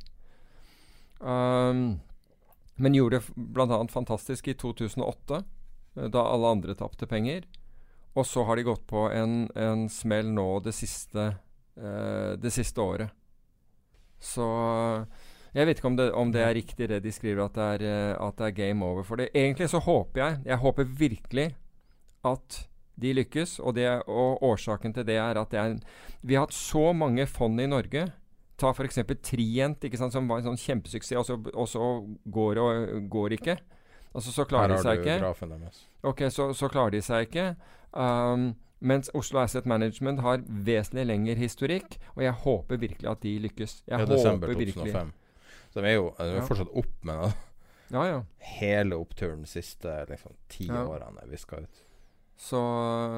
Um, 1.20 2.00
men 2.76 2.96
gjorde 2.98 3.22
det 3.22 3.44
bl.a. 3.56 3.78
fantastisk 3.88 4.48
i 4.52 4.56
2008, 4.58 5.44
eh, 5.96 6.08
da 6.12 6.26
alle 6.28 6.52
andre 6.58 6.74
tapte 6.76 7.08
penger. 7.08 7.46
Og 8.16 8.26
så 8.28 8.44
har 8.48 8.56
de 8.56 8.66
gått 8.66 8.84
på 8.88 9.06
en, 9.12 9.46
en 9.56 9.86
smell 9.92 10.28
nå 10.32 10.48
det 10.64 10.74
siste, 10.76 11.30
eh, 11.80 12.32
det 12.40 12.52
siste 12.52 12.80
året. 12.84 13.15
Så 14.22 14.46
jeg 15.56 15.68
vet 15.68 15.78
ikke 15.80 15.88
om 15.88 15.96
det, 15.96 16.06
om 16.12 16.32
det 16.32 16.42
er 16.44 16.54
riktig 16.56 16.88
det 16.90 17.02
de 17.04 17.12
skriver, 17.14 17.46
at 17.46 17.54
det, 17.56 17.66
er, 17.76 17.84
eh, 17.88 18.26
at 18.28 18.36
det 18.36 18.48
er 18.50 18.56
game 18.58 18.84
over. 18.84 19.06
For 19.08 19.16
det. 19.16 19.30
Egentlig 19.34 19.70
så 19.72 19.80
håper 19.80 20.20
jeg, 20.22 20.40
jeg 20.44 20.60
håper 20.60 20.90
virkelig 20.98 21.46
at 22.24 22.66
de 23.00 23.12
lykkes. 23.16 23.58
Og, 23.60 23.74
det, 23.76 23.88
og 24.04 24.42
årsaken 24.44 24.92
til 24.96 25.06
det 25.08 25.16
er 25.16 25.40
at 25.40 25.52
det 25.52 25.60
er 25.60 25.78
vi 26.26 26.36
har 26.36 26.46
hatt 26.46 26.56
så 26.56 26.92
mange 26.92 27.26
fond 27.26 27.60
i 27.60 27.68
Norge. 27.70 28.04
Ta 28.56 28.72
f.eks. 28.72 29.00
Trient, 29.22 29.84
ikke 29.84 30.00
sant, 30.00 30.12
som 30.12 30.28
var 30.28 30.40
en 30.40 30.50
sånn 30.50 30.60
kjempesuksess, 30.60 31.16
og 31.20 31.26
så, 31.28 31.36
og 31.52 31.68
så 31.68 31.88
går 32.32 32.60
og 32.60 33.08
går 33.12 33.36
ikke. 33.36 33.56
Altså 34.16 34.32
Så 34.32 34.46
klarer 34.48 34.72
de 34.76 34.80
seg 34.80 35.02
ikke. 35.02 35.18
grafen 35.20 35.52
deres. 35.52 35.82
Ok, 36.02 36.24
så, 36.32 36.50
så 36.56 36.68
klarer 36.72 36.96
de 36.96 37.02
seg 37.04 37.28
ikke. 37.28 37.50
Um, 37.92 38.54
mens 38.86 39.10
Oslo 39.18 39.40
Asset 39.42 39.66
Management 39.68 40.22
har 40.24 40.42
vesentlig 40.46 41.06
lengre 41.10 41.34
historikk, 41.40 41.98
og 42.14 42.22
jeg 42.24 42.36
håper 42.44 42.80
virkelig 42.82 43.10
at 43.10 43.24
de 43.24 43.34
lykkes. 43.48 43.80
Jeg 43.88 43.98
Ja, 43.98 44.06
desember 44.08 44.48
håper 44.48 44.60
virkelig 44.62 44.92
2005. 44.92 45.12
Så 45.74 45.82
de 45.82 45.90
er 45.90 45.98
jo 45.98 46.06
de 46.18 46.28
er 46.30 46.36
Ja. 46.40 46.46
fortsatt 46.46 46.70
opp, 46.72 46.94
men 47.02 47.22
det. 47.24 47.32
Ja, 47.92 48.04
ja. 48.08 48.22
hele 48.58 48.96
oppturen 48.98 49.42
de 49.44 49.46
siste 49.50 49.92
liksom, 50.08 50.32
ti 50.48 50.66
årene 50.70 51.22
vi 51.24 51.30
viska 51.36 51.60
ut. 51.62 51.82
Så, 52.36 52.58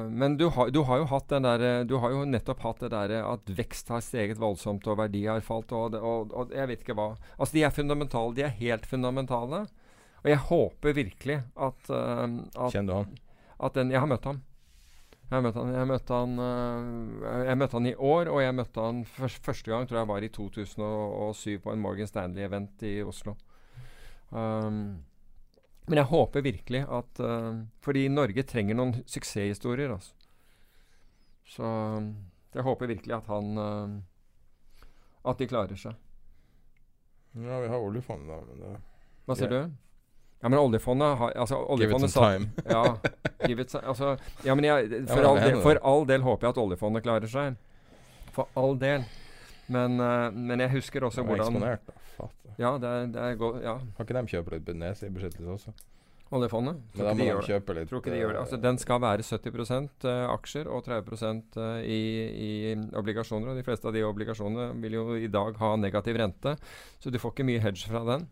men 0.09 0.37
du 0.37 0.45
har, 0.47 0.69
du 0.71 0.81
har 0.87 1.01
jo 1.01 1.05
hatt 1.11 1.27
den 1.27 1.43
der, 1.43 1.83
Du 1.83 1.97
har 1.99 2.13
jo 2.13 2.23
nettopp 2.25 2.61
hatt 2.63 2.79
det 2.85 2.91
derre 2.93 3.19
at 3.33 3.49
vekst 3.51 3.89
har 3.91 3.99
steget 4.05 4.39
voldsomt 4.39 4.87
og 4.87 4.97
verdi 5.01 5.25
har 5.25 5.41
falt 5.43 5.73
og, 5.75 5.97
og, 5.99 6.31
og 6.31 6.53
jeg 6.55 6.67
vet 6.71 6.85
ikke 6.85 6.95
hva. 6.95 7.09
Altså 7.37 7.57
De 7.57 7.63
er 7.67 7.73
fundamentale. 7.75 8.35
De 8.37 8.45
er 8.47 8.55
helt 8.61 8.85
fundamentale. 8.87 9.65
Og 10.23 10.29
jeg 10.29 10.37
håper 10.37 10.95
virkelig 10.95 11.41
at, 11.55 11.89
uh, 11.91 12.23
at 12.55 12.71
Kjenner 12.71 12.93
du 12.93 12.97
han? 13.01 13.17
den 13.75 13.91
Jeg 13.91 13.99
har 13.99 14.07
møtt 14.07 14.23
ham. 14.29 14.41
Jeg 15.29 15.45
møtte, 15.45 15.61
han, 15.61 15.75
jeg 15.75 15.85
møtte 15.85 16.15
han, 16.17 16.31
øh, 16.41 17.43
jeg 17.45 17.57
møtte 17.61 17.77
han 17.77 17.85
i 17.85 17.93
år, 17.93 18.31
og 18.33 18.39
jeg 18.41 18.55
møtte 18.57 18.81
han 18.81 19.03
først, 19.05 19.43
første 19.45 19.69
gang 19.69 19.85
tror 19.85 19.99
jeg 19.99 20.09
var 20.09 20.25
i 20.25 20.31
2007 20.33 21.59
på 21.61 21.73
en 21.73 21.83
Morgan 21.83 22.09
Stanley-event 22.09 22.81
i 22.89 22.95
Oslo. 23.05 23.35
Um, 24.33 25.03
men 25.89 25.97
jeg 25.97 26.09
håper 26.09 26.45
virkelig 26.45 26.83
at 26.85 27.19
uh, 27.25 27.63
Fordi 27.81 28.03
Norge 28.13 28.43
trenger 28.45 28.77
noen 28.77 28.91
suksesshistorier. 29.09 29.89
Altså. 29.95 30.13
Så 31.49 31.65
um, 31.65 32.11
jeg 32.53 32.65
håper 32.65 32.91
virkelig 32.91 33.15
at 33.15 33.29
han 33.29 33.57
uh, 33.57 33.95
At 35.25 35.41
de 35.41 35.49
klarer 35.49 35.81
seg. 35.81 35.97
Ja, 37.33 37.57
vi 37.61 37.69
har 37.69 37.81
oljefondet, 37.81 38.29
da. 38.29 38.41
Men 38.45 38.61
det 38.61 38.75
Hva 39.25 39.37
sier 39.37 39.53
du? 39.53 39.59
Ja, 40.39 40.49
men 40.49 40.59
oljefondet 40.59 41.17
har 41.19 41.33
altså, 41.35 41.59
Give 41.77 41.91
it 41.91 41.99
some 41.99 42.09
sa- 42.09 42.27
time. 42.31 42.49
ja, 42.75 42.97
give 43.47 43.61
it, 43.61 43.75
altså, 43.75 44.17
ja, 44.45 44.55
men 44.55 44.63
jeg, 44.69 45.03
for, 45.09 45.25
all 45.27 45.39
del, 45.43 45.61
for 45.61 45.79
all 45.83 46.05
del 46.07 46.23
håper 46.23 46.47
jeg 46.47 46.55
at 46.55 46.61
oljefondet 46.63 47.03
klarer 47.03 47.31
seg. 47.31 47.57
For 48.35 48.47
all 48.55 48.77
del. 48.79 49.03
Men, 49.69 49.99
uh, 49.99 50.29
men 50.33 50.63
jeg 50.63 50.71
husker 50.79 51.03
også 51.05 51.25
hvordan 51.27 51.51
eksponert, 51.51 51.85
da. 51.85 52.07
Fatt. 52.15 52.35
Ja, 52.57 52.73
det 52.81 52.89
er, 52.89 53.07
det 53.13 53.21
er 53.23 53.35
godt 53.39 53.61
Ja, 53.63 53.77
Kan 53.95 54.07
ikke 54.07 54.15
de 54.17 54.31
kjøpe 54.33 54.55
litt 54.55 54.71
nedsidebeskyttelse 54.79 55.55
også? 55.57 55.75
oljefondet. 56.29 56.77
Men 56.93 57.05
da 57.07 57.13
må 57.17 57.25
de 57.25 57.33
de 57.33 57.47
kjøpe 57.47 57.75
litt 57.75 57.89
Tror 57.89 58.03
ikke 58.03 58.13
de 58.13 58.19
gjør 58.21 58.33
det. 58.35 58.41
Altså, 58.43 58.59
den 58.61 58.77
skal 58.81 59.01
være 59.01 59.25
70 59.25 59.71
uh, 60.05 60.11
aksjer 60.35 60.69
og 60.69 60.83
30 60.85 61.41
uh, 61.57 61.79
i, 61.81 62.01
i 62.29 62.51
obligasjoner. 62.99 63.51
Og 63.51 63.57
de 63.57 63.65
fleste 63.65 63.89
av 63.89 63.95
de 63.95 64.03
obligasjonene 64.05 64.69
vil 64.83 64.99
jo 64.99 65.07
i 65.17 65.29
dag 65.31 65.57
ha 65.61 65.73
negativ 65.79 66.19
rente, 66.21 66.55
så 67.01 67.13
du 67.13 67.19
får 67.21 67.33
ikke 67.33 67.47
mye 67.49 67.63
hedge 67.63 67.89
fra 67.89 68.03
den. 68.13 68.27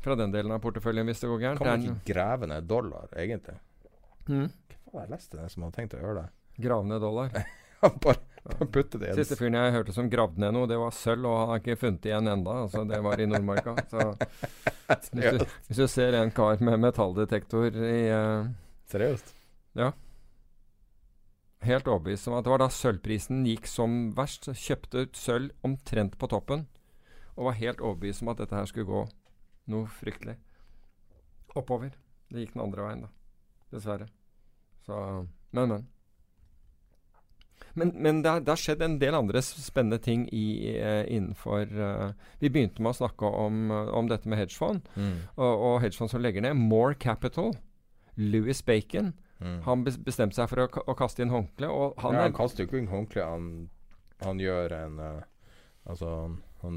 Fra 0.00 0.16
den 0.16 0.32
delen 0.32 0.52
av 0.54 0.62
porteføljen 0.64 1.08
hvis 1.10 1.20
det 1.20 1.28
går 1.28 1.42
gærent. 1.42 1.60
Kan 1.60 1.68
man 1.68 1.86
ikke 1.90 2.14
grave 2.14 2.48
ned 2.48 2.68
dollar, 2.68 3.08
egentlig? 3.12 3.58
mm, 4.30 4.46
Hva 4.86 4.92
var 4.94 5.00
det 5.00 5.06
jeg 5.06 5.14
leste 5.16 5.40
det 5.40 5.48
som 5.52 5.66
hadde 5.66 5.76
tenkt 5.76 5.96
å 5.96 6.00
gjøre 6.00 6.22
det? 6.22 6.28
Grave 6.64 6.88
ned 6.88 7.02
dollar. 7.04 7.34
bare, 8.04 8.16
bare 8.44 8.68
putte 8.72 9.00
det 9.00 9.10
inn. 9.10 9.18
Siste 9.20 9.36
fyren 9.40 9.58
jeg 9.58 9.74
hørte 9.76 9.96
som 9.96 10.08
gravde 10.12 10.40
ned 10.40 10.56
noe, 10.56 10.68
det 10.70 10.78
var 10.80 10.94
sølv, 10.96 11.28
og 11.28 11.36
han 11.42 11.52
har 11.52 11.62
ikke 11.62 11.78
funnet 11.82 12.08
igjen 12.08 12.32
enda. 12.32 12.56
Altså, 12.64 12.84
det 12.88 13.00
var 13.04 13.20
i 13.20 13.28
Nordmarka. 13.28 13.76
Så 13.92 14.08
hvis 15.12 15.36
du, 15.36 15.44
hvis 15.68 15.82
du 15.82 15.86
ser 15.88 16.16
en 16.18 16.32
kar 16.34 16.64
med 16.64 16.80
metalldetektor 16.82 17.76
i 17.76 18.00
uh, 18.08 18.48
Seriøst? 18.90 19.36
Helt 21.60 21.88
overbevist 21.92 22.28
om 22.28 22.38
at 22.38 22.46
det 22.46 22.52
var 22.54 22.62
da 22.62 22.70
sølvprisen 22.72 23.44
gikk 23.44 23.68
som 23.68 24.14
verst. 24.16 24.48
Kjøpte 24.56 25.04
ut 25.04 25.18
sølv 25.20 25.52
omtrent 25.66 26.16
på 26.16 26.28
toppen. 26.32 26.64
Og 27.36 27.50
var 27.50 27.58
helt 27.60 27.82
overbevist 27.84 28.24
om 28.24 28.32
at 28.32 28.40
dette 28.40 28.56
her 28.56 28.68
skulle 28.68 28.88
gå 28.88 29.02
noe 29.70 29.86
fryktelig 30.00 30.36
oppover. 31.58 31.94
Det 32.30 32.44
gikk 32.44 32.54
den 32.54 32.62
andre 32.66 32.84
veien, 32.86 33.06
da. 33.06 33.10
Dessverre. 33.74 34.06
Så 34.86 34.98
Men, 35.52 35.68
men. 35.68 35.86
Men, 37.74 37.92
men 38.02 38.22
det, 38.22 38.30
har, 38.48 38.58
skjedd 38.58 38.80
en 38.82 38.96
del 38.98 39.14
andre 39.14 39.40
spennende 39.44 40.00
ting 40.02 40.24
i, 40.34 40.72
uh, 40.82 41.04
innenfor 41.06 41.68
uh, 41.70 42.12
Vi 42.42 42.50
begynte 42.50 42.82
med 42.82 42.90
å 42.94 42.98
snakke 42.98 43.28
om, 43.30 43.60
uh, 43.70 43.92
om 43.94 44.08
dette 44.10 44.26
med 44.30 44.40
hedgefond, 44.40 44.88
Mm. 44.96 45.12
og, 45.36 45.52
og 45.68 45.76
hedgefond 45.84 46.10
som 46.10 46.22
legger 46.24 46.42
ned. 46.42 46.58
More 46.58 46.94
Capital, 46.98 47.54
Louis 48.16 48.62
Bacon, 48.62 49.12
Mm. 49.40 49.62
han 49.64 49.84
bestemte 49.86 50.36
seg 50.36 50.50
for 50.50 50.60
å, 50.60 50.82
å 50.92 50.94
kaste 50.98 51.22
inn 51.24 51.30
håndkle, 51.32 51.70
og 51.72 51.94
han, 52.02 52.12
ja, 52.12 52.24
han 52.26 52.28
er, 52.28 52.34
kaster 52.36 52.60
jo 52.60 52.66
ikke 52.68 52.76
inn 52.82 52.90
håndkle. 52.90 53.24
Han, 53.24 53.46
han 54.20 54.42
gjør 54.42 54.74
en 54.76 54.98
Altså, 55.88 56.10
han, 56.10 56.34
han 56.60 56.74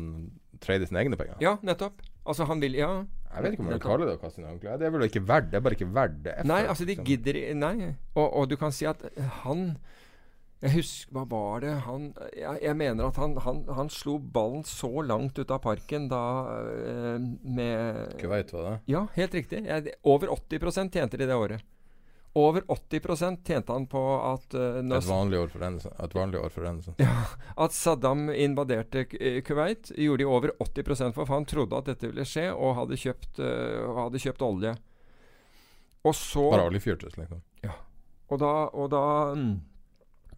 trader 0.63 0.87
sine 0.87 1.01
egne 1.01 1.17
penger. 1.19 1.35
Ja, 1.43 1.57
nettopp. 1.59 1.99
Altså, 2.25 2.45
han 2.47 2.61
vil 2.63 2.75
Ja. 2.79 2.93
Jeg 3.33 3.43
vet 3.43 3.55
ikke 3.55 3.63
om 3.63 3.65
man 3.65 3.73
vil 3.73 3.81
kalle 3.81 4.05
det 4.05 4.13
å 4.13 4.21
kaste 4.21 4.39
inn 4.41 4.45
håndkleet. 4.47 4.79
Det 4.79 4.85
er 4.85 4.91
vel 4.93 5.07
ikke 5.07 5.23
verdt 5.25 5.49
det. 5.49 5.57
er 5.57 5.63
bare 5.65 5.73
ikke 5.73 5.89
verdt 5.93 6.19
det. 6.23 6.33
effort, 6.37 6.49
Nei, 6.51 6.61
altså, 6.69 6.85
de 6.85 6.93
liksom. 6.93 7.05
gidder 7.09 7.39
Nei. 7.57 7.95
Og, 8.13 8.27
og 8.29 8.49
du 8.51 8.55
kan 8.61 8.71
si 8.71 8.85
at 8.85 9.01
han 9.43 9.77
Jeg 10.63 10.71
husker 10.77 11.11
Hva 11.17 11.23
var 11.27 11.59
det 11.59 11.73
Han 11.87 12.05
Jeg, 12.37 12.59
jeg 12.61 12.75
mener 12.79 13.09
at 13.09 13.17
han, 13.19 13.33
han, 13.43 13.63
han 13.67 13.89
slo 13.89 14.19
ballen 14.19 14.63
så 14.63 15.01
langt 15.01 15.39
ut 15.39 15.51
av 15.51 15.59
parken 15.65 16.05
da 16.07 16.21
eh, 16.77 17.17
med 17.43 18.13
Kuwait, 18.21 18.53
var 18.53 18.69
det? 18.69 18.75
Ja, 18.93 19.07
helt 19.17 19.33
riktig. 19.33 19.65
Jeg, 19.65 19.97
over 20.03 20.27
80% 20.37 20.93
tjente 20.93 21.17
de 21.17 21.27
det 21.27 21.35
året. 21.35 21.65
Over 22.35 22.61
80% 22.61 23.47
tjente 23.47 23.71
han 23.71 23.87
på 23.87 24.01
at 24.33 24.53
uh, 24.53 24.97
Et 24.97 25.05
vanlig 25.05 25.39
år 25.39 25.51
for 25.53 25.61
Rennes. 25.61 25.85
Et 25.85 26.15
vanlig 26.15 26.39
år 26.39 26.49
for 26.49 26.65
Rennes. 26.65 26.87
Ja, 26.97 27.11
at 27.65 27.75
Saddam 27.77 28.25
invaderte 28.33 29.05
eh, 29.19 29.41
Kuwait, 29.45 29.91
gjorde 29.97 30.23
de 30.23 30.25
over 30.25 30.53
80 30.59 31.13
for, 31.13 31.27
for 31.27 31.33
han 31.35 31.45
trodde 31.45 31.77
at 31.77 31.91
dette 31.91 32.09
ville 32.09 32.25
skje, 32.25 32.47
og 32.53 32.73
hadde 32.79 32.97
kjøpt, 32.97 33.37
uh, 33.37 33.93
hadde 33.99 34.21
kjøpt 34.25 34.45
olje. 34.49 34.73
Og 36.03 36.17
så 36.17 36.47
Bare 36.49 36.65
oljefyrtes, 36.71 37.19
liksom. 37.21 37.43
Og 38.33 38.39
da, 38.41 38.51
og 38.73 38.89
da 38.89 39.05
mm, 39.37 39.53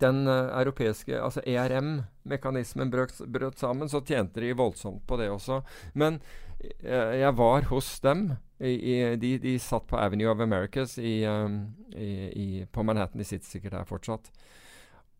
den 0.01 0.25
uh, 0.27 0.51
europeiske, 0.59 1.15
altså 1.15 1.45
ERM-mekanismen 1.47 2.91
brøt, 2.91 3.21
brøt 3.23 3.63
sammen, 3.63 3.87
så 3.87 4.03
tjente 4.03 4.43
de 4.43 4.51
voldsomt 4.51 5.05
på 5.07 5.21
det 5.21 5.31
også. 5.31 5.61
Men 5.93 6.19
jeg 6.65 7.31
var 7.35 7.67
hos 7.69 7.99
dem. 8.01 8.33
I, 8.60 9.16
de, 9.20 9.38
de 9.43 9.58
satt 9.60 9.88
på 9.88 9.97
Avenue 9.99 10.32
of 10.32 10.39
Americas 10.39 10.97
i, 10.97 11.26
um, 11.28 11.76
i, 11.91 12.66
på 12.72 12.84
Manhattan. 12.84 13.20
De 13.20 13.28
sitter 13.28 13.49
sikkert 13.49 13.76
der 13.76 13.89
fortsatt. 13.89 14.32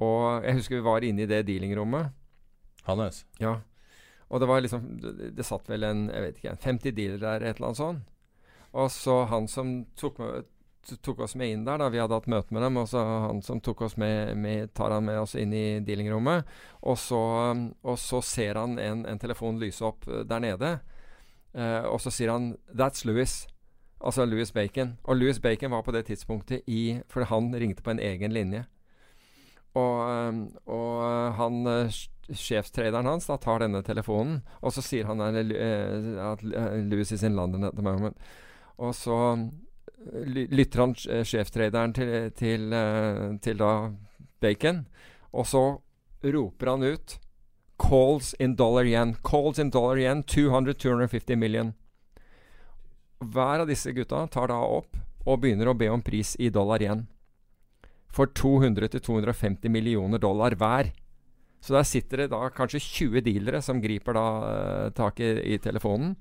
Og 0.04 0.44
jeg 0.44 0.60
husker 0.60 0.78
vi 0.78 0.86
var 0.86 1.04
inne 1.04 1.26
i 1.26 1.30
det 1.30 1.44
dealingrommet. 1.48 2.14
Hannes. 2.88 3.26
Ja. 3.42 3.60
Og 4.28 4.40
det 4.40 4.48
var 4.50 4.62
liksom 4.62 4.98
Det, 5.02 5.32
det 5.36 5.46
satt 5.46 5.70
vel 5.70 5.84
en 5.84 6.08
jeg 6.10 6.26
vet 6.26 6.42
ikke, 6.42 6.58
50 6.64 6.98
dealer 6.98 7.22
der, 7.22 7.44
et 7.44 7.58
eller 7.58 7.72
annet 7.72 7.82
sånt. 7.82 8.12
Og 8.76 8.92
så 8.92 9.22
han 9.32 9.48
som 9.48 9.86
tok, 9.96 10.18
med, 10.20 10.48
tok 11.02 11.22
oss 11.24 11.36
med 11.40 11.54
inn 11.54 11.64
der, 11.68 11.80
da 11.80 11.88
vi 11.92 12.02
hadde 12.02 12.18
hatt 12.18 12.28
møte 12.32 12.56
med 12.56 12.66
dem, 12.66 12.80
og 12.82 12.90
så 12.92 13.04
han 13.30 13.40
som 13.46 13.62
tok 13.64 13.86
oss 13.88 13.96
med, 13.98 14.36
med 14.36 14.74
tar 14.76 14.92
han 14.92 15.08
med 15.08 15.22
oss 15.22 15.38
inn 15.40 15.54
i 15.56 15.80
dealingrommet. 15.86 16.44
Og 16.84 17.00
så, 17.00 17.22
um, 17.52 17.70
og 17.88 18.00
så 18.02 18.20
ser 18.26 18.60
han 18.60 18.76
en, 18.80 19.06
en 19.08 19.22
telefon 19.22 19.62
lyse 19.62 19.86
opp 19.86 20.08
eh, 20.12 20.26
der 20.28 20.44
nede. 20.44 20.74
Eh, 21.56 21.84
og 21.88 22.02
så 22.04 22.12
sier 22.12 22.32
han 22.32 22.56
'That's 22.74 23.06
Louis'. 23.06 23.48
Altså 24.02 24.26
Louis 24.26 24.52
Bacon. 24.52 24.98
Og 25.04 25.16
Louis 25.16 25.40
Bacon 25.40 25.72
var 25.72 25.82
på 25.82 25.92
det 25.92 26.06
tidspunktet 26.06 26.62
i 26.68 27.02
For 27.10 27.24
han 27.24 27.56
ringte 27.56 27.84
på 27.84 27.92
en 27.92 28.00
egen 28.00 28.32
linje. 28.32 28.66
Og, 29.76 30.28
um, 30.30 30.56
og 30.66 31.04
uh, 31.04 31.34
han 31.36 31.68
uh, 31.68 31.92
sjefstraderen 32.32 33.06
hans 33.06 33.28
da 33.28 33.36
tar 33.38 33.60
denne 33.60 33.82
telefonen, 33.84 34.38
og 34.62 34.72
så 34.72 34.82
sier 34.82 35.06
han 35.06 35.20
uh, 35.20 36.32
at 36.32 36.44
uh, 36.44 36.78
Louis 36.80 37.12
is 37.12 37.24
in 37.24 37.36
London 37.36 37.64
at 37.64 37.76
the 37.76 37.84
moment. 37.84 38.18
Og 38.78 38.96
så 38.96 39.36
lytter 40.26 40.80
han 40.80 40.96
uh, 41.12 41.24
sjefstraderen 41.28 41.94
til, 41.94 42.32
til, 42.32 42.72
uh, 42.72 43.36
til 43.44 43.60
da 43.60 43.92
Bacon, 44.40 44.86
og 45.34 45.48
så 45.48 45.66
roper 46.24 46.72
han 46.72 46.84
ut 46.84 47.20
Calls 47.78 48.34
in 48.40 48.56
dollar 48.56 48.86
yen. 48.86 49.16
Calls 49.24 49.60
in 49.60 49.70
dollar 49.70 49.98
yen. 49.98 50.24
200-250 50.24 51.36
million. 51.36 51.74
Hver 53.20 53.64
av 53.64 53.68
disse 53.68 53.92
gutta 53.96 54.26
tar 54.32 54.52
da 54.52 54.60
opp 54.60 54.98
og 55.26 55.42
begynner 55.42 55.72
å 55.72 55.78
be 55.78 55.90
om 55.90 56.04
pris 56.06 56.36
i 56.40 56.52
dollar 56.54 56.84
igjen. 56.84 57.06
For 58.12 58.30
200-250 58.32 59.72
millioner 59.72 60.22
dollar 60.22 60.56
hver. 60.60 60.92
Så 61.60 61.74
der 61.74 61.88
sitter 61.88 62.24
det 62.24 62.32
da 62.32 62.44
kanskje 62.54 62.84
20 62.84 63.26
dealere 63.26 63.62
som 63.66 63.82
griper 63.82 64.16
da 64.16 64.26
eh, 64.50 64.90
tak 64.96 65.20
i, 65.20 65.32
i 65.56 65.58
telefonen. 65.58 66.14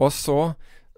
Og 0.00 0.12
så 0.12 0.40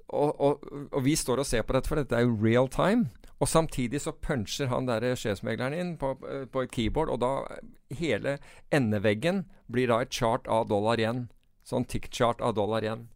og, 0.09 0.41
og, 0.41 0.69
og 0.93 1.03
vi 1.05 1.13
står 1.19 1.43
og 1.43 1.47
ser 1.47 1.65
på 1.67 1.75
dette, 1.77 1.91
for 1.91 2.01
dette 2.01 2.17
er 2.17 2.25
jo 2.25 2.39
real 2.41 2.71
time. 2.73 3.11
Og 3.39 3.49
samtidig 3.49 4.01
så 4.03 4.13
puncher 4.13 4.67
han 4.73 4.89
der 4.89 5.15
sjefsmegleren 5.15 5.77
inn 5.77 5.93
på, 5.99 6.17
eh, 6.27 6.47
på 6.51 6.65
et 6.65 6.73
keyboard, 6.75 7.11
og 7.11 7.21
da 7.23 7.61
hele 7.95 8.39
endeveggen 8.75 9.45
blir 9.71 9.89
da 9.89 10.01
et 10.03 10.13
chart 10.13 10.49
av 10.49 10.69
dollar 10.69 10.99
igjen. 10.99 11.29
Sånn 11.65 11.87
tick-chart 11.87 12.43
av 12.43 12.57
dollar 12.59 12.83
igjen. 12.83 13.07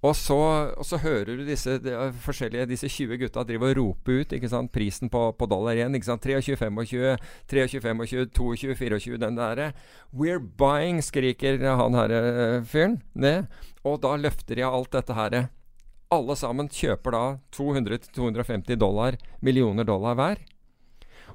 Og 0.00 0.14
så, 0.16 0.36
og 0.80 0.86
så 0.88 0.96
hører 1.02 1.36
du 1.36 1.44
disse 1.44 1.74
de, 1.84 1.92
eh, 1.92 2.12
forskjellige 2.24 2.70
Disse 2.70 2.88
20 2.88 3.18
gutta 3.20 3.44
drive 3.44 3.68
og 3.68 3.76
rope 3.76 4.14
ut 4.22 4.32
ikke 4.32 4.48
sant, 4.48 4.72
prisen 4.72 5.12
på, 5.12 5.26
på 5.36 5.48
dollar 5.50 5.76
igjen. 5.76 5.94
ikke 5.94 6.08
sant, 6.08 6.24
23, 6.24 6.56
25, 6.56 6.86
23, 6.88 7.68
25, 7.68 8.06
22, 8.32 8.74
24, 8.80 9.20
den 9.20 9.36
derre. 9.36 9.72
We're 10.16 10.40
buying, 10.40 11.02
skriker 11.04 11.60
han 11.60 11.98
her 11.98 12.16
eh, 12.16 12.62
fyren 12.64 13.02
ned. 13.12 13.52
Og 13.84 14.00
da 14.00 14.16
løfter 14.16 14.56
de 14.56 14.64
av 14.64 14.80
alt 14.80 14.96
dette 14.96 15.18
her. 15.18 15.42
Alle 16.10 16.34
sammen 16.34 16.66
kjøper 16.72 17.14
da 17.14 17.24
200-250 17.54 18.78
dollar, 18.80 19.18
millioner 19.46 19.86
dollar 19.86 20.16
hver. 20.18 20.40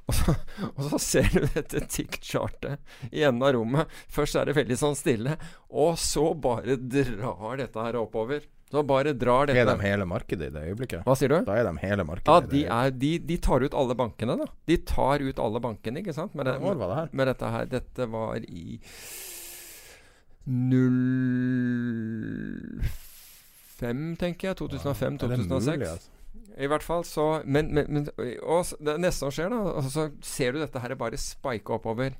Og 0.06 0.14
så, 0.14 0.34
og 0.76 0.82
så 0.90 0.98
ser 1.02 1.30
du 1.32 1.46
dette 1.54 1.80
tick-chartet 1.90 2.76
i 3.10 3.24
enden 3.26 3.42
av 3.42 3.54
rommet. 3.56 3.94
Først 4.12 4.36
er 4.38 4.50
det 4.50 4.56
veldig 4.58 4.76
sånn 4.78 4.98
stille, 4.98 5.38
og 5.72 5.96
så 5.98 6.28
bare 6.36 6.76
drar 6.76 7.56
dette 7.62 7.86
her 7.88 7.98
oppover. 8.02 8.44
Så 8.70 8.82
bare 8.82 9.14
drar 9.14 9.46
dette 9.46 9.62
Er 9.62 9.68
de 9.70 9.78
hele 9.86 10.06
markedet 10.10 10.50
i 10.50 10.54
det 10.54 10.62
øyeblikket? 10.68 11.04
Hva 11.06 11.14
sier 11.18 11.30
du? 11.30 11.38
Da 11.46 11.56
er 11.56 11.68
de 11.68 11.74
hele 11.80 12.04
markedet. 12.06 12.28
Ja, 12.28 12.52
de, 12.52 12.62
er, 12.66 12.94
de, 13.00 13.12
de 13.32 13.36
tar 13.42 13.62
ut 13.62 13.74
alle 13.78 13.96
bankene, 13.98 14.36
da. 14.42 14.48
De 14.66 14.76
tar 14.82 15.22
ut 15.22 15.42
alle 15.42 15.62
bankene, 15.62 16.02
ikke 16.02 16.14
sant? 16.16 16.34
Med, 16.34 16.50
det, 16.50 16.58
med, 16.60 17.14
med 17.16 17.30
dette 17.30 17.52
her. 17.56 17.68
Dette 17.70 18.08
var 18.10 18.42
i 18.42 18.80
05, 23.80 24.16
tenker 24.20 24.48
jeg. 24.48 24.58
2005-2006. 24.62 25.24
Er 25.24 25.36
det 25.36 25.48
mulig, 25.48 25.88
altså? 25.90 26.12
I 26.56 26.68
hvert 26.70 26.84
fall 26.84 27.04
så 27.04 27.42
Men, 27.44 27.68
men, 27.74 27.86
men 27.92 28.06
og 28.42 28.70
det 28.80 28.96
neste 29.00 29.26
som 29.26 29.32
skjer, 29.34 29.52
da 29.52 29.74
og 29.76 29.90
Så 29.92 30.08
ser 30.24 30.54
du 30.54 30.60
dette 30.62 30.80
her 30.80 30.94
bare 30.96 31.18
spike 31.20 31.72
oppover. 31.72 32.16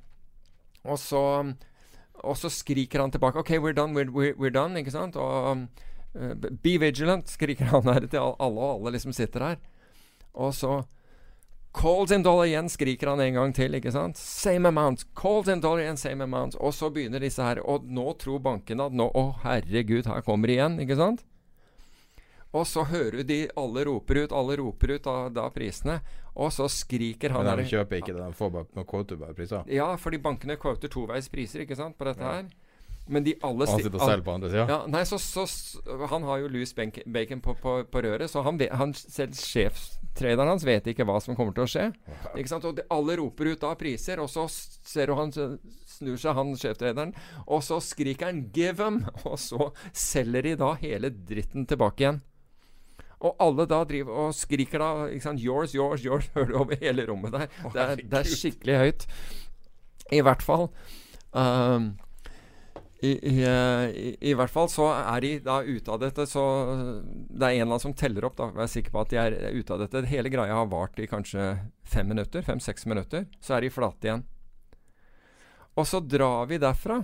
Og 0.84 0.98
så 1.00 1.22
Og 2.24 2.36
så 2.36 2.50
skriker 2.52 3.00
han 3.00 3.10
tilbake 3.10 3.38
OK, 3.38 3.50
we're 3.58 3.76
done, 3.76 3.94
we're, 3.96 4.34
we're, 4.36 4.52
done. 4.52 4.78
Ikke 4.78 4.92
sant? 4.92 5.16
Og 5.16 5.66
eh, 6.14 6.34
Be 6.34 6.76
vigilant, 6.80 7.28
skriker 7.36 7.72
han 7.72 7.88
her 7.88 8.06
til 8.06 8.20
alle, 8.20 8.60
og 8.60 8.80
alle 8.80 8.96
liksom 8.96 9.12
sitter 9.12 9.44
her. 9.44 9.56
Og 10.34 10.54
så 10.54 10.82
Calls 11.76 12.10
in 12.10 12.22
dollar 12.24 12.46
igjen, 12.48 12.70
skriker 12.72 13.10
han 13.10 13.20
en 13.20 13.34
gang 13.36 13.50
til. 13.52 13.74
ikke 13.76 13.92
sant? 13.92 14.16
Same 14.16 14.68
amount. 14.68 15.04
Calls 15.14 15.48
in 15.52 15.60
dollar 15.60 15.82
igjen, 15.82 15.98
same 16.00 16.24
amount. 16.24 16.56
Og 16.56 16.72
så 16.72 16.88
begynner 16.88 17.20
disse 17.20 17.44
her. 17.44 17.60
Og 17.68 17.84
nå 17.84 18.14
tror 18.16 18.40
bankene 18.40 18.86
at 18.88 18.96
nå 18.96 19.10
Å, 19.12 19.24
herregud, 19.42 20.08
her 20.08 20.24
kommer 20.24 20.48
det 20.48 20.56
igjen. 20.56 20.78
ikke 20.80 20.96
sant? 20.96 21.26
Og 22.56 22.64
så 22.68 22.86
hører 22.88 23.20
du 23.20 23.26
de 23.28 23.40
alle 23.58 23.84
roper 23.88 24.22
ut, 24.24 24.32
alle 24.32 24.56
roper 24.60 24.96
ut 24.96 25.04
da, 25.04 25.16
da 25.40 25.48
prisene. 25.52 25.98
Og 26.36 26.52
så 26.52 26.68
skriker 26.72 27.34
han 27.36 27.44
Men 27.48 27.62
de 27.62 27.68
kjøper 27.68 28.00
ikke 28.00 28.14
det, 28.14 28.22
de 28.22 28.36
får 28.36 28.52
bare 28.54 28.68
noen 28.76 29.20
bare 29.20 29.36
priser. 29.36 29.72
Ja, 29.72 29.90
fordi 30.00 30.20
bankene 30.22 30.56
kvoter 30.60 30.92
toveis 30.92 31.28
priser, 31.32 31.64
ikke 31.64 31.78
sant, 31.78 31.96
på 31.98 32.08
dette 32.08 32.24
her. 32.24 32.48
Men 33.06 33.22
de 33.22 33.36
alle 33.46 33.66
han 33.70 33.78
sitter 33.78 34.00
selger 34.02 34.22
på 34.26 34.32
andre 34.34 34.48
sida. 34.50 34.64
ja, 34.66 34.78
nei, 34.90 35.04
så, 35.06 35.18
så, 35.22 35.44
Han 36.10 36.24
har 36.26 36.40
jo 36.42 36.48
loose 36.50 36.74
bacon 37.06 37.42
på, 37.42 37.54
på, 37.62 37.74
på 37.86 38.02
røret, 38.02 38.30
så 38.30 38.42
han, 38.42 38.58
han 38.80 38.94
selv 38.98 39.36
sjefstraderen 39.38 40.50
hans 40.50 40.66
vet 40.66 40.90
ikke 40.90 41.06
hva 41.06 41.20
som 41.22 41.38
kommer 41.38 41.54
til 41.54 41.66
å 41.66 41.70
skje. 41.70 41.86
Ikke 42.34 42.50
sant? 42.50 42.66
Og 42.66 42.80
de, 42.80 42.86
alle 42.90 43.18
roper 43.22 43.52
ut 43.52 43.62
da 43.62 43.74
priser, 43.78 44.22
og 44.22 44.30
så 44.32 44.48
ser 44.50 45.12
du 45.12 45.16
han 45.20 45.30
snur 45.30 46.18
seg, 46.18 46.34
han 46.34 46.54
sjefstraderen, 46.58 47.14
og 47.46 47.62
så 47.64 47.78
skriker 47.84 48.32
han 48.32 48.46
'give 48.50 48.74
them', 48.82 49.04
og 49.30 49.38
så 49.38 49.70
selger 49.94 50.50
de 50.50 50.56
da 50.58 50.74
hele 50.82 51.14
dritten 51.14 51.68
tilbake 51.70 52.02
igjen. 52.02 52.24
Og 53.24 53.36
alle 53.40 53.64
da 53.68 53.80
driver 53.88 54.26
og 54.26 54.34
skriker 54.36 54.82
da 54.82 54.88
ikke 55.08 55.24
sant, 55.24 55.40
'yours, 55.40 55.74
yours, 55.74 56.04
yours', 56.04 56.28
hører 56.34 56.50
du 56.50 56.56
over 56.60 56.80
hele 56.80 57.06
rommet 57.08 57.32
der. 57.32 57.46
Det 57.72 57.80
er, 57.82 57.94
det 57.96 58.18
er 58.18 58.28
skikkelig 58.28 58.80
høyt. 58.82 59.06
I 60.12 60.20
hvert 60.20 60.42
fall. 60.44 60.68
Um, 61.32 61.94
i, 63.04 63.10
i, 63.12 63.42
eh, 63.44 63.88
i, 63.90 64.12
I 64.30 64.34
hvert 64.36 64.52
fall 64.52 64.68
så 64.72 64.86
er 64.94 65.20
de 65.20 65.32
da 65.44 65.58
ute 65.64 65.92
av 65.92 66.00
dette, 66.00 66.24
så 66.28 66.42
det 67.04 67.42
er 67.44 67.56
en 67.56 67.60
eller 67.60 67.66
annen 67.66 67.82
som 67.82 67.96
teller 67.96 68.24
opp. 68.24 68.38
da, 68.38 68.50
Jeg 68.54 68.62
er 68.64 68.72
sikker 68.72 68.94
på 68.94 69.02
at 69.02 69.12
de 69.12 69.20
er 69.20 69.36
ute 69.56 69.74
av 69.74 69.82
dette. 69.84 70.06
Hele 70.08 70.32
greia 70.32 70.56
har 70.56 70.70
vart 70.72 71.00
i 71.00 71.08
kanskje 71.10 71.50
fem 71.84 72.08
minutter, 72.08 72.44
fem-seks 72.46 72.86
minutter. 72.88 73.26
Så 73.40 73.56
er 73.56 73.66
de 73.66 73.72
flate 73.72 74.08
igjen. 74.08 74.24
Og 75.76 75.84
så 75.84 76.00
drar 76.00 76.48
vi 76.48 76.60
derfra. 76.60 77.02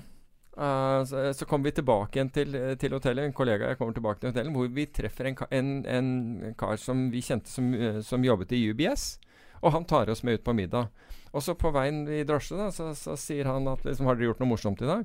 Eh, 0.56 1.04
så, 1.08 1.24
så 1.34 1.48
kommer 1.48 1.70
vi 1.70 1.76
tilbake 1.78 2.18
igjen 2.18 2.32
til, 2.34 2.58
til 2.80 2.96
hotellet. 2.96 3.28
En 3.28 3.36
kollega 3.36 3.72
jeg 3.72 3.80
kommer 3.80 3.96
tilbake 3.96 4.20
til 4.20 4.32
hotellet, 4.32 4.54
hvor 4.56 4.70
vi 4.76 4.86
treffer 4.86 5.30
en, 5.30 5.38
en, 5.50 5.72
en 5.86 6.54
kar 6.58 6.80
som 6.80 7.08
vi 7.12 7.24
kjente 7.24 7.50
som, 7.52 7.72
eh, 7.74 8.00
som 8.06 8.24
jobbet 8.24 8.54
i 8.56 8.64
UBS. 8.72 9.16
Og 9.62 9.74
han 9.76 9.86
tar 9.86 10.10
oss 10.10 10.24
med 10.26 10.40
ut 10.40 10.44
på 10.44 10.56
middag. 10.58 10.90
Og 11.32 11.42
så 11.44 11.54
på 11.56 11.70
veien 11.72 12.04
i 12.12 12.24
drosje 12.28 12.58
da, 12.58 12.68
så, 12.74 12.90
så 12.98 13.16
sier 13.16 13.48
han 13.48 13.68
at 13.70 13.84
liksom, 13.86 14.08
har 14.08 14.18
dere 14.18 14.32
gjort 14.32 14.42
noe 14.42 14.52
morsomt 14.52 14.82
i 14.84 14.88
dag? 14.88 15.04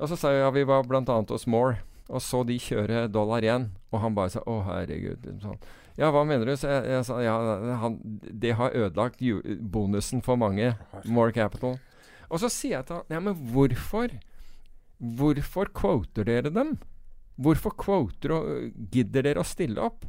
Og 0.00 0.08
så 0.08 0.16
sa 0.16 0.32
jeg 0.32 0.44
ja, 0.44 0.50
vi 0.54 0.66
var 0.68 0.86
bl.a. 0.88 1.02
hos 1.02 1.46
Moore, 1.50 1.80
og 2.08 2.22
så 2.24 2.42
de 2.46 2.56
kjøre 2.60 3.06
dollar 3.12 3.44
igjen. 3.44 3.70
Og 3.90 4.04
han 4.04 4.14
bare 4.16 4.32
sa 4.32 4.44
å 4.48 4.60
herregud. 4.68 5.26
Sånn. 5.42 5.58
Ja, 5.98 6.08
hva 6.14 6.22
mener 6.24 6.48
du? 6.48 6.54
Så 6.56 6.70
jeg, 6.70 6.86
jeg 6.94 7.06
sa 7.08 7.18
ja, 7.20 7.36
han, 7.82 7.98
det 8.30 8.54
har 8.56 8.76
ødelagt 8.76 9.20
bonusen 9.60 10.22
for 10.24 10.40
mange. 10.40 10.72
More 11.04 11.34
capital. 11.34 11.76
Og 12.30 12.40
så 12.40 12.48
sier 12.52 12.78
jeg 12.78 12.88
til 12.88 13.00
han 13.00 13.16
ja, 13.16 13.20
men 13.26 13.36
hvorfor? 13.52 14.14
Hvorfor 15.00 15.70
quoter 15.72 16.26
dere 16.28 16.52
dem? 16.52 16.74
Hvorfor 17.40 17.72
quoter 17.72 18.34
og 18.36 18.48
gidder 18.92 19.24
dere 19.24 19.40
å 19.40 19.48
stille 19.48 19.80
opp? 19.80 20.04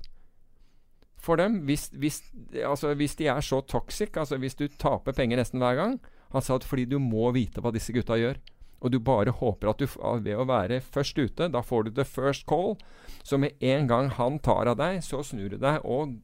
For 1.21 1.37
dem, 1.37 1.61
hvis, 1.67 1.87
hvis, 2.01 2.23
altså, 2.65 2.95
hvis 2.97 3.15
de 3.19 3.29
er 3.29 3.43
så 3.45 3.61
toxic, 3.61 4.17
altså 4.17 4.39
hvis 4.41 4.57
du 4.57 4.65
taper 4.81 5.13
penger 5.13 5.37
nesten 5.37 5.61
hver 5.61 5.77
gang 5.77 5.99
Han 6.33 6.41
sa 6.41 6.55
at 6.57 6.65
fordi 6.65 6.87
du 6.89 6.97
må 6.97 7.29
vite 7.35 7.61
hva 7.61 7.73
disse 7.75 7.93
gutta 7.93 8.15
gjør. 8.17 8.39
Og 8.81 8.93
du 8.93 8.97
bare 9.03 9.33
håper 9.35 9.69
at 9.69 9.81
du 9.81 9.85
ved 9.85 10.39
å 10.39 10.47
være 10.47 10.79
først 10.81 11.19
ute, 11.19 11.49
da 11.51 11.61
får 11.61 11.83
du 11.83 11.89
the 11.91 12.05
first 12.07 12.47
call. 12.49 12.77
Så 13.21 13.37
med 13.37 13.59
en 13.59 13.87
gang 13.87 14.09
han 14.15 14.39
tar 14.39 14.71
av 14.71 14.79
deg, 14.79 15.03
så 15.05 15.19
snur 15.27 15.51
du 15.51 15.57
deg 15.61 15.83
og 15.83 16.15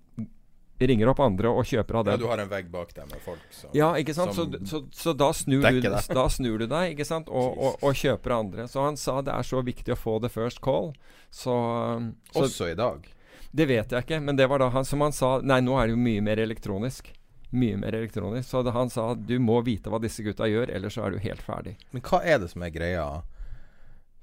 ringer 0.86 1.10
opp 1.10 1.20
andre 1.20 1.50
og 1.50 1.66
kjøper 1.66 1.98
av 1.98 2.06
dem. 2.06 2.14
Ja, 2.14 2.18
du 2.22 2.28
har 2.30 2.38
en 2.44 2.50
vegg 2.52 2.70
bak 2.70 2.94
deg 2.94 3.10
med 3.10 3.22
folk 3.26 3.42
som 3.50 3.72
Ja, 3.74 3.90
ikke 3.98 4.14
sant? 4.14 4.36
Så, 4.38 4.46
så, 4.70 4.84
så 4.94 5.14
da, 5.18 5.32
snur 5.34 5.66
du, 5.66 5.82
da 5.82 6.26
snur 6.30 6.62
du 6.62 6.68
deg, 6.70 6.94
ikke 6.94 7.06
sant? 7.08 7.30
Og, 7.34 7.58
og, 7.58 7.82
og 7.82 7.98
kjøper 7.98 8.36
andre. 8.38 8.68
Så 8.70 8.84
han 8.86 8.98
sa 8.98 9.22
det 9.26 9.34
er 9.34 9.48
så 9.48 9.64
viktig 9.66 9.96
å 9.96 9.98
få 9.98 10.20
the 10.22 10.30
first 10.30 10.62
call. 10.62 10.94
Så, 11.34 11.54
um, 11.98 12.12
så 12.32 12.46
Også 12.46 12.70
i 12.70 12.76
dag. 12.78 13.08
Det 13.52 13.66
vet 13.66 13.92
jeg 13.92 14.06
ikke, 14.06 14.20
men 14.22 14.38
det 14.38 14.46
var 14.52 14.62
da 14.62 14.70
han 14.70 14.86
som 14.86 15.02
han 15.02 15.16
sa 15.16 15.40
Nei, 15.42 15.62
nå 15.66 15.80
er 15.80 15.88
det 15.90 15.96
jo 15.96 16.02
mye 16.04 16.22
mer 16.22 16.38
elektronisk. 16.44 17.10
Mye 17.58 17.78
mer 17.80 17.96
elektronisk. 17.96 18.50
Så 18.50 18.62
da 18.68 18.74
han 18.76 18.92
sa 18.94 19.14
du 19.16 19.38
må 19.40 19.62
vite 19.66 19.90
hva 19.90 20.02
disse 20.04 20.22
gutta 20.26 20.46
gjør, 20.52 20.70
ellers 20.78 20.98
så 21.00 21.08
er 21.08 21.16
du 21.16 21.24
helt 21.24 21.42
ferdig. 21.42 21.78
Men 21.96 22.04
hva 22.06 22.22
er 22.22 22.42
det 22.44 22.52
som 22.52 22.62
er 22.68 22.74
greia? 22.76 23.08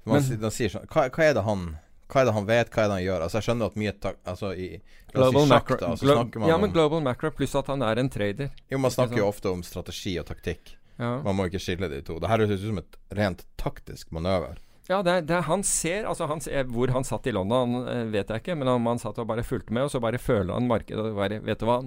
Man, 0.05 0.21
Men- 0.21 0.23
si- 0.23 0.37
sier 0.55 0.69
sånn 0.69 0.85
hva, 0.87 1.09
hva 1.09 1.23
er 1.25 1.33
det 1.33 1.43
han 1.43 1.65
Hva 2.05 2.21
er 2.21 2.27
det 2.29 2.33
han 2.35 2.45
vet, 2.45 2.69
hva 2.69 2.83
er 2.83 2.89
det 2.89 2.95
han 2.99 3.03
gjør? 3.05 3.23
Altså 3.25 3.39
Jeg 3.39 3.47
skjønner 3.47 3.71
at 3.71 3.77
mye 3.81 3.93
Altså 4.13 4.51
i 4.53 4.67
Global 5.15 5.45
si 5.45 5.49
macro, 5.49 5.77
da, 5.79 5.91
glo 5.95 6.47
ja, 6.49 6.57
men 6.59 6.69
om 6.69 6.73
global 6.75 7.01
macro 7.01 7.31
pluss 7.31 7.55
at 7.55 7.69
han 7.71 7.81
er 7.87 8.01
en 8.01 8.09
trader. 8.11 8.49
Jo, 8.69 8.79
man 8.83 8.91
snakker 8.91 9.21
jo 9.21 9.29
ofte 9.29 9.49
om 9.49 9.63
strategi 9.63 10.17
og 10.19 10.27
taktikk. 10.27 10.75
Ja, 10.99 11.17
Man 11.23 11.35
må 11.35 11.47
ikke 11.49 11.59
skille 11.59 11.89
de 11.91 12.01
to. 12.05 12.19
Det 12.23 12.29
her 12.31 12.43
høres 12.43 12.61
ut 12.61 12.69
som 12.69 12.77
et 12.79 12.97
rent 13.17 13.45
taktisk 13.59 14.11
manøver. 14.15 14.59
ja 14.87 15.01
det, 15.01 15.11
er, 15.11 15.21
det 15.27 15.35
er, 15.35 15.41
han 15.49 15.63
ser 15.63 16.05
Altså 16.05 16.27
han 16.27 16.41
ser, 16.41 16.63
Hvor 16.63 16.91
han 16.93 17.03
satt 17.03 17.27
i 17.27 17.31
London, 17.31 17.87
eh, 17.87 18.05
vet 18.13 18.29
jeg 18.29 18.43
ikke, 18.43 18.55
men 18.55 18.67
om 18.67 18.85
han 18.85 18.99
satt 19.01 19.17
og 19.19 19.27
bare 19.27 19.43
fulgte 19.43 19.73
med, 19.73 19.87
og 19.87 19.91
så 19.91 19.99
bare 19.99 20.19
føler 20.21 20.53
han 20.53 20.67
markedet 20.67 21.03
og 21.03 21.15
bare 21.17 21.41
Vet 21.43 21.59
du 21.59 21.65
hva? 21.65 21.81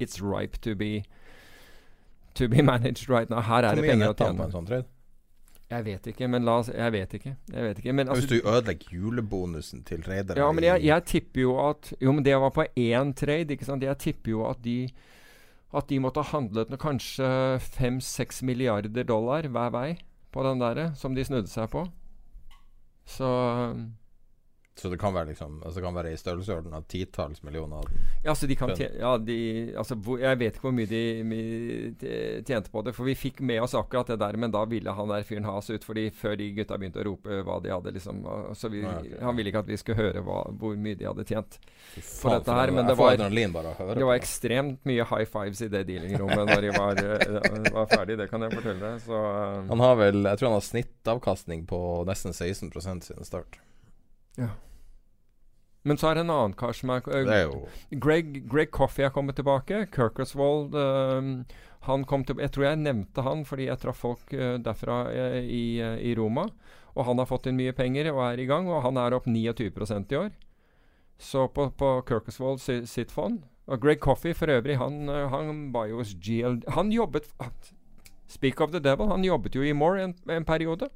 It's 0.00 0.22
ripe 0.22 0.58
to 0.62 0.74
be 0.74 1.02
To 2.34 2.48
be 2.48 2.62
managed 2.72 3.08
right 3.10 3.28
now. 3.30 3.40
Her 3.42 3.66
er 3.66 3.74
det 3.74 3.82
penger 3.82 4.06
å 4.06 4.14
nettet 4.14 4.26
han 4.26 4.38
på 4.38 4.46
en 4.46 4.54
sånn 4.54 4.66
trade? 4.70 4.86
Jeg 5.68 5.84
vet 5.84 6.06
ikke, 6.08 6.28
men 6.32 6.46
la 6.48 6.54
oss 6.62 6.70
Jeg 6.72 6.92
vet 6.94 7.14
ikke. 7.18 7.34
Jeg 7.52 7.64
vet 7.66 7.78
ikke. 7.82 7.92
Men 7.92 8.08
altså, 8.08 8.24
Hvis 8.24 8.40
du 8.40 8.48
ødelegger 8.48 8.94
julebonusen 8.94 9.84
til 9.84 10.02
tradere 10.02 10.40
Ja, 10.40 10.48
men 10.52 10.64
jeg, 10.64 10.84
jeg 10.84 11.04
tipper 11.04 11.42
jo 11.42 11.58
at 11.68 11.92
Jo, 12.00 12.12
men 12.12 12.24
det 12.24 12.36
var 12.40 12.54
på 12.56 12.64
én 12.72 13.12
trade, 13.12 13.52
ikke 13.52 13.68
sant. 13.68 13.84
Jeg 13.84 13.98
tipper 14.00 14.32
jo 14.32 14.46
at 14.48 14.62
de 14.64 14.88
At 15.76 15.90
de 15.90 16.00
måtte 16.00 16.24
ha 16.24 16.38
handlet 16.38 16.70
med 16.72 16.80
kanskje 16.80 17.28
fem-seks 17.60 18.40
milliarder 18.42 19.04
dollar 19.04 19.44
hver 19.52 19.70
vei 19.74 19.88
på 20.32 20.44
den 20.44 20.60
derre 20.60 20.94
som 20.96 21.14
de 21.16 21.24
snudde 21.24 21.48
seg 21.52 21.68
på. 21.72 21.82
Så 23.08 23.28
Så 24.78 24.88
det 24.92 24.98
kan 25.02 25.12
være 25.14 25.32
liksom 25.32 25.56
Altså 25.64 25.80
det 25.80 25.84
kan 25.88 25.94
være 25.96 26.12
i 26.14 26.16
størrelsesorden 26.20 26.74
av 26.78 26.84
titalls 26.86 27.42
millioner. 27.42 27.82
Ja, 28.22 28.30
altså 28.30 28.46
de 28.46 28.54
kan 28.56 28.70
ja, 28.78 29.16
de, 29.18 29.38
altså, 29.76 29.96
hvor, 29.98 30.20
Jeg 30.22 30.38
vet 30.38 30.54
ikke 30.54 30.68
hvor 30.68 30.74
mye 30.76 30.86
de 30.86 31.00
t- 31.98 32.42
tjente 32.46 32.70
på 32.70 32.82
det, 32.86 32.94
for 32.94 33.04
vi 33.08 33.14
fikk 33.18 33.40
med 33.40 33.60
oss 33.64 33.74
akkurat 33.74 34.06
det 34.12 34.18
der, 34.20 34.36
men 34.38 34.52
da 34.54 34.64
ville 34.70 34.92
han 34.94 35.08
der 35.10 35.22
fyren 35.26 35.44
ha 35.48 35.56
oss 35.58 35.70
ut, 35.70 35.84
fordi 35.84 36.08
før 36.14 36.36
de 36.38 36.46
gutta 36.56 36.78
begynte 36.78 37.02
å 37.02 37.06
rope 37.08 37.40
hva 37.46 37.58
de 37.64 37.72
hadde, 37.74 37.92
liksom 37.96 38.22
Så 38.54 38.70
vi, 38.70 38.82
Ja, 38.82 38.94
okay. 39.00 39.18
han 39.24 39.36
ville 39.36 39.50
ikke 39.52 39.64
at 39.64 39.66
vi 39.72 39.76
skulle 39.80 39.98
høre 39.98 40.22
hva, 40.22 40.38
hvor 40.58 40.76
mye 40.78 40.94
de 40.98 41.04
hadde 41.08 41.24
tjent. 41.28 41.58
For 41.98 42.30
faen, 42.30 42.38
dette 42.38 42.52
her, 42.60 42.70
men 42.70 42.86
det 42.86 42.96
var- 42.96 43.16
Det 43.98 44.06
var 44.06 44.16
ekstremt 44.18 44.78
mye 44.84 45.04
high 45.04 45.24
fives 45.26 45.62
i 45.62 45.68
det 45.68 45.86
dealingrommet 45.88 46.46
når 46.54 46.60
de 46.60 46.70
var, 46.78 47.02
eh, 47.04 47.72
var 47.74 47.86
ferdig, 47.90 48.16
det 48.18 48.30
kan 48.30 48.40
jeg 48.42 48.52
fortelle 48.52 48.80
deg. 48.80 49.00
Så 49.02 49.14
eh, 49.18 49.66
Han 49.68 49.80
har 49.80 49.96
vel 49.96 50.22
Jeg 50.22 50.38
tror 50.38 50.48
han 50.48 50.60
har 50.60 50.66
snittavkastning 50.70 51.66
på 51.66 52.04
nesten 52.06 52.32
16% 52.32 53.02
siden 53.10 53.24
start. 53.24 53.58
Men 55.88 56.00
så 56.00 56.10
er 56.10 56.18
det 56.18 56.26
en 56.26 56.34
annen 56.34 56.56
kar 56.58 56.76
som 56.76 56.92
er, 56.92 57.06
uh, 57.08 57.68
Greg, 58.04 58.42
Greg 58.50 58.70
Coffey 58.74 59.06
er 59.06 59.14
kommet 59.14 59.38
tilbake. 59.38 59.86
Kirkerswold 59.94 60.76
uh, 60.76 61.58
Han 61.88 62.04
kom 62.08 62.26
til 62.26 62.42
Jeg 62.42 62.52
tror 62.54 62.68
jeg 62.68 62.82
nevnte 62.82 63.24
han 63.24 63.44
fordi 63.48 63.68
jeg 63.70 63.80
traff 63.82 64.02
folk 64.04 64.34
eh, 64.34 64.58
derfra 64.62 65.04
eh, 65.12 65.38
i, 65.44 65.64
eh, 65.80 65.96
i 66.10 66.14
Roma. 66.18 66.48
Og 66.98 67.06
han 67.06 67.20
har 67.22 67.28
fått 67.30 67.46
inn 67.48 67.58
mye 67.58 67.74
penger 67.76 68.10
og 68.10 68.20
er 68.26 68.42
i 68.42 68.48
gang, 68.48 68.66
og 68.68 68.82
han 68.82 68.98
er 68.98 69.14
opp 69.14 69.28
29% 69.30 70.12
i 70.12 70.18
år. 70.18 70.32
Så 71.18 71.46
på, 71.54 71.68
på 71.78 71.92
Kirkerswold 72.08 72.60
si, 72.62 72.80
sitt 72.90 73.14
fond. 73.14 73.44
Og 73.68 73.82
Greg 73.82 74.00
Coffey 74.00 74.34
for 74.34 74.50
øvrig, 74.50 74.78
han, 74.80 75.08
eh, 75.08 75.28
han 75.30 75.68
var 75.74 75.90
jo 75.90 76.00
hos 76.00 76.14
GL 76.14 76.62
Han 76.74 76.92
jobbet 76.92 77.28
Speak 78.28 78.60
of 78.60 78.72
the 78.72 78.80
devil, 78.80 79.08
han 79.08 79.24
jobbet 79.24 79.54
jo 79.56 79.62
i 79.64 79.72
More 79.72 80.02
en, 80.04 80.14
en 80.28 80.44
periode. 80.44 80.90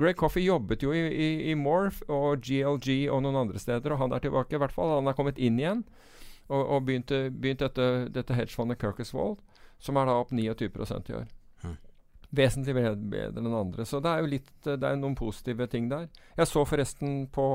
Greg 0.00 0.16
Coffey 0.16 0.44
jobbet 0.46 0.82
jo 0.84 0.92
i, 0.96 1.02
i, 1.10 1.28
i 1.50 1.54
Morph 1.58 2.02
og 2.08 2.42
GLG 2.44 3.10
og 3.12 3.22
noen 3.24 3.42
andre 3.44 3.60
steder, 3.60 3.94
og 3.94 4.00
han 4.00 4.14
er 4.16 4.24
tilbake. 4.24 4.56
i 4.56 4.62
hvert 4.62 4.74
fall. 4.74 4.96
Han 4.98 5.10
er 5.10 5.16
kommet 5.18 5.38
inn 5.38 5.60
igjen 5.60 5.84
og, 6.48 6.62
og 6.62 6.84
begynte, 6.86 7.28
begynt 7.30 7.62
dette, 7.64 7.88
dette 8.12 8.36
hedgefondet 8.36 8.80
Kirkuswald, 8.80 9.38
som 9.82 9.98
er 9.98 10.08
da 10.08 10.18
opp 10.20 10.32
29% 10.34 11.12
i 11.12 11.16
år. 11.20 11.28
Hmm. 11.62 11.78
Vesentlig 12.32 12.74
bedre, 12.76 12.96
bedre 13.12 13.42
enn 13.42 13.54
andre. 13.56 13.86
Så 13.88 14.00
det 14.02 14.10
er 14.10 14.24
jo 14.24 14.32
litt 14.32 14.50
Det 14.64 14.88
er 14.88 14.98
noen 14.98 15.16
positive 15.18 15.66
ting 15.70 15.90
der. 15.90 16.08
Jeg 16.38 16.48
så 16.48 16.64
forresten 16.68 17.26
på, 17.32 17.46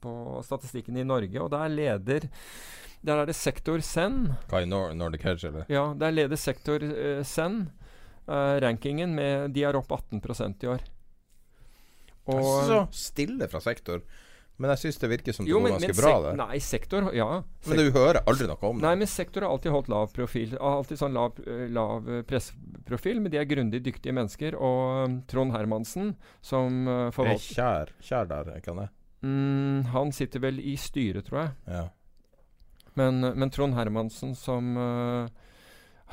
på 0.00 0.12
statistikken 0.46 0.96
i 0.96 1.06
Norge, 1.06 1.40
og 1.42 1.52
der 1.52 1.68
leder 1.72 2.28
Der 3.04 3.20
er 3.20 3.28
det 3.28 3.36
sektor 3.36 3.80
Zen. 3.84 4.32
Hva 4.50 4.62
i 4.64 4.66
Nor 4.66 4.94
Nordic 4.96 5.22
Hedge, 5.22 5.50
eller? 5.50 5.68
Ja, 5.70 5.92
der 5.94 6.14
leder 6.14 6.40
sektor 6.40 6.82
uh, 6.82 7.22
Zen 7.22 7.68
uh, 8.26 8.56
rankingen 8.64 9.14
med 9.14 9.52
De 9.54 9.62
er 9.62 9.76
opp 9.78 9.92
18% 9.92 10.64
i 10.64 10.72
år. 10.72 10.82
Jeg 12.28 12.44
synes 12.44 12.72
så 12.72 12.80
stille 13.08 13.48
fra 13.48 13.60
sektor. 13.64 14.02
Men 14.58 14.72
jeg 14.74 14.80
syns 14.82 14.96
det 14.98 15.08
virker 15.12 15.34
som 15.36 15.46
det 15.46 15.52
jo, 15.52 15.60
går 15.62 15.76
ganske 15.76 15.94
bra 15.94 16.12
der. 16.24 16.38
Nei, 16.40 16.58
sektor 16.58 17.12
Ja. 17.14 17.28
Men 17.70 17.78
du 17.78 17.92
hører 17.94 18.18
aldri 18.26 18.48
noe 18.50 18.58
om 18.66 18.80
det. 18.80 18.86
Nei, 18.88 18.94
men 18.98 19.10
sektor 19.10 19.46
har 19.46 19.54
alltid 19.54 19.70
holdt 19.70 19.90
lav 19.92 20.10
profil. 20.16 20.56
Alltid 20.58 20.98
sånn 20.98 21.14
lav, 21.14 21.38
eh, 21.46 21.68
lav 21.70 22.08
eh, 22.10 22.24
presseprofil, 22.26 23.20
men 23.22 23.30
de 23.30 23.38
er 23.38 23.46
grundig 23.46 23.84
dyktige 23.86 24.16
mennesker. 24.16 24.56
Og 24.58 25.04
um, 25.06 25.20
Trond 25.30 25.54
Hermansen, 25.54 26.16
som 26.42 26.80
Det 26.88 26.96
er 27.04 27.14
forvalter 27.14 27.60
Kjær, 27.60 27.94
kjær 28.02 28.32
der, 28.32 28.50
kan 28.66 28.82
jeg? 28.82 28.90
mm, 29.22 29.84
Han 29.94 30.10
sitter 30.12 30.42
vel 30.42 30.58
i 30.58 30.74
styret, 30.74 31.30
tror 31.30 31.44
jeg. 31.44 31.54
Ja. 31.78 31.84
Men, 32.98 33.22
men 33.38 33.54
Trond 33.54 33.78
Hermansen 33.78 34.34
som 34.34 34.74
uh, 34.74 35.30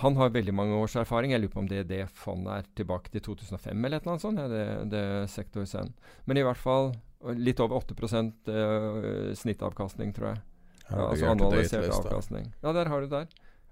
Han 0.02 0.18
har 0.20 0.30
veldig 0.36 0.54
mange 0.54 0.76
års 0.76 0.96
erfaring. 1.00 1.32
Jeg 1.32 1.42
lurer 1.42 1.54
på 1.54 1.62
om 1.64 1.70
det, 1.72 1.86
det 1.88 2.02
fondet 2.12 2.52
er 2.58 2.66
tilbake 2.76 3.12
til 3.14 3.22
2005 3.24 3.86
eller 3.86 3.98
et 3.98 4.04
eller 4.04 4.16
annet 4.16 4.26
sånt. 4.26 4.42
Ja, 4.42 4.48
det, 4.52 4.66
det 4.92 5.04
Sektor 5.32 5.64
sen. 5.70 5.94
Men 6.28 6.38
i 6.42 6.44
hvert 6.44 6.60
fall 6.60 6.92
litt 7.40 7.62
over 7.64 7.80
8 7.80 7.96
uh, 7.96 9.34
snittavkastning, 9.40 10.12
tror 10.14 10.34
jeg. 10.34 10.42
Ja, 10.90 11.08
altså 11.10 11.32
analysert 11.32 11.90
avkastning. 11.96 12.52
Ja, 12.62 12.74
der 12.76 12.92
har 12.92 13.02
du 13.02 13.08
der. 13.08 13.28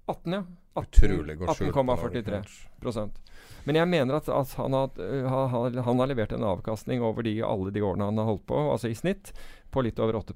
18, 0.09 0.33
ja. 0.33 0.43
Utrolig 0.75 1.35
godt 1.37 1.57
skjult 1.59 1.75
18,43 1.75 2.31
Hedge. 2.33 2.55
prosent. 2.81 3.19
Men 3.63 3.77
jeg 3.77 3.87
mener 3.87 4.17
at, 4.17 4.27
at 4.29 4.55
han, 4.59 4.73
har, 4.73 4.89
øh, 4.99 5.27
ha- 5.29 5.45
ha- 5.47 5.83
han 5.85 5.99
har 6.01 6.09
levert 6.09 6.33
en 6.35 6.43
avkastning 6.43 7.03
over 7.05 7.23
de, 7.23 7.37
alle 7.45 7.71
de 7.71 7.83
årene 7.85 8.09
han 8.09 8.17
har 8.19 8.25
holdt 8.31 8.45
på, 8.49 8.57
altså 8.73 8.89
i 8.91 8.97
snitt, 8.97 9.31
på 9.71 9.83
litt 9.85 9.99
over 10.03 10.17
8 10.19 10.33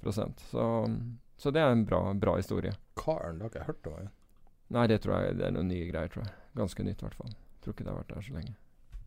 Så, 0.51 0.68
så 1.38 1.51
det 1.51 1.61
er 1.64 1.72
en 1.73 1.84
bra, 1.85 2.14
bra 2.14 2.38
historie. 2.38 2.72
Karen, 2.95 3.39
det 3.39 3.47
har 3.47 3.49
ikke 3.51 3.59
jeg 3.59 3.72
hørt 3.73 3.88
om. 3.88 3.97
jeg. 4.03 4.14
Nei, 4.76 4.88
det 4.91 5.02
tror 5.03 5.22
jeg 5.23 5.38
det 5.39 5.45
er 5.48 5.53
noen 5.56 5.69
nye 5.72 5.85
greier, 5.89 6.10
tror 6.11 6.26
jeg. 6.26 6.34
Ganske 6.57 6.84
nytt, 6.84 7.02
i 7.02 7.06
hvert 7.07 7.15
fall. 7.22 7.35
Tror 7.64 7.73
ikke 7.76 7.85
det 7.85 7.91
har 7.94 7.99
vært 8.02 8.15
der 8.15 8.26
så 8.26 8.34
lenge. 8.35 8.56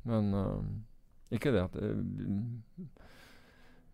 Men 0.09 0.31
uh, 0.35 1.35
Ikke 1.37 1.53
det 1.53 1.61
at 1.67 1.75
det, 1.77 1.91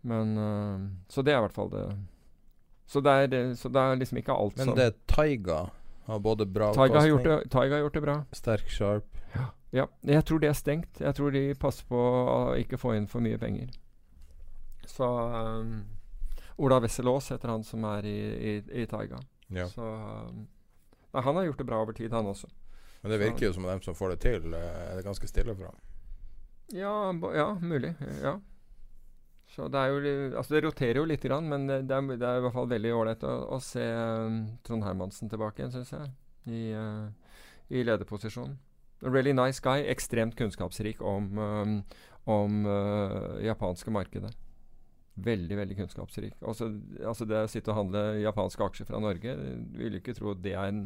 Men 0.07 0.37
uh, 0.37 0.87
Så 1.11 1.21
det 1.21 1.33
er 1.33 1.41
i 1.41 1.45
hvert 1.47 1.55
fall 1.57 1.69
det. 1.73 1.83
Så 2.87 3.01
det 3.03 3.11
er, 3.11 3.27
det- 3.27 3.57
så 3.59 3.69
det 3.69 3.81
er 3.81 3.95
liksom 3.99 4.17
ikke 4.21 4.31
alt 4.33 4.57
Men 4.57 4.65
som 4.69 4.75
det 4.77 4.93
Taiga 5.07 5.69
har 6.05 6.19
både 6.23 6.45
bra 6.45 6.69
Taiga 6.73 7.01
har, 7.01 7.07
gjort 7.07 7.23
det, 7.23 7.49
Taiga 7.51 7.75
har 7.75 7.81
gjort 7.83 7.93
det 7.93 8.01
bra. 8.01 8.15
sterk 8.31 8.69
sharp 8.71 9.17
Ja, 9.75 9.87
jeg 10.07 10.23
tror 10.23 10.39
det 10.39 10.47
er 10.47 10.53
stengt. 10.55 11.01
Jeg 11.03 11.13
tror 11.15 11.31
de 11.35 11.41
passer 11.59 11.83
på 11.89 11.99
å 11.99 12.55
ikke 12.55 12.77
få 12.79 12.93
inn 12.95 13.07
for 13.11 13.19
mye 13.19 13.35
penger. 13.37 13.67
Så 14.87 15.03
um, 15.03 15.81
Ola 16.57 16.79
Wesselås 16.79 17.27
heter 17.33 17.51
han 17.51 17.65
som 17.67 17.83
er 17.83 18.07
i, 18.07 18.15
i, 18.15 18.53
i 18.71 18.85
Taiga. 18.87 19.19
Ja. 19.51 19.67
Så 19.67 19.83
um, 19.83 20.45
nei, 21.17 21.25
han 21.25 21.39
har 21.39 21.47
gjort 21.49 21.63
det 21.63 21.67
bra 21.67 21.81
over 21.81 21.97
tid, 21.97 22.13
han 22.13 22.29
også. 22.29 22.49
Men 23.01 23.13
det 23.13 23.21
virker 23.21 23.47
jo 23.47 23.55
som 23.55 23.65
dem 23.65 23.81
som 23.81 23.95
får 23.97 24.15
det 24.15 24.19
til, 24.25 24.53
eh, 24.53 24.83
er 24.91 24.99
det 24.99 25.05
ganske 25.05 25.29
stille 25.29 25.55
for 25.55 25.71
ham. 25.71 25.81
Ja, 26.75 26.93
ja 27.33 27.49
mulig. 27.61 27.95
Ja. 28.21 28.37
Så 29.47 29.69
det 29.71 29.79
er 29.79 29.87
jo 29.87 30.37
Altså, 30.37 30.55
det 30.55 30.63
roterer 30.65 30.99
jo 30.99 31.05
lite 31.05 31.29
grann, 31.29 31.49
men 31.49 31.67
det 31.67 31.87
det 31.87 31.95
er, 31.95 32.01
det 32.01 32.27
er 32.27 32.37
i 32.37 32.41
hvert 32.45 32.53
fall 32.53 32.69
veldig 32.69 32.93
ålreit 32.93 33.23
å, 33.23 33.35
å 33.55 33.59
se 33.63 33.83
um, 33.83 34.41
Trond 34.63 34.83
Hermansen 34.83 35.29
tilbake 35.31 35.61
igjen, 35.61 35.71
syns 35.71 35.93
jeg, 35.93 36.11
i, 36.51 36.73
uh, 36.75 37.07
i 37.69 37.83
lederposisjon. 37.83 38.57
Really 39.01 39.33
nice 39.33 39.61
guy. 39.63 39.85
Ekstremt 39.87 40.35
kunnskapsrik 40.35 41.01
om, 41.01 41.31
um, 41.37 41.79
om 42.25 42.65
uh, 42.67 43.39
japanske 43.45 43.93
markedet. 43.93 44.33
Veldig, 45.17 45.55
veldig 45.57 45.75
kunnskapsrik. 45.79 46.33
Altså, 46.45 46.67
altså 47.01 47.25
det 47.25 47.39
å 47.41 47.49
sitte 47.49 47.71
og 47.73 47.77
handle 47.79 48.01
japanske 48.21 48.61
aksjer 48.67 48.85
fra 48.85 48.99
Norge 49.01 49.31
Du 49.33 49.79
vil 49.79 49.95
ikke 49.97 50.13
tro 50.13 50.35
det 50.37 50.53
er 50.53 50.67
en 50.69 50.83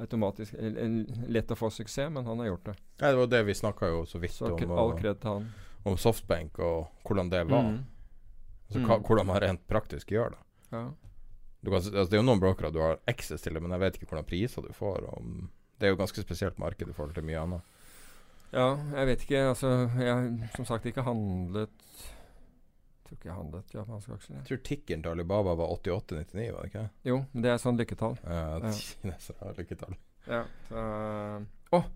automatisk 0.00 0.54
en, 0.56 0.78
en, 0.80 0.94
lett 1.28 1.52
å 1.52 1.58
få 1.58 1.68
suksess, 1.74 2.08
men 2.14 2.24
han 2.24 2.40
har 2.40 2.48
gjort 2.54 2.70
det. 2.70 2.74
Ja, 3.02 3.10
det 3.10 3.18
var 3.20 3.28
det 3.34 3.42
vi 3.50 3.56
snakka 3.58 3.90
jo 3.92 4.04
så 4.08 4.20
vidt 4.22 4.32
Så 4.32 4.54
om, 4.54 4.72
all 4.72 4.94
kred 4.96 5.20
til 5.20 5.30
han. 5.36 5.50
om 5.84 5.98
Softbank 6.00 6.58
og 6.64 6.88
hvordan 7.04 7.28
det 7.34 7.44
var. 7.50 7.68
Mm. 7.74 7.82
Altså, 8.64 8.80
Mm. 8.80 8.86
hva, 8.88 8.96
hvordan 9.04 9.26
man 9.28 9.42
rent 9.44 9.66
praktisk 9.68 10.10
gjør 10.10 10.30
det. 10.32 10.38
Ja. 10.72 10.86
Du 11.60 11.68
kan, 11.70 11.76
altså, 11.76 11.92
det 12.08 12.16
er 12.16 12.22
jo 12.22 12.26
noen 12.26 12.40
brokere 12.40 12.72
du 12.72 12.80
har 12.80 12.96
access 13.06 13.44
til, 13.44 13.52
det, 13.54 13.62
men 13.62 13.70
jeg 13.76 13.80
vet 13.84 13.98
ikke 13.98 14.08
hvordan 14.08 14.26
priser 14.26 14.64
du 14.64 14.72
får. 14.72 15.04
Om, 15.12 15.50
det 15.78 15.86
er 15.86 15.92
jo 15.92 16.00
ganske 16.00 16.24
spesielt 16.24 16.58
marked 16.58 16.88
i 16.88 16.96
forhold 16.96 17.14
til 17.14 17.24
mye 17.28 17.42
annet. 17.44 17.62
Ja, 18.54 18.70
jeg 18.96 19.06
vet 19.10 19.22
ikke. 19.26 19.44
Altså, 19.50 19.70
jeg 19.98 20.08
har 20.14 20.50
som 20.56 20.64
sagt 20.68 20.86
ikke 20.86 21.02
handlet 21.04 21.70
tror 23.14 23.20
ikke 23.20 23.30
jeg 23.30 23.36
handlet 23.38 23.74
japanske 23.74 24.16
aksjer. 24.16 24.36
Jeg 24.36 24.48
tror 24.48 24.64
tikkeren 24.68 25.04
til 25.04 25.14
Alibaba 25.14 25.54
var 25.54 25.76
88,99, 25.78 26.48
var 26.54 26.64
det 26.64 26.72
ikke? 26.72 26.88
Jo, 27.04 27.20
men 27.32 27.44
det 27.44 27.52
er 27.52 27.62
sånn 27.62 27.78
lykketall. 27.78 28.18
Ja, 28.24 28.72
kinesere 28.74 29.38
har 29.40 29.54
lykketall. 29.58 29.96
Ja. 30.24 30.42
så, 30.70 30.82
oh, 31.76 31.86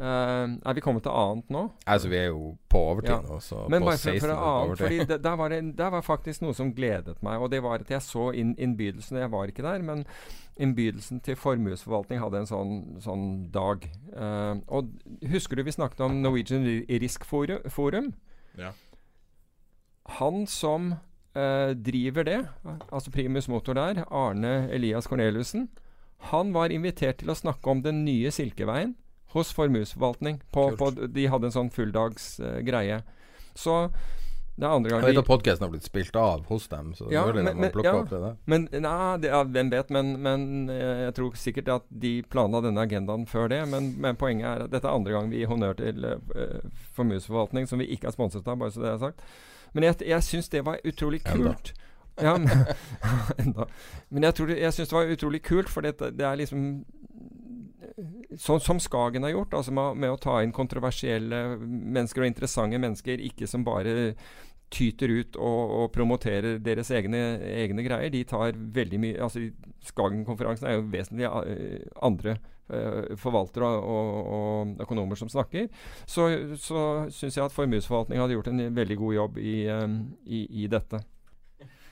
uh, 0.00 0.46
er 0.48 0.76
vi 0.76 0.82
kommet 0.84 1.04
til 1.04 1.12
annet 1.12 1.50
nå? 1.52 1.66
Altså, 1.84 2.08
vi 2.08 2.16
er 2.16 2.28
jo 2.30 2.54
på 2.72 2.82
overtid 2.92 3.12
Ja. 3.12 3.20
nå, 3.26 3.40
så 3.44 3.66
Men 3.68 3.84
på 3.84 3.90
bare 3.90 3.98
for, 3.98 4.10
16 4.10 4.20
for 4.24 4.34
annet, 4.36 4.78
fordi 4.78 5.00
det, 5.04 5.22
der, 5.22 5.36
var 5.36 5.48
det, 5.48 5.62
der 5.78 5.90
var 5.90 6.06
faktisk 6.06 6.42
noe 6.42 6.56
som 6.56 6.74
gledet 6.74 7.22
meg. 7.22 7.40
Og 7.40 7.50
det 7.50 7.62
var 7.62 7.84
at 7.84 7.90
jeg 7.90 8.02
så 8.02 8.30
inn, 8.32 8.54
innbydelsen. 8.58 9.20
Jeg 9.20 9.30
var 9.30 9.52
ikke 9.52 9.66
der, 9.66 9.82
men 9.82 10.06
innbydelsen 10.60 11.20
til 11.24 11.36
formuesforvaltning 11.36 12.20
hadde 12.20 12.42
en 12.42 12.48
sånn, 12.48 12.74
sånn 13.00 13.28
dag. 13.52 13.86
Uh, 14.16 14.60
og 14.68 14.90
husker 15.30 15.56
du 15.56 15.64
vi 15.64 15.76
snakket 15.76 16.00
om 16.00 16.20
Norwegian 16.24 16.66
Risk 16.88 17.24
Forum? 17.24 17.68
Forum? 17.70 18.14
Ja. 18.58 18.72
Han 20.18 20.46
som 20.50 20.94
eh, 21.38 21.70
driver 21.78 22.26
det, 22.26 22.38
altså 22.90 23.12
primus 23.14 23.48
motor 23.48 23.78
der, 23.78 24.02
Arne 24.10 24.68
Elias 24.74 25.06
Corneliussen, 25.06 25.68
han 26.30 26.50
var 26.52 26.72
invitert 26.74 27.22
til 27.22 27.30
å 27.32 27.38
snakke 27.38 27.70
om 27.72 27.80
den 27.84 28.02
nye 28.04 28.32
Silkeveien 28.34 28.96
hos 29.32 29.52
formuesforvaltning. 29.56 30.40
De 31.14 31.28
hadde 31.30 31.46
en 31.48 31.54
sånn 31.54 31.70
fulldags 31.72 32.34
eh, 32.42 32.58
greie. 32.66 32.98
Så 33.54 33.86
det 34.60 34.66
er 34.66 34.74
andre 34.74 34.90
gang 34.90 35.00
Jeg 35.06 35.14
vet 35.14 35.20
at 35.22 35.28
podkasten 35.30 35.64
har 35.64 35.70
blitt 35.72 35.86
spilt 35.86 36.16
av 36.20 36.42
hos 36.50 36.66
dem, 36.68 36.90
så 36.98 37.06
Ja, 37.08 37.22
det 37.30 37.38
de 37.38 37.44
men- 37.46 37.56
må 37.56 37.60
men- 37.70 37.84
ja. 37.86 37.94
opp 37.96 38.10
det 38.10 38.20
der. 38.20 38.34
Men 38.44 38.68
nei, 38.72 39.16
det, 39.22 39.30
ja, 39.30 39.44
hvem 39.44 39.70
vet. 39.72 39.88
Men, 39.90 40.10
men 40.20 40.68
eh, 40.68 41.06
jeg 41.06 41.14
tror 41.16 41.38
sikkert 41.38 41.68
at 41.78 41.86
de 41.88 42.22
planla 42.28 42.60
denne 42.66 42.82
agendaen 42.84 43.24
før 43.30 43.48
det. 43.48 43.62
Men, 43.70 43.94
men 43.96 44.16
poenget 44.20 44.44
er 44.50 44.64
at 44.66 44.70
dette 44.74 44.84
er 44.84 44.98
andre 44.98 45.12
gang 45.12 45.30
vi 45.30 45.38
gir 45.40 45.48
honnør 45.54 45.78
til 45.78 46.04
uh, 46.04 46.60
formuesforvaltning, 46.98 47.66
som 47.70 47.78
vi 47.80 47.86
ikke 47.94 48.10
er 48.10 48.18
sponset 48.18 48.46
av, 48.46 48.58
bare 48.60 48.74
så 48.74 48.82
det 48.84 48.92
er 48.92 49.00
sagt. 49.06 49.24
Men 49.72 49.86
jeg, 49.90 50.00
jeg 50.08 50.26
syns 50.26 50.48
det 50.48 50.64
var 50.66 50.80
utrolig 50.84 51.22
Enda. 51.24 51.52
kult. 51.52 51.72
Ja, 52.20 52.36
men, 52.38 52.48
enda. 53.42 53.66
Men 54.10 54.26
jeg, 54.28 54.34
tror 54.34 54.52
jeg 54.52 54.72
syns 54.76 54.88
det 54.90 54.96
var 54.96 55.12
utrolig 55.14 55.42
kult, 55.46 55.70
for 55.72 55.86
det, 55.86 55.98
det 55.98 56.26
er 56.26 56.40
liksom 56.40 56.84
Sånn 58.40 58.62
som 58.62 58.78
Skagen 58.80 59.26
har 59.26 59.32
gjort, 59.34 59.54
altså 59.58 59.72
med, 59.74 59.98
med 60.00 60.12
å 60.14 60.18
ta 60.20 60.38
inn 60.40 60.52
kontroversielle 60.56 61.40
mennesker 61.60 62.22
og 62.22 62.30
interessante 62.30 62.78
mennesker, 62.80 63.20
ikke 63.26 63.48
som 63.50 63.64
bare 63.66 64.14
tyter 64.70 65.10
ut 65.10 65.36
og, 65.36 65.74
og 65.80 65.90
promoterer 65.94 66.60
deres 66.62 66.90
egne, 66.94 67.20
egne 67.64 67.84
greier. 67.86 68.12
De 68.12 68.22
tar 68.28 68.54
veldig 68.54 69.02
mye 69.02 69.20
altså 69.22 69.48
Skagen-konferansen 69.90 70.68
er 70.68 70.76
jo 70.76 70.88
vesentlig 70.92 71.24
eh, 71.24 71.86
andre 72.04 72.34
eh, 72.68 73.14
forvaltere 73.20 73.68
og, 73.80 74.10
og, 74.20 74.74
økonomer 74.84 75.16
som 75.16 75.30
snakker. 75.32 75.70
Så, 76.04 76.28
så 76.60 76.82
syns 77.08 77.38
jeg 77.38 77.46
at 77.46 77.56
formuesforvaltning 77.56 78.20
hadde 78.20 78.36
gjort 78.36 78.52
en 78.52 78.66
veldig 78.76 78.98
god 79.00 79.16
jobb 79.16 79.40
i, 79.40 79.54
eh, 79.72 79.86
i, 80.26 80.44
i 80.64 80.68
dette. 80.70 81.00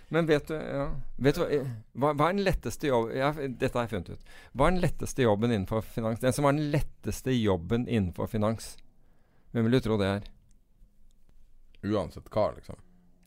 Men 0.08 0.28
vet 0.28 0.48
du, 0.48 0.54
ja, 0.56 0.86
vet 1.20 1.36
du 1.36 1.42
hva, 1.44 2.14
hva, 2.14 2.30
er 2.30 2.36
den 2.38 2.46
letteste 2.46 2.88
jobben 2.88 3.18
ja, 3.18 3.28
Dette 3.36 3.76
har 3.76 3.84
jeg 3.84 3.92
funnet 3.92 4.14
ut. 4.14 4.30
Hva 4.56 4.68
er 4.68 4.76
den 4.76 4.84
letteste 4.84 5.24
jobben 5.24 5.52
innenfor 5.52 5.84
finans? 5.84 6.22
Den 6.22 6.36
som 6.36 6.48
har 6.48 6.56
den 6.56 6.70
letteste 6.72 7.34
jobben 7.36 7.84
innenfor 7.84 8.30
finans. 8.32 8.76
Hvem 9.52 9.68
vil 9.68 9.76
du 9.76 9.84
tro 9.84 9.98
det 10.00 10.08
er? 10.16 10.30
Uansett 11.86 12.30
hva, 12.32 12.50
liksom. 12.56 12.78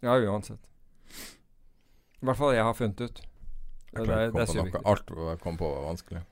Ja, 0.01 0.17
uansett. 0.17 0.59
I 2.21 2.27
hvert 2.27 2.37
fall 2.37 2.55
jeg 2.55 2.65
har 2.67 2.75
funnet 2.77 3.01
ut. 3.01 3.21
Det 3.91 4.03
å 4.03 4.07
det 4.07 4.17
er 4.17 4.31
noe. 4.55 4.81
Alt 4.87 5.11
jeg 5.11 5.39
kom 5.43 5.57
på, 5.59 5.67
var 5.67 5.87
vanskelig. 5.89 6.23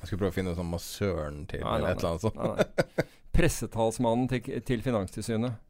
Jeg 0.00 0.08
skulle 0.10 0.20
prøve 0.20 0.34
å 0.34 0.36
finne 0.36 0.54
sånn 0.56 0.68
massøren 0.68 1.44
til, 1.48 1.62
Nei, 1.64 1.76
eller 1.78 1.94
et 1.94 2.02
eller 2.02 2.10
annet 2.10 2.24
sånt. 2.26 2.36
Nei, 2.36 2.66
nei. 3.00 3.06
Pressetalsmannen 3.34 4.26
til, 4.30 4.50
til 4.66 4.84
Finanstilsynet. 4.84 5.60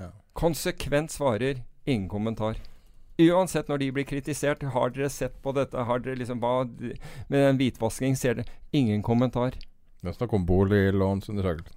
Ja. 0.00 0.06
Konsekvent 0.32 1.12
svarer 1.12 1.58
ingen 1.84 2.06
kommentar. 2.08 2.56
Uansett 3.20 3.68
når 3.68 3.82
de 3.82 3.88
blir 3.92 4.06
kritisert, 4.08 4.62
har 4.72 4.94
dere 4.94 5.10
sett 5.12 5.34
på 5.44 5.52
dette? 5.52 5.76
Har 5.84 6.00
dere 6.00 6.16
liksom 6.16 6.40
hva 6.40 6.64
Med 6.64 7.36
den 7.36 7.58
hvitvasking 7.60 8.16
ser 8.16 8.38
dere 8.40 8.56
ingen 8.72 9.02
kommentar. 9.04 9.52
Det 10.00 10.08
er 10.08 10.16
snakk 10.16 10.32
om 10.32 10.46
boliglånsundersøkelse. 10.48 11.76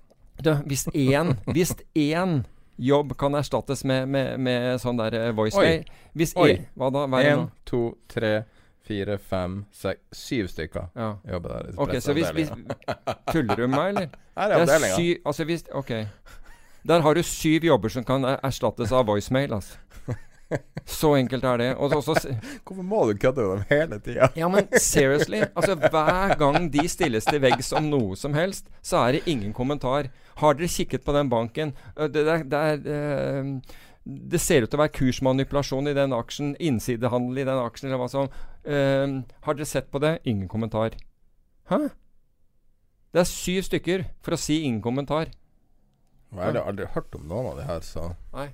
Hvis 0.63 0.87
én 0.95 1.35
Hvis 1.51 1.75
én 1.91 2.45
jobb 2.77 3.13
kan 3.17 3.35
erstattes 3.35 3.83
med, 3.87 4.07
med, 4.09 4.39
med 4.39 4.81
sånn 4.81 4.97
der 4.97 5.13
eh, 5.13 5.31
voicemail 5.35 5.85
Hvis 6.13 6.33
Oi. 6.35 6.49
én 6.57 6.65
Hva 6.75 6.89
da? 6.91 7.05
Hva 7.07 7.21
det 7.23 7.31
Én, 7.35 7.45
to, 7.65 7.81
tre, 8.11 8.33
fire, 8.85 9.17
fem, 9.17 9.65
seks 9.71 10.01
Syv 10.25 10.47
stykker 10.51 10.89
Ja. 10.95 11.15
jobber 11.31 11.49
der. 11.55 11.73
Ok, 11.77 11.95
så 12.01 12.13
hvis, 12.13 12.29
hvis. 12.35 12.51
Tuller 13.31 13.55
du 13.55 13.67
med 13.67 13.77
meg, 13.77 13.89
eller? 13.95 14.09
Her 14.37 14.51
er 14.51 14.65
Det 14.65 14.69
avdelinga. 14.75 15.19
altså 15.25 15.45
hvis 15.45 15.63
Ok. 15.73 15.91
Der 16.85 17.01
har 17.01 17.13
du 17.17 17.23
syv 17.23 17.63
jobber 17.65 17.89
som 17.89 18.03
kan 18.05 18.23
er- 18.25 18.39
erstattes 18.43 18.91
av 18.91 19.07
voicemail, 19.07 19.53
altså. 19.53 19.77
Så 20.85 21.15
enkelt 21.17 21.43
er 21.43 21.57
det. 21.57 21.69
Og 21.81 21.89
så, 21.89 22.13
så, 22.13 22.33
Hvorfor 22.65 22.83
må 22.85 22.99
du 23.09 23.15
kødde 23.17 23.41
med 23.41 23.55
dem 23.55 23.63
hele 23.69 23.99
tida? 23.99 24.27
ja, 24.37 24.47
men 24.47 24.67
seriously. 24.77 25.39
Altså, 25.55 25.75
hver 25.75 26.35
gang 26.37 26.67
de 26.73 26.83
stilles 26.91 27.25
til 27.25 27.41
veggs 27.41 27.71
om 27.73 27.87
noe 27.89 28.15
som 28.19 28.33
helst, 28.37 28.67
så 28.85 28.97
er 29.07 29.17
det 29.17 29.23
ingen 29.31 29.53
kommentar. 29.57 30.11
Har 30.37 30.53
dere 30.59 30.67
kikket 30.69 31.03
på 31.05 31.15
den 31.17 31.29
banken? 31.29 31.73
Øh, 31.97 32.07
Det, 32.13 32.25
det, 32.25 32.33
er- 32.35 32.43
det, 32.43 32.59
er, 32.59 32.77
øh, 32.85 33.61
det 34.31 34.41
ser 34.41 34.61
ut 34.63 34.69
til 34.69 34.77
å 34.77 34.83
være 34.83 34.93
kursmanipulasjon 34.99 35.87
i 35.89 35.95
den 35.97 36.13
aksjen, 36.13 36.53
innsidehandel 36.61 37.41
i 37.41 37.47
den 37.47 37.57
aksjen, 37.65 37.89
eller 37.89 38.03
hva 38.03 38.09
som 38.11 38.29
Uh, 38.65 39.21
Har 39.45 39.53
dere 39.53 39.65
sett 39.69 39.91
på 39.93 39.99
det? 40.01 40.15
Ingen 40.25 40.47
kommentar. 40.49 40.95
Hæ? 41.69 41.77
Det 43.13 43.19
er 43.21 43.27
syv 43.29 43.61
stykker 43.67 44.07
for 44.25 44.33
å 44.33 44.39
si 44.41 44.55
ingen 44.65 44.79
kommentar. 44.81 45.29
Jeg 46.33 46.41
har 46.41 46.57
aldri 46.65 46.87
hørt 46.95 47.13
om 47.13 47.27
noen 47.29 47.51
av 47.51 47.59
de 47.59 47.65
her, 47.67 47.83
så 47.85 48.07
Nei. 48.33 48.47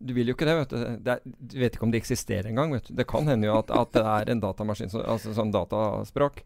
Du 0.00 0.14
vil 0.16 0.30
jo 0.30 0.34
ikke 0.34 0.46
det, 0.48 0.56
vet 0.62 0.70
du. 0.72 0.78
Det 1.04 1.12
er, 1.12 1.20
du 1.24 1.54
vet 1.60 1.74
ikke 1.76 1.84
om 1.84 1.90
det 1.92 2.00
eksisterer 2.00 2.48
engang, 2.48 2.72
vet 2.72 2.86
du. 2.88 2.94
Det 2.96 3.04
kan 3.08 3.28
hende 3.28 3.50
jo 3.50 3.58
at, 3.58 3.70
at 3.74 3.92
det 3.92 4.04
er 4.14 4.30
en 4.32 4.40
datamaskin, 4.40 4.88
som, 4.92 5.04
altså 5.04 5.34
sånn 5.36 5.52
dataspråk. 5.52 6.40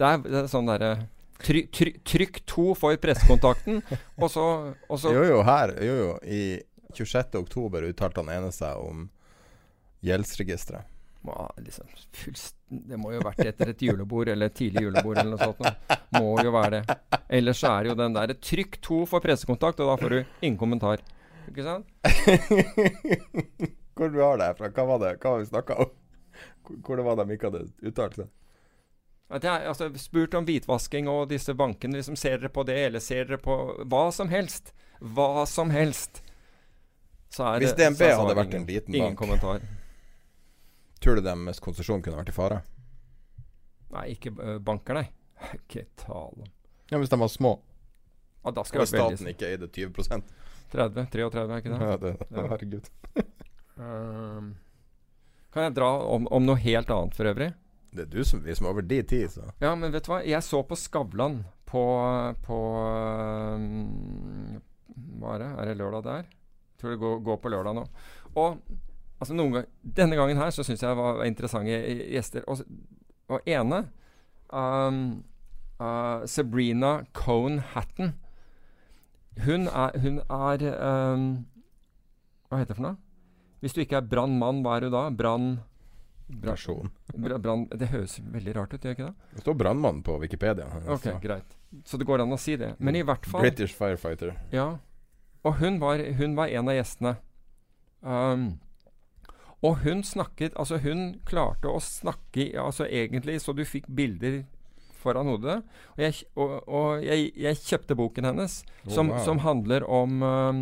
Det 0.00 0.08
er, 0.08 0.22
det 0.26 0.40
er 0.44 0.50
sånn 0.50 0.70
derre 0.70 0.92
Try, 1.40 1.62
try, 1.72 1.94
trykk 2.04 2.42
to 2.44 2.74
for 2.76 2.98
pressekontakten, 3.00 3.78
og 4.20 4.26
så, 4.28 4.42
og 4.92 4.98
så 5.00 5.12
Jo, 5.14 5.22
jo, 5.24 5.38
her 5.46 5.70
Jo, 5.80 5.94
jo. 5.96 6.10
I 6.28 6.40
26. 6.92 7.38
oktober 7.40 7.86
uttalte 7.88 8.20
han 8.20 8.28
ene 8.34 8.50
seg 8.52 8.76
om 8.76 9.06
gjeldsregisteret. 10.04 10.84
må, 11.24 11.36
liksom, 11.64 11.86
fullst, 12.12 12.54
Det 12.68 12.98
må 13.00 13.14
jo 13.14 13.22
ha 13.22 13.30
vært 13.30 13.54
etter 13.54 13.72
et 13.72 13.82
julebord, 13.84 14.28
eller 14.32 14.50
et 14.50 14.56
tidlig 14.56 14.84
julebord, 14.86 15.18
eller 15.20 15.36
noe 15.36 15.48
sånt. 15.52 15.96
Må 16.16 16.36
jo 16.44 16.52
være 16.54 16.80
det. 16.80 16.98
Ellers 17.40 17.62
er 17.64 17.82
det 17.84 17.92
jo 17.92 17.96
den 18.02 18.16
derre 18.16 18.36
trykk 18.36 18.78
to 18.84 19.00
for 19.08 19.24
pressekontakt, 19.24 19.80
og 19.80 19.92
da 19.92 19.96
får 20.00 20.14
du 20.16 20.20
ingen 20.42 20.58
kommentar. 20.60 21.00
Ikke 21.50 21.66
sant? 21.66 21.86
Hvor 23.98 24.08
du 24.08 24.20
har 24.22 24.38
det 24.40 24.52
fra? 24.58 24.70
Hva 24.70 24.84
var 24.92 25.00
det 25.02 25.16
Hva 25.20 25.34
var 25.34 25.42
vi 25.42 25.48
snakka 25.50 25.78
om? 25.82 25.90
Hvor- 26.86 27.02
var 27.04 27.16
det 27.18 27.26
de 27.26 27.36
ikke 27.36 27.50
hadde 27.50 27.64
uttalt 27.90 28.16
seg? 28.16 28.30
At 29.30 29.44
jeg 29.46 29.66
altså, 29.70 29.90
spurt 29.98 30.34
om 30.34 30.46
hvitvasking 30.46 31.08
og 31.08 31.28
disse 31.30 31.54
bankene. 31.54 32.00
Liksom, 32.00 32.16
ser 32.18 32.38
dere 32.38 32.50
på 32.50 32.64
det, 32.66 32.78
eller 32.88 33.02
ser 33.02 33.28
dere 33.28 33.38
på 33.38 33.56
hva 33.86 34.08
som 34.14 34.28
helst? 34.28 34.72
Hva 34.98 35.46
som 35.46 35.70
helst. 35.70 36.22
Så 37.30 37.46
Hvis 37.62 37.74
det, 37.78 37.86
DNB 37.92 38.00
er 38.02 38.16
hadde 38.18 38.34
vært 38.34 38.40
vært 38.40 38.56
en 38.58 38.66
liten 38.66 38.92
bank, 38.92 38.96
Ingen 38.96 39.16
kommentar. 39.16 39.62
Tror 41.00 41.16
du 41.16 41.22
deres 41.22 41.62
konsesjon 41.62 42.02
kunne 42.02 42.18
vært 42.18 42.32
i 42.32 42.34
fare? 42.34 42.62
Nei, 43.94 44.08
ikke 44.16 44.32
uh, 44.34 44.58
banker, 44.58 44.98
nei. 44.98 45.06
Ikke 45.60 45.86
tale 45.96 46.42
om. 46.42 46.50
Ja, 46.90 46.98
Hvis 46.98 47.10
de 47.10 47.18
var 47.20 47.30
små, 47.30 47.54
Ja, 48.44 48.50
da 48.50 48.64
skal 48.66 48.82
og 48.82 48.88
staten 48.90 49.14
veldig 49.14 49.34
ikke 49.36 49.48
eide 49.52 49.68
20 49.70 50.24
30? 50.72 51.06
33, 51.12 51.44
er 51.46 51.62
ikke 51.62 51.72
det? 51.72 51.80
ja, 51.86 51.96
det, 52.00 52.12
Ja. 52.30 52.44
Herregud. 52.52 52.90
um, 53.76 54.52
kan 55.50 55.66
jeg 55.66 55.74
dra 55.80 55.90
om, 56.06 56.28
om 56.30 56.46
noe 56.46 56.60
helt 56.62 56.90
annet 56.94 57.16
for 57.18 57.30
øvrig? 57.30 57.52
Det 57.90 58.04
er 58.04 58.10
du 58.12 58.20
som 58.26 58.42
vi 58.44 58.54
som 58.54 58.68
er 58.68 58.74
over 58.74 58.86
de 58.86 59.00
tid, 59.02 59.32
så 59.32 59.48
Ja, 59.58 59.74
men 59.74 59.90
vet 59.90 60.06
du 60.06 60.12
hva? 60.12 60.20
Jeg 60.22 60.46
så 60.46 60.62
på 60.62 60.78
Skavlan 60.78 61.40
på, 61.66 61.82
på 62.46 62.58
um, 63.56 64.60
Hva 65.18 65.34
er 65.34 65.42
det? 65.42 65.50
Er 65.50 65.70
det 65.70 65.80
lørdag 65.80 66.06
der? 66.06 66.28
Jeg 66.30 66.82
tror 66.82 66.94
det 66.94 67.00
går, 67.02 67.18
går 67.26 67.40
på 67.42 67.52
lørdag 67.52 67.76
nå. 67.76 67.84
Og 68.38 68.60
altså 69.20 69.34
noen 69.36 69.58
gang, 69.58 69.66
denne 69.82 70.16
gangen 70.16 70.38
her 70.40 70.54
så 70.54 70.64
syns 70.64 70.84
jeg 70.84 70.94
det 70.94 71.00
var 71.02 71.24
interessante 71.26 71.80
gjester. 72.14 72.46
Og, 72.48 72.62
og 73.30 73.50
ene 73.50 73.82
um, 74.54 75.02
uh, 75.82 76.22
Sabrina 76.30 77.00
Cohn 77.16 77.58
Hatton. 77.74 78.14
Hun 79.38 79.68
er, 79.68 79.96
hun 80.02 80.18
er 80.20 80.64
um, 80.74 81.26
Hva 82.50 82.60
heter 82.60 82.74
det 82.74 82.78
for 82.80 82.86
noe? 82.88 82.98
Hvis 83.60 83.76
du 83.76 83.82
ikke 83.84 84.00
er 84.00 84.08
brannmann, 84.08 84.62
hva 84.64 84.78
er 84.78 84.86
du 84.86 84.94
da? 84.94 85.08
Brann... 85.12 85.58
Person. 86.40 86.92
brann 87.10 87.64
det 87.74 87.88
høres 87.90 88.20
veldig 88.22 88.52
rart 88.54 88.74
ut, 88.74 88.84
gjør 88.84 88.94
ikke 88.94 89.08
det? 89.08 89.30
Det 89.34 89.42
står 89.42 89.56
brannmann 89.58 89.98
på 90.06 90.14
Wikipedia. 90.22 90.68
Ok, 90.86 91.08
så. 91.08 91.16
greit. 91.22 91.56
Så 91.84 91.98
det 91.98 92.06
går 92.06 92.22
an 92.22 92.34
å 92.34 92.38
si 92.38 92.54
det. 92.60 92.76
Men 92.78 92.96
i 92.98 93.02
hvert 93.06 93.26
fall 93.26 93.42
British 93.42 93.74
firefighter. 93.76 94.36
Ja. 94.54 94.68
Og 95.42 95.58
hun 95.58 95.80
var, 95.82 96.02
hun 96.20 96.36
var 96.38 96.54
en 96.54 96.70
av 96.70 96.78
gjestene. 96.78 97.16
Um, 98.00 98.46
og 99.60 99.82
hun 99.84 100.00
snakket 100.06 100.54
Altså, 100.56 100.78
hun 100.80 101.18
klarte 101.28 101.68
å 101.68 101.82
snakke 101.84 102.46
altså 102.56 102.86
egentlig 102.88 103.42
så 103.44 103.52
du 103.52 103.66
fikk 103.68 103.90
bilder 103.92 104.44
foran 105.00 105.28
hodet. 105.30 105.58
Og 105.96 106.04
jeg, 106.04 106.22
og, 106.36 106.56
og 106.68 107.04
jeg, 107.04 107.30
jeg 107.40 107.60
kjøpte 107.64 107.98
boken 107.98 108.30
hennes, 108.32 108.60
Oh, 108.80 108.92
som, 108.94 109.10
wow. 109.12 109.20
som 109.24 109.42
handler 109.44 109.84
om 109.84 110.22
um, 110.24 110.60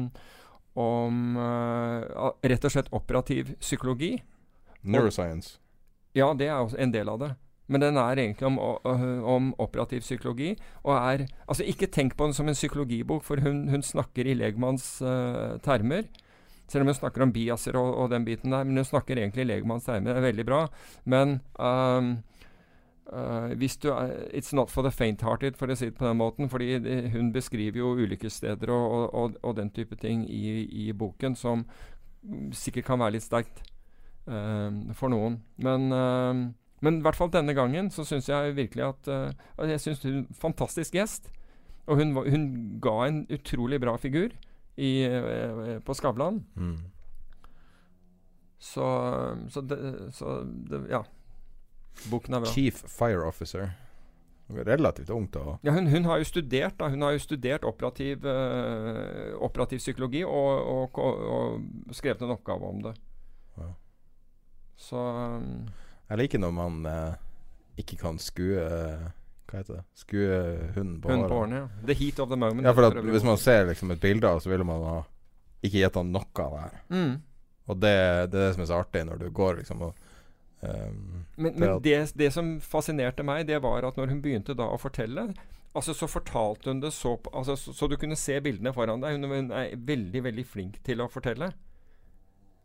om 0.78 1.36
uh, 1.38 2.30
rett 2.46 2.64
og 2.66 2.72
slett 2.72 2.90
operativ 2.94 3.54
psykologi. 3.62 4.16
Neuroscience. 4.86 5.58
Ja, 6.16 6.30
det 6.34 6.48
er 6.48 6.58
også 6.58 6.78
en 6.82 6.94
del 6.94 7.10
av 7.10 7.20
det. 7.22 7.32
Men 7.68 7.82
den 7.82 7.98
er 8.00 8.16
egentlig 8.16 8.46
om, 8.48 8.56
om 8.58 9.50
operativ 9.60 10.00
psykologi. 10.00 10.54
Og 10.86 10.94
er 10.96 11.26
Altså, 11.46 11.66
ikke 11.68 11.90
tenk 11.92 12.16
på 12.16 12.28
den 12.28 12.36
som 12.36 12.48
en 12.48 12.56
psykologibok, 12.56 13.26
for 13.26 13.42
hun, 13.44 13.66
hun 13.68 13.84
snakker 13.84 14.26
i 14.26 14.36
legmanns 14.38 15.02
uh, 15.04 15.58
termer. 15.64 16.08
Selv 16.68 16.84
om 16.84 16.92
hun 16.92 16.96
snakker 16.96 17.24
om 17.24 17.32
biaser 17.32 17.76
og, 17.80 17.94
og 17.96 18.10
den 18.12 18.24
biten 18.24 18.52
der. 18.52 18.64
Men 18.64 18.80
hun 18.80 18.88
snakker 18.88 19.20
egentlig 19.20 19.44
i 19.44 19.50
legmanns 19.50 19.88
termer. 19.88 20.14
Det 20.14 20.22
er 20.22 20.28
veldig 20.30 20.48
bra. 20.48 20.64
Men 21.08 21.40
ehm, 21.56 22.10
eh, 23.12 23.54
hvis 23.58 23.76
du 23.76 23.90
uh, 23.90 24.10
It's 24.32 24.54
not 24.54 24.70
for 24.70 24.82
the 24.82 24.90
faint-hearted, 24.90 25.56
for 25.56 25.70
å 25.70 25.76
si 25.76 25.90
det 25.90 25.98
på 25.98 26.06
den 26.06 26.18
måten. 26.20 26.48
fordi 26.48 26.78
de, 26.78 27.00
hun 27.14 27.32
beskriver 27.32 27.78
jo 27.78 27.94
ulykkessteder 27.96 28.70
og, 28.70 28.92
og, 28.92 29.14
og, 29.14 29.38
og 29.42 29.56
den 29.56 29.70
type 29.70 29.96
ting 29.96 30.26
i, 30.30 30.64
i 30.88 30.92
boken 30.92 31.36
som 31.36 31.66
sikkert 32.52 32.84
kan 32.88 33.00
være 33.00 33.16
litt 33.16 33.24
sterkt 33.24 33.62
uh, 34.28 34.70
for 34.98 35.08
noen. 35.12 35.40
Men, 35.56 35.88
eh, 35.94 36.42
men 36.84 36.98
i 36.98 37.02
hvert 37.02 37.16
fall 37.18 37.30
denne 37.32 37.54
gangen 37.56 37.90
så 37.90 38.04
syns 38.06 38.28
jeg 38.28 38.54
virkelig 38.54 38.84
at 38.84 39.08
Jeg 39.66 39.80
syns 39.80 40.02
hun 40.02 40.26
fantastisk 40.34 40.94
gjest. 40.94 41.32
Og 41.88 41.96
hun, 41.98 42.12
hun 42.14 42.44
ga 42.82 43.06
en 43.06 43.24
utrolig 43.32 43.80
bra 43.80 43.96
figur 43.96 44.34
i, 44.76 44.90
på 45.82 45.94
Skavlan. 45.96 46.42
Mm. 46.54 46.76
Så, 48.58 48.84
så, 49.48 49.60
det, 49.60 49.78
så 50.12 50.42
det, 50.44 50.84
Ja. 50.90 51.02
Boken 52.10 52.34
er 52.34 52.40
bra. 52.44 52.50
Chief 52.54 52.84
Fire 52.86 53.26
Officer. 53.28 53.70
Relativt 54.48 55.10
ungt 55.10 55.32
Da. 55.32 55.58
Ja, 55.62 55.72
hun, 55.72 55.86
hun 55.86 56.04
har 56.04 56.18
jo 56.18 56.24
studert 56.24 56.78
da, 56.78 56.88
Hun 56.88 57.02
har 57.04 57.12
jo 57.12 57.18
studert 57.20 57.64
operativ, 57.68 58.24
eh, 58.26 59.34
operativ 59.44 59.78
psykologi 59.82 60.22
og, 60.24 60.62
og, 60.72 60.98
og, 60.98 61.20
og 61.28 61.92
skrevet 61.96 62.22
en 62.24 62.32
oppgave 62.32 62.64
om 62.70 62.80
det. 62.86 62.94
Ja. 63.58 63.68
Så 64.76 64.96
um, 64.96 65.68
Jeg 66.08 66.18
liker 66.22 66.40
når 66.40 66.56
man 66.56 66.80
eh, 66.88 67.14
ikke 67.82 67.98
kan 68.00 68.18
skue 68.22 68.62
eh, 68.64 69.04
Hva 69.48 69.60
heter 69.60 69.80
det? 69.80 69.84
Skue 70.00 70.40
hunden 70.78 70.96
på 71.02 71.12
Hun 71.12 71.18
håret. 71.18 71.28
på 71.30 71.42
årene, 71.42 71.60
ja. 71.60 71.86
The 71.92 71.98
heat 72.00 72.18
of 72.24 72.32
the 72.32 72.40
moment. 72.40 72.64
Ja, 72.66 72.72
for 72.72 72.88
at 72.88 73.04
Hvis 73.04 73.24
man 73.28 73.36
ser 73.36 73.68
liksom 73.68 73.92
et 73.92 74.00
bilde 74.00 74.28
av 74.32 74.40
så 74.40 74.48
ville 74.52 74.64
man 74.64 74.84
ha 74.84 74.98
ikke 75.66 75.90
han 75.94 76.12
noe 76.14 76.44
av 76.44 76.52
det 76.54 76.60
her. 76.64 76.76
mm. 76.88 77.16
Og 77.68 77.76
det, 77.76 77.90
det 78.32 78.38
er 78.38 78.44
det 78.46 78.52
som 78.54 78.62
er 78.64 78.68
så 78.70 78.76
artig 78.80 79.00
når 79.04 79.18
du 79.20 79.30
går 79.34 79.58
liksom 79.60 79.82
og 79.84 79.96
ehm, 80.66 81.24
Men, 81.36 81.52
Det 81.52 81.60
men 81.60 81.82
det, 81.82 82.12
det 82.18 82.32
som 82.34 82.60
fascinerte 82.60 83.22
meg, 83.26 83.46
det 83.46 83.60
var 83.62 83.84
at 83.84 83.96
når 83.96 84.12
hun 84.14 84.22
begynte 84.24 84.56
da 84.58 84.68
å 84.72 84.78
fortelle 84.80 85.30
Altså 85.76 85.92
Så 85.94 86.08
fortalte 86.10 86.72
hun 86.72 86.80
det 86.80 86.90
så 86.96 87.12
altså, 87.32 87.54
så, 87.56 87.72
så 87.76 87.86
du 87.86 87.96
kunne 88.00 88.16
se 88.16 88.38
bildene 88.42 88.72
foran 88.74 89.02
deg. 89.04 89.14
Hun, 89.18 89.28
hun 89.30 89.50
er 89.54 89.76
veldig, 89.76 90.22
veldig 90.24 90.44
flink 90.48 90.78
til 90.82 91.04
å 91.04 91.06
fortelle. 91.12 91.52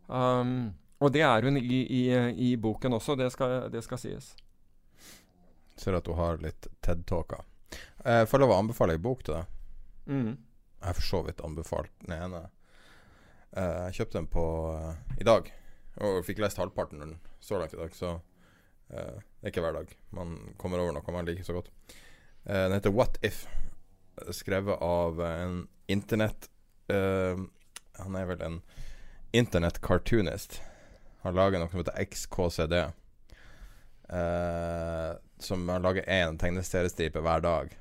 Um, 0.08 0.74
og 1.04 1.12
det 1.14 1.22
er 1.28 1.46
hun 1.46 1.60
i, 1.60 1.82
i, 1.84 2.02
i 2.48 2.56
boken 2.58 2.96
også, 2.96 3.18
det 3.20 3.28
skal, 3.36 3.68
det 3.74 3.84
skal 3.86 4.00
sies. 4.02 4.32
Ser 5.78 5.98
at 6.00 6.08
hun 6.08 6.18
har 6.18 6.40
litt 6.42 6.68
TED-talker. 6.86 7.44
Jeg 8.04 8.30
får 8.32 8.42
lov 8.44 8.54
å 8.56 8.60
anbefale 8.64 8.96
ei 8.96 9.02
bok 9.04 9.24
til 9.28 9.36
deg. 9.38 9.52
Mm. 10.08 10.32
Jeg 10.38 10.88
har 10.88 10.98
for 10.98 11.08
så 11.08 11.22
vidt 11.28 11.44
anbefalt 11.44 11.92
den 12.06 12.16
ene. 12.18 12.42
Eh, 13.52 13.84
Jeg 13.90 14.00
kjøpte 14.00 14.20
den 14.20 14.30
på 14.32 14.46
eh, 14.78 15.20
i 15.22 15.28
dag, 15.28 15.52
og 16.02 16.24
fikk 16.26 16.42
lest 16.42 16.58
halvparten 16.58 17.02
av 17.02 17.08
den 17.08 17.20
så 17.44 17.60
langt 17.60 17.76
i 17.76 17.82
dag, 17.82 17.94
så 17.96 18.16
eh, 18.90 19.20
det 19.20 19.46
er 19.46 19.52
ikke 19.52 19.66
hver 19.66 19.78
dag 19.78 19.92
man 20.16 20.40
kommer 20.62 20.82
over 20.82 20.96
noe 20.96 21.16
man 21.16 21.28
liker 21.28 21.46
så 21.46 21.58
godt. 21.58 21.70
Uh, 22.44 22.66
den 22.68 22.78
heter 22.78 22.96
What 22.96 23.20
If, 23.24 23.46
skrevet 24.36 24.82
av 24.84 25.22
en 25.24 25.62
internett 25.92 26.50
Uh, 26.92 27.40
Han 28.02 28.16
er 28.18 28.26
vel 28.26 28.42
en 28.42 28.62
internett-cartoonist. 29.38 30.60
Han 31.24 31.38
lager 31.38 31.62
noe 31.62 31.70
som 31.72 31.80
heter 31.80 32.00
XKCD. 32.02 32.80
Uh, 34.10 35.14
som 35.42 35.64
han 35.70 35.86
lager 35.86 36.10
én 36.10 36.40
tegneseriestripe 36.42 37.22
hver 37.24 37.44
dag 37.46 37.72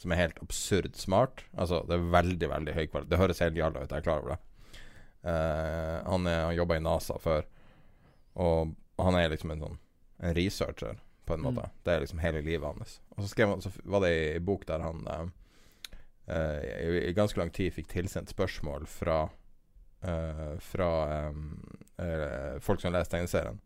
som 0.00 0.12
er 0.12 0.22
helt 0.22 0.40
absurd 0.40 0.96
smart. 0.96 1.44
Altså, 1.52 1.82
det 1.88 1.98
er 1.98 2.08
veldig, 2.12 2.48
veldig 2.48 2.76
høy 2.76 2.86
kvalitet. 2.86 3.10
Det 3.12 3.20
høres 3.20 3.42
helt 3.44 3.60
jalla 3.60 3.82
ut, 3.82 3.90
jeg 3.90 4.00
er 4.00 4.06
klar 4.06 4.22
over 4.22 4.34
det. 4.34 4.40
Eh, 5.22 5.96
han, 6.06 6.26
er- 6.26 6.44
han 6.46 6.54
jobba 6.56 6.76
i 6.76 6.84
NASA 6.84 7.18
før, 7.20 7.44
og 8.40 8.74
han 9.00 9.14
er 9.18 9.28
liksom 9.32 9.50
en 9.54 9.60
sånn 9.66 9.78
En 10.20 10.34
researcher, 10.36 10.98
på 11.24 11.32
en 11.34 11.40
måte. 11.46 11.70
Det 11.84 11.92
er 11.94 12.00
liksom 12.02 12.18
hele 12.20 12.42
livet 12.44 12.66
hans. 12.68 12.98
Og 13.16 13.22
så, 13.24 13.28
skrev 13.30 13.54
så 13.64 13.70
var 13.84 14.00
det 14.04 14.10
ei 14.34 14.38
bok 14.44 14.66
der 14.68 14.80
han 14.84 15.06
eh, 15.08 16.60
i, 16.84 17.08
i 17.08 17.12
ganske 17.16 17.40
lang 17.40 17.50
tid 17.50 17.72
fikk 17.72 17.88
tilsendt 17.88 18.28
spørsmål 18.28 18.84
fra 18.86 19.22
uh, 20.04 20.58
Fra 20.60 20.90
um, 21.30 21.62
folk 22.60 22.80
som 22.80 22.92
leser 22.92 23.10
tegneserien. 23.16 23.58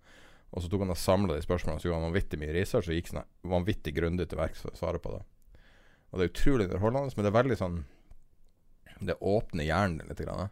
Og 0.55 0.63
så 0.63 0.71
tok 0.71 0.85
han 0.85 0.91
og 0.95 0.99
samla 0.99 1.35
de 1.35 1.43
spørsmålene, 1.43 1.81
så 1.83 1.89
gjorde 1.89 1.99
han 2.01 2.09
vanvittig 2.13 2.39
mye 2.39 2.55
research 2.55 2.89
og 2.89 2.95
gikk 2.95 3.11
sånn 3.11 3.27
vanvittig 3.51 3.95
grundig 3.97 4.29
til 4.31 4.39
verks 4.39 4.63
for 4.63 4.71
å 4.71 4.79
svare 4.79 4.99
på 5.03 5.11
det. 5.17 5.23
Og 6.11 6.19
det 6.21 6.25
er 6.29 6.31
utrolig 6.33 6.67
underholdende, 6.69 7.11
men 7.17 7.25
det 7.27 7.31
er 7.33 7.41
veldig 7.41 7.57
sånn 7.59 7.81
Det 9.03 9.17
åpner 9.19 9.67
hjernen 9.67 9.99
din 9.99 10.09
litt. 10.13 10.23
Grann. 10.23 10.51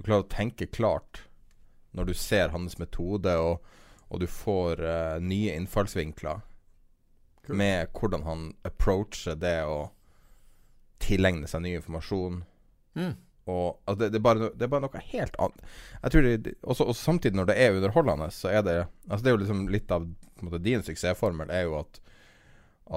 Du 0.00 0.06
klarer 0.06 0.24
å 0.24 0.32
tenke 0.32 0.64
klart 0.72 1.26
når 1.92 2.08
du 2.08 2.14
ser 2.16 2.54
hans 2.54 2.78
metode, 2.80 3.34
og, 3.36 3.60
og 4.08 4.22
du 4.22 4.26
får 4.30 4.80
uh, 4.80 5.16
nye 5.20 5.52
innfallsvinkler 5.58 6.40
med 7.50 7.90
hvordan 7.92 8.24
han 8.24 8.46
approacher 8.64 9.36
det 9.36 9.58
å 9.66 9.90
tilegne 11.02 11.48
seg 11.50 11.64
ny 11.64 11.74
informasjon. 11.80 12.40
Mm. 12.96 13.12
Og 13.50 13.66
altså, 13.84 13.98
det, 14.04 14.10
det, 14.14 14.20
er 14.20 14.24
bare, 14.24 14.50
det 14.54 14.66
er 14.66 14.72
bare 14.72 14.86
noe 14.86 15.04
helt 15.10 15.38
annet. 15.42 15.70
Jeg 15.98 16.14
tror 16.14 16.28
det, 16.30 16.56
også, 16.62 16.88
og 16.92 16.96
samtidig 16.96 17.40
når 17.40 17.50
det 17.50 17.60
er 17.60 17.76
underholdende, 17.76 18.30
så 18.32 18.52
er 18.54 18.64
det 18.64 18.78
Altså 19.08 19.24
Det 19.24 19.30
er 19.30 19.34
jo 19.34 19.42
liksom 19.42 19.62
litt 19.72 19.94
av 19.94 20.06
måte, 20.40 20.60
din 20.64 20.84
suksessformel, 20.86 21.50
er 21.52 21.66
jo 21.68 21.80
at 21.82 22.00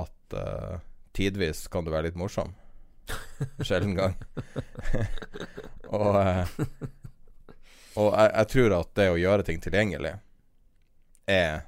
At 0.03 0.37
uh, 0.37 0.83
tidvis 1.17 1.67
kan 1.67 1.83
du 1.83 1.91
være 1.91 2.11
litt 2.11 2.19
morsom. 2.19 2.53
Sjelden 3.67 3.95
gang. 3.97 4.17
og 5.97 6.19
eh, 6.21 6.57
og 7.99 8.09
jeg, 8.15 8.31
jeg 8.33 8.49
tror 8.53 8.75
at 8.79 8.91
det 8.97 9.09
å 9.11 9.19
gjøre 9.21 9.45
ting 9.47 9.59
tilgjengelig 9.61 10.15
er 11.29 11.61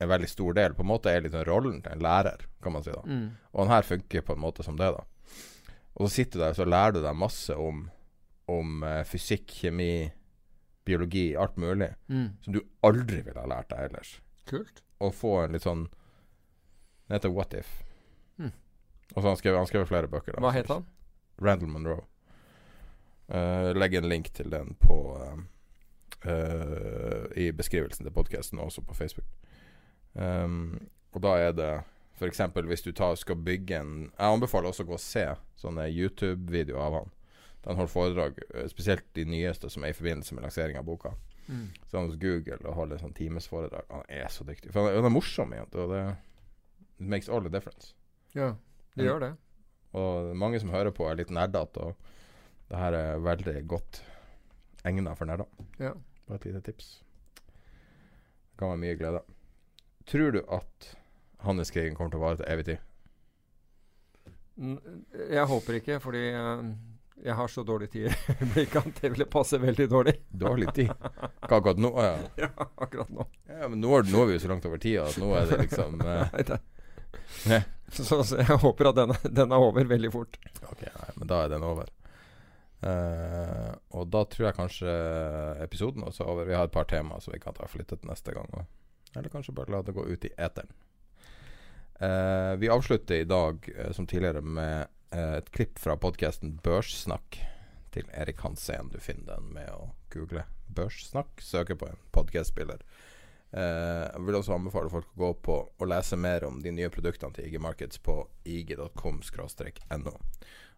en 0.00 0.10
veldig 0.10 0.28
stor 0.28 0.56
del. 0.56 0.74
På 0.76 0.84
en 0.84 0.90
måte 0.90 1.12
er 1.12 1.24
litt 1.24 1.34
sånn 1.34 1.46
rollen 1.48 1.80
til 1.84 1.94
en 1.94 2.04
lærer, 2.04 2.44
kan 2.62 2.76
man 2.76 2.84
si. 2.84 2.92
da 2.92 3.02
Mm. 3.04 3.30
Og 3.52 3.64
den 3.64 3.72
her 3.72 3.82
funker 3.88 4.22
på 4.22 4.36
en 4.36 4.44
måte 4.44 4.64
som 4.64 4.76
det, 4.76 4.90
da. 4.96 5.04
Og 5.96 6.08
så 6.08 6.14
sitter 6.14 6.38
du 6.38 6.44
der 6.44 6.54
og 6.54 6.56
så 6.60 6.68
lærer 6.68 6.92
du 6.96 7.00
deg 7.02 7.16
masse 7.16 7.56
om, 7.56 7.82
om 8.48 8.84
uh, 8.84 9.02
fysikk, 9.04 9.50
kjemi, 9.62 10.10
biologi, 10.84 11.34
alt 11.36 11.56
mulig. 11.56 11.90
Mm. 12.08 12.28
Som 12.44 12.56
du 12.56 12.60
aldri 12.86 13.22
ville 13.26 13.40
ha 13.40 13.48
lært 13.48 13.72
deg 13.72 13.90
ellers. 13.90 14.14
Kult. 14.48 14.84
Og 15.00 15.14
få 15.16 15.34
en 15.44 15.56
litt 15.56 15.64
sånn 15.64 15.86
Det 17.08 17.16
heter 17.16 17.32
What 17.32 17.54
If. 17.56 17.70
Mm. 18.38 18.52
Og 19.14 19.22
så 19.22 19.28
han 19.28 19.38
skrevet, 19.38 19.58
han 19.58 19.68
skrev 19.70 19.86
flere 19.88 20.10
bøker. 20.10 20.36
da 20.36 20.44
Hva 20.44 20.54
het 20.54 20.70
han? 20.70 20.86
Randall 21.40 21.72
Monroe. 21.72 22.04
Uh, 23.30 23.70
legg 23.76 23.94
en 23.94 24.08
link 24.10 24.32
til 24.34 24.50
den 24.50 24.72
på 24.82 24.96
eh, 25.22 25.42
uh, 26.26 27.26
I 27.38 27.52
beskrivelsen 27.54 28.06
til 28.06 28.14
podkasten, 28.14 28.58
og 28.58 28.70
også 28.70 28.82
på 28.82 28.94
Facebook. 28.94 29.28
Um, 30.14 30.88
og 31.14 31.22
da 31.22 31.36
er 31.38 31.52
det 31.54 31.70
f.eks. 32.18 32.40
hvis 32.66 32.82
du 32.82 32.90
tar, 32.92 33.14
skal 33.14 33.36
bygge 33.38 33.78
en 33.78 33.92
Jeg 34.18 34.34
anbefaler 34.34 34.68
også 34.68 34.82
å 34.84 34.90
gå 34.90 34.96
og 34.98 35.02
se 35.02 35.24
sånne 35.62 35.86
YouTube-videoer 35.88 36.82
av 36.82 36.96
han. 36.98 37.12
Han 37.64 37.78
holder 37.78 37.92
foredrag, 37.92 38.40
spesielt 38.72 39.06
de 39.14 39.24
nyeste, 39.28 39.70
som 39.70 39.84
er 39.84 39.92
i 39.92 39.96
forbindelse 39.96 40.34
med 40.34 40.44
lansering 40.44 40.78
av 40.80 40.88
boka. 40.88 41.12
Mm. 41.46 41.68
Så 41.86 41.98
han 41.98 42.08
hos 42.08 42.18
Google 42.20 42.58
og 42.64 42.74
holder 42.76 43.00
sånn 43.02 43.14
timesforedrag. 43.16 43.86
Han 43.90 44.04
er 44.08 44.28
så 44.32 44.46
dyktig. 44.48 44.72
For 44.72 44.82
han 44.82 44.90
er, 44.90 44.98
han 45.00 45.10
er 45.10 45.14
morsom, 45.14 45.54
igjen, 45.54 45.70
og 45.76 45.94
det 45.94 46.02
makes 46.98 47.28
all 47.28 47.44
the 47.44 47.52
difference. 47.52 47.94
Ja, 48.34 48.54
det 48.96 49.06
gjør 49.06 49.22
det. 49.24 49.30
Og 50.00 50.30
mange 50.38 50.60
som 50.62 50.70
hører 50.74 50.94
på, 50.94 51.06
er 51.10 51.18
litt 51.18 51.32
nerdete, 51.34 51.90
og 51.90 52.70
det 52.70 52.78
her 52.78 52.94
er 52.94 53.22
veldig 53.24 53.56
godt 53.70 54.02
egna 54.86 55.14
for 55.18 55.30
nerder. 55.30 55.48
Ja. 55.82 55.94
Bare 56.28 56.38
et 56.38 56.46
lite 56.46 56.62
tips. 56.68 56.92
Det 57.40 58.60
kan 58.60 58.72
være 58.72 58.82
mye 58.84 58.98
glede. 59.00 59.24
Tror 60.10 60.30
du 60.36 60.40
at 60.46 60.92
handelskrigen 61.44 61.96
kommer 61.98 62.12
til 62.14 62.20
å 62.20 62.26
vare 62.28 62.40
til 62.40 62.48
evig 62.52 62.68
tid? 62.70 62.86
Jeg 65.30 65.46
håper 65.48 65.78
ikke, 65.80 65.98
fordi 66.04 66.22
eh, 66.36 66.64
jeg 67.24 67.36
har 67.36 67.48
så 67.48 67.62
dårlig 67.64 67.90
tid 67.92 68.08
i 68.08 68.12
øyeblikket 68.34 68.76
at 68.80 69.00
det 69.02 69.10
ville 69.14 69.26
passe 69.30 69.58
veldig 69.60 69.86
dårlig. 69.90 70.14
Dårlig 70.30 70.72
tid? 70.76 70.90
Hva 70.92 71.30
akkurat 71.58 71.80
nå? 71.80 71.90
Ja. 71.96 72.12
Ja, 72.44 72.50
akkurat 72.76 73.10
nå. 73.14 73.26
ja, 73.48 73.68
men 73.68 73.80
nå 73.82 73.94
er, 73.98 74.08
nå 74.12 74.22
er 74.22 74.30
vi 74.30 74.36
jo 74.36 74.42
så 74.44 74.52
langt 74.52 74.68
over 74.68 74.80
tida 74.82 75.06
at 75.08 75.18
nå 75.20 75.32
er 75.36 75.48
det 75.50 75.60
liksom 75.64 76.00
eh, 76.06 76.52
Så, 77.90 78.20
så 78.22 78.36
jeg 78.38 78.58
håper 78.62 78.86
at 78.92 78.98
den, 79.00 79.12
den 79.34 79.50
er 79.50 79.58
over 79.58 79.82
veldig 79.90 80.12
fort. 80.14 80.36
Ok, 80.62 80.84
nei, 80.86 81.08
men 81.16 81.30
da 81.30 81.40
er 81.42 81.48
den 81.50 81.64
over. 81.66 81.88
Uh, 82.80 83.72
og 83.98 84.06
da 84.08 84.22
tror 84.30 84.46
jeg 84.46 84.56
kanskje 84.56 84.92
episoden 85.60 86.06
også 86.06 86.22
er 86.24 86.30
over. 86.32 86.46
Vi 86.48 86.54
har 86.56 86.68
et 86.68 86.74
par 86.74 86.86
temaer 86.88 87.20
som 87.20 87.34
vi 87.34 87.40
kan 87.42 87.56
ta 87.56 87.66
flyttet 87.68 88.06
neste 88.08 88.32
gang. 88.36 88.48
Også. 88.54 88.64
eller 89.16 89.32
kanskje 89.32 89.56
bare 89.56 89.74
la 89.74 89.82
det 89.82 89.96
gå 89.96 90.06
ut 90.06 90.24
i 90.24 90.32
eteren. 90.38 90.70
Uh, 92.00 92.54
vi 92.62 92.70
avslutter 92.72 93.20
i 93.20 93.28
dag 93.28 93.68
uh, 93.76 93.90
som 93.92 94.06
tidligere 94.06 94.40
med 94.40 94.86
et 95.10 95.48
klipp 95.50 95.80
fra 95.82 95.96
podkasten 95.98 96.52
Børssnakk 96.62 97.40
til 97.90 98.06
Erik 98.14 98.44
Hansen. 98.44 98.92
Du 98.94 99.00
finner 99.02 99.34
den 99.34 99.48
med 99.56 99.66
å 99.74 99.90
google 100.14 100.44
Børssnakk. 100.70 101.42
Søke 101.42 101.74
på 101.74 101.88
en 101.90 101.98
podkastspiller. 102.14 102.78
Eh, 103.52 104.06
jeg 104.14 104.26
vil 104.26 104.38
også 104.38 104.54
anbefale 104.54 104.90
folk 104.92 105.08
å 105.10 105.20
gå 105.24 105.30
på 105.46 105.56
og 105.66 105.88
lese 105.90 106.18
mer 106.20 106.46
om 106.46 106.60
de 106.62 106.70
nye 106.74 106.90
produktene 106.92 107.34
til 107.34 107.48
IG 107.48 107.58
Markets 107.62 107.98
på 107.98 108.22
ig.com-no. 108.46 110.14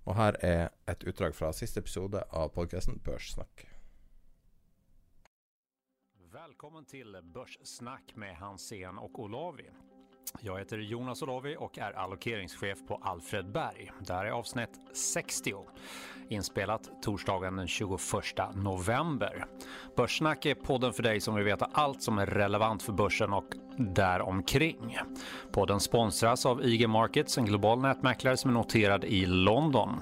Og 0.02 0.16
her 0.18 0.38
er 0.42 0.64
et 0.90 1.04
utdrag 1.06 1.36
fra 1.36 1.52
siste 1.54 1.82
episode 1.84 2.24
av 2.32 2.50
podkasten 2.56 2.98
Børssnakk. 3.04 3.68
Velkommen 6.32 6.88
til 6.88 7.12
Børssnakk 7.34 8.16
med 8.16 8.34
Hansen 8.40 8.98
og 8.98 9.20
Olavi. 9.20 9.68
Jag 10.40 10.58
heter 10.58 10.78
Jonas 10.78 11.22
Olavi 11.22 11.56
och 11.58 11.78
är 11.78 11.92
allokeringschef 11.92 12.78
på 12.88 13.00
Alfred 13.02 13.52
Berg. 13.52 13.92
Det 14.06 14.12
här 14.12 14.24
är 14.24 14.30
avsnitt 14.30 14.80
60, 14.92 15.54
inspelat 16.28 16.90
torsdagen 17.02 17.56
den 17.56 17.68
21 17.68 18.00
november. 18.54 19.46
Börssnack 19.96 20.46
är 20.46 20.54
podden 20.54 20.92
för 20.92 21.02
dig 21.02 21.20
som 21.20 21.34
vill 21.34 21.44
veta 21.44 21.70
allt 21.72 22.02
som 22.02 22.18
är 22.18 22.26
relevant 22.26 22.82
för 22.82 22.92
börsen 22.92 23.32
och 23.32 23.54
däromkring. 23.76 24.98
Podden 25.52 25.80
sponsras 25.80 26.46
av 26.46 26.64
IG 26.64 26.88
Markets, 26.88 27.38
en 27.38 27.44
global 27.44 27.80
nätmäklare 27.80 28.36
som 28.36 28.50
är 28.50 28.54
noterad 28.54 29.04
i 29.04 29.26
London. 29.26 30.00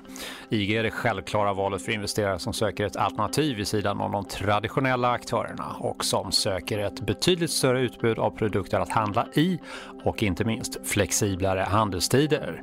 IG 0.49 0.71
är 0.71 0.83
det 0.83 0.91
självklara 0.91 1.53
valet 1.53 1.83
för 1.83 1.93
investerare 1.93 2.39
som 2.39 2.53
söker 2.53 2.87
ett 2.87 2.97
alternativ 2.97 3.57
vid 3.57 3.69
sidan 3.69 4.01
av 4.01 4.11
de 4.11 4.25
traditionella 4.25 5.11
aktörerna 5.11 5.77
och 5.79 6.05
som 6.05 6.33
söker 6.33 6.79
ett 6.79 7.01
betydligt 7.01 7.51
större 7.51 7.81
utbud 7.81 8.19
av 8.19 8.31
produkter 8.31 8.81
att 8.81 8.91
handla 8.91 9.27
i 9.35 9.59
och 10.05 10.23
inte 10.23 10.45
minst 10.45 10.87
flexiblare 10.87 11.61
handelstider. 11.61 12.63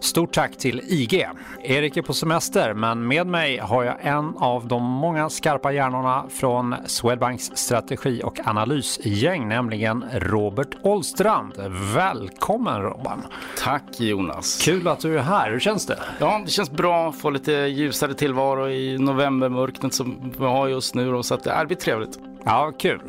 Stort 0.00 0.32
tack 0.32 0.56
till 0.56 0.80
IG. 0.88 1.26
Erik 1.62 1.96
är 1.96 2.02
på 2.02 2.14
semester, 2.14 2.74
men 2.74 3.08
med 3.08 3.26
mig 3.26 3.58
har 3.58 3.84
jag 3.84 3.96
en 4.00 4.34
av 4.36 4.66
de 4.66 4.82
många 4.82 5.30
skarpa 5.30 5.72
hjärnorna 5.72 6.24
från 6.30 6.74
Swedbanks 6.86 7.50
strategi 7.54 8.20
och 8.24 8.40
analysgäng, 8.44 9.48
nämligen 9.48 10.04
Robert 10.12 10.68
Ollstrand. 10.82 11.52
Välkommen 11.94 12.82
Robban! 12.82 13.22
Tack 13.58 13.82
Jonas. 14.00 14.62
Kul 14.64 14.88
att 14.88 15.00
du 15.00 15.18
är 15.18 15.22
här. 15.22 15.50
Hur 15.50 15.60
känns 15.60 15.86
det? 15.86 15.98
Ja, 16.18 16.40
det 16.44 16.50
känns 16.50 16.70
bra 16.70 17.08
att 17.08 17.20
få 17.20 17.30
lite 17.30 17.52
ljusare 17.52 18.14
tillvaro 18.14 18.68
i 18.68 18.98
novembermörknet 18.98 19.94
som 19.94 20.32
vi 20.38 20.44
har 20.44 20.68
just 20.68 20.94
nu. 20.94 21.10
Då, 21.10 21.22
så 21.22 21.34
att 21.34 21.44
det 21.44 21.64
blir 21.66 21.76
trevligt. 21.76 22.18
Ja, 22.44 22.72
kul. 22.78 23.00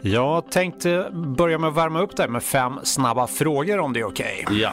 Jag 0.00 0.50
tänkte 0.50 1.10
börja 1.12 1.58
med 1.58 1.68
att 1.68 1.76
värma 1.76 2.00
upp 2.00 2.16
dig 2.16 2.28
med 2.28 2.42
fem 2.42 2.80
snabba 2.82 3.26
frågor 3.26 3.78
om 3.78 3.92
det 3.92 4.00
är 4.00 4.04
okej. 4.04 4.46
Ja. 4.50 4.72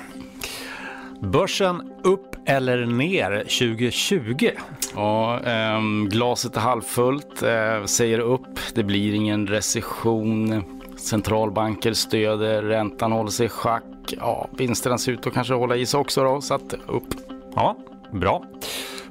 Börsen 1.21 1.91
upp 2.03 2.35
eller 2.45 2.85
ner 2.85 3.37
2020? 3.37 4.49
Ja, 4.95 5.39
eh, 5.39 5.81
glaset 6.09 6.57
är 6.57 6.61
halvfullt, 6.61 7.43
eh, 7.43 7.85
säger 7.85 8.19
upp. 8.19 8.59
Det 8.73 8.83
blir 8.83 9.13
ingen 9.13 9.47
recession. 9.47 10.63
Centralbanker 10.97 11.93
stöder, 11.93 12.63
räntan 12.63 13.11
håller 13.11 13.29
sig 13.29 13.45
i 13.45 13.49
schack. 13.49 13.83
Ja, 14.19 14.47
vinsterna 14.57 14.97
ser 14.97 15.11
ut 15.11 15.27
att 15.27 15.33
kanske 15.33 15.53
hålla 15.53 15.75
i 15.75 15.85
sig 15.85 15.99
också 15.99 16.23
då, 16.23 16.41
så 16.41 16.53
att 16.53 16.73
upp. 16.87 17.07
Ja, 17.55 17.77
bra. 18.11 18.43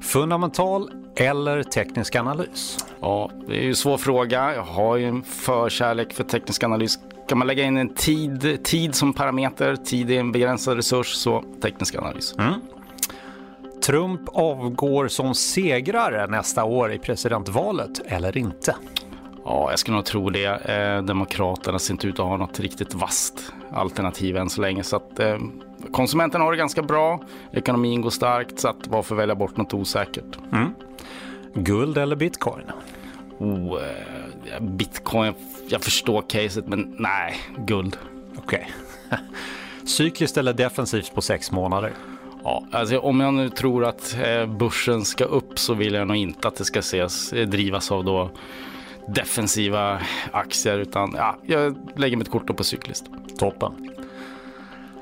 Fundamental 0.00 0.90
eller 1.16 1.62
teknisk 1.62 2.16
analys? 2.16 2.78
Ja, 3.00 3.30
det 3.46 3.56
är 3.56 3.62
ju 3.62 3.68
en 3.68 3.76
svår 3.76 3.98
fråga. 3.98 4.54
Jag 4.54 4.62
har 4.62 4.96
ju 4.96 5.08
en 5.08 5.22
förkärlek 5.22 6.12
för 6.12 6.24
teknisk 6.24 6.64
analys. 6.64 6.98
Kan 7.28 7.38
man 7.38 7.46
lägga 7.46 7.64
in 7.64 7.76
en 7.76 7.94
tid, 7.94 8.64
tid 8.64 8.94
som 8.94 9.12
parameter, 9.12 9.76
tid 9.76 10.10
är 10.10 10.20
en 10.20 10.32
begränsad 10.32 10.76
resurs, 10.76 11.06
så 11.06 11.44
teknisk 11.62 11.94
analys. 11.94 12.34
Mm. 12.38 12.60
Trump 13.82 14.20
avgår 14.32 15.08
som 15.08 15.34
segrare 15.34 16.26
nästa 16.26 16.64
år 16.64 16.92
i 16.92 16.98
presidentvalet 16.98 18.00
eller 18.06 18.36
inte? 18.36 18.76
Ja, 19.44 19.70
jag 19.70 19.78
skulle 19.78 19.96
nog 19.96 20.04
tro 20.04 20.30
det. 20.30 20.46
Eh, 20.46 21.02
Demokraterna 21.02 21.78
ser 21.78 21.94
inte 21.94 22.06
ut 22.06 22.18
att 22.18 22.26
ha 22.26 22.36
något 22.36 22.60
riktigt 22.60 22.94
vasst 22.94 23.52
alternativ 23.72 24.36
än 24.36 24.50
så 24.50 24.60
länge. 24.60 24.82
Så 24.82 24.96
att, 24.96 25.20
eh, 25.20 25.38
konsumenterna 25.92 26.44
har 26.44 26.52
det 26.52 26.58
ganska 26.58 26.82
bra. 26.82 27.20
Ekonomin 27.52 28.00
går 28.00 28.10
starkt, 28.10 28.58
så 28.58 28.68
att 28.68 28.88
varför 28.88 29.14
välja 29.14 29.34
bort 29.34 29.56
något 29.56 29.74
osäkert? 29.74 30.38
Mm. 30.52 30.74
Guld 31.54 31.98
eller 31.98 32.16
bitcoin? 32.16 32.64
Oh, 33.38 33.78
eh, 33.82 34.60
bitcoin, 34.60 35.34
jag 35.68 35.84
förstår 35.84 36.22
caset, 36.28 36.66
men 36.66 36.94
nej, 36.98 37.36
guld. 37.56 37.96
Okej. 38.38 38.70
Cykliskt 39.84 40.36
eller 40.36 40.52
defensivt 40.52 41.14
på 41.14 41.20
sex 41.20 41.52
månader? 41.52 41.92
Ja, 42.44 42.64
alltså 42.72 42.98
om 42.98 43.20
jag 43.20 43.34
nu 43.34 43.50
tror 43.50 43.84
att 43.84 44.16
eh, 44.24 44.46
börsen 44.46 45.04
ska 45.04 45.24
upp 45.24 45.58
så 45.58 45.74
vill 45.74 45.94
jag 45.94 46.08
nog 46.08 46.16
inte 46.16 46.48
att 46.48 46.56
det 46.56 46.64
ska 46.64 46.78
ses, 46.78 47.32
eh, 47.32 47.48
drivas 47.48 47.92
av 47.92 48.04
då 48.04 48.30
defensiva 49.08 50.00
aktier 50.32 50.78
utan 50.78 51.14
ja, 51.16 51.36
jag 51.46 51.76
lägger 51.96 52.16
mitt 52.16 52.30
kort 52.30 52.46
då 52.46 52.54
på 52.54 52.64
cyklist. 52.64 53.04
Toppen. 53.38 53.90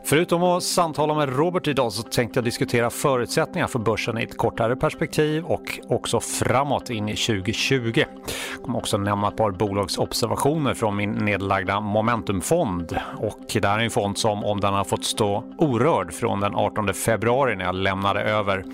Förutom 0.08 0.42
att 0.42 0.62
samtala 0.62 1.14
med 1.14 1.36
Robert 1.36 1.68
idag 1.68 1.92
så 1.92 2.02
tänkte 2.02 2.38
jag 2.38 2.44
diskutera 2.44 2.90
förutsättningar 2.90 3.66
för 3.66 3.78
börsen 3.78 4.18
i 4.18 4.22
ett 4.22 4.36
kortare 4.36 4.76
perspektiv 4.76 5.44
och 5.44 5.80
också 5.88 6.20
framåt 6.20 6.90
in 6.90 7.08
i 7.08 7.16
2020. 7.16 7.92
Jag 7.94 8.62
kommer 8.62 8.78
också 8.78 8.98
nämna 8.98 9.28
ett 9.28 9.36
par 9.36 9.50
bolagsobservationer 9.50 10.74
från 10.74 10.96
min 10.96 11.12
nedlagda 11.12 11.80
Momentumfond. 11.80 12.98
Och 13.16 13.40
det 13.52 13.64
här 13.64 13.78
är 13.78 13.84
en 13.84 13.90
fond 13.90 14.18
som 14.18 14.44
om 14.44 14.60
den 14.60 14.74
har 14.74 14.84
fått 14.84 15.04
stå 15.04 15.44
orörd 15.58 16.12
från 16.12 16.40
den 16.40 16.54
18 16.54 16.94
februari 16.94 17.56
när 17.56 17.64
jag 17.64 17.74
lämnade 17.74 18.20
över 18.20 18.64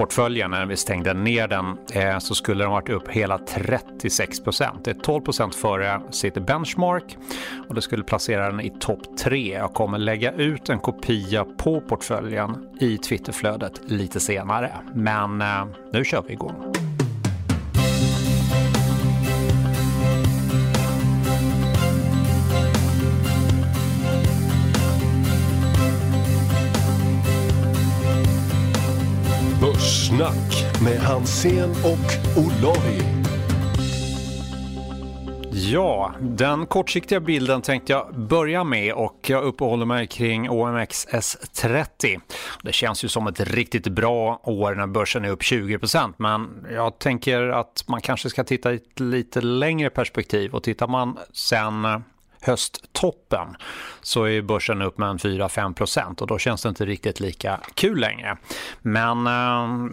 portföljen 0.00 0.50
när 0.50 0.66
vi 0.66 0.76
stängde 0.76 1.14
ner 1.14 1.48
den 1.48 1.78
eh, 1.92 2.18
så 2.18 2.34
skulle 2.34 2.64
den 2.64 2.70
varit 2.70 2.88
upp 2.88 3.08
hela 3.08 3.38
36 3.38 4.44
procent. 4.44 4.84
Det 4.84 4.90
är 4.90 4.94
12 4.94 5.22
procent 5.22 5.54
före 5.54 6.00
sitt 6.10 6.34
benchmark 6.46 7.16
och 7.68 7.74
det 7.74 7.82
skulle 7.82 8.04
placera 8.04 8.50
den 8.50 8.60
i 8.60 8.70
topp 8.80 9.18
3. 9.18 9.52
Jag 9.52 9.74
kommer 9.74 9.98
lägga 9.98 10.32
ut 10.32 10.68
en 10.68 10.78
kopia 10.78 11.44
på 11.44 11.80
portföljen 11.80 12.68
i 12.80 12.98
Twitterflödet 12.98 13.80
lite 13.86 14.20
senare. 14.20 14.72
Men 14.94 15.40
eh, 15.40 15.66
nu 15.92 16.04
kör 16.04 16.24
vi 16.26 16.32
igång. 16.32 16.72
Börssnack 29.60 30.80
med 30.84 31.00
Hansen 31.00 31.70
och 31.70 32.38
Olavi. 32.42 33.02
Ja, 35.52 36.14
den 36.20 36.66
kortsiktiga 36.66 37.20
bilden 37.20 37.62
tänkte 37.62 37.92
jag 37.92 38.14
börja 38.14 38.64
med 38.64 38.94
och 38.94 39.16
jag 39.26 39.44
uppehåller 39.44 39.86
mig 39.86 40.06
kring 40.06 40.48
OMXS30. 40.48 42.20
Det 42.62 42.72
känns 42.72 43.04
ju 43.04 43.08
som 43.08 43.26
ett 43.26 43.40
riktigt 43.40 43.88
bra 43.88 44.40
år 44.44 44.74
när 44.74 44.86
börsen 44.86 45.24
är 45.24 45.30
upp 45.30 45.42
20% 45.42 46.14
men 46.16 46.66
jag 46.70 46.98
tänker 46.98 47.42
att 47.42 47.84
man 47.86 48.00
kanske 48.00 48.30
ska 48.30 48.44
titta 48.44 48.72
i 48.72 48.76
ett 48.76 49.00
lite 49.00 49.40
längre 49.40 49.90
perspektiv 49.90 50.54
och 50.54 50.62
tittar 50.62 50.88
man 50.88 51.18
sen 51.32 52.02
hösttoppen 52.40 53.56
så 54.00 54.24
är 54.24 54.42
börsen 54.42 54.82
upp 54.82 54.98
med 54.98 55.08
en 55.08 55.18
4-5% 55.18 56.20
och 56.20 56.26
då 56.26 56.38
känns 56.38 56.62
det 56.62 56.68
inte 56.68 56.86
riktigt 56.86 57.20
lika 57.20 57.60
kul 57.74 58.00
längre. 58.00 58.36
Men 58.82 59.26
eh, 59.26 59.90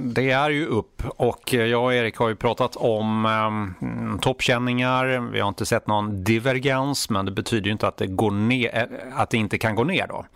det 0.00 0.30
är 0.30 0.50
ju 0.50 0.66
upp 0.66 1.02
och 1.16 1.52
jag 1.52 1.84
och 1.84 1.94
Erik 1.94 2.16
har 2.16 2.28
ju 2.28 2.36
pratat 2.36 2.76
om 2.76 3.26
eh, 3.26 4.20
toppkänningar. 4.20 5.30
Vi 5.32 5.40
har 5.40 5.48
inte 5.48 5.66
sett 5.66 5.86
någon 5.86 6.24
divergens 6.24 7.10
men 7.10 7.24
det 7.24 7.32
betyder 7.32 7.66
ju 7.66 7.72
inte 7.72 7.88
att 7.88 7.96
det, 7.96 8.06
går 8.06 8.30
ner, 8.30 8.76
eh, 8.76 9.20
att 9.20 9.30
det 9.30 9.36
inte 9.36 9.58
kan 9.58 9.74
gå 9.74 9.84
ner 9.84 10.06
då. 10.06 10.26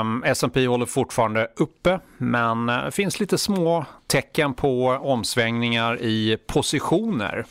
Um, 0.00 0.22
S&P 0.26 0.66
håller 0.66 0.86
fortfarande 0.86 1.48
uppe 1.56 2.00
men 2.16 2.66
det 2.66 2.90
finns 2.92 3.20
lite 3.20 3.38
små 3.38 3.84
tecken 4.06 4.54
på 4.54 4.88
omsvängningar 4.88 6.02
i 6.02 6.38
positioner. 6.46 7.44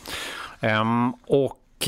Um, 0.61 1.13
och 1.13 1.87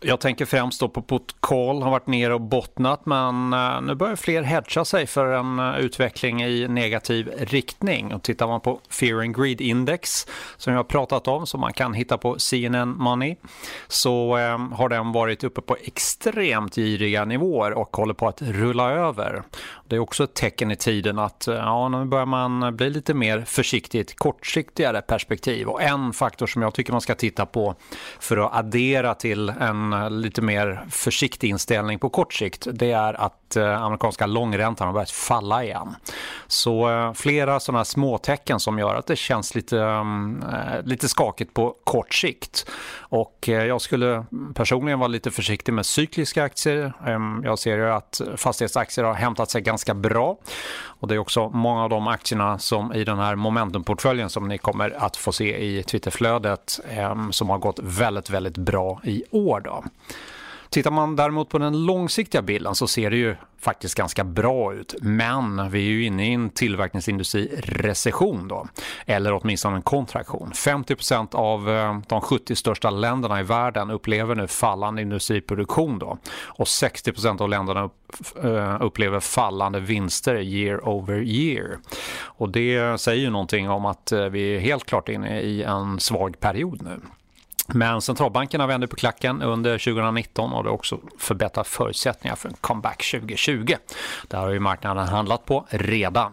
jag 0.00 0.20
tänker 0.20 0.44
främst 0.44 0.80
på 0.80 1.02
Potkol, 1.02 1.82
har 1.82 1.90
varit 1.90 2.06
nere 2.06 2.34
och 2.34 2.40
bottnat 2.40 3.06
men 3.06 3.52
uh, 3.52 3.82
nu 3.82 3.94
börjar 3.94 4.16
fler 4.16 4.42
hedga 4.42 4.84
sig 4.84 5.06
för 5.06 5.26
en 5.26 5.58
uh, 5.58 5.78
utveckling 5.78 6.42
i 6.42 6.68
negativ 6.68 7.32
riktning. 7.38 8.14
Och 8.14 8.22
tittar 8.22 8.46
man 8.46 8.60
på 8.60 8.80
Fear 8.90 9.20
and 9.20 9.36
Greed 9.36 9.60
Index 9.60 10.26
som 10.56 10.72
jag 10.72 10.78
har 10.78 10.84
pratat 10.84 11.28
om 11.28 11.46
som 11.46 11.60
man 11.60 11.72
kan 11.72 11.94
hitta 11.94 12.18
på 12.18 12.38
CNN 12.38 12.96
Money 12.96 13.36
så 13.88 14.38
um, 14.38 14.72
har 14.72 14.88
den 14.88 15.12
varit 15.12 15.44
uppe 15.44 15.60
på 15.60 15.76
extremt 15.82 16.74
giriga 16.74 17.24
nivåer 17.24 17.72
och 17.72 17.96
håller 17.96 18.14
på 18.14 18.28
att 18.28 18.42
rulla 18.42 18.90
över. 18.90 19.42
Det 19.86 19.96
är 19.96 20.00
också 20.00 20.24
ett 20.24 20.34
tecken 20.34 20.70
i 20.70 20.76
tiden 20.76 21.18
att 21.18 21.48
uh, 21.48 21.54
ja, 21.54 21.88
nu 21.88 22.04
börjar 22.04 22.26
man 22.26 22.76
bli 22.76 22.90
lite 22.90 23.14
mer 23.14 23.44
et 23.94 24.18
kortsiktigare 24.18 25.02
perspektiv 25.02 25.68
och 25.68 25.82
en 25.82 26.12
faktor 26.12 26.46
som 26.46 26.62
jag 26.62 26.74
tycker 26.74 26.92
man 26.92 27.00
ska 27.00 27.14
titta 27.14 27.46
på 27.46 27.74
för 28.20 28.36
att 28.36 28.54
addera 28.54 29.14
till 29.14 29.48
en 29.48 29.87
lite 30.08 30.42
mer 30.42 30.84
försiktig 30.90 31.48
inställning 31.48 31.98
på 31.98 32.08
kort 32.08 32.34
sikt 32.34 32.66
det 32.72 32.92
är 32.92 33.20
att 33.20 33.56
eh, 33.56 33.82
amerikanska 33.82 34.26
långräntan 34.26 34.86
har 34.86 34.94
börjat 34.94 35.10
falla 35.10 35.64
igen. 35.64 35.96
Så 36.46 36.90
eh, 36.90 37.12
flera 37.12 37.60
sådana 37.60 37.84
småtecken 37.84 38.60
som 38.60 38.78
gör 38.78 38.94
att 38.94 39.06
det 39.06 39.16
känns 39.16 39.54
lite, 39.54 39.80
mm, 39.80 40.42
eh, 40.42 40.82
lite 40.84 41.08
skakigt 41.08 41.54
på 41.54 41.74
kort 41.84 42.14
sikt. 42.14 42.70
Och 43.10 43.48
jag 43.48 43.80
skulle 43.80 44.24
personligen 44.54 44.98
vara 44.98 45.08
lite 45.08 45.30
försiktig 45.30 45.72
med 45.72 45.86
cykliska 45.86 46.42
aktier. 46.44 46.92
Ehm, 47.06 47.42
jag 47.44 47.58
ser 47.58 47.76
ju 47.76 47.90
att 47.90 48.20
fastighetsaktier 48.36 49.04
har 49.04 49.14
hämtat 49.14 49.50
sig 49.50 49.62
ganska 49.62 49.94
bra. 49.94 50.36
Och 51.00 51.08
det 51.08 51.14
är 51.14 51.18
också 51.18 51.48
många 51.48 51.82
av 51.82 51.90
de 51.90 52.08
aktierna 52.08 52.58
som 52.58 52.92
i 52.92 53.04
den 53.04 53.18
här 53.18 53.34
momentumportföljen 53.34 54.30
som 54.30 54.48
ni 54.48 54.58
kommer 54.58 55.04
att 55.04 55.16
få 55.16 55.32
se 55.32 55.58
i 55.58 55.82
Twitterflödet 55.82 56.80
ehm, 56.90 57.32
som 57.32 57.50
har 57.50 57.58
gått 57.58 57.78
väldigt, 57.82 58.30
väldigt 58.30 58.56
bra 58.56 59.00
i 59.04 59.24
år. 59.30 59.60
Då. 59.60 59.77
Tittar 60.70 60.90
man 60.90 61.16
däremot 61.16 61.48
på 61.48 61.58
den 61.58 61.86
långsiktiga 61.86 62.42
bilden 62.42 62.74
så 62.74 62.86
ser 62.86 63.10
det 63.10 63.16
ju 63.16 63.36
faktiskt 63.60 63.94
ganska 63.94 64.24
bra 64.24 64.74
ut. 64.74 64.94
Men 65.00 65.70
vi 65.70 65.78
är 65.78 65.90
ju 65.90 66.04
inne 66.04 66.30
i 66.30 66.32
en 66.32 66.50
tillverkningsindustri-recession 66.50 68.48
då. 68.48 68.68
Eller 69.06 69.32
åtminstone 69.32 69.76
en 69.76 69.82
kontraktion. 69.82 70.52
50% 70.54 71.34
av 71.34 71.70
eh, 71.70 71.98
de 72.08 72.20
70 72.20 72.56
största 72.56 72.90
länderna 72.90 73.40
i 73.40 73.42
världen 73.42 73.90
upplever 73.90 74.34
nu 74.34 74.46
fallande 74.46 75.02
industriproduktion 75.02 75.98
då. 75.98 76.18
Och 76.42 76.66
60% 76.66 77.42
av 77.42 77.48
länderna 77.48 77.90
eh, 78.42 78.76
upplever 78.80 79.20
fallande 79.20 79.80
vinster 79.80 80.36
year 80.36 80.88
over 80.88 81.22
year. 81.22 81.78
Och 82.22 82.48
det 82.48 83.00
säger 83.00 83.22
ju 83.22 83.30
någonting 83.30 83.70
om 83.70 83.86
att 83.86 84.12
eh, 84.12 84.24
vi 84.24 84.56
är 84.56 84.60
helt 84.60 84.86
klart 84.86 85.08
inne 85.08 85.40
i 85.40 85.62
en 85.62 86.00
svag 86.00 86.40
period 86.40 86.82
nu. 86.82 87.00
Men 87.74 88.00
centralbankerna 88.00 88.66
vände 88.66 88.86
på 88.86 88.96
klacken 88.96 89.42
under 89.42 89.78
2019 89.78 90.52
och 90.52 90.62
det 90.62 90.70
har 90.70 90.74
också 90.74 91.00
förbättrat 91.18 91.68
förutsättningar 91.68 92.36
för 92.36 92.48
en 92.48 92.54
comeback 92.60 93.10
2020. 93.10 93.74
Där 94.28 94.38
har 94.38 94.50
ju 94.50 94.60
marknaden 94.60 95.08
handlat 95.08 95.44
på 95.44 95.66
redan. 95.70 96.32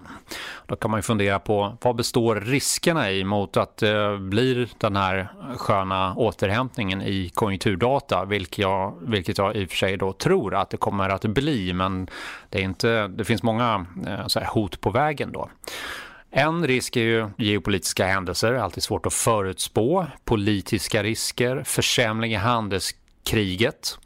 Då 0.65 0.75
kan 0.75 0.91
man 0.91 0.97
ju 0.97 1.01
fundera 1.01 1.39
på 1.39 1.77
vad 1.81 1.95
består 1.95 2.35
riskerna 2.35 3.11
i 3.11 3.23
mot 3.23 3.57
att 3.57 3.77
det 3.77 4.03
eh, 4.03 4.17
blir 4.17 4.69
den 4.77 4.95
här 4.95 5.29
sköna 5.57 6.15
återhämtningen 6.15 7.01
i 7.01 7.29
konjunkturdata, 7.33 8.25
vilket 8.25 8.57
jag, 8.57 8.97
vilket 9.01 9.37
jag 9.37 9.55
i 9.55 9.65
och 9.65 9.69
för 9.69 9.77
sig 9.77 9.97
då 9.97 10.13
tror 10.13 10.55
att 10.55 10.69
det 10.69 10.77
kommer 10.77 11.09
att 11.09 11.21
bli, 11.21 11.73
men 11.73 12.09
det, 12.49 12.59
är 12.59 12.63
inte, 12.63 13.07
det 13.07 13.25
finns 13.25 13.43
många 13.43 13.85
eh, 14.35 14.53
hot 14.53 14.81
på 14.81 14.89
vägen 14.89 15.31
då. 15.31 15.49
En 16.31 16.67
risk 16.67 16.95
är 16.95 17.01
ju 17.01 17.29
geopolitiska 17.37 18.05
händelser, 18.05 18.53
alltid 18.53 18.83
svårt 18.83 19.05
att 19.05 19.13
förutspå. 19.13 20.05
Politiska 20.23 21.03
risker, 21.03 21.63
försämring 21.63 22.31
i 22.31 22.35
handelskriget. 22.35 23.97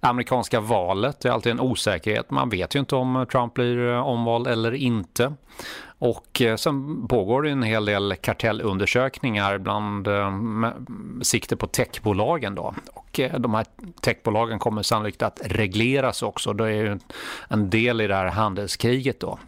Amerikanska 0.00 0.60
valet 0.60 1.24
är 1.24 1.30
alltid 1.30 1.52
en 1.52 1.60
osäkerhet. 1.60 2.30
Man 2.30 2.48
vet 2.48 2.74
ju 2.74 2.78
inte 2.78 2.96
om 2.96 3.26
Trump 3.32 3.54
blir 3.54 3.92
eh, 3.92 4.06
omvald 4.06 4.46
eller 4.46 4.74
inte. 4.74 5.34
Och 5.98 6.42
eh, 6.42 6.56
sen 6.56 7.08
pågår 7.08 7.42
det 7.42 7.50
en 7.50 7.62
hel 7.62 7.84
del 7.84 8.14
kartellundersökningar 8.16 9.58
bland 9.58 10.08
eh, 10.08 10.32
sikte 11.22 11.56
på 11.56 11.66
techbolagen 11.66 12.54
då. 12.54 12.74
Och 12.94 13.20
de 13.38 13.54
här 13.54 13.66
techbolagen 14.00 14.58
kommer 14.58 14.82
sannolikt 14.82 15.22
att 15.22 15.40
regleras 15.44 16.22
också. 16.22 16.52
Det 16.52 16.64
är 16.64 16.70
ju 16.70 16.98
en 17.48 17.70
del 17.70 18.00
i 18.00 18.06
det 18.06 18.14
här 18.14 18.26
handelskriget 18.26 19.20
då. 19.20 19.38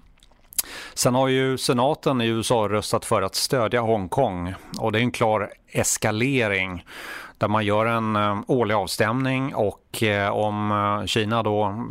Sen 0.95 1.15
har 1.15 1.29
ju 1.29 1.59
senaten 1.59 2.21
i 2.21 2.27
USA 2.27 2.69
röstat 2.69 3.05
för 3.05 3.23
att 3.23 3.35
stödja 3.35 3.81
Hongkong 3.81 4.55
och 4.79 4.93
det 4.93 4.99
är 4.99 5.03
en 5.03 5.13
klar 5.13 5.51
eskalering 5.73 6.85
där 7.41 7.49
man 7.49 7.65
gör 7.65 7.87
en 7.87 8.17
eh, 8.17 8.41
årlig 8.47 8.75
avstämning 8.75 9.55
och 9.55 10.03
eh, 10.03 10.31
om 10.31 10.73
eh, 10.73 11.07
Kina 11.07 11.43
då 11.43 11.85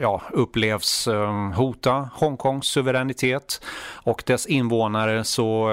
ja, 0.00 0.22
upplevs 0.30 1.08
hota 1.54 2.10
Hongkongs 2.14 2.66
suveränitet 2.66 3.64
och 3.94 4.22
dess 4.26 4.46
invånare 4.46 5.24
så 5.24 5.68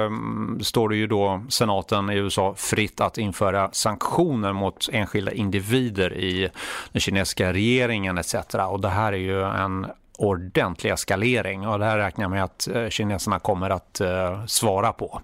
står 0.61 0.89
det 0.89 0.95
ju 0.95 1.07
då 1.07 1.43
senaten 1.49 2.09
i 2.09 2.15
USA 2.15 2.53
fritt 2.57 3.01
att 3.01 3.17
införa 3.17 3.69
sanktioner 3.71 4.53
mot 4.53 4.89
enskilda 4.91 5.31
individer 5.31 6.13
i 6.13 6.49
den 6.91 6.99
kinesiska 6.99 7.53
regeringen 7.53 8.17
etc. 8.17 8.35
Och 8.69 8.81
det 8.81 8.89
här 8.89 9.13
är 9.13 9.17
ju 9.17 9.43
en 9.43 9.87
ordentlig 10.23 10.93
eskalering 10.93 11.67
og 11.67 11.79
det 11.79 11.91
her 11.91 12.01
regner 12.05 12.25
jeg 12.25 12.33
med 12.33 12.43
at 12.43 12.93
kineserne 12.93 13.39
kommer 13.43 13.75
att 13.75 14.01
uh, 14.01 14.45
svara 14.45 14.93
på. 14.93 15.21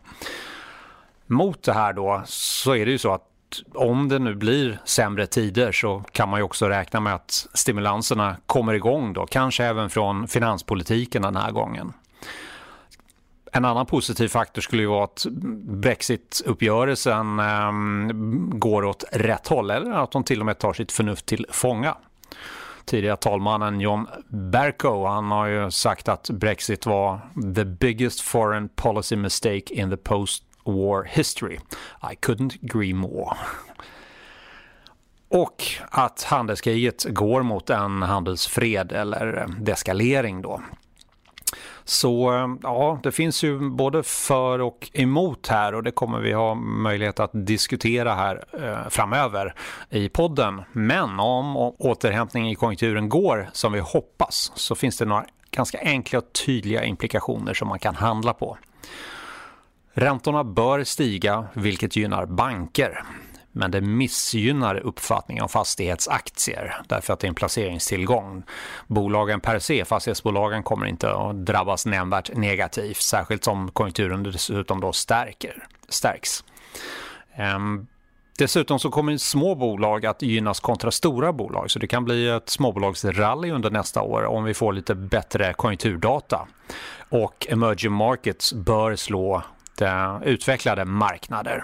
Mot 1.28 1.64
det 1.64 1.74
her 1.74 1.94
då 1.94 2.22
så 2.26 2.76
är 2.76 2.86
det 2.86 2.92
ju 2.92 2.98
så 2.98 3.14
att 3.14 3.30
om 3.74 4.10
det 4.10 4.20
nu 4.20 4.36
blir 4.36 4.80
sämre 4.86 5.28
tider 5.28 5.72
så 5.72 6.04
kan 6.12 6.30
man 6.30 6.40
ju 6.40 6.44
också 6.44 6.70
räkna 6.70 7.00
med 7.00 7.16
att 7.16 7.48
stimulanserna 7.54 8.38
kommer 8.46 8.74
igång 8.74 9.14
då, 9.14 9.26
kanske 9.26 9.66
även 9.66 9.90
från 9.90 10.28
finanspolitiken 10.28 11.22
den 11.22 11.36
här 11.36 11.52
gången. 11.52 11.94
En 13.52 13.66
annen 13.66 13.86
positiv 13.86 14.28
faktor 14.28 14.62
skulle 14.62 14.82
ju 14.82 14.88
vara 14.88 15.04
att 15.04 15.26
Brexit-uppgörelsen 15.82 17.40
eh, 17.40 17.72
går 18.58 18.86
åt 18.86 19.04
rätt 19.12 19.48
håll 19.48 19.72
eller 19.72 19.92
att 19.92 20.12
de 20.12 20.24
till 20.24 20.40
och 20.40 20.46
med 20.46 20.60
tar 20.60 20.74
sitt 20.74 20.92
förnuft 20.92 21.26
till 21.26 21.46
fånga 21.50 21.96
tidigare 22.90 23.18
talmannen 23.18 23.80
John 23.80 24.08
Bercow. 24.30 25.08
Han 25.08 25.32
har 25.32 25.48
ju 25.48 25.72
sagt 25.72 26.10
att 26.10 26.30
Brexit 26.30 26.86
var 26.86 27.20
the 27.56 27.66
biggest 27.66 28.22
foreign 28.22 28.70
policy 28.70 29.16
mistake 29.16 29.74
in 29.74 29.90
the 29.90 29.98
post-war 29.98 31.04
history. 31.04 31.60
I 32.12 32.16
couldn't 32.16 32.58
agree 32.64 32.94
more. 32.94 33.38
Och 35.30 35.64
att 35.90 36.24
handelskriget 36.24 37.04
går 37.10 37.44
mot 37.44 37.70
en 37.70 38.02
handelsfred 38.02 38.92
eller 38.92 39.48
deskalering 39.60 40.42
då. 40.42 40.62
Så 41.90 42.32
ja, 42.64 43.00
det 43.04 43.12
finns 43.12 43.44
ju 43.44 43.70
både 43.70 44.04
för 44.04 44.60
och 44.60 44.90
emot 44.94 45.48
här 45.48 45.76
och 45.76 45.84
det 45.84 45.92
kommer 45.92 46.20
vi 46.20 46.34
ha 46.34 46.56
möjlighet 46.56 47.20
att 47.20 47.32
diskutera 47.34 48.16
här 48.16 48.44
eh, 48.54 48.90
framöver 48.90 49.56
i 49.90 50.10
podden. 50.10 50.62
Men 50.72 51.20
om 51.20 51.58
återhämtningen 51.58 52.50
i 52.50 52.56
konjunkturen 52.56 53.10
går 53.10 53.50
som 53.54 53.74
vi 53.74 53.80
hoppas 53.80 54.52
så 54.56 54.76
finns 54.76 54.98
det 54.98 55.06
några 55.06 55.26
ganska 55.52 55.80
enkla 55.82 56.20
och 56.20 56.34
tydliga 56.46 56.84
implikationer 56.84 57.54
som 57.54 57.68
man 57.68 57.80
kan 57.80 57.96
handla 57.96 58.34
på. 58.34 58.58
Räntorna 59.94 60.44
bör 60.44 60.84
stiga 60.84 61.46
vilket 61.54 61.96
gynnar 61.96 62.26
banker 62.26 63.04
men 63.52 63.72
det 63.72 63.82
missgynnar 63.82 64.76
uppfattningen 64.76 65.44
om 65.44 65.50
fastighetsaktier 65.50 66.82
därför 66.88 67.14
att 67.14 67.20
det 67.20 67.26
är 67.26 67.30
en 67.30 67.36
placeringstillgång. 67.36 68.44
Bolagen 68.88 69.40
per 69.40 69.60
se, 69.60 69.86
fastighetsbolagen 69.86 70.64
kommer 70.64 70.86
inte 70.86 71.12
att 71.14 71.46
drabbas 71.46 71.86
nämnvärt 71.86 72.36
negativt 72.36 73.02
särskilt 73.02 73.44
som 73.44 73.72
konjunkturen 73.72 74.24
dessutom 74.24 74.82
då 74.82 74.94
stärker, 74.94 75.68
stärks. 75.90 76.44
Um, 77.56 77.88
Dessutom 78.40 78.80
så 78.80 78.90
kommer 78.90 79.18
små 79.18 79.56
bolag 79.56 80.06
att 80.06 80.22
gynnas 80.22 80.60
kontra 80.60 80.92
stora 80.92 81.34
bolag 81.34 81.72
så 81.72 81.80
det 81.80 81.88
kan 81.88 82.06
bli 82.06 82.30
ett 82.30 82.50
småbolagsrally 82.50 83.52
under 83.52 83.70
nästa 83.70 84.02
år 84.02 84.26
om 84.26 84.44
vi 84.44 84.54
får 84.54 84.74
lite 84.74 84.96
bättre 84.96 85.54
konjunkturdata. 85.54 86.48
Och 87.10 87.48
emerging 87.50 87.92
markets 87.92 88.54
bör 88.54 88.96
slå 88.96 89.44
utvecklade 90.24 90.86
marknader. 90.86 91.64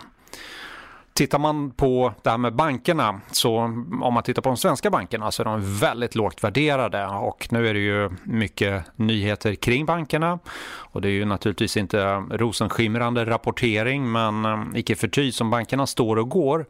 Tittar 1.17 1.39
man 1.39 1.71
på 1.71 2.13
det 2.23 2.29
här 2.29 2.37
med 2.37 2.55
bankerna 2.55 3.21
så 3.31 3.57
om 3.57 4.13
man 4.13 4.23
tittar 4.23 4.41
på 4.41 4.49
de 4.49 4.57
svenska 4.57 4.89
bankerna 4.89 5.31
så 5.31 5.43
är 5.43 5.45
de 5.45 5.79
väldigt 5.79 6.15
lågt 6.15 6.43
värderade. 6.43 7.05
Och 7.05 7.47
nu 7.51 7.67
är 7.67 7.73
det 7.73 7.79
ju 7.79 8.09
mycket 8.23 8.83
nyheter 8.95 9.55
kring 9.55 9.85
bankerna. 9.85 10.39
Och 10.77 11.01
det 11.01 11.07
är 11.07 11.11
ju 11.11 11.25
naturligtvis 11.25 11.77
inte 11.77 12.05
rosenskimrande 12.15 13.25
rapportering 13.25 14.11
men 14.11 14.45
eh, 14.45 14.63
icke 14.75 14.95
förty 14.95 15.31
som 15.31 15.49
bankerna 15.49 15.87
står 15.87 16.17
och 16.17 16.29
går 16.29 16.65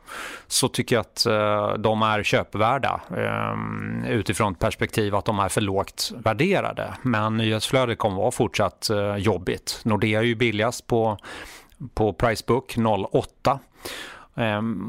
så 0.47 0.67
tycker 0.67 0.95
jag 0.95 1.01
att 1.01 1.25
eh, 1.25 1.73
de 1.73 2.01
är 2.01 2.23
köpvärda 2.23 3.01
eh, 3.17 4.11
utifrån 4.11 4.53
ett 4.53 4.59
perspektiv 4.59 5.15
att 5.15 5.25
de 5.25 5.39
är 5.39 5.49
för 5.49 5.61
lågt 5.61 6.11
värderade. 6.15 6.93
Men 7.01 7.37
nyhetsflödet 7.37 7.97
kommer 7.97 8.17
vara 8.17 8.31
fortsatt 8.31 8.89
jobbigt. 9.17 9.81
Nordea 9.83 10.19
är 10.19 10.23
ju 10.23 10.35
billigast 10.35 10.87
på 10.87 11.17
på 11.93 12.13
Pricebook 12.13 12.75
08 13.11 13.59
Um, 13.59 13.59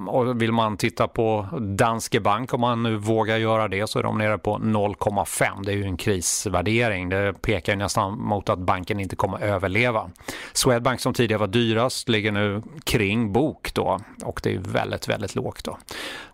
och 0.08 0.42
vill 0.42 0.52
man 0.52 0.76
titta 0.76 1.08
på 1.08 1.48
Danske 1.60 2.20
Bank, 2.20 2.54
om 2.54 2.60
man 2.60 2.82
nu 2.82 2.96
vågar 2.96 3.36
göra 3.36 3.68
det, 3.68 3.86
så 3.86 3.98
är 3.98 4.02
de 4.02 4.18
nere 4.18 4.38
på 4.38 4.58
0,5. 4.58 5.64
Det 5.64 5.72
är 5.72 5.76
ju 5.76 5.84
en 5.84 5.96
krisvärdering. 5.96 7.08
Det 7.08 7.42
pekar 7.42 7.72
ju 7.72 7.78
nästan 7.78 8.18
mot 8.18 8.48
att 8.48 8.58
banken 8.58 9.00
inte 9.00 9.16
kommer 9.16 9.38
överleva. 9.38 10.10
Swedbank 10.52 11.00
som 11.00 11.14
tidigare 11.14 11.40
var 11.40 11.46
dyrast 11.46 12.08
ligger 12.08 12.32
nu 12.32 12.62
kring 12.84 13.32
bok 13.32 13.74
då 13.74 14.00
och 14.24 14.40
det 14.42 14.54
är 14.54 14.58
väldigt, 14.58 15.08
väldigt 15.08 15.34
lågt 15.34 15.64
då. 15.64 15.78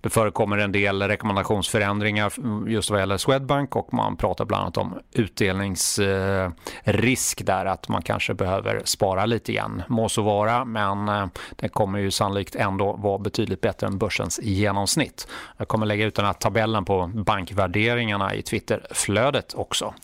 Det 0.01 0.10
förekommer 0.10 0.59
en 0.59 0.72
del 0.72 1.02
rekommendationsförändringar 1.02 2.32
just 2.68 2.90
vad 2.90 3.01
gäller 3.01 3.16
Swedbank 3.16 3.76
och 3.76 3.94
man 3.94 4.16
pratar 4.16 4.44
bland 4.44 4.62
annat 4.62 4.76
om 4.76 4.98
utdelningsrisk 5.12 7.47
där 7.47 7.66
att 7.66 7.89
man 7.89 8.02
kanske 8.02 8.34
behöver 8.34 8.82
spara 8.84 9.26
lite 9.26 9.52
igen. 9.52 9.82
Må 9.89 10.09
så 10.09 10.22
vara, 10.22 10.64
men 10.64 11.09
eh, 11.09 11.26
det 11.56 11.68
kommer 11.68 11.98
ju 11.98 12.10
sannolikt 12.10 12.55
ändå 12.55 12.93
var 13.03 13.19
betydligt 13.19 13.61
bättre 13.61 13.87
än 13.87 13.99
börsens 13.99 14.41
genomsnitt. 14.43 15.29
Jag 15.57 15.69
kommer 15.69 15.87
lägga 15.87 16.05
ut 16.07 16.15
den 16.15 16.24
här 16.24 16.33
tabellen 16.33 16.85
på 16.85 17.11
bankvärderingarna 17.15 18.35
i 18.35 18.43
Twitterflödet 18.43 19.55
också. 19.55 19.95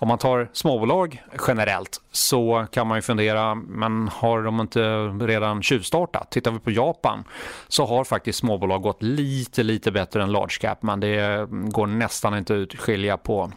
Om 0.00 0.08
man 0.08 0.18
tar 0.18 0.48
småbolag 0.52 1.22
generellt 1.48 2.00
så 2.10 2.66
kan 2.72 2.86
man 2.86 2.98
ju 2.98 3.02
fundera, 3.02 3.54
men 3.54 4.08
har 4.08 4.42
de 4.42 4.60
inte 4.60 4.80
redan 5.08 5.62
tjuvstartat? 5.62 6.30
Tittar 6.30 6.50
vi 6.50 6.58
på 6.58 6.70
Japan 6.70 7.24
så 7.68 7.86
har 7.86 8.04
faktiskt 8.04 8.38
småbolag 8.38 8.82
gått 8.82 9.02
lite, 9.02 9.62
lite 9.62 9.92
bättre 9.92 10.22
än 10.22 10.32
large 10.32 10.58
cap, 10.60 10.82
men 10.82 11.00
det 11.00 11.46
går 11.50 11.86
nästan 11.86 12.38
inte 12.38 12.62
att 12.62 12.78
skilja 12.78 13.16
på 13.16 13.52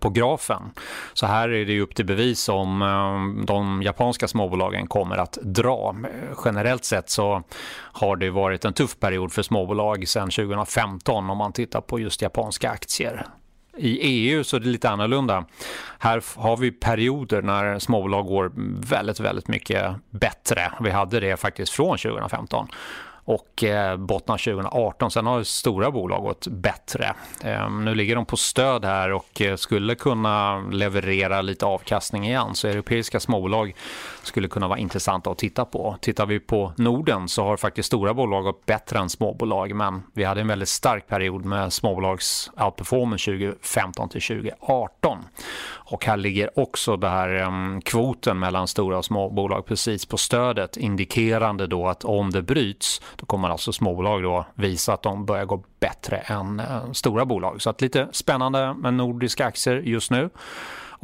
på 0.00 0.10
grafen. 0.10 0.62
Så 1.12 1.26
här 1.26 1.48
är 1.48 1.64
det 1.64 1.80
upp 1.80 1.94
till 1.94 2.06
bevis 2.06 2.48
om 2.48 2.82
eh, 2.82 3.44
de 3.44 3.82
japanska 3.82 4.28
småbolagen 4.28 4.86
kommer 4.86 5.16
att 5.16 5.38
dra. 5.42 5.96
Generellt 6.44 6.84
sett 6.84 7.10
så 7.10 7.42
har 7.76 8.16
det 8.16 8.30
varit 8.30 8.64
en 8.64 8.72
tuff 8.72 8.98
period 8.98 9.32
för 9.32 9.42
småbolag 9.42 10.08
sedan 10.08 10.30
2015 10.30 11.30
om 11.30 11.38
man 11.38 11.52
tittar 11.52 11.80
på 11.80 12.00
just 12.00 12.22
japanska 12.22 12.70
aktier. 12.70 13.26
I 13.76 13.98
EU 13.98 14.44
så 14.44 14.56
är 14.56 14.60
det 14.60 14.68
lite 14.68 14.90
annorlunda. 14.90 15.44
Här 15.98 16.22
har 16.36 16.56
vi 16.56 16.70
perioder 16.70 17.42
när 17.42 17.78
småbolag 17.78 18.26
går 18.26 18.52
väldigt, 18.90 19.20
väldigt 19.20 19.48
mycket 19.48 19.94
bättre. 20.10 20.72
Vi 20.80 20.90
hade 20.90 21.20
det 21.20 21.36
faktiskt 21.36 21.72
från 21.72 21.98
2015 21.98 22.68
och 23.24 23.64
eh, 23.64 23.96
bottnar 23.96 24.38
2018. 24.38 25.10
Sen 25.10 25.26
har 25.26 25.42
stora 25.42 25.90
bolag 25.90 26.22
gått 26.22 26.46
bättre. 26.46 27.14
Eh, 27.44 27.70
nu 27.70 27.94
ligger 27.94 28.16
de 28.16 28.26
på 28.26 28.36
stöd 28.36 28.84
här 28.84 29.12
och 29.12 29.40
eh, 29.40 29.56
skulle 29.56 29.94
kunna 29.94 30.60
leverera 30.60 31.42
lite 31.42 31.66
avkastning 31.66 32.26
igen. 32.26 32.54
Så 32.54 32.68
europeiska 32.68 33.20
småbolag 33.20 33.74
skulle 34.24 34.48
kunna 34.48 34.68
vara 34.68 34.78
intressanta 34.78 35.30
att 35.30 35.38
titta 35.38 35.64
på. 35.64 35.96
Tittar 36.00 36.26
vi 36.26 36.40
på 36.40 36.72
Norden 36.76 37.28
så 37.28 37.44
har 37.44 37.56
faktiskt 37.56 37.86
stora 37.86 38.14
bolag 38.14 38.44
gått 38.44 38.66
bättre 38.66 38.98
än 38.98 39.10
småbolag. 39.10 39.74
Men 39.74 40.02
vi 40.12 40.24
hade 40.24 40.40
en 40.40 40.48
väldigt 40.48 40.68
stark 40.68 41.08
period 41.08 41.44
med 41.44 41.72
småbolags 41.72 42.50
outperformance 42.60 43.24
2015 43.24 44.08
till 44.08 44.22
2018. 44.22 45.18
Och 45.66 46.04
här 46.04 46.16
ligger 46.16 46.58
också 46.58 46.96
det 46.96 47.08
här 47.08 47.42
um, 47.42 47.80
kvoten 47.80 48.38
mellan 48.38 48.68
stora 48.68 48.98
och 48.98 49.04
småbolag 49.04 49.66
precis 49.66 50.06
på 50.06 50.16
stödet 50.16 50.76
indikerande 50.76 51.66
då 51.66 51.88
att 51.88 52.04
om 52.04 52.30
det 52.30 52.42
bryts 52.42 53.02
då 53.16 53.26
kommer 53.26 53.48
alltså 53.48 53.72
småbolag 53.72 54.22
då 54.22 54.46
visa 54.54 54.92
att 54.92 55.02
de 55.02 55.26
börjar 55.26 55.44
gå 55.44 55.64
bättre 55.80 56.16
än 56.16 56.60
uh, 56.60 56.92
stora 56.92 57.24
bolag. 57.24 57.62
Så 57.62 57.70
att 57.70 57.80
lite 57.80 58.08
spännande 58.12 58.74
med 58.74 58.94
nordiska 58.94 59.46
aktier 59.46 59.76
just 59.76 60.10
nu. 60.10 60.30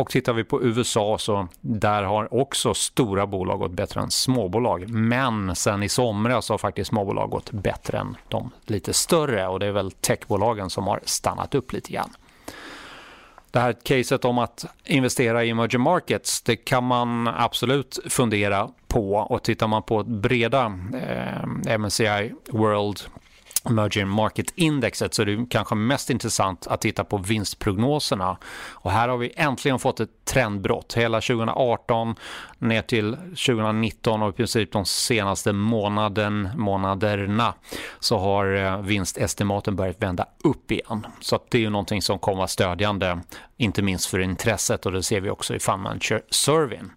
Och 0.01 0.11
tittar 0.11 0.33
vi 0.33 0.45
på 0.45 0.63
USA 0.63 1.19
så 1.19 1.49
där 1.61 2.03
har 2.03 2.35
också 2.35 2.75
stora 2.75 3.27
bolag 3.27 3.59
gått 3.59 3.73
bättre 3.73 4.01
än 4.01 4.11
småbolag. 4.11 4.89
Men 4.89 5.57
sen 5.57 5.83
i 5.83 5.89
somras 5.89 6.49
har 6.49 6.59
faktiskt 6.59 6.89
småbolag 6.89 7.31
gått 7.31 7.51
bättre 7.51 7.99
än 7.99 8.17
de 8.29 8.51
lite 8.67 8.93
större 8.93 9.49
och 9.49 9.61
det 9.61 9.67
är 9.67 9.73
väl 9.73 9.91
techbolagen 9.91 10.71
som 10.71 10.87
har 10.87 11.01
stannat 11.05 11.55
upp 11.55 11.73
lite 11.73 11.93
grann 11.93 12.11
det 13.51 13.61
här 13.61 13.73
caset 13.73 14.25
om 14.25 14.39
att 14.39 14.67
investera 14.85 15.45
i 15.45 15.51
emerging 15.51 15.81
markets, 15.81 16.43
det 16.43 16.57
kan 16.57 16.85
man 16.85 17.29
absolut 17.29 17.99
fundera 18.09 18.71
på. 18.89 19.15
Och 19.15 19.43
tittar 19.43 19.67
man 19.67 19.83
på 19.83 20.03
breda 20.03 20.79
eh, 20.95 21.79
MSCI 21.79 22.33
World 22.49 23.01
Emerging 23.65 24.09
Market 24.09 24.53
Indexet 24.55 25.15
så 25.15 25.23
är 25.23 25.27
det 25.27 25.47
kanske 25.51 25.75
mest 25.75 26.11
intressant 26.11 26.67
att 26.67 26.81
titta 26.81 27.05
på 27.05 27.17
vinstprognoserna. 27.17 28.37
Och 28.71 28.91
här 28.91 29.09
har 29.09 29.17
vi 29.17 29.33
äntligen 29.37 29.79
fått 29.79 30.01
ett 30.01 30.25
trendbrott. 30.25 30.95
Hela 30.95 31.21
2018 31.21 32.15
ner 32.59 32.83
till 32.83 33.17
2019 33.17 34.23
och 34.23 34.29
i 34.29 34.33
princip 34.33 34.73
de 34.73 34.85
senaste 34.85 35.53
månaden, 35.53 36.49
månaderna 36.57 37.55
så 37.99 38.19
har 38.19 38.55
eh, 38.55 38.81
vinstestimaten 38.81 39.77
börjat 39.77 40.03
vända 40.03 40.27
upp 40.45 40.71
igen. 40.71 41.07
Så 41.21 41.39
det 41.49 41.59
är 41.59 41.63
ju 41.63 41.71
någonting 41.71 42.03
som 42.03 42.19
kommer 42.19 42.37
vara 42.37 42.49
stödjande, 42.49 43.21
inte 43.57 43.83
minst 43.83 44.07
för 44.07 44.19
intresset 44.19 44.87
och 44.87 44.93
det 44.93 45.03
ser 45.03 45.21
vi 45.21 45.31
också 45.31 45.55
i 45.55 45.59
Fund 45.59 45.83
Manager 45.83 46.23
Surveyn. 46.31 46.91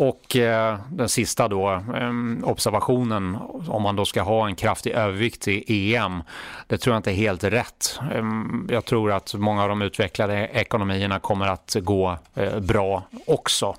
Och 0.00 0.36
eh, 0.36 0.78
den 0.90 1.08
sista 1.08 1.48
då, 1.48 1.70
eh, 1.72 2.12
observationen 2.48 3.38
om 3.68 3.82
man 3.82 3.96
då 3.96 4.04
ska 4.04 4.22
ha 4.22 4.46
en 4.46 4.56
kraftig 4.56 4.90
övervikt 4.90 5.48
i 5.48 5.94
EM, 5.94 6.22
det 6.66 6.78
tror 6.78 6.94
jag 6.94 6.98
inte 6.98 7.10
är 7.10 7.14
helt 7.14 7.44
rätt. 7.44 8.00
Eh, 8.14 8.24
jag 8.68 8.84
tror 8.84 9.12
att 9.12 9.34
många 9.34 9.62
av 9.62 9.68
de 9.68 9.82
utvecklade 9.82 10.46
ekonomierna 10.52 11.18
kommer 11.18 11.46
att 11.46 11.76
gå 11.80 12.18
eh, 12.34 12.60
bra 12.60 13.02
också. 13.26 13.76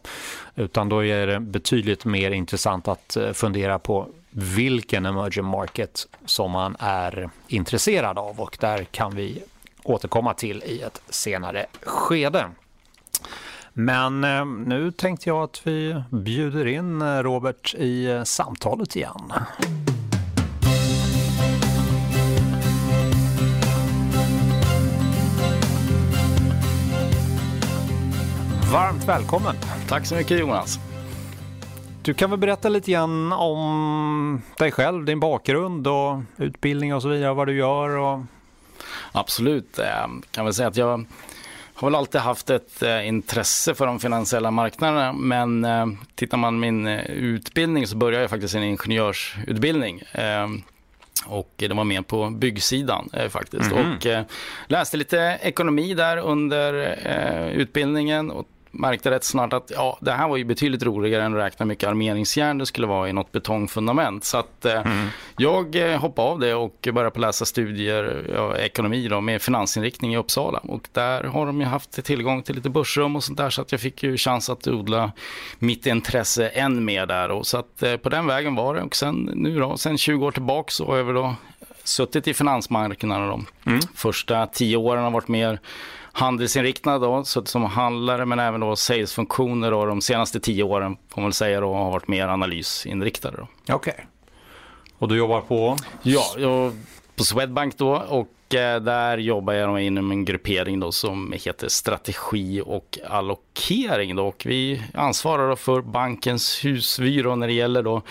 Utan 0.56 0.90
då 0.90 1.06
är 1.06 1.28
det 1.28 1.40
betydligt 1.40 2.06
mer 2.06 2.32
intressant 2.32 2.88
att 2.88 3.16
eh, 3.16 3.32
fundera 3.32 3.80
på 3.80 4.08
vilken 4.30 5.06
emerging 5.06 5.46
market 5.46 6.08
som 6.26 6.52
man 6.52 6.76
är 6.80 7.30
intresserad 7.48 8.18
av 8.20 8.40
och 8.40 8.58
där 8.60 8.84
kan 8.84 9.16
vi 9.16 9.44
återkomma 9.84 10.34
till 10.34 10.64
i 10.64 10.82
ett 10.82 11.02
senare 11.10 11.66
skede. 11.82 12.46
Men 13.74 14.24
eh, 14.24 14.46
nu 14.46 14.92
tänkte 14.92 15.30
jag 15.30 15.44
att 15.44 15.68
vi 15.68 16.04
bjuder 16.10 16.68
in 16.68 17.02
eh, 17.02 17.18
Robert 17.18 17.76
i 17.78 18.06
eh, 18.06 18.24
samtalet 18.24 18.96
igen. 18.96 19.34
Varmt 28.74 29.08
välkommen! 29.08 29.56
Tack 29.88 30.06
så 30.06 30.16
mycket 30.16 30.40
Jonas! 30.40 30.80
Du 32.02 32.14
kan 32.14 32.30
väl 32.30 32.40
berätta 32.40 32.70
lite 32.70 32.92
grann 32.92 33.32
om 33.34 34.42
dig 34.58 34.72
själv, 34.72 35.06
din 35.06 35.20
bakgrund 35.20 35.88
och 35.88 36.20
utbildning 36.38 36.96
och 36.96 37.02
så 37.02 37.08
vidare, 37.08 37.34
vad 37.34 37.48
du 37.48 37.54
gör? 37.58 37.90
Och... 37.90 38.20
Absolut, 39.12 39.78
jag 39.78 40.24
kan 40.32 40.46
väl 40.46 40.54
säga 40.54 40.68
att 40.68 40.78
jag 40.78 41.06
har 41.82 41.88
väl 41.88 41.96
alltid 41.96 42.22
haft 42.22 42.50
ett 42.50 42.84
eh, 42.84 43.08
intresse 43.08 43.76
för 43.76 43.86
de 43.86 44.00
finansiella 44.00 44.52
marknaderna. 44.52 45.14
Men 45.14 45.66
eh, 45.66 45.86
tittar 46.16 46.38
man 46.38 46.60
min 46.60 46.88
eh, 46.88 47.06
utbildning 47.06 47.88
så 47.88 47.98
började 47.98 48.24
jag 48.24 48.30
faktiskt 48.30 48.56
en 48.56 48.64
ingenjörsutbildning. 48.64 50.02
Eh, 50.12 50.48
och 51.26 51.54
det 51.56 51.74
var 51.74 51.84
mer 51.84 52.02
på 52.02 52.30
byggsidan 52.30 53.10
faktiskt. 53.30 53.72
-hmm. 53.72 54.20
Och 54.22 54.28
läste 54.68 54.98
lite 54.98 55.40
ekonomi 55.42 55.94
där 55.94 56.18
under 56.18 56.74
utbildningen. 57.52 58.32
Och 58.32 58.48
märkte 58.72 59.12
rätt 59.12 59.24
snart 59.24 59.54
att 59.54 59.72
ja, 59.76 59.98
det 60.02 60.12
här 60.12 60.28
var 60.28 60.38
ju 60.38 60.44
betydligt 60.44 60.84
roligare 60.84 61.24
än 61.24 61.34
att 61.34 61.40
räkna 61.40 61.66
mycket 61.66 61.90
armeringsjärn 61.90 62.58
det 62.58 62.66
skulle 62.66 62.88
vara 62.88 63.10
i 63.10 63.14
något 63.14 63.32
betongfundament. 63.32 64.24
Så 64.24 64.38
att 64.38 64.66
eh, 64.66 64.82
jag 65.38 65.76
eh, 65.76 66.00
hoppade 66.00 66.28
av 66.28 66.40
det 66.40 66.54
och 66.54 66.88
började 66.94 67.12
på 67.12 67.20
läsa 67.20 67.46
studier, 67.46 68.32
ja, 68.36 68.58
ekonomi 68.58 69.08
då, 69.08 69.22
med 69.22 69.42
finansinriktning 69.42 70.14
i 70.14 70.18
Uppsala. 70.18 70.60
Och 70.60 70.88
där 70.92 71.24
har 71.24 71.46
de 71.46 71.60
ju 71.60 71.66
haft 71.66 72.04
tillgång 72.04 72.44
till 72.44 72.56
lite 72.56 72.70
börsrum 72.70 73.16
och 73.16 73.24
sånt 73.24 73.38
där 73.38 73.50
så 73.50 73.62
att 73.62 73.72
jag 73.72 73.82
fick 73.82 74.04
ju 74.04 74.18
chans 74.18 74.50
att 74.50 74.68
odla 74.68 75.12
mitt 75.60 75.86
intresse 75.86 76.48
än 76.48 76.86
mer 76.86 77.06
där. 77.06 77.32
Och 77.32 77.48
så 77.48 77.58
att 77.58 77.84
eh, 77.84 77.98
på 77.98 78.10
den 78.10 78.28
vägen 78.28 78.56
var 78.56 78.76
det. 78.76 78.82
Och 78.82 78.96
sen 78.96 79.32
nu 79.36 79.60
då, 79.60 79.78
sen 79.78 79.98
20 79.98 80.26
år 80.26 80.32
tillbaka 80.32 80.72
så 80.72 80.86
har 80.86 80.98
jag 80.98 81.04
väl 81.04 81.16
då 81.16 81.36
suttit 81.84 82.28
i 82.28 82.34
finansmarknaden 82.34 83.28
de 83.28 83.46
första 83.96 84.48
tio 84.48 84.78
åren 84.78 85.04
har 85.04 85.12
varit 85.12 85.28
mer 85.28 85.60
handelsinriktad 86.12 87.00
då, 87.00 87.24
så 87.24 87.46
som 87.46 87.64
handlare 87.64 88.26
men 88.26 88.40
även 88.40 88.60
då 88.60 88.76
salesfunktioner 88.76 89.72
då, 89.72 89.86
de 89.86 90.02
senaste 90.02 90.40
tio 90.40 90.64
åren 90.64 90.98
får 91.10 91.22
man 91.22 91.28
väl 91.28 91.34
säga 91.34 91.60
då 91.60 91.74
har 91.74 91.92
varit 91.92 92.08
mer 92.08 92.28
analysinriktade 92.28 93.38
Okej. 93.70 93.76
Okay. 93.94 94.06
Och 94.98 95.08
du 95.08 95.18
jobbar 95.18 95.42
på? 95.42 95.78
Ja, 96.04 96.24
jag 96.38 96.74
på 97.16 97.24
Swedbank 97.24 97.78
då 97.78 98.04
och 98.10 98.56
eh, 98.56 98.82
där 98.82 99.18
jobbar 99.18 99.54
jag 99.54 99.70
då 99.70 99.80
inom 99.80 100.12
en 100.12 100.26
gruppering 100.26 100.80
då 100.80 100.92
som 100.92 101.34
heter 101.46 101.68
strategi 101.68 102.62
och 102.66 103.00
allokering 103.10 104.16
då 104.16 104.28
och 104.28 104.44
vi 104.46 104.84
ansvarar 104.94 105.50
då 105.50 105.56
för 105.56 105.82
bankens 105.82 106.66
husvy 106.66 107.22
då 107.22 107.36
när 107.36 107.48
det 107.48 107.54
gäller 107.54 107.84
då 107.84 108.02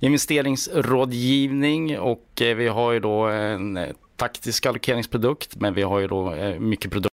investeringsrådgivning 0.00 1.98
och 1.98 2.42
eh, 2.42 2.56
vi 2.56 2.68
har 2.68 2.92
ju 2.92 3.00
då 3.00 3.26
en 3.26 3.78
taktisk 4.16 4.66
allokeringsprodukt 4.66 5.56
men 5.56 5.74
vi 5.74 5.82
har 5.82 5.98
ju 5.98 6.06
då 6.06 6.34
eh, 6.34 6.58
mycket 6.58 6.90
produkter 6.90 7.17